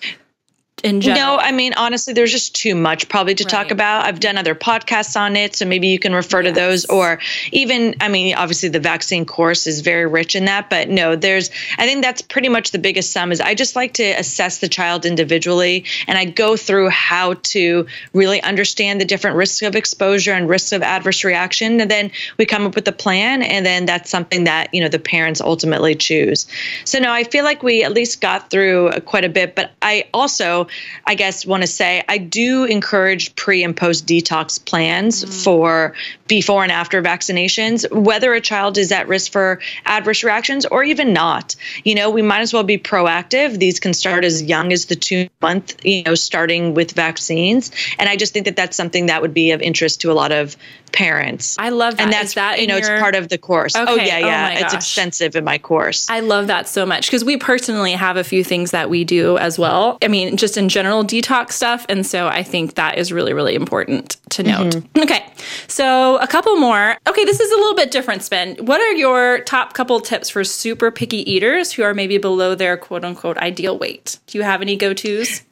in 0.84 1.00
general? 1.00 1.36
No, 1.36 1.38
I 1.38 1.50
mean, 1.50 1.72
honestly, 1.76 2.14
there's 2.14 2.30
just 2.30 2.54
too 2.54 2.74
much 2.74 3.08
probably 3.08 3.34
to 3.34 3.44
right. 3.44 3.50
talk 3.50 3.70
about. 3.70 4.04
I've 4.04 4.20
done 4.20 4.36
other 4.38 4.54
podcasts 4.54 5.18
on 5.18 5.34
it, 5.34 5.56
so 5.56 5.64
maybe 5.64 5.88
you 5.88 5.98
can 5.98 6.14
refer 6.14 6.42
yes. 6.42 6.54
to 6.54 6.60
those. 6.60 6.84
Or 6.84 7.18
even, 7.50 7.94
I 8.00 8.08
mean, 8.08 8.34
obviously 8.36 8.68
the 8.68 8.80
vaccine 8.80 9.24
course 9.24 9.66
is 9.66 9.80
very 9.80 10.06
rich 10.06 10.36
in 10.36 10.44
that, 10.44 10.70
but 10.70 10.88
no, 10.88 11.16
there's, 11.16 11.50
I 11.78 11.86
think 11.86 12.02
that's 12.02 12.22
pretty 12.22 12.48
much 12.48 12.70
the 12.70 12.78
biggest 12.78 13.10
sum 13.10 13.32
is 13.32 13.40
I 13.40 13.54
just 13.54 13.74
like 13.74 13.94
to 13.94 14.04
assess 14.04 14.58
the 14.58 14.68
child 14.68 15.06
individually 15.06 15.84
and 16.06 16.18
I 16.18 16.26
go 16.26 16.56
through 16.56 16.90
how 16.90 17.34
to 17.34 17.86
really 18.12 18.42
understand 18.42 19.00
the 19.00 19.04
different 19.04 19.36
risks 19.36 19.62
of 19.62 19.74
exposure 19.74 20.32
and 20.32 20.48
risks 20.48 20.72
of 20.72 20.82
adverse 20.82 21.24
reaction. 21.24 21.80
And 21.80 21.90
then 21.90 22.10
we 22.38 22.44
come 22.44 22.66
up 22.66 22.74
with 22.74 22.86
a 22.86 22.92
plan, 22.92 23.42
and 23.42 23.64
then 23.64 23.86
that's 23.86 24.10
something 24.10 24.44
that, 24.44 24.72
you 24.74 24.82
know, 24.82 24.88
the 24.88 24.98
parents 24.98 25.40
ultimately 25.40 25.94
choose. 25.94 26.46
So, 26.84 26.98
no, 26.98 27.10
I 27.10 27.24
feel 27.24 27.44
like 27.44 27.62
we 27.62 27.82
at 27.82 27.92
least 27.92 28.20
got 28.20 28.50
through 28.50 28.90
quite 29.06 29.24
a 29.24 29.28
bit, 29.28 29.54
but 29.54 29.72
I 29.80 30.04
also, 30.12 30.66
I 31.06 31.14
guess, 31.14 31.46
want 31.46 31.62
to 31.62 31.66
say 31.66 32.02
I 32.08 32.18
do 32.18 32.64
encourage 32.64 33.34
pre 33.36 33.62
and 33.64 33.76
post 33.76 34.06
detox 34.06 34.64
plans 34.64 35.24
mm. 35.24 35.44
for 35.44 35.94
before 36.26 36.62
and 36.62 36.72
after 36.72 37.02
vaccinations, 37.02 37.90
whether 37.92 38.32
a 38.32 38.40
child 38.40 38.78
is 38.78 38.92
at 38.92 39.08
risk 39.08 39.32
for 39.32 39.60
adverse 39.84 40.24
reactions 40.24 40.64
or 40.66 40.82
even 40.82 41.12
not. 41.12 41.56
You 41.84 41.94
know, 41.94 42.10
we 42.10 42.22
might 42.22 42.40
as 42.40 42.52
well 42.52 42.62
be 42.62 42.78
proactive. 42.78 43.58
These 43.58 43.80
can 43.80 43.94
start 43.94 44.24
as 44.24 44.42
young 44.42 44.72
as 44.72 44.86
the 44.86 44.96
two 44.96 45.28
month, 45.42 45.84
you 45.84 46.02
know, 46.02 46.14
starting 46.14 46.74
with 46.74 46.92
vaccines. 46.92 47.70
And 47.98 48.08
I 48.08 48.16
just 48.16 48.32
think 48.32 48.46
that 48.46 48.56
that's 48.56 48.76
something 48.76 49.06
that 49.06 49.22
would 49.22 49.34
be 49.34 49.50
of 49.50 49.60
interest 49.60 50.00
to 50.02 50.10
a 50.10 50.14
lot 50.14 50.32
of 50.32 50.56
parents. 50.92 51.56
I 51.58 51.70
love 51.70 51.96
that. 51.96 52.04
And 52.04 52.12
that's 52.12 52.34
that 52.34 52.60
you 52.60 52.66
know, 52.66 52.76
your... 52.76 52.94
it's 52.94 53.00
part 53.00 53.14
of 53.14 53.28
the 53.28 53.36
course. 53.36 53.74
Oh, 53.76 53.82
okay. 53.82 53.92
Oh 53.92 53.96
yeah, 53.96 54.18
yeah. 54.18 54.54
Oh 54.56 54.64
it's 54.64 54.74
extensive 54.74 55.36
in 55.36 55.44
my 55.44 55.58
course. 55.58 56.08
I 56.08 56.20
love 56.20 56.46
that 56.46 56.68
so 56.68 56.86
much 56.86 57.06
because 57.06 57.24
we 57.24 57.36
personally 57.36 57.92
have 57.92 58.16
a 58.16 58.24
few 58.24 58.44
things 58.44 58.70
that 58.70 58.88
we 58.88 59.04
do 59.04 59.36
as 59.38 59.58
well. 59.58 59.98
I 60.02 60.08
mean, 60.08 60.36
just 60.36 60.56
in 60.56 60.68
general 60.68 61.04
detox 61.04 61.52
stuff. 61.52 61.84
And 61.88 62.06
so 62.06 62.28
I 62.28 62.42
think 62.42 62.74
that 62.74 62.96
is 62.96 63.12
really, 63.12 63.32
really 63.32 63.54
important 63.54 64.16
to 64.30 64.42
note. 64.42 64.74
Mm-hmm. 64.74 65.02
Okay. 65.02 65.26
So 65.66 66.13
a 66.18 66.26
couple 66.26 66.56
more. 66.56 66.96
Okay, 67.06 67.24
this 67.24 67.40
is 67.40 67.50
a 67.50 67.56
little 67.56 67.74
bit 67.74 67.90
different 67.90 68.22
spin. 68.22 68.56
What 68.56 68.80
are 68.80 68.92
your 68.92 69.40
top 69.40 69.74
couple 69.74 70.00
tips 70.00 70.30
for 70.30 70.44
super 70.44 70.90
picky 70.90 71.28
eaters 71.30 71.72
who 71.72 71.82
are 71.82 71.94
maybe 71.94 72.18
below 72.18 72.54
their 72.54 72.76
quote 72.76 73.04
unquote 73.04 73.38
ideal 73.38 73.78
weight? 73.78 74.18
Do 74.26 74.38
you 74.38 74.44
have 74.44 74.62
any 74.62 74.76
go-tos? 74.76 75.42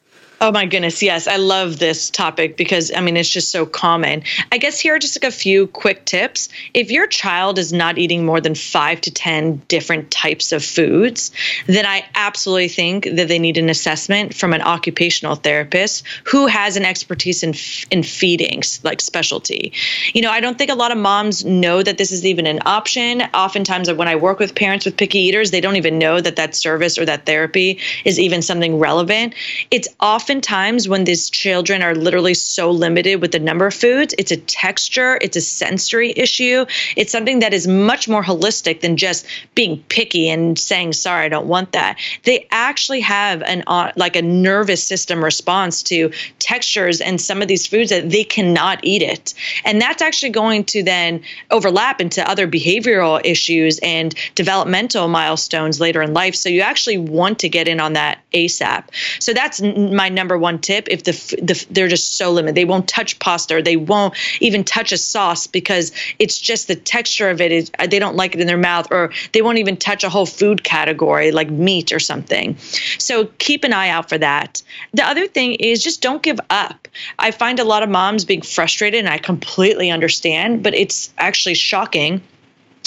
Oh 0.42 0.50
my 0.50 0.66
goodness, 0.66 1.00
yes. 1.04 1.28
I 1.28 1.36
love 1.36 1.78
this 1.78 2.10
topic 2.10 2.56
because 2.56 2.90
I 2.92 3.00
mean 3.00 3.16
it's 3.16 3.28
just 3.28 3.52
so 3.52 3.64
common. 3.64 4.24
I 4.50 4.58
guess 4.58 4.80
here 4.80 4.96
are 4.96 4.98
just 4.98 5.14
like 5.14 5.32
a 5.32 5.32
few 5.32 5.68
quick 5.68 6.04
tips. 6.04 6.48
If 6.74 6.90
your 6.90 7.06
child 7.06 7.60
is 7.60 7.72
not 7.72 7.96
eating 7.96 8.26
more 8.26 8.40
than 8.40 8.56
5 8.56 9.00
to 9.02 9.12
10 9.12 9.62
different 9.68 10.10
types 10.10 10.50
of 10.50 10.64
foods, 10.64 11.30
then 11.68 11.86
I 11.86 12.04
absolutely 12.16 12.66
think 12.66 13.04
that 13.04 13.28
they 13.28 13.38
need 13.38 13.56
an 13.56 13.70
assessment 13.70 14.34
from 14.34 14.52
an 14.52 14.62
occupational 14.62 15.36
therapist 15.36 16.02
who 16.24 16.48
has 16.48 16.76
an 16.76 16.84
expertise 16.84 17.44
in 17.44 17.54
in 17.92 18.02
feeding, 18.02 18.64
like 18.82 19.00
specialty. 19.00 19.72
You 20.12 20.22
know, 20.22 20.32
I 20.32 20.40
don't 20.40 20.58
think 20.58 20.72
a 20.72 20.74
lot 20.74 20.90
of 20.90 20.98
moms 20.98 21.44
know 21.44 21.84
that 21.84 21.98
this 21.98 22.10
is 22.10 22.26
even 22.26 22.48
an 22.48 22.58
option. 22.66 23.22
Oftentimes 23.32 23.92
when 23.92 24.08
I 24.08 24.16
work 24.16 24.40
with 24.40 24.56
parents 24.56 24.86
with 24.86 24.96
picky 24.96 25.20
eaters, 25.20 25.52
they 25.52 25.60
don't 25.60 25.76
even 25.76 26.00
know 26.00 26.20
that 26.20 26.34
that 26.34 26.56
service 26.56 26.98
or 26.98 27.04
that 27.04 27.26
therapy 27.26 27.78
is 28.04 28.18
even 28.18 28.42
something 28.42 28.80
relevant. 28.80 29.36
It's 29.70 29.86
often 30.00 30.31
oftentimes 30.32 30.88
when 30.88 31.04
these 31.04 31.28
children 31.28 31.82
are 31.82 31.94
literally 31.94 32.32
so 32.32 32.70
limited 32.70 33.16
with 33.16 33.32
the 33.32 33.38
number 33.38 33.66
of 33.66 33.74
foods, 33.74 34.14
it's 34.16 34.32
a 34.32 34.38
texture, 34.38 35.18
it's 35.20 35.36
a 35.36 35.42
sensory 35.42 36.14
issue. 36.16 36.64
It's 36.96 37.12
something 37.12 37.40
that 37.40 37.52
is 37.52 37.68
much 37.68 38.08
more 38.08 38.24
holistic 38.24 38.80
than 38.80 38.96
just 38.96 39.26
being 39.54 39.84
picky 39.90 40.30
and 40.30 40.58
saying, 40.58 40.94
sorry, 40.94 41.26
I 41.26 41.28
don't 41.28 41.48
want 41.48 41.72
that. 41.72 41.98
They 42.24 42.46
actually 42.50 43.00
have 43.00 43.42
an 43.42 43.62
uh, 43.66 43.92
like 43.96 44.16
a 44.16 44.22
nervous 44.22 44.82
system 44.82 45.22
response 45.22 45.82
to 45.82 46.10
textures 46.38 47.02
and 47.02 47.20
some 47.20 47.42
of 47.42 47.48
these 47.48 47.66
foods 47.66 47.90
that 47.90 48.08
they 48.08 48.24
cannot 48.24 48.80
eat 48.82 49.02
it. 49.02 49.34
And 49.66 49.82
that's 49.82 50.00
actually 50.00 50.30
going 50.30 50.64
to 50.64 50.82
then 50.82 51.20
overlap 51.50 52.00
into 52.00 52.26
other 52.26 52.48
behavioral 52.48 53.20
issues 53.22 53.78
and 53.82 54.14
developmental 54.34 55.08
milestones 55.08 55.78
later 55.78 56.00
in 56.00 56.14
life. 56.14 56.34
So 56.34 56.48
you 56.48 56.62
actually 56.62 56.96
want 56.96 57.38
to 57.40 57.50
get 57.50 57.68
in 57.68 57.80
on 57.80 57.92
that 57.92 58.20
ASAP. 58.32 58.84
So 59.20 59.34
that's 59.34 59.60
my 59.60 60.08
number 60.14 60.38
one 60.38 60.58
tip. 60.58 60.88
If 60.90 61.04
the, 61.04 61.12
the 61.42 61.66
they're 61.70 61.88
just 61.88 62.16
so 62.16 62.30
limited, 62.32 62.54
they 62.54 62.64
won't 62.64 62.88
touch 62.88 63.18
pasta, 63.18 63.56
or 63.56 63.62
they 63.62 63.76
won't 63.76 64.14
even 64.40 64.64
touch 64.64 64.92
a 64.92 64.96
sauce 64.96 65.46
because 65.46 65.92
it's 66.18 66.38
just 66.38 66.68
the 66.68 66.76
texture 66.76 67.30
of 67.30 67.40
it 67.40 67.52
is 67.52 67.70
uh, 67.78 67.86
they 67.86 67.98
don't 67.98 68.16
like 68.16 68.34
it 68.34 68.40
in 68.40 68.46
their 68.46 68.56
mouth, 68.56 68.88
or 68.90 69.12
they 69.32 69.42
won't 69.42 69.58
even 69.58 69.76
touch 69.76 70.04
a 70.04 70.08
whole 70.08 70.26
food 70.26 70.64
category 70.64 71.32
like 71.32 71.50
meat 71.50 71.92
or 71.92 72.00
something. 72.00 72.56
So 72.98 73.26
keep 73.38 73.64
an 73.64 73.72
eye 73.72 73.88
out 73.88 74.08
for 74.08 74.18
that. 74.18 74.62
The 74.92 75.04
other 75.04 75.26
thing 75.26 75.54
is 75.54 75.82
just 75.82 76.02
don't 76.02 76.22
give 76.22 76.40
up. 76.50 76.88
I 77.18 77.30
find 77.30 77.58
a 77.58 77.64
lot 77.64 77.82
of 77.82 77.88
moms 77.88 78.24
being 78.24 78.42
frustrated, 78.42 79.00
and 79.00 79.08
I 79.08 79.18
completely 79.18 79.90
understand, 79.90 80.62
but 80.62 80.74
it's 80.74 81.12
actually 81.18 81.54
shocking 81.54 82.22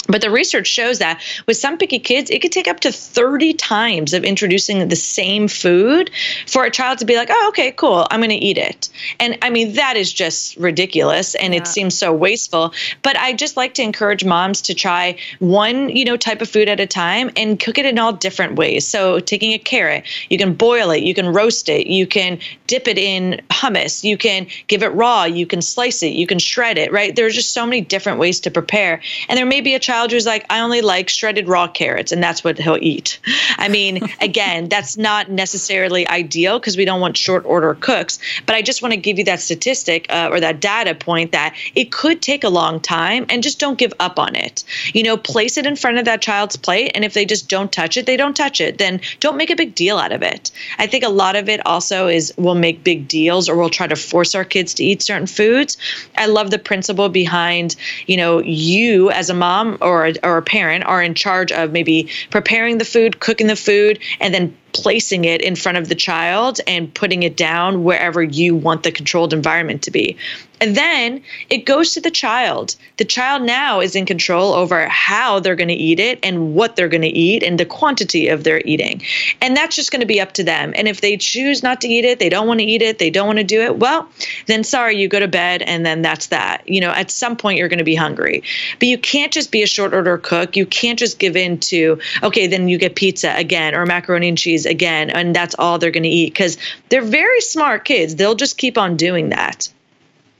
but 0.08 0.20
the 0.20 0.30
research 0.30 0.66
shows 0.66 0.98
that 0.98 1.22
with 1.46 1.56
some 1.56 1.78
picky 1.78 1.98
kids, 1.98 2.30
it 2.30 2.40
could 2.40 2.52
take 2.52 2.68
up 2.68 2.80
to 2.80 2.92
30 2.92 3.54
times 3.54 4.12
of 4.12 4.24
introducing 4.24 4.88
the 4.88 4.96
same 4.96 5.48
food 5.48 6.10
for 6.46 6.64
a 6.64 6.70
child 6.70 6.98
to 6.98 7.04
be 7.04 7.16
like, 7.16 7.28
oh, 7.30 7.46
okay, 7.48 7.72
cool, 7.72 8.06
I'm 8.10 8.20
going 8.20 8.30
to 8.30 8.36
eat 8.36 8.58
it. 8.58 8.88
And 9.18 9.38
I 9.42 9.50
mean, 9.50 9.74
that 9.74 9.96
is 9.96 10.12
just 10.12 10.56
ridiculous 10.56 11.34
and 11.34 11.52
yeah. 11.52 11.60
it 11.60 11.66
seems 11.66 11.96
so 11.96 12.12
wasteful. 12.12 12.72
But 13.02 13.16
I 13.16 13.32
just 13.32 13.56
like 13.56 13.74
to 13.74 13.82
encourage 13.82 14.24
moms 14.24 14.62
to 14.62 14.74
try 14.74 15.18
one, 15.40 15.88
you 15.88 16.04
know, 16.04 16.16
type 16.16 16.40
of 16.40 16.48
food 16.48 16.68
at 16.68 16.80
a 16.80 16.86
time 16.86 17.30
and 17.36 17.58
cook 17.58 17.78
it 17.78 17.86
in 17.86 17.98
all 17.98 18.12
different 18.12 18.56
ways. 18.56 18.86
So 18.86 19.20
taking 19.20 19.52
a 19.52 19.58
carrot, 19.58 20.04
you 20.30 20.38
can 20.38 20.54
boil 20.54 20.90
it, 20.90 21.02
you 21.02 21.14
can 21.14 21.32
roast 21.32 21.68
it, 21.68 21.86
you 21.86 22.06
can 22.06 22.38
dip 22.66 22.86
it 22.88 22.98
in 22.98 23.40
hummus, 23.50 24.04
you 24.04 24.16
can 24.16 24.46
give 24.68 24.82
it 24.82 24.88
raw, 24.88 25.24
you 25.24 25.46
can 25.46 25.62
slice 25.62 26.02
it, 26.02 26.12
you 26.12 26.26
can 26.26 26.38
shred 26.38 26.78
it, 26.78 26.92
right? 26.92 27.14
There's 27.14 27.34
just 27.34 27.52
so 27.52 27.66
many 27.66 27.80
different 27.80 28.18
ways 28.18 28.40
to 28.40 28.50
prepare. 28.50 29.00
And 29.28 29.36
there 29.36 29.46
may 29.46 29.60
be 29.60 29.74
a 29.74 29.78
child 29.78 29.95
child 29.96 30.12
who's 30.12 30.26
like, 30.26 30.44
I 30.50 30.60
only 30.60 30.82
like 30.82 31.08
shredded 31.08 31.48
raw 31.48 31.68
carrots, 31.68 32.12
and 32.12 32.22
that's 32.22 32.44
what 32.44 32.58
he'll 32.58 32.78
eat. 32.80 33.18
I 33.56 33.68
mean, 33.68 34.00
again, 34.20 34.68
that's 34.68 34.96
not 34.98 35.30
necessarily 35.30 36.06
ideal 36.08 36.58
because 36.58 36.76
we 36.76 36.84
don't 36.84 37.00
want 37.00 37.16
short 37.16 37.44
order 37.46 37.74
cooks. 37.74 38.18
But 38.44 38.56
I 38.56 38.62
just 38.62 38.82
want 38.82 38.92
to 38.92 39.00
give 39.00 39.18
you 39.18 39.24
that 39.24 39.40
statistic 39.40 40.06
uh, 40.10 40.28
or 40.30 40.40
that 40.40 40.60
data 40.60 40.94
point 40.94 41.32
that 41.32 41.54
it 41.74 41.92
could 41.92 42.20
take 42.20 42.44
a 42.44 42.50
long 42.50 42.78
time, 42.80 43.24
and 43.30 43.42
just 43.42 43.58
don't 43.58 43.78
give 43.78 43.94
up 43.98 44.18
on 44.18 44.36
it. 44.36 44.64
You 44.92 45.02
know, 45.02 45.16
place 45.16 45.56
it 45.56 45.66
in 45.66 45.76
front 45.76 45.98
of 45.98 46.04
that 46.04 46.20
child's 46.20 46.56
plate, 46.56 46.92
and 46.94 47.04
if 47.04 47.14
they 47.14 47.24
just 47.24 47.48
don't 47.48 47.72
touch 47.72 47.96
it, 47.96 48.04
they 48.04 48.16
don't 48.16 48.36
touch 48.36 48.60
it. 48.60 48.76
Then 48.76 49.00
don't 49.20 49.38
make 49.38 49.50
a 49.50 49.56
big 49.56 49.74
deal 49.74 49.96
out 49.96 50.12
of 50.12 50.22
it. 50.22 50.50
I 50.78 50.86
think 50.86 51.04
a 51.04 51.08
lot 51.08 51.36
of 51.36 51.48
it 51.48 51.64
also 51.64 52.06
is 52.06 52.34
we'll 52.36 52.54
make 52.54 52.84
big 52.84 53.08
deals 53.08 53.48
or 53.48 53.56
we'll 53.56 53.70
try 53.70 53.86
to 53.86 53.96
force 53.96 54.34
our 54.34 54.44
kids 54.44 54.74
to 54.74 54.84
eat 54.84 55.00
certain 55.00 55.26
foods. 55.26 55.78
I 56.16 56.26
love 56.26 56.50
the 56.50 56.58
principle 56.58 57.08
behind, 57.08 57.76
you 58.06 58.16
know, 58.18 58.40
you 58.40 59.10
as 59.10 59.30
a 59.30 59.34
mom 59.34 59.75
or 59.80 60.06
a, 60.06 60.14
or 60.22 60.38
a 60.38 60.42
parent 60.42 60.84
are 60.84 61.02
in 61.02 61.14
charge 61.14 61.52
of 61.52 61.72
maybe 61.72 62.08
preparing 62.30 62.78
the 62.78 62.84
food, 62.84 63.20
cooking 63.20 63.46
the 63.46 63.56
food, 63.56 63.98
and 64.20 64.34
then 64.34 64.56
placing 64.76 65.24
it 65.24 65.40
in 65.40 65.56
front 65.56 65.78
of 65.78 65.88
the 65.88 65.94
child 65.94 66.60
and 66.66 66.92
putting 66.92 67.22
it 67.22 67.36
down 67.36 67.82
wherever 67.82 68.22
you 68.22 68.54
want 68.54 68.82
the 68.82 68.92
controlled 68.92 69.32
environment 69.32 69.82
to 69.82 69.90
be. 69.90 70.16
And 70.60 70.74
then 70.74 71.22
it 71.50 71.66
goes 71.66 71.92
to 71.94 72.00
the 72.00 72.10
child. 72.10 72.76
The 72.96 73.04
child 73.04 73.42
now 73.42 73.80
is 73.80 73.94
in 73.94 74.06
control 74.06 74.54
over 74.54 74.88
how 74.88 75.38
they're 75.38 75.56
going 75.56 75.68
to 75.68 75.74
eat 75.74 76.00
it 76.00 76.18
and 76.22 76.54
what 76.54 76.76
they're 76.76 76.88
going 76.88 77.02
to 77.02 77.08
eat 77.08 77.42
and 77.42 77.60
the 77.60 77.66
quantity 77.66 78.28
of 78.28 78.44
their 78.44 78.62
eating. 78.64 79.02
And 79.42 79.56
that's 79.56 79.76
just 79.76 79.90
going 79.90 80.00
to 80.00 80.06
be 80.06 80.20
up 80.20 80.32
to 80.32 80.44
them. 80.44 80.72
And 80.76 80.88
if 80.88 81.02
they 81.02 81.16
choose 81.16 81.62
not 81.62 81.80
to 81.82 81.88
eat 81.88 82.04
it, 82.06 82.18
they 82.18 82.30
don't 82.30 82.46
want 82.46 82.60
to 82.60 82.66
eat 82.66 82.80
it, 82.80 82.98
they 82.98 83.10
don't 83.10 83.26
want 83.26 83.38
to 83.38 83.44
do 83.44 83.60
it, 83.60 83.76
well, 83.76 84.08
then 84.46 84.64
sorry, 84.64 84.96
you 84.96 85.08
go 85.08 85.20
to 85.20 85.28
bed 85.28 85.62
and 85.62 85.84
then 85.84 86.00
that's 86.00 86.28
that. 86.28 86.66
You 86.66 86.80
know, 86.80 86.90
at 86.90 87.10
some 87.10 87.36
point 87.36 87.58
you're 87.58 87.68
going 87.68 87.78
to 87.78 87.84
be 87.84 87.94
hungry. 87.94 88.42
But 88.78 88.88
you 88.88 88.98
can't 88.98 89.32
just 89.32 89.50
be 89.50 89.62
a 89.62 89.66
short 89.66 89.92
order 89.92 90.16
cook. 90.16 90.56
You 90.56 90.64
can't 90.64 90.98
just 90.98 91.18
give 91.18 91.36
in 91.36 91.58
to, 91.60 91.98
okay, 92.22 92.46
then 92.46 92.68
you 92.68 92.78
get 92.78 92.96
pizza 92.96 93.34
again 93.36 93.74
or 93.74 93.84
macaroni 93.84 94.28
and 94.28 94.38
cheese 94.38 94.64
again, 94.66 95.10
and 95.10 95.34
that's 95.34 95.54
all 95.58 95.78
they're 95.78 95.90
going 95.90 96.02
to 96.02 96.08
eat 96.08 96.32
because 96.32 96.58
they're 96.88 97.02
very 97.02 97.40
smart 97.40 97.84
kids. 97.84 98.16
They'll 98.16 98.34
just 98.34 98.58
keep 98.58 98.76
on 98.76 98.96
doing 98.96 99.30
that. 99.30 99.68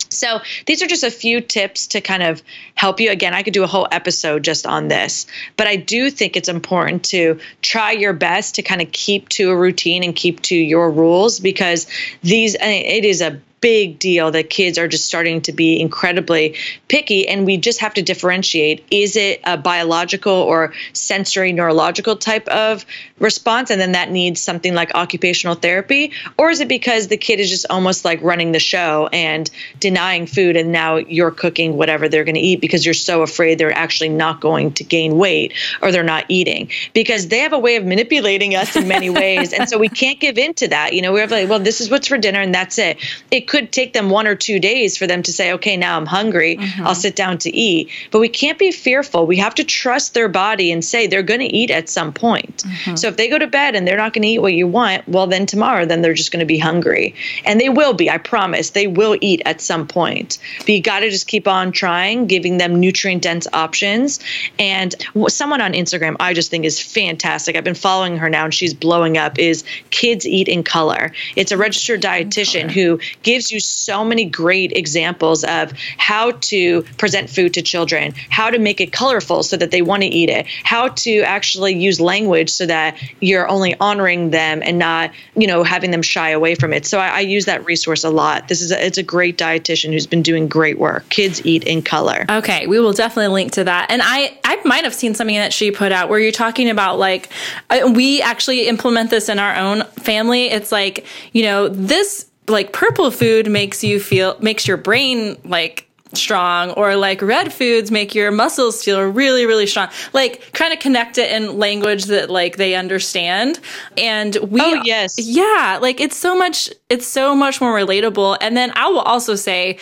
So, 0.08 0.40
these 0.66 0.82
are 0.82 0.86
just 0.86 1.04
a 1.04 1.10
few 1.10 1.40
tips 1.40 1.88
to 1.88 2.00
kind 2.00 2.22
of 2.22 2.42
help 2.74 3.00
you. 3.00 3.10
Again, 3.10 3.34
I 3.34 3.42
could 3.42 3.52
do 3.52 3.64
a 3.64 3.66
whole 3.66 3.88
episode 3.90 4.44
just 4.44 4.66
on 4.66 4.88
this, 4.88 5.26
but 5.56 5.66
I 5.66 5.76
do 5.76 6.10
think 6.10 6.36
it's 6.36 6.48
important 6.48 7.04
to 7.06 7.38
try 7.60 7.92
your 7.92 8.12
best 8.12 8.54
to 8.54 8.62
kind 8.62 8.80
of 8.80 8.90
keep 8.92 9.28
to 9.30 9.50
a 9.50 9.56
routine 9.56 10.04
and 10.04 10.14
keep 10.14 10.42
to 10.42 10.56
your 10.56 10.90
rules 10.90 11.40
because 11.40 11.86
these, 12.22 12.56
it 12.60 13.04
is 13.04 13.20
a 13.20 13.40
big 13.60 13.98
deal 13.98 14.30
that 14.30 14.50
kids 14.50 14.78
are 14.78 14.88
just 14.88 15.06
starting 15.06 15.40
to 15.40 15.52
be 15.52 15.80
incredibly 15.80 16.54
picky 16.88 17.26
and 17.26 17.46
we 17.46 17.56
just 17.56 17.80
have 17.80 17.94
to 17.94 18.02
differentiate 18.02 18.84
is 18.90 19.16
it 19.16 19.40
a 19.44 19.56
biological 19.56 20.32
or 20.32 20.72
sensory 20.92 21.52
neurological 21.52 22.16
type 22.16 22.46
of 22.48 22.84
response 23.18 23.70
and 23.70 23.80
then 23.80 23.92
that 23.92 24.10
needs 24.10 24.40
something 24.40 24.74
like 24.74 24.94
occupational 24.94 25.54
therapy? 25.54 26.12
Or 26.38 26.50
is 26.50 26.60
it 26.60 26.68
because 26.68 27.08
the 27.08 27.16
kid 27.16 27.40
is 27.40 27.50
just 27.50 27.66
almost 27.70 28.04
like 28.04 28.20
running 28.22 28.52
the 28.52 28.58
show 28.58 29.08
and 29.12 29.50
denying 29.80 30.26
food 30.26 30.56
and 30.56 30.72
now 30.72 30.96
you're 30.96 31.30
cooking 31.30 31.76
whatever 31.76 32.08
they're 32.08 32.24
going 32.24 32.34
to 32.34 32.40
eat 32.40 32.60
because 32.60 32.84
you're 32.84 32.94
so 32.94 33.22
afraid 33.22 33.58
they're 33.58 33.72
actually 33.72 34.10
not 34.10 34.40
going 34.40 34.72
to 34.74 34.84
gain 34.84 35.16
weight 35.16 35.52
or 35.82 35.92
they're 35.92 36.02
not 36.02 36.24
eating? 36.28 36.70
Because 36.92 37.28
they 37.28 37.38
have 37.38 37.52
a 37.52 37.58
way 37.58 37.76
of 37.76 37.84
manipulating 37.84 38.54
us 38.54 38.76
in 38.76 38.86
many 38.88 39.10
ways 39.10 39.52
and 39.52 39.68
so 39.68 39.78
we 39.78 39.88
can't 39.88 40.20
give 40.20 40.38
in 40.38 40.54
to 40.54 40.68
that 40.68 40.92
you 40.92 41.02
know? 41.02 41.12
We're 41.12 41.26
like 41.26 41.48
well 41.48 41.60
this 41.60 41.80
is 41.80 41.90
what's 41.90 42.06
for 42.06 42.18
dinner 42.18 42.40
and 42.40 42.54
that's 42.54 42.78
it. 42.78 42.98
It 43.30 43.45
could 43.46 43.72
take 43.72 43.92
them 43.92 44.10
one 44.10 44.26
or 44.26 44.34
two 44.34 44.58
days 44.58 44.96
for 44.96 45.06
them 45.06 45.22
to 45.22 45.32
say, 45.32 45.52
okay, 45.52 45.76
now 45.76 45.96
I'm 45.96 46.06
hungry. 46.06 46.56
Mm-hmm. 46.56 46.86
I'll 46.86 46.94
sit 46.94 47.16
down 47.16 47.38
to 47.38 47.54
eat. 47.54 47.90
But 48.10 48.20
we 48.20 48.28
can't 48.28 48.58
be 48.58 48.70
fearful. 48.70 49.26
We 49.26 49.36
have 49.38 49.54
to 49.56 49.64
trust 49.64 50.14
their 50.14 50.28
body 50.28 50.72
and 50.72 50.84
say 50.84 51.06
they're 51.06 51.22
going 51.22 51.40
to 51.40 51.46
eat 51.46 51.70
at 51.70 51.88
some 51.88 52.12
point. 52.12 52.64
Mm-hmm. 52.64 52.96
So 52.96 53.08
if 53.08 53.16
they 53.16 53.28
go 53.28 53.38
to 53.38 53.46
bed 53.46 53.74
and 53.74 53.86
they're 53.86 53.96
not 53.96 54.12
going 54.12 54.22
to 54.22 54.28
eat 54.28 54.38
what 54.38 54.54
you 54.54 54.66
want, 54.66 55.06
well, 55.08 55.26
then 55.26 55.46
tomorrow, 55.46 55.84
then 55.84 56.02
they're 56.02 56.14
just 56.14 56.32
going 56.32 56.40
to 56.40 56.46
be 56.46 56.58
hungry. 56.58 57.14
And 57.44 57.60
they 57.60 57.68
will 57.68 57.92
be, 57.92 58.10
I 58.10 58.18
promise. 58.18 58.70
They 58.70 58.86
will 58.86 59.16
eat 59.20 59.42
at 59.44 59.60
some 59.60 59.86
point. 59.86 60.38
But 60.60 60.68
you 60.70 60.82
got 60.82 61.00
to 61.00 61.10
just 61.10 61.28
keep 61.28 61.46
on 61.46 61.72
trying, 61.72 62.26
giving 62.26 62.58
them 62.58 62.80
nutrient 62.80 63.22
dense 63.22 63.46
options. 63.52 64.20
And 64.58 64.94
someone 65.28 65.60
on 65.60 65.72
Instagram 65.72 66.16
I 66.20 66.34
just 66.34 66.50
think 66.50 66.64
is 66.64 66.80
fantastic. 66.80 67.56
I've 67.56 67.64
been 67.64 67.74
following 67.74 68.16
her 68.16 68.28
now 68.28 68.44
and 68.44 68.54
she's 68.54 68.74
blowing 68.74 69.18
up 69.18 69.38
is 69.38 69.64
Kids 69.90 70.26
Eat 70.26 70.48
in 70.48 70.62
Color. 70.62 71.12
It's 71.36 71.52
a 71.52 71.56
registered 71.56 72.02
dietitian 72.02 72.70
who 72.70 72.98
gives 73.22 73.35
gives 73.36 73.52
you 73.52 73.60
so 73.60 74.02
many 74.02 74.24
great 74.24 74.72
examples 74.72 75.44
of 75.44 75.70
how 75.98 76.30
to 76.30 76.80
present 76.96 77.28
food 77.28 77.52
to 77.52 77.60
children, 77.60 78.14
how 78.30 78.48
to 78.48 78.58
make 78.58 78.80
it 78.80 78.92
colorful 78.92 79.42
so 79.42 79.58
that 79.58 79.70
they 79.70 79.82
want 79.82 80.02
to 80.02 80.08
eat 80.08 80.30
it, 80.30 80.46
how 80.64 80.88
to 80.88 81.20
actually 81.20 81.74
use 81.74 82.00
language 82.00 82.48
so 82.48 82.64
that 82.64 82.96
you're 83.20 83.46
only 83.46 83.74
honoring 83.78 84.30
them 84.30 84.62
and 84.64 84.78
not, 84.78 85.10
you 85.34 85.46
know, 85.46 85.62
having 85.62 85.90
them 85.90 86.00
shy 86.00 86.30
away 86.30 86.54
from 86.54 86.72
it. 86.72 86.86
So 86.86 86.98
I, 86.98 87.08
I 87.08 87.20
use 87.20 87.44
that 87.44 87.62
resource 87.66 88.04
a 88.04 88.08
lot. 88.08 88.48
This 88.48 88.62
is 88.62 88.72
a, 88.72 88.86
it's 88.86 88.96
a 88.96 89.02
great 89.02 89.36
dietitian 89.36 89.92
who's 89.92 90.06
been 90.06 90.22
doing 90.22 90.48
great 90.48 90.78
work. 90.78 91.06
Kids 91.10 91.44
eat 91.44 91.62
in 91.64 91.82
color. 91.82 92.24
Okay, 92.30 92.66
we 92.66 92.80
will 92.80 92.94
definitely 92.94 93.34
link 93.34 93.52
to 93.52 93.64
that. 93.64 93.90
And 93.90 94.00
I 94.02 94.38
I 94.44 94.62
might 94.64 94.84
have 94.84 94.94
seen 94.94 95.14
something 95.14 95.36
that 95.36 95.52
she 95.52 95.70
put 95.70 95.92
out 95.92 96.08
where 96.08 96.18
you're 96.18 96.32
talking 96.32 96.70
about 96.70 96.98
like 96.98 97.28
uh, 97.68 97.92
we 97.94 98.22
actually 98.22 98.66
implement 98.66 99.10
this 99.10 99.28
in 99.28 99.38
our 99.38 99.54
own 99.56 99.84
family. 100.00 100.46
It's 100.46 100.72
like 100.72 101.04
you 101.34 101.42
know 101.42 101.68
this 101.68 102.30
like 102.48 102.72
purple 102.72 103.10
food 103.10 103.50
makes 103.50 103.82
you 103.82 104.00
feel 104.00 104.36
makes 104.40 104.66
your 104.66 104.76
brain 104.76 105.36
like 105.44 105.88
strong 106.12 106.70
or 106.70 106.96
like 106.96 107.20
red 107.20 107.52
foods 107.52 107.90
make 107.90 108.14
your 108.14 108.30
muscles 108.30 108.82
feel 108.82 109.02
really 109.02 109.46
really 109.46 109.66
strong. 109.66 109.88
Like 110.12 110.52
kind 110.52 110.72
of 110.72 110.78
connect 110.78 111.18
it 111.18 111.30
in 111.30 111.58
language 111.58 112.04
that 112.04 112.30
like 112.30 112.56
they 112.56 112.74
understand. 112.74 113.60
And 113.98 114.36
we 114.36 114.60
oh 114.60 114.82
yes. 114.84 115.18
Yeah 115.18 115.78
like 115.80 116.00
it's 116.00 116.16
so 116.16 116.36
much 116.36 116.70
it's 116.88 117.06
so 117.06 117.34
much 117.34 117.60
more 117.60 117.74
relatable. 117.74 118.38
And 118.40 118.56
then 118.56 118.72
i 118.76 118.88
will 118.88 119.00
also 119.00 119.34
say 119.34 119.78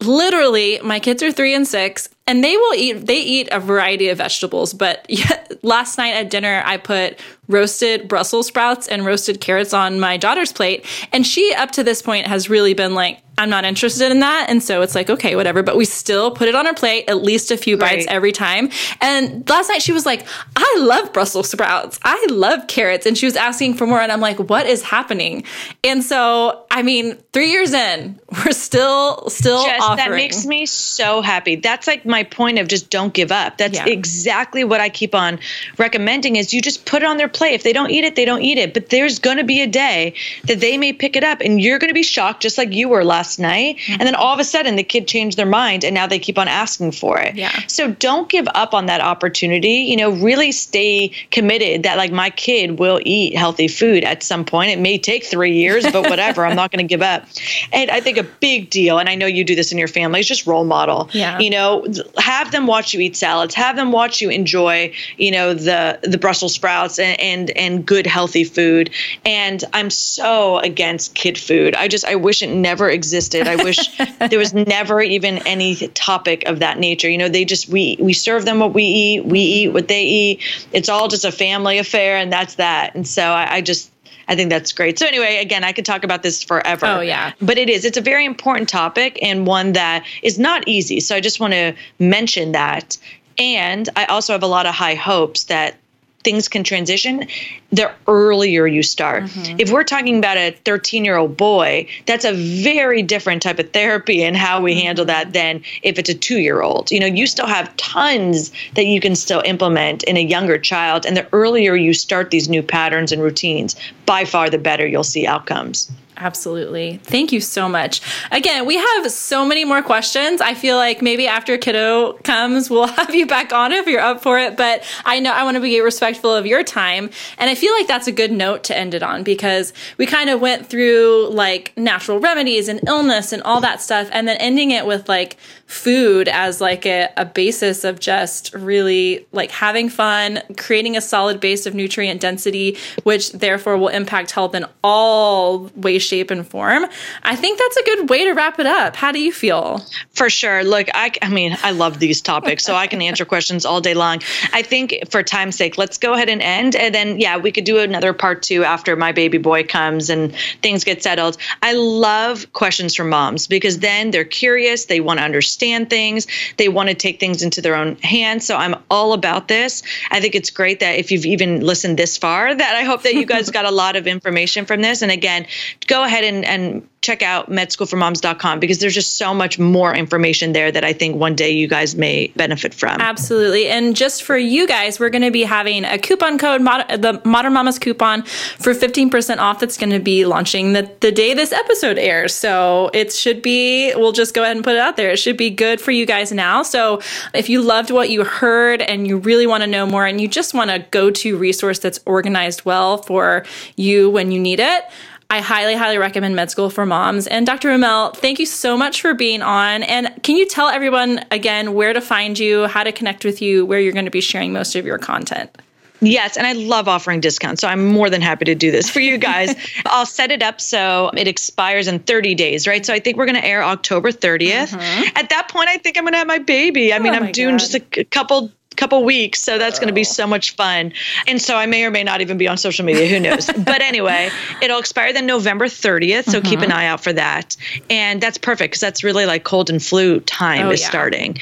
literally 0.00 0.80
my 0.82 1.00
kids 1.00 1.22
are 1.22 1.32
three 1.32 1.54
and 1.54 1.66
six 1.66 2.08
and 2.26 2.42
they 2.42 2.56
will 2.56 2.74
eat 2.74 3.06
they 3.06 3.20
eat 3.20 3.48
a 3.52 3.60
variety 3.60 4.08
of 4.08 4.18
vegetables 4.18 4.72
but 4.72 5.06
last 5.62 5.98
night 5.98 6.14
at 6.14 6.30
dinner 6.30 6.62
i 6.64 6.76
put 6.76 7.20
roasted 7.48 8.08
brussels 8.08 8.46
sprouts 8.46 8.88
and 8.88 9.04
roasted 9.04 9.40
carrots 9.40 9.74
on 9.74 10.00
my 10.00 10.16
daughter's 10.16 10.52
plate. 10.52 10.84
And 11.12 11.26
she 11.26 11.52
up 11.54 11.70
to 11.72 11.84
this 11.84 12.02
point 12.02 12.26
has 12.26 12.48
really 12.48 12.74
been 12.74 12.94
like 12.94 13.20
I'm 13.36 13.50
not 13.50 13.64
interested 13.64 14.12
in 14.12 14.20
that. 14.20 14.46
And 14.48 14.62
so 14.62 14.82
it's 14.82 14.94
like, 14.94 15.10
okay, 15.10 15.34
whatever. 15.34 15.62
But 15.62 15.76
we 15.76 15.84
still 15.84 16.30
put 16.30 16.48
it 16.48 16.54
on 16.54 16.66
our 16.66 16.74
plate 16.74 17.06
at 17.08 17.22
least 17.22 17.50
a 17.50 17.56
few 17.56 17.76
bites 17.76 18.06
right. 18.06 18.14
every 18.14 18.32
time. 18.32 18.70
And 19.00 19.48
last 19.48 19.68
night 19.68 19.82
she 19.82 19.92
was 19.92 20.06
like, 20.06 20.26
I 20.54 20.76
love 20.80 21.12
Brussels 21.12 21.50
sprouts. 21.50 21.98
I 22.02 22.26
love 22.30 22.68
carrots. 22.68 23.06
And 23.06 23.18
she 23.18 23.26
was 23.26 23.34
asking 23.34 23.74
for 23.74 23.86
more. 23.86 24.00
And 24.00 24.12
I'm 24.12 24.20
like, 24.20 24.38
what 24.38 24.66
is 24.66 24.82
happening? 24.82 25.44
And 25.82 26.04
so, 26.04 26.64
I 26.70 26.82
mean, 26.82 27.16
three 27.32 27.50
years 27.50 27.72
in, 27.72 28.20
we're 28.44 28.52
still, 28.52 29.28
still 29.28 29.64
just, 29.64 29.82
offering. 29.82 30.10
That 30.10 30.14
makes 30.14 30.46
me 30.46 30.66
so 30.66 31.20
happy. 31.20 31.56
That's 31.56 31.88
like 31.88 32.06
my 32.06 32.22
point 32.22 32.60
of 32.60 32.68
just 32.68 32.88
don't 32.88 33.12
give 33.12 33.32
up. 33.32 33.58
That's 33.58 33.78
yeah. 33.78 33.88
exactly 33.88 34.62
what 34.62 34.80
I 34.80 34.90
keep 34.90 35.14
on 35.14 35.40
recommending 35.76 36.36
is 36.36 36.54
you 36.54 36.62
just 36.62 36.86
put 36.86 37.02
it 37.02 37.06
on 37.06 37.16
their 37.16 37.28
plate. 37.28 37.54
If 37.54 37.64
they 37.64 37.72
don't 37.72 37.90
eat 37.90 38.04
it, 38.04 38.14
they 38.14 38.24
don't 38.24 38.42
eat 38.42 38.58
it. 38.58 38.74
But 38.74 38.90
there's 38.90 39.18
going 39.18 39.38
to 39.38 39.44
be 39.44 39.60
a 39.60 39.66
day 39.66 40.14
that 40.44 40.60
they 40.60 40.78
may 40.78 40.92
pick 40.92 41.16
it 41.16 41.24
up 41.24 41.40
and 41.40 41.60
you're 41.60 41.80
going 41.80 41.90
to 41.90 41.94
be 41.94 42.04
shocked 42.04 42.42
just 42.42 42.58
like 42.58 42.72
you 42.72 42.88
were 42.88 43.04
last 43.04 43.23
last 43.24 43.38
night. 43.38 43.78
Mm-hmm. 43.78 43.92
And 43.92 44.02
then 44.02 44.14
all 44.14 44.34
of 44.34 44.38
a 44.38 44.44
sudden 44.44 44.76
the 44.76 44.82
kid 44.82 45.08
changed 45.08 45.38
their 45.38 45.46
mind 45.46 45.82
and 45.84 45.94
now 45.94 46.06
they 46.06 46.18
keep 46.18 46.38
on 46.38 46.46
asking 46.46 46.92
for 46.92 47.18
it. 47.18 47.34
Yeah. 47.34 47.52
So 47.66 47.92
don't 47.92 48.28
give 48.28 48.46
up 48.54 48.74
on 48.74 48.86
that 48.86 49.00
opportunity. 49.00 49.88
You 49.88 49.96
know, 49.96 50.10
really 50.10 50.52
stay 50.52 51.10
committed 51.30 51.84
that 51.84 51.96
like 51.96 52.12
my 52.12 52.30
kid 52.30 52.78
will 52.78 53.00
eat 53.04 53.34
healthy 53.36 53.68
food 53.68 54.04
at 54.04 54.22
some 54.22 54.44
point. 54.44 54.70
It 54.70 54.78
may 54.78 54.98
take 54.98 55.24
three 55.24 55.54
years, 55.54 55.84
but 55.90 56.08
whatever. 56.10 56.44
I'm 56.44 56.56
not 56.56 56.70
going 56.70 56.86
to 56.86 56.88
give 56.88 57.00
up. 57.00 57.26
And 57.72 57.90
I 57.90 58.00
think 58.00 58.18
a 58.18 58.24
big 58.24 58.68
deal, 58.70 58.98
and 58.98 59.08
I 59.08 59.14
know 59.14 59.26
you 59.26 59.44
do 59.44 59.54
this 59.54 59.72
in 59.72 59.78
your 59.78 59.88
family, 59.88 60.20
is 60.20 60.28
just 60.28 60.46
role 60.46 60.64
model. 60.64 61.08
Yeah. 61.12 61.38
You 61.38 61.50
know, 61.50 61.86
have 62.18 62.52
them 62.52 62.66
watch 62.66 62.92
you 62.92 63.00
eat 63.00 63.16
salads, 63.16 63.54
have 63.54 63.76
them 63.76 63.90
watch 63.90 64.20
you 64.20 64.28
enjoy, 64.28 64.92
you 65.16 65.30
know, 65.30 65.54
the 65.54 65.98
the 66.02 66.18
Brussels 66.18 66.54
sprouts 66.54 66.98
and 66.98 67.18
and, 67.20 67.50
and 67.56 67.86
good 67.86 68.06
healthy 68.06 68.44
food. 68.44 68.90
And 69.24 69.64
I'm 69.72 69.88
so 69.88 70.58
against 70.58 71.14
kid 71.14 71.38
food. 71.38 71.74
I 71.74 71.88
just 71.88 72.04
I 72.04 72.16
wish 72.16 72.42
it 72.42 72.50
never 72.50 72.90
existed. 72.90 73.13
I 73.48 73.56
wish 73.56 73.78
there 74.30 74.38
was 74.38 74.54
never 74.54 75.00
even 75.02 75.38
any 75.46 75.76
topic 75.88 76.44
of 76.46 76.58
that 76.60 76.78
nature. 76.78 77.08
You 77.08 77.18
know, 77.18 77.28
they 77.28 77.44
just 77.44 77.68
we 77.68 77.96
we 78.00 78.12
serve 78.12 78.44
them 78.44 78.58
what 78.58 78.74
we 78.74 78.84
eat, 78.84 79.24
we 79.24 79.30
mm-hmm. 79.30 79.36
eat 79.36 79.68
what 79.68 79.88
they 79.88 80.04
eat. 80.04 80.42
It's 80.72 80.88
all 80.88 81.08
just 81.08 81.24
a 81.24 81.32
family 81.32 81.78
affair, 81.78 82.16
and 82.16 82.32
that's 82.32 82.56
that. 82.56 82.94
And 82.94 83.06
so 83.06 83.22
I, 83.22 83.56
I 83.56 83.60
just 83.60 83.90
I 84.28 84.36
think 84.36 84.50
that's 84.50 84.72
great. 84.72 84.98
So 84.98 85.06
anyway, 85.06 85.38
again, 85.38 85.64
I 85.64 85.72
could 85.72 85.84
talk 85.84 86.04
about 86.04 86.22
this 86.22 86.42
forever. 86.42 86.86
Oh 86.86 87.00
yeah. 87.00 87.32
But 87.40 87.58
it 87.58 87.68
is. 87.68 87.84
It's 87.84 87.96
a 87.96 88.02
very 88.02 88.24
important 88.24 88.68
topic 88.68 89.18
and 89.22 89.46
one 89.46 89.72
that 89.72 90.04
is 90.22 90.38
not 90.38 90.66
easy. 90.66 91.00
So 91.00 91.14
I 91.14 91.20
just 91.20 91.40
want 91.40 91.52
to 91.52 91.74
mention 91.98 92.52
that. 92.52 92.96
And 93.36 93.88
I 93.96 94.04
also 94.06 94.32
have 94.32 94.42
a 94.42 94.48
lot 94.48 94.66
of 94.66 94.74
high 94.74 94.94
hopes 94.94 95.44
that 95.44 95.76
things 96.24 96.48
can 96.48 96.64
transition, 96.64 97.26
the 97.70 97.90
earlier 98.08 98.66
you 98.66 98.82
start. 98.82 99.24
Mm-hmm. 99.24 99.60
If 99.60 99.70
we're 99.70 99.84
talking 99.84 100.18
about 100.18 100.36
a 100.36 100.56
13 100.64 101.04
year 101.04 101.16
old 101.16 101.36
boy, 101.36 101.86
that's 102.06 102.24
a 102.24 102.32
very 102.32 103.02
different 103.02 103.42
type 103.42 103.58
of 103.58 103.70
therapy 103.72 104.22
and 104.22 104.36
how 104.36 104.60
we 104.60 104.72
mm-hmm. 104.72 104.86
handle 104.86 105.04
that 105.04 105.32
than 105.32 105.62
if 105.82 105.98
it's 105.98 106.08
a 106.08 106.14
two 106.14 106.38
year 106.38 106.62
old. 106.62 106.90
You 106.90 107.00
know, 107.00 107.06
you 107.06 107.26
still 107.26 107.46
have 107.46 107.74
tons 107.76 108.50
that 108.74 108.86
you 108.86 109.00
can 109.00 109.14
still 109.14 109.42
implement 109.44 110.02
in 110.04 110.16
a 110.16 110.20
younger 110.20 110.58
child. 110.58 111.06
And 111.06 111.16
the 111.16 111.28
earlier 111.32 111.76
you 111.76 111.92
start 111.94 112.30
these 112.30 112.48
new 112.48 112.62
patterns 112.62 113.12
and 113.12 113.22
routines, 113.22 113.76
by 114.06 114.24
far 114.24 114.50
the 114.50 114.58
better 114.58 114.86
you'll 114.86 115.04
see 115.04 115.26
outcomes. 115.26 115.90
Absolutely. 116.16 117.00
Thank 117.02 117.32
you 117.32 117.40
so 117.40 117.68
much. 117.68 118.00
Again, 118.30 118.66
we 118.66 118.76
have 118.76 119.10
so 119.10 119.44
many 119.44 119.64
more 119.64 119.82
questions. 119.82 120.40
I 120.40 120.54
feel 120.54 120.76
like 120.76 121.02
maybe 121.02 121.26
after 121.26 121.58
kiddo 121.58 122.14
comes, 122.24 122.70
we'll 122.70 122.86
have 122.98 123.14
you 123.14 123.26
back 123.26 123.52
on 123.52 123.72
if 123.72 123.86
you're 123.86 124.00
up 124.00 124.22
for 124.22 124.38
it. 124.38 124.56
But 124.56 124.84
I 125.04 125.18
know 125.18 125.32
I 125.32 125.42
want 125.42 125.56
to 125.56 125.60
be 125.60 125.80
respectful 125.80 126.32
of 126.32 126.46
your 126.46 126.62
time. 126.62 127.10
And 127.38 127.50
I 127.50 127.56
feel 127.56 127.72
like 127.74 127.88
that's 127.88 128.06
a 128.06 128.12
good 128.12 128.30
note 128.30 128.62
to 128.64 128.78
end 128.78 128.94
it 128.94 129.02
on 129.02 129.24
because 129.24 129.72
we 129.98 130.06
kind 130.06 130.30
of 130.30 130.40
went 130.40 130.66
through 130.66 131.30
like 131.30 131.72
natural 131.76 132.20
remedies 132.20 132.68
and 132.68 132.80
illness 132.86 133.32
and 133.32 133.42
all 133.42 133.60
that 133.62 133.82
stuff. 133.82 134.08
And 134.12 134.28
then 134.28 134.36
ending 134.36 134.70
it 134.70 134.86
with 134.86 135.08
like 135.08 135.36
food 135.66 136.28
as 136.28 136.60
like 136.60 136.86
a, 136.86 137.08
a 137.16 137.24
basis 137.24 137.82
of 137.82 137.98
just 137.98 138.54
really 138.54 139.26
like 139.32 139.50
having 139.50 139.88
fun, 139.88 140.40
creating 140.56 140.96
a 140.96 141.00
solid 141.00 141.40
base 141.40 141.66
of 141.66 141.74
nutrient 141.74 142.20
density, 142.20 142.76
which 143.02 143.32
therefore 143.32 143.76
will 143.76 143.88
impact 143.88 144.30
health 144.30 144.54
in 144.54 144.64
all 144.84 145.70
ways, 145.74 146.03
shape, 146.04 146.30
and 146.30 146.46
form. 146.46 146.86
I 147.22 147.36
think 147.36 147.58
that's 147.58 147.76
a 147.76 147.84
good 147.84 148.10
way 148.10 148.24
to 148.24 148.32
wrap 148.32 148.58
it 148.58 148.66
up. 148.66 148.96
How 148.96 149.12
do 149.12 149.20
you 149.20 149.32
feel? 149.32 149.84
For 150.12 150.30
sure. 150.30 150.62
Look, 150.64 150.88
I, 150.94 151.12
I 151.22 151.28
mean, 151.28 151.56
I 151.62 151.70
love 151.70 151.98
these 151.98 152.20
topics, 152.20 152.64
so 152.64 152.74
I 152.74 152.86
can 152.86 153.02
answer 153.02 153.24
questions 153.24 153.64
all 153.64 153.80
day 153.80 153.94
long. 153.94 154.20
I 154.52 154.62
think 154.62 154.94
for 155.10 155.22
time's 155.22 155.56
sake, 155.56 155.78
let's 155.78 155.98
go 155.98 156.14
ahead 156.14 156.28
and 156.28 156.42
end. 156.42 156.76
And 156.76 156.94
then, 156.94 157.18
yeah, 157.18 157.36
we 157.36 157.52
could 157.52 157.64
do 157.64 157.78
another 157.78 158.12
part 158.12 158.42
two 158.42 158.64
after 158.64 158.96
my 158.96 159.12
baby 159.12 159.38
boy 159.38 159.64
comes 159.64 160.10
and 160.10 160.34
things 160.62 160.84
get 160.84 161.02
settled. 161.02 161.36
I 161.62 161.72
love 161.72 162.52
questions 162.52 162.94
from 162.94 163.08
moms 163.08 163.46
because 163.46 163.78
then 163.78 164.10
they're 164.10 164.24
curious, 164.24 164.86
they 164.86 165.00
want 165.00 165.18
to 165.18 165.24
understand 165.24 165.90
things. 165.90 166.26
They 166.56 166.68
want 166.68 166.88
to 166.88 166.94
take 166.94 167.20
things 167.20 167.42
into 167.42 167.60
their 167.60 167.74
own 167.74 167.96
hands. 167.96 168.46
So 168.46 168.56
I'm 168.56 168.74
all 168.90 169.12
about 169.12 169.48
this. 169.48 169.82
I 170.10 170.20
think 170.20 170.34
it's 170.34 170.50
great 170.50 170.80
that 170.80 170.98
if 170.98 171.10
you've 171.10 171.26
even 171.26 171.60
listened 171.60 171.98
this 171.98 172.16
far, 172.16 172.54
that 172.54 172.76
I 172.76 172.82
hope 172.82 173.02
that 173.02 173.14
you 173.14 173.26
guys 173.26 173.50
got 173.58 173.64
a 173.64 173.70
lot 173.70 173.96
of 173.96 174.06
information 174.06 174.66
from 174.66 174.82
this. 174.82 175.02
And 175.02 175.10
again, 175.10 175.46
go 175.86 175.93
ahead 176.02 176.24
and, 176.24 176.44
and 176.44 176.88
check 177.04 177.22
out 177.22 177.50
medschoolformoms.com 177.50 178.58
because 178.58 178.78
there's 178.78 178.94
just 178.94 179.18
so 179.18 179.34
much 179.34 179.58
more 179.58 179.94
information 179.94 180.54
there 180.54 180.72
that 180.72 180.84
I 180.84 180.94
think 180.94 181.16
one 181.16 181.34
day 181.34 181.50
you 181.50 181.68
guys 181.68 181.94
may 181.94 182.28
benefit 182.28 182.72
from. 182.72 182.98
Absolutely. 182.98 183.66
And 183.66 183.94
just 183.94 184.22
for 184.22 184.38
you 184.38 184.66
guys, 184.66 184.98
we're 184.98 185.10
going 185.10 185.22
to 185.22 185.30
be 185.30 185.42
having 185.42 185.84
a 185.84 185.98
coupon 185.98 186.38
code, 186.38 186.62
the 186.62 187.20
Modern 187.26 187.52
Mamas 187.52 187.78
coupon 187.78 188.22
for 188.22 188.72
15% 188.72 189.36
off 189.36 189.60
that's 189.60 189.76
going 189.76 189.90
to 189.90 189.98
be 189.98 190.24
launching 190.24 190.72
the, 190.72 190.90
the 191.00 191.12
day 191.12 191.34
this 191.34 191.52
episode 191.52 191.98
airs. 191.98 192.32
So 192.32 192.90
it 192.94 193.12
should 193.12 193.42
be, 193.42 193.94
we'll 193.96 194.12
just 194.12 194.32
go 194.32 194.42
ahead 194.42 194.56
and 194.56 194.64
put 194.64 194.72
it 194.72 194.80
out 194.80 194.96
there. 194.96 195.10
It 195.10 195.18
should 195.18 195.36
be 195.36 195.50
good 195.50 195.82
for 195.82 195.90
you 195.90 196.06
guys 196.06 196.32
now. 196.32 196.62
So 196.62 197.02
if 197.34 197.50
you 197.50 197.60
loved 197.60 197.90
what 197.90 198.08
you 198.08 198.24
heard 198.24 198.80
and 198.80 199.06
you 199.06 199.18
really 199.18 199.46
want 199.46 199.62
to 199.62 199.66
know 199.66 199.84
more 199.84 200.06
and 200.06 200.22
you 200.22 200.26
just 200.26 200.54
want 200.54 200.70
a 200.70 200.78
go 200.90 201.10
to 201.10 201.36
resource 201.36 201.80
that's 201.80 202.00
organized 202.06 202.64
well 202.64 202.96
for 202.96 203.44
you 203.76 204.08
when 204.08 204.32
you 204.32 204.40
need 204.40 204.58
it, 204.58 204.84
I 205.30 205.40
highly, 205.40 205.74
highly 205.74 205.98
recommend 205.98 206.36
Med 206.36 206.50
School 206.50 206.70
for 206.70 206.86
Moms. 206.86 207.26
And 207.26 207.46
Dr. 207.46 207.68
Roumell, 207.68 208.14
thank 208.14 208.38
you 208.38 208.46
so 208.46 208.76
much 208.76 209.00
for 209.00 209.14
being 209.14 209.42
on. 209.42 209.82
And 209.82 210.22
can 210.22 210.36
you 210.36 210.46
tell 210.46 210.68
everyone 210.68 211.24
again 211.30 211.74
where 211.74 211.92
to 211.92 212.00
find 212.00 212.38
you, 212.38 212.66
how 212.66 212.84
to 212.84 212.92
connect 212.92 213.24
with 213.24 213.42
you, 213.42 213.66
where 213.66 213.80
you're 213.80 213.92
going 213.92 214.04
to 214.04 214.10
be 214.10 214.20
sharing 214.20 214.52
most 214.52 214.76
of 214.76 214.86
your 214.86 214.98
content? 214.98 215.56
Yes, 216.00 216.36
and 216.36 216.46
I 216.46 216.52
love 216.52 216.88
offering 216.88 217.20
discounts. 217.20 217.60
So 217.60 217.68
I'm 217.68 217.86
more 217.86 218.10
than 218.10 218.20
happy 218.20 218.44
to 218.46 218.54
do 218.54 218.70
this 218.70 218.90
for 218.90 219.00
you 219.00 219.16
guys. 219.16 219.54
I'll 219.86 220.06
set 220.06 220.30
it 220.30 220.42
up 220.42 220.60
so 220.60 221.10
it 221.16 221.28
expires 221.28 221.88
in 221.88 222.00
30 222.00 222.34
days, 222.34 222.66
right? 222.66 222.84
So 222.84 222.92
I 222.92 223.00
think 223.00 223.16
we're 223.16 223.26
going 223.26 223.40
to 223.40 223.44
air 223.44 223.62
October 223.62 224.10
30th. 224.10 224.68
Mm-hmm. 224.68 225.16
At 225.16 225.30
that 225.30 225.48
point, 225.48 225.68
I 225.68 225.78
think 225.78 225.96
I'm 225.96 226.04
going 226.04 226.12
to 226.12 226.18
have 226.18 226.26
my 226.26 226.38
baby. 226.38 226.92
I 226.92 226.98
mean, 226.98 227.14
oh 227.14 227.18
I'm 227.18 227.32
doing 227.32 227.54
God. 227.54 227.60
just 227.60 227.74
a 227.74 228.04
couple 228.04 228.52
couple 228.76 229.04
weeks. 229.04 229.40
So 229.40 229.58
that's 229.58 229.78
going 229.78 229.88
to 229.88 229.94
be 229.94 230.04
so 230.04 230.26
much 230.26 230.54
fun. 230.54 230.92
And 231.26 231.40
so 231.40 231.56
I 231.56 231.66
may 231.66 231.84
or 231.84 231.90
may 231.90 232.04
not 232.04 232.20
even 232.20 232.38
be 232.38 232.48
on 232.48 232.56
social 232.56 232.84
media. 232.84 233.06
Who 233.08 233.20
knows? 233.20 233.46
but 233.58 233.80
anyway, 233.82 234.30
it'll 234.62 234.78
expire 234.78 235.12
then 235.12 235.26
November 235.26 235.66
30th. 235.66 236.24
So 236.24 236.40
mm-hmm. 236.40 236.48
keep 236.48 236.60
an 236.60 236.72
eye 236.72 236.86
out 236.86 237.02
for 237.02 237.12
that. 237.12 237.56
And 237.90 238.20
that's 238.20 238.38
perfect 238.38 238.72
because 238.72 238.80
that's 238.80 239.04
really 239.04 239.26
like 239.26 239.44
cold 239.44 239.70
and 239.70 239.82
flu 239.82 240.20
time 240.20 240.66
oh, 240.66 240.70
is 240.70 240.80
yeah. 240.80 240.88
starting. 240.88 241.38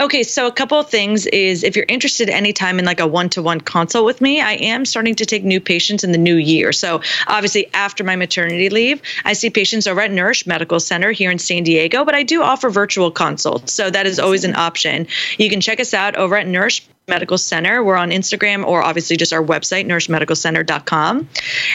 Okay. 0.00 0.22
So 0.22 0.46
a 0.46 0.52
couple 0.52 0.78
of 0.78 0.88
things 0.88 1.26
is 1.26 1.64
if 1.64 1.76
you're 1.76 1.86
interested 1.88 2.28
anytime 2.28 2.78
in 2.78 2.84
like 2.84 3.00
a 3.00 3.06
one 3.06 3.28
to 3.30 3.42
one 3.42 3.60
consult 3.60 4.04
with 4.04 4.20
me, 4.20 4.40
I 4.40 4.52
am 4.52 4.84
starting 4.84 5.14
to 5.16 5.26
take 5.26 5.44
new 5.44 5.60
patients 5.60 6.04
in 6.04 6.12
the 6.12 6.18
new 6.18 6.36
year. 6.36 6.72
So 6.72 7.00
obviously 7.26 7.72
after 7.74 8.04
my 8.04 8.16
maternity 8.16 8.70
leave, 8.70 9.02
I 9.24 9.32
see 9.32 9.50
patients 9.50 9.86
over 9.86 10.00
at 10.00 10.10
Nourish 10.10 10.46
Medical 10.46 10.80
Center 10.80 11.12
here 11.12 11.30
in 11.30 11.38
San 11.38 11.62
Diego, 11.62 12.04
but 12.04 12.14
I 12.14 12.22
do 12.22 12.42
offer 12.42 12.70
virtual 12.70 13.10
consults. 13.10 13.72
So 13.72 13.90
that 13.90 14.06
is 14.06 14.18
always 14.18 14.44
an 14.44 14.54
option. 14.54 15.06
You 15.38 15.50
can 15.50 15.60
check 15.60 15.80
us 15.80 15.94
out 15.94 16.16
over 16.16 16.36
at 16.36 16.46
Nourish 16.46 16.73
Medical 17.06 17.36
Center. 17.36 17.84
We're 17.84 17.96
on 17.96 18.10
Instagram 18.10 18.64
or 18.64 18.82
obviously 18.82 19.18
just 19.18 19.32
our 19.32 19.42
website, 19.42 19.86
nourishmedicalcenter.com. 19.86 21.28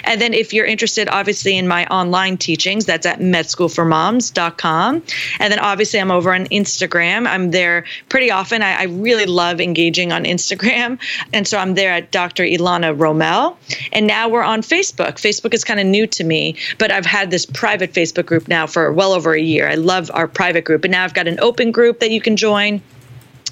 And 0.04 0.22
then 0.22 0.34
if 0.34 0.54
you're 0.54 0.66
interested, 0.66 1.08
obviously, 1.08 1.56
in 1.56 1.68
my 1.68 1.86
online 1.88 2.38
teachings, 2.38 2.86
that's 2.86 3.06
at 3.06 3.20
medschoolformoms.com. 3.20 5.04
And 5.40 5.54
then 5.54 5.60
obviously, 5.60 6.00
I'm 6.00 6.10
over 6.10 6.34
on 6.34 6.46
Instagram. 6.46 7.28
I'm 7.28 7.52
there 7.52 7.86
pretty 8.10 8.32
often. 8.32 8.64
I, 8.64 8.74
I 8.74 8.84
really 8.86 9.28
love 9.28 9.62
engaging 9.62 10.12
on 10.12 10.24
Instagram. 10.24 11.00
And 11.32 11.48
so 11.48 11.60
I'm 11.60 11.76
there 11.76 11.92
at 11.92 12.12
Dr. 12.12 12.44
Elana 12.44 12.98
Roumell. 12.98 13.56
And 13.94 14.08
now 14.08 14.30
we're 14.30 14.44
on 14.44 14.62
Facebook. 14.62 15.14
Facebook 15.14 15.54
is 15.54 15.64
kind 15.64 15.80
of 15.80 15.86
new 15.86 16.08
to 16.08 16.24
me, 16.24 16.56
but 16.80 16.92
I've 16.92 17.06
had 17.06 17.30
this 17.30 17.46
private 17.46 17.94
Facebook 17.94 18.26
group 18.26 18.48
now 18.48 18.66
for 18.66 18.92
well 18.92 19.14
over 19.14 19.34
a 19.34 19.42
year. 19.42 19.70
I 19.70 19.76
love 19.76 20.10
our 20.14 20.28
private 20.28 20.66
group. 20.66 20.86
And 20.86 20.92
now 20.92 21.04
I've 21.04 21.14
got 21.14 21.28
an 21.28 21.40
open 21.40 21.72
group 21.72 22.00
that 22.00 22.10
you 22.10 22.20
can 22.20 22.36
join 22.36 22.82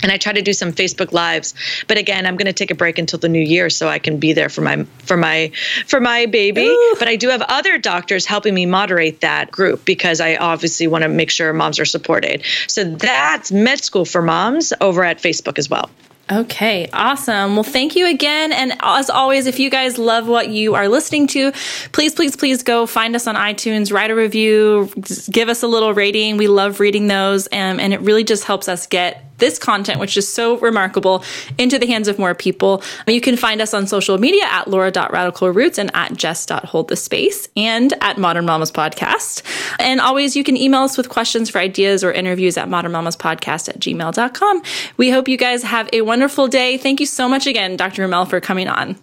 and 0.04 0.12
I 0.12 0.18
try 0.18 0.34
to 0.34 0.42
do 0.42 0.54
some 0.54 0.72
Facebook 0.72 1.12
lives. 1.12 1.54
But 1.88 1.98
again, 1.98 2.26
I'm 2.26 2.36
going 2.36 2.48
to 2.48 2.54
take 2.54 2.72
a 2.72 2.76
break 2.76 2.98
until 2.98 3.20
the 3.20 3.30
new 3.30 3.42
year 3.42 3.70
so 3.70 3.88
I 3.88 4.00
can 4.00 4.20
be 4.20 4.34
there 4.34 4.50
for 4.50 4.62
my 4.62 4.84
for 5.00 5.18
my 5.18 5.52
for 5.88 6.00
my 6.00 6.26
baby. 6.26 6.68
Ooh. 6.68 6.96
But 7.00 7.08
I 7.08 7.16
do 7.16 7.30
have 7.30 7.42
other 7.44 7.78
doctors 7.78 8.26
helping 8.26 8.54
me 8.54 8.66
moderate 8.66 9.22
that 9.22 9.52
group 9.52 9.86
because 9.86 10.22
I 10.22 10.36
obviously 10.36 10.88
want 10.88 11.04
to 11.04 11.10
make 11.10 11.32
sure 11.32 11.52
moms 11.54 11.80
are 11.80 11.86
supported. 11.86 12.44
So 12.68 12.84
that's 12.84 13.52
Med 13.52 13.84
School 13.84 14.06
for 14.06 14.22
Moms 14.22 14.74
over 14.82 15.04
at 15.04 15.20
Facebook 15.20 15.58
as 15.58 15.70
well. 15.70 15.90
Okay, 16.30 16.90
awesome. 16.92 17.56
Well, 17.56 17.64
thank 17.64 17.96
you 17.96 18.06
again. 18.06 18.52
And 18.52 18.74
as 18.82 19.10
always, 19.10 19.46
if 19.46 19.60
you 19.60 19.70
guys 19.70 19.98
love 19.98 20.28
what 20.28 20.50
you 20.50 20.76
are 20.76 20.90
listening 20.90 21.28
to, 21.28 21.54
please, 21.94 22.14
please, 22.14 22.36
please 22.36 22.64
go 22.64 22.86
find 22.86 23.16
us 23.16 23.28
on 23.28 23.36
iTunes, 23.36 23.94
write 23.94 24.12
a 24.12 24.16
review, 24.16 24.92
give 25.32 25.48
us 25.48 25.64
a 25.64 25.68
little 25.68 25.94
rating. 25.94 26.36
We 26.36 26.50
love 26.50 26.82
reading 26.82 27.08
those, 27.08 27.48
and, 27.48 27.80
and 27.80 27.94
it 27.94 28.02
really 28.02 28.26
just 28.26 28.44
helps 28.44 28.68
us 28.68 28.88
get 28.88 29.27
this 29.38 29.58
content, 29.60 30.00
which 30.00 30.18
is 30.18 30.28
so 30.28 30.58
remarkable, 30.58 31.24
into 31.58 31.78
the 31.80 31.88
hands 31.88 32.08
of 32.08 32.20
more 32.20 32.34
people. 32.36 32.84
You 33.08 33.22
can 33.22 33.38
find 33.38 33.62
us 33.62 33.74
on 33.74 33.88
social 33.88 34.18
media 34.18 34.44
at 34.46 34.68
laura.radicalroots 34.68 35.78
and 35.78 35.92
at 35.96 36.14
jess.holdthespace 36.16 37.48
and 37.56 37.94
at 38.02 38.18
Modern 38.18 38.46
Mamas 38.46 38.72
Podcast. 38.72 39.44
And 39.80 40.00
always 40.02 40.36
you 40.36 40.44
can 40.44 40.58
email 40.58 40.82
us 40.82 40.98
with 40.98 41.10
questions 41.10 41.50
for 41.50 41.60
ideas 41.60 42.04
or 42.04 42.12
interviews 42.12 42.58
at 42.58 42.68
modernmamaspodcast 42.68 43.70
at 43.70 43.80
gmail.com. 43.80 44.62
We 44.98 45.10
hope 45.10 45.28
you 45.28 45.38
guys 45.38 45.64
have 45.64 45.90
a 45.94 46.02
wonderful 46.02 46.48
day. 46.48 46.78
Thank 46.78 47.00
you 47.00 47.06
so 47.06 47.28
much 47.30 47.48
again, 47.48 47.78
Dr. 47.78 48.04
Roumell, 48.08 48.28
for 48.30 48.40
coming 48.40 48.68
on. 48.68 48.96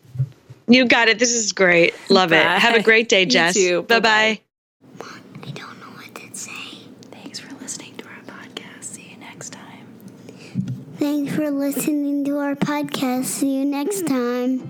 You 0.66 0.86
got 0.86 1.09
it. 1.09 1.19
This 1.19 1.32
is 1.32 1.52
great. 1.52 1.94
Love 2.09 2.31
Bye. 2.31 2.36
it. 2.36 2.59
Have 2.59 2.74
a 2.74 2.82
great 2.82 3.09
day, 3.09 3.27
Jess. 3.35 3.56
Bye 3.82 4.01
bye. 4.01 4.40
Thanks 11.05 11.35
for 11.35 11.51
listening 11.51 12.25
to 12.25 12.39
our 12.39 12.55
podcast. 12.55 13.27
See 13.27 13.57
you 13.59 13.67
next 13.67 14.07
time. 14.07 14.63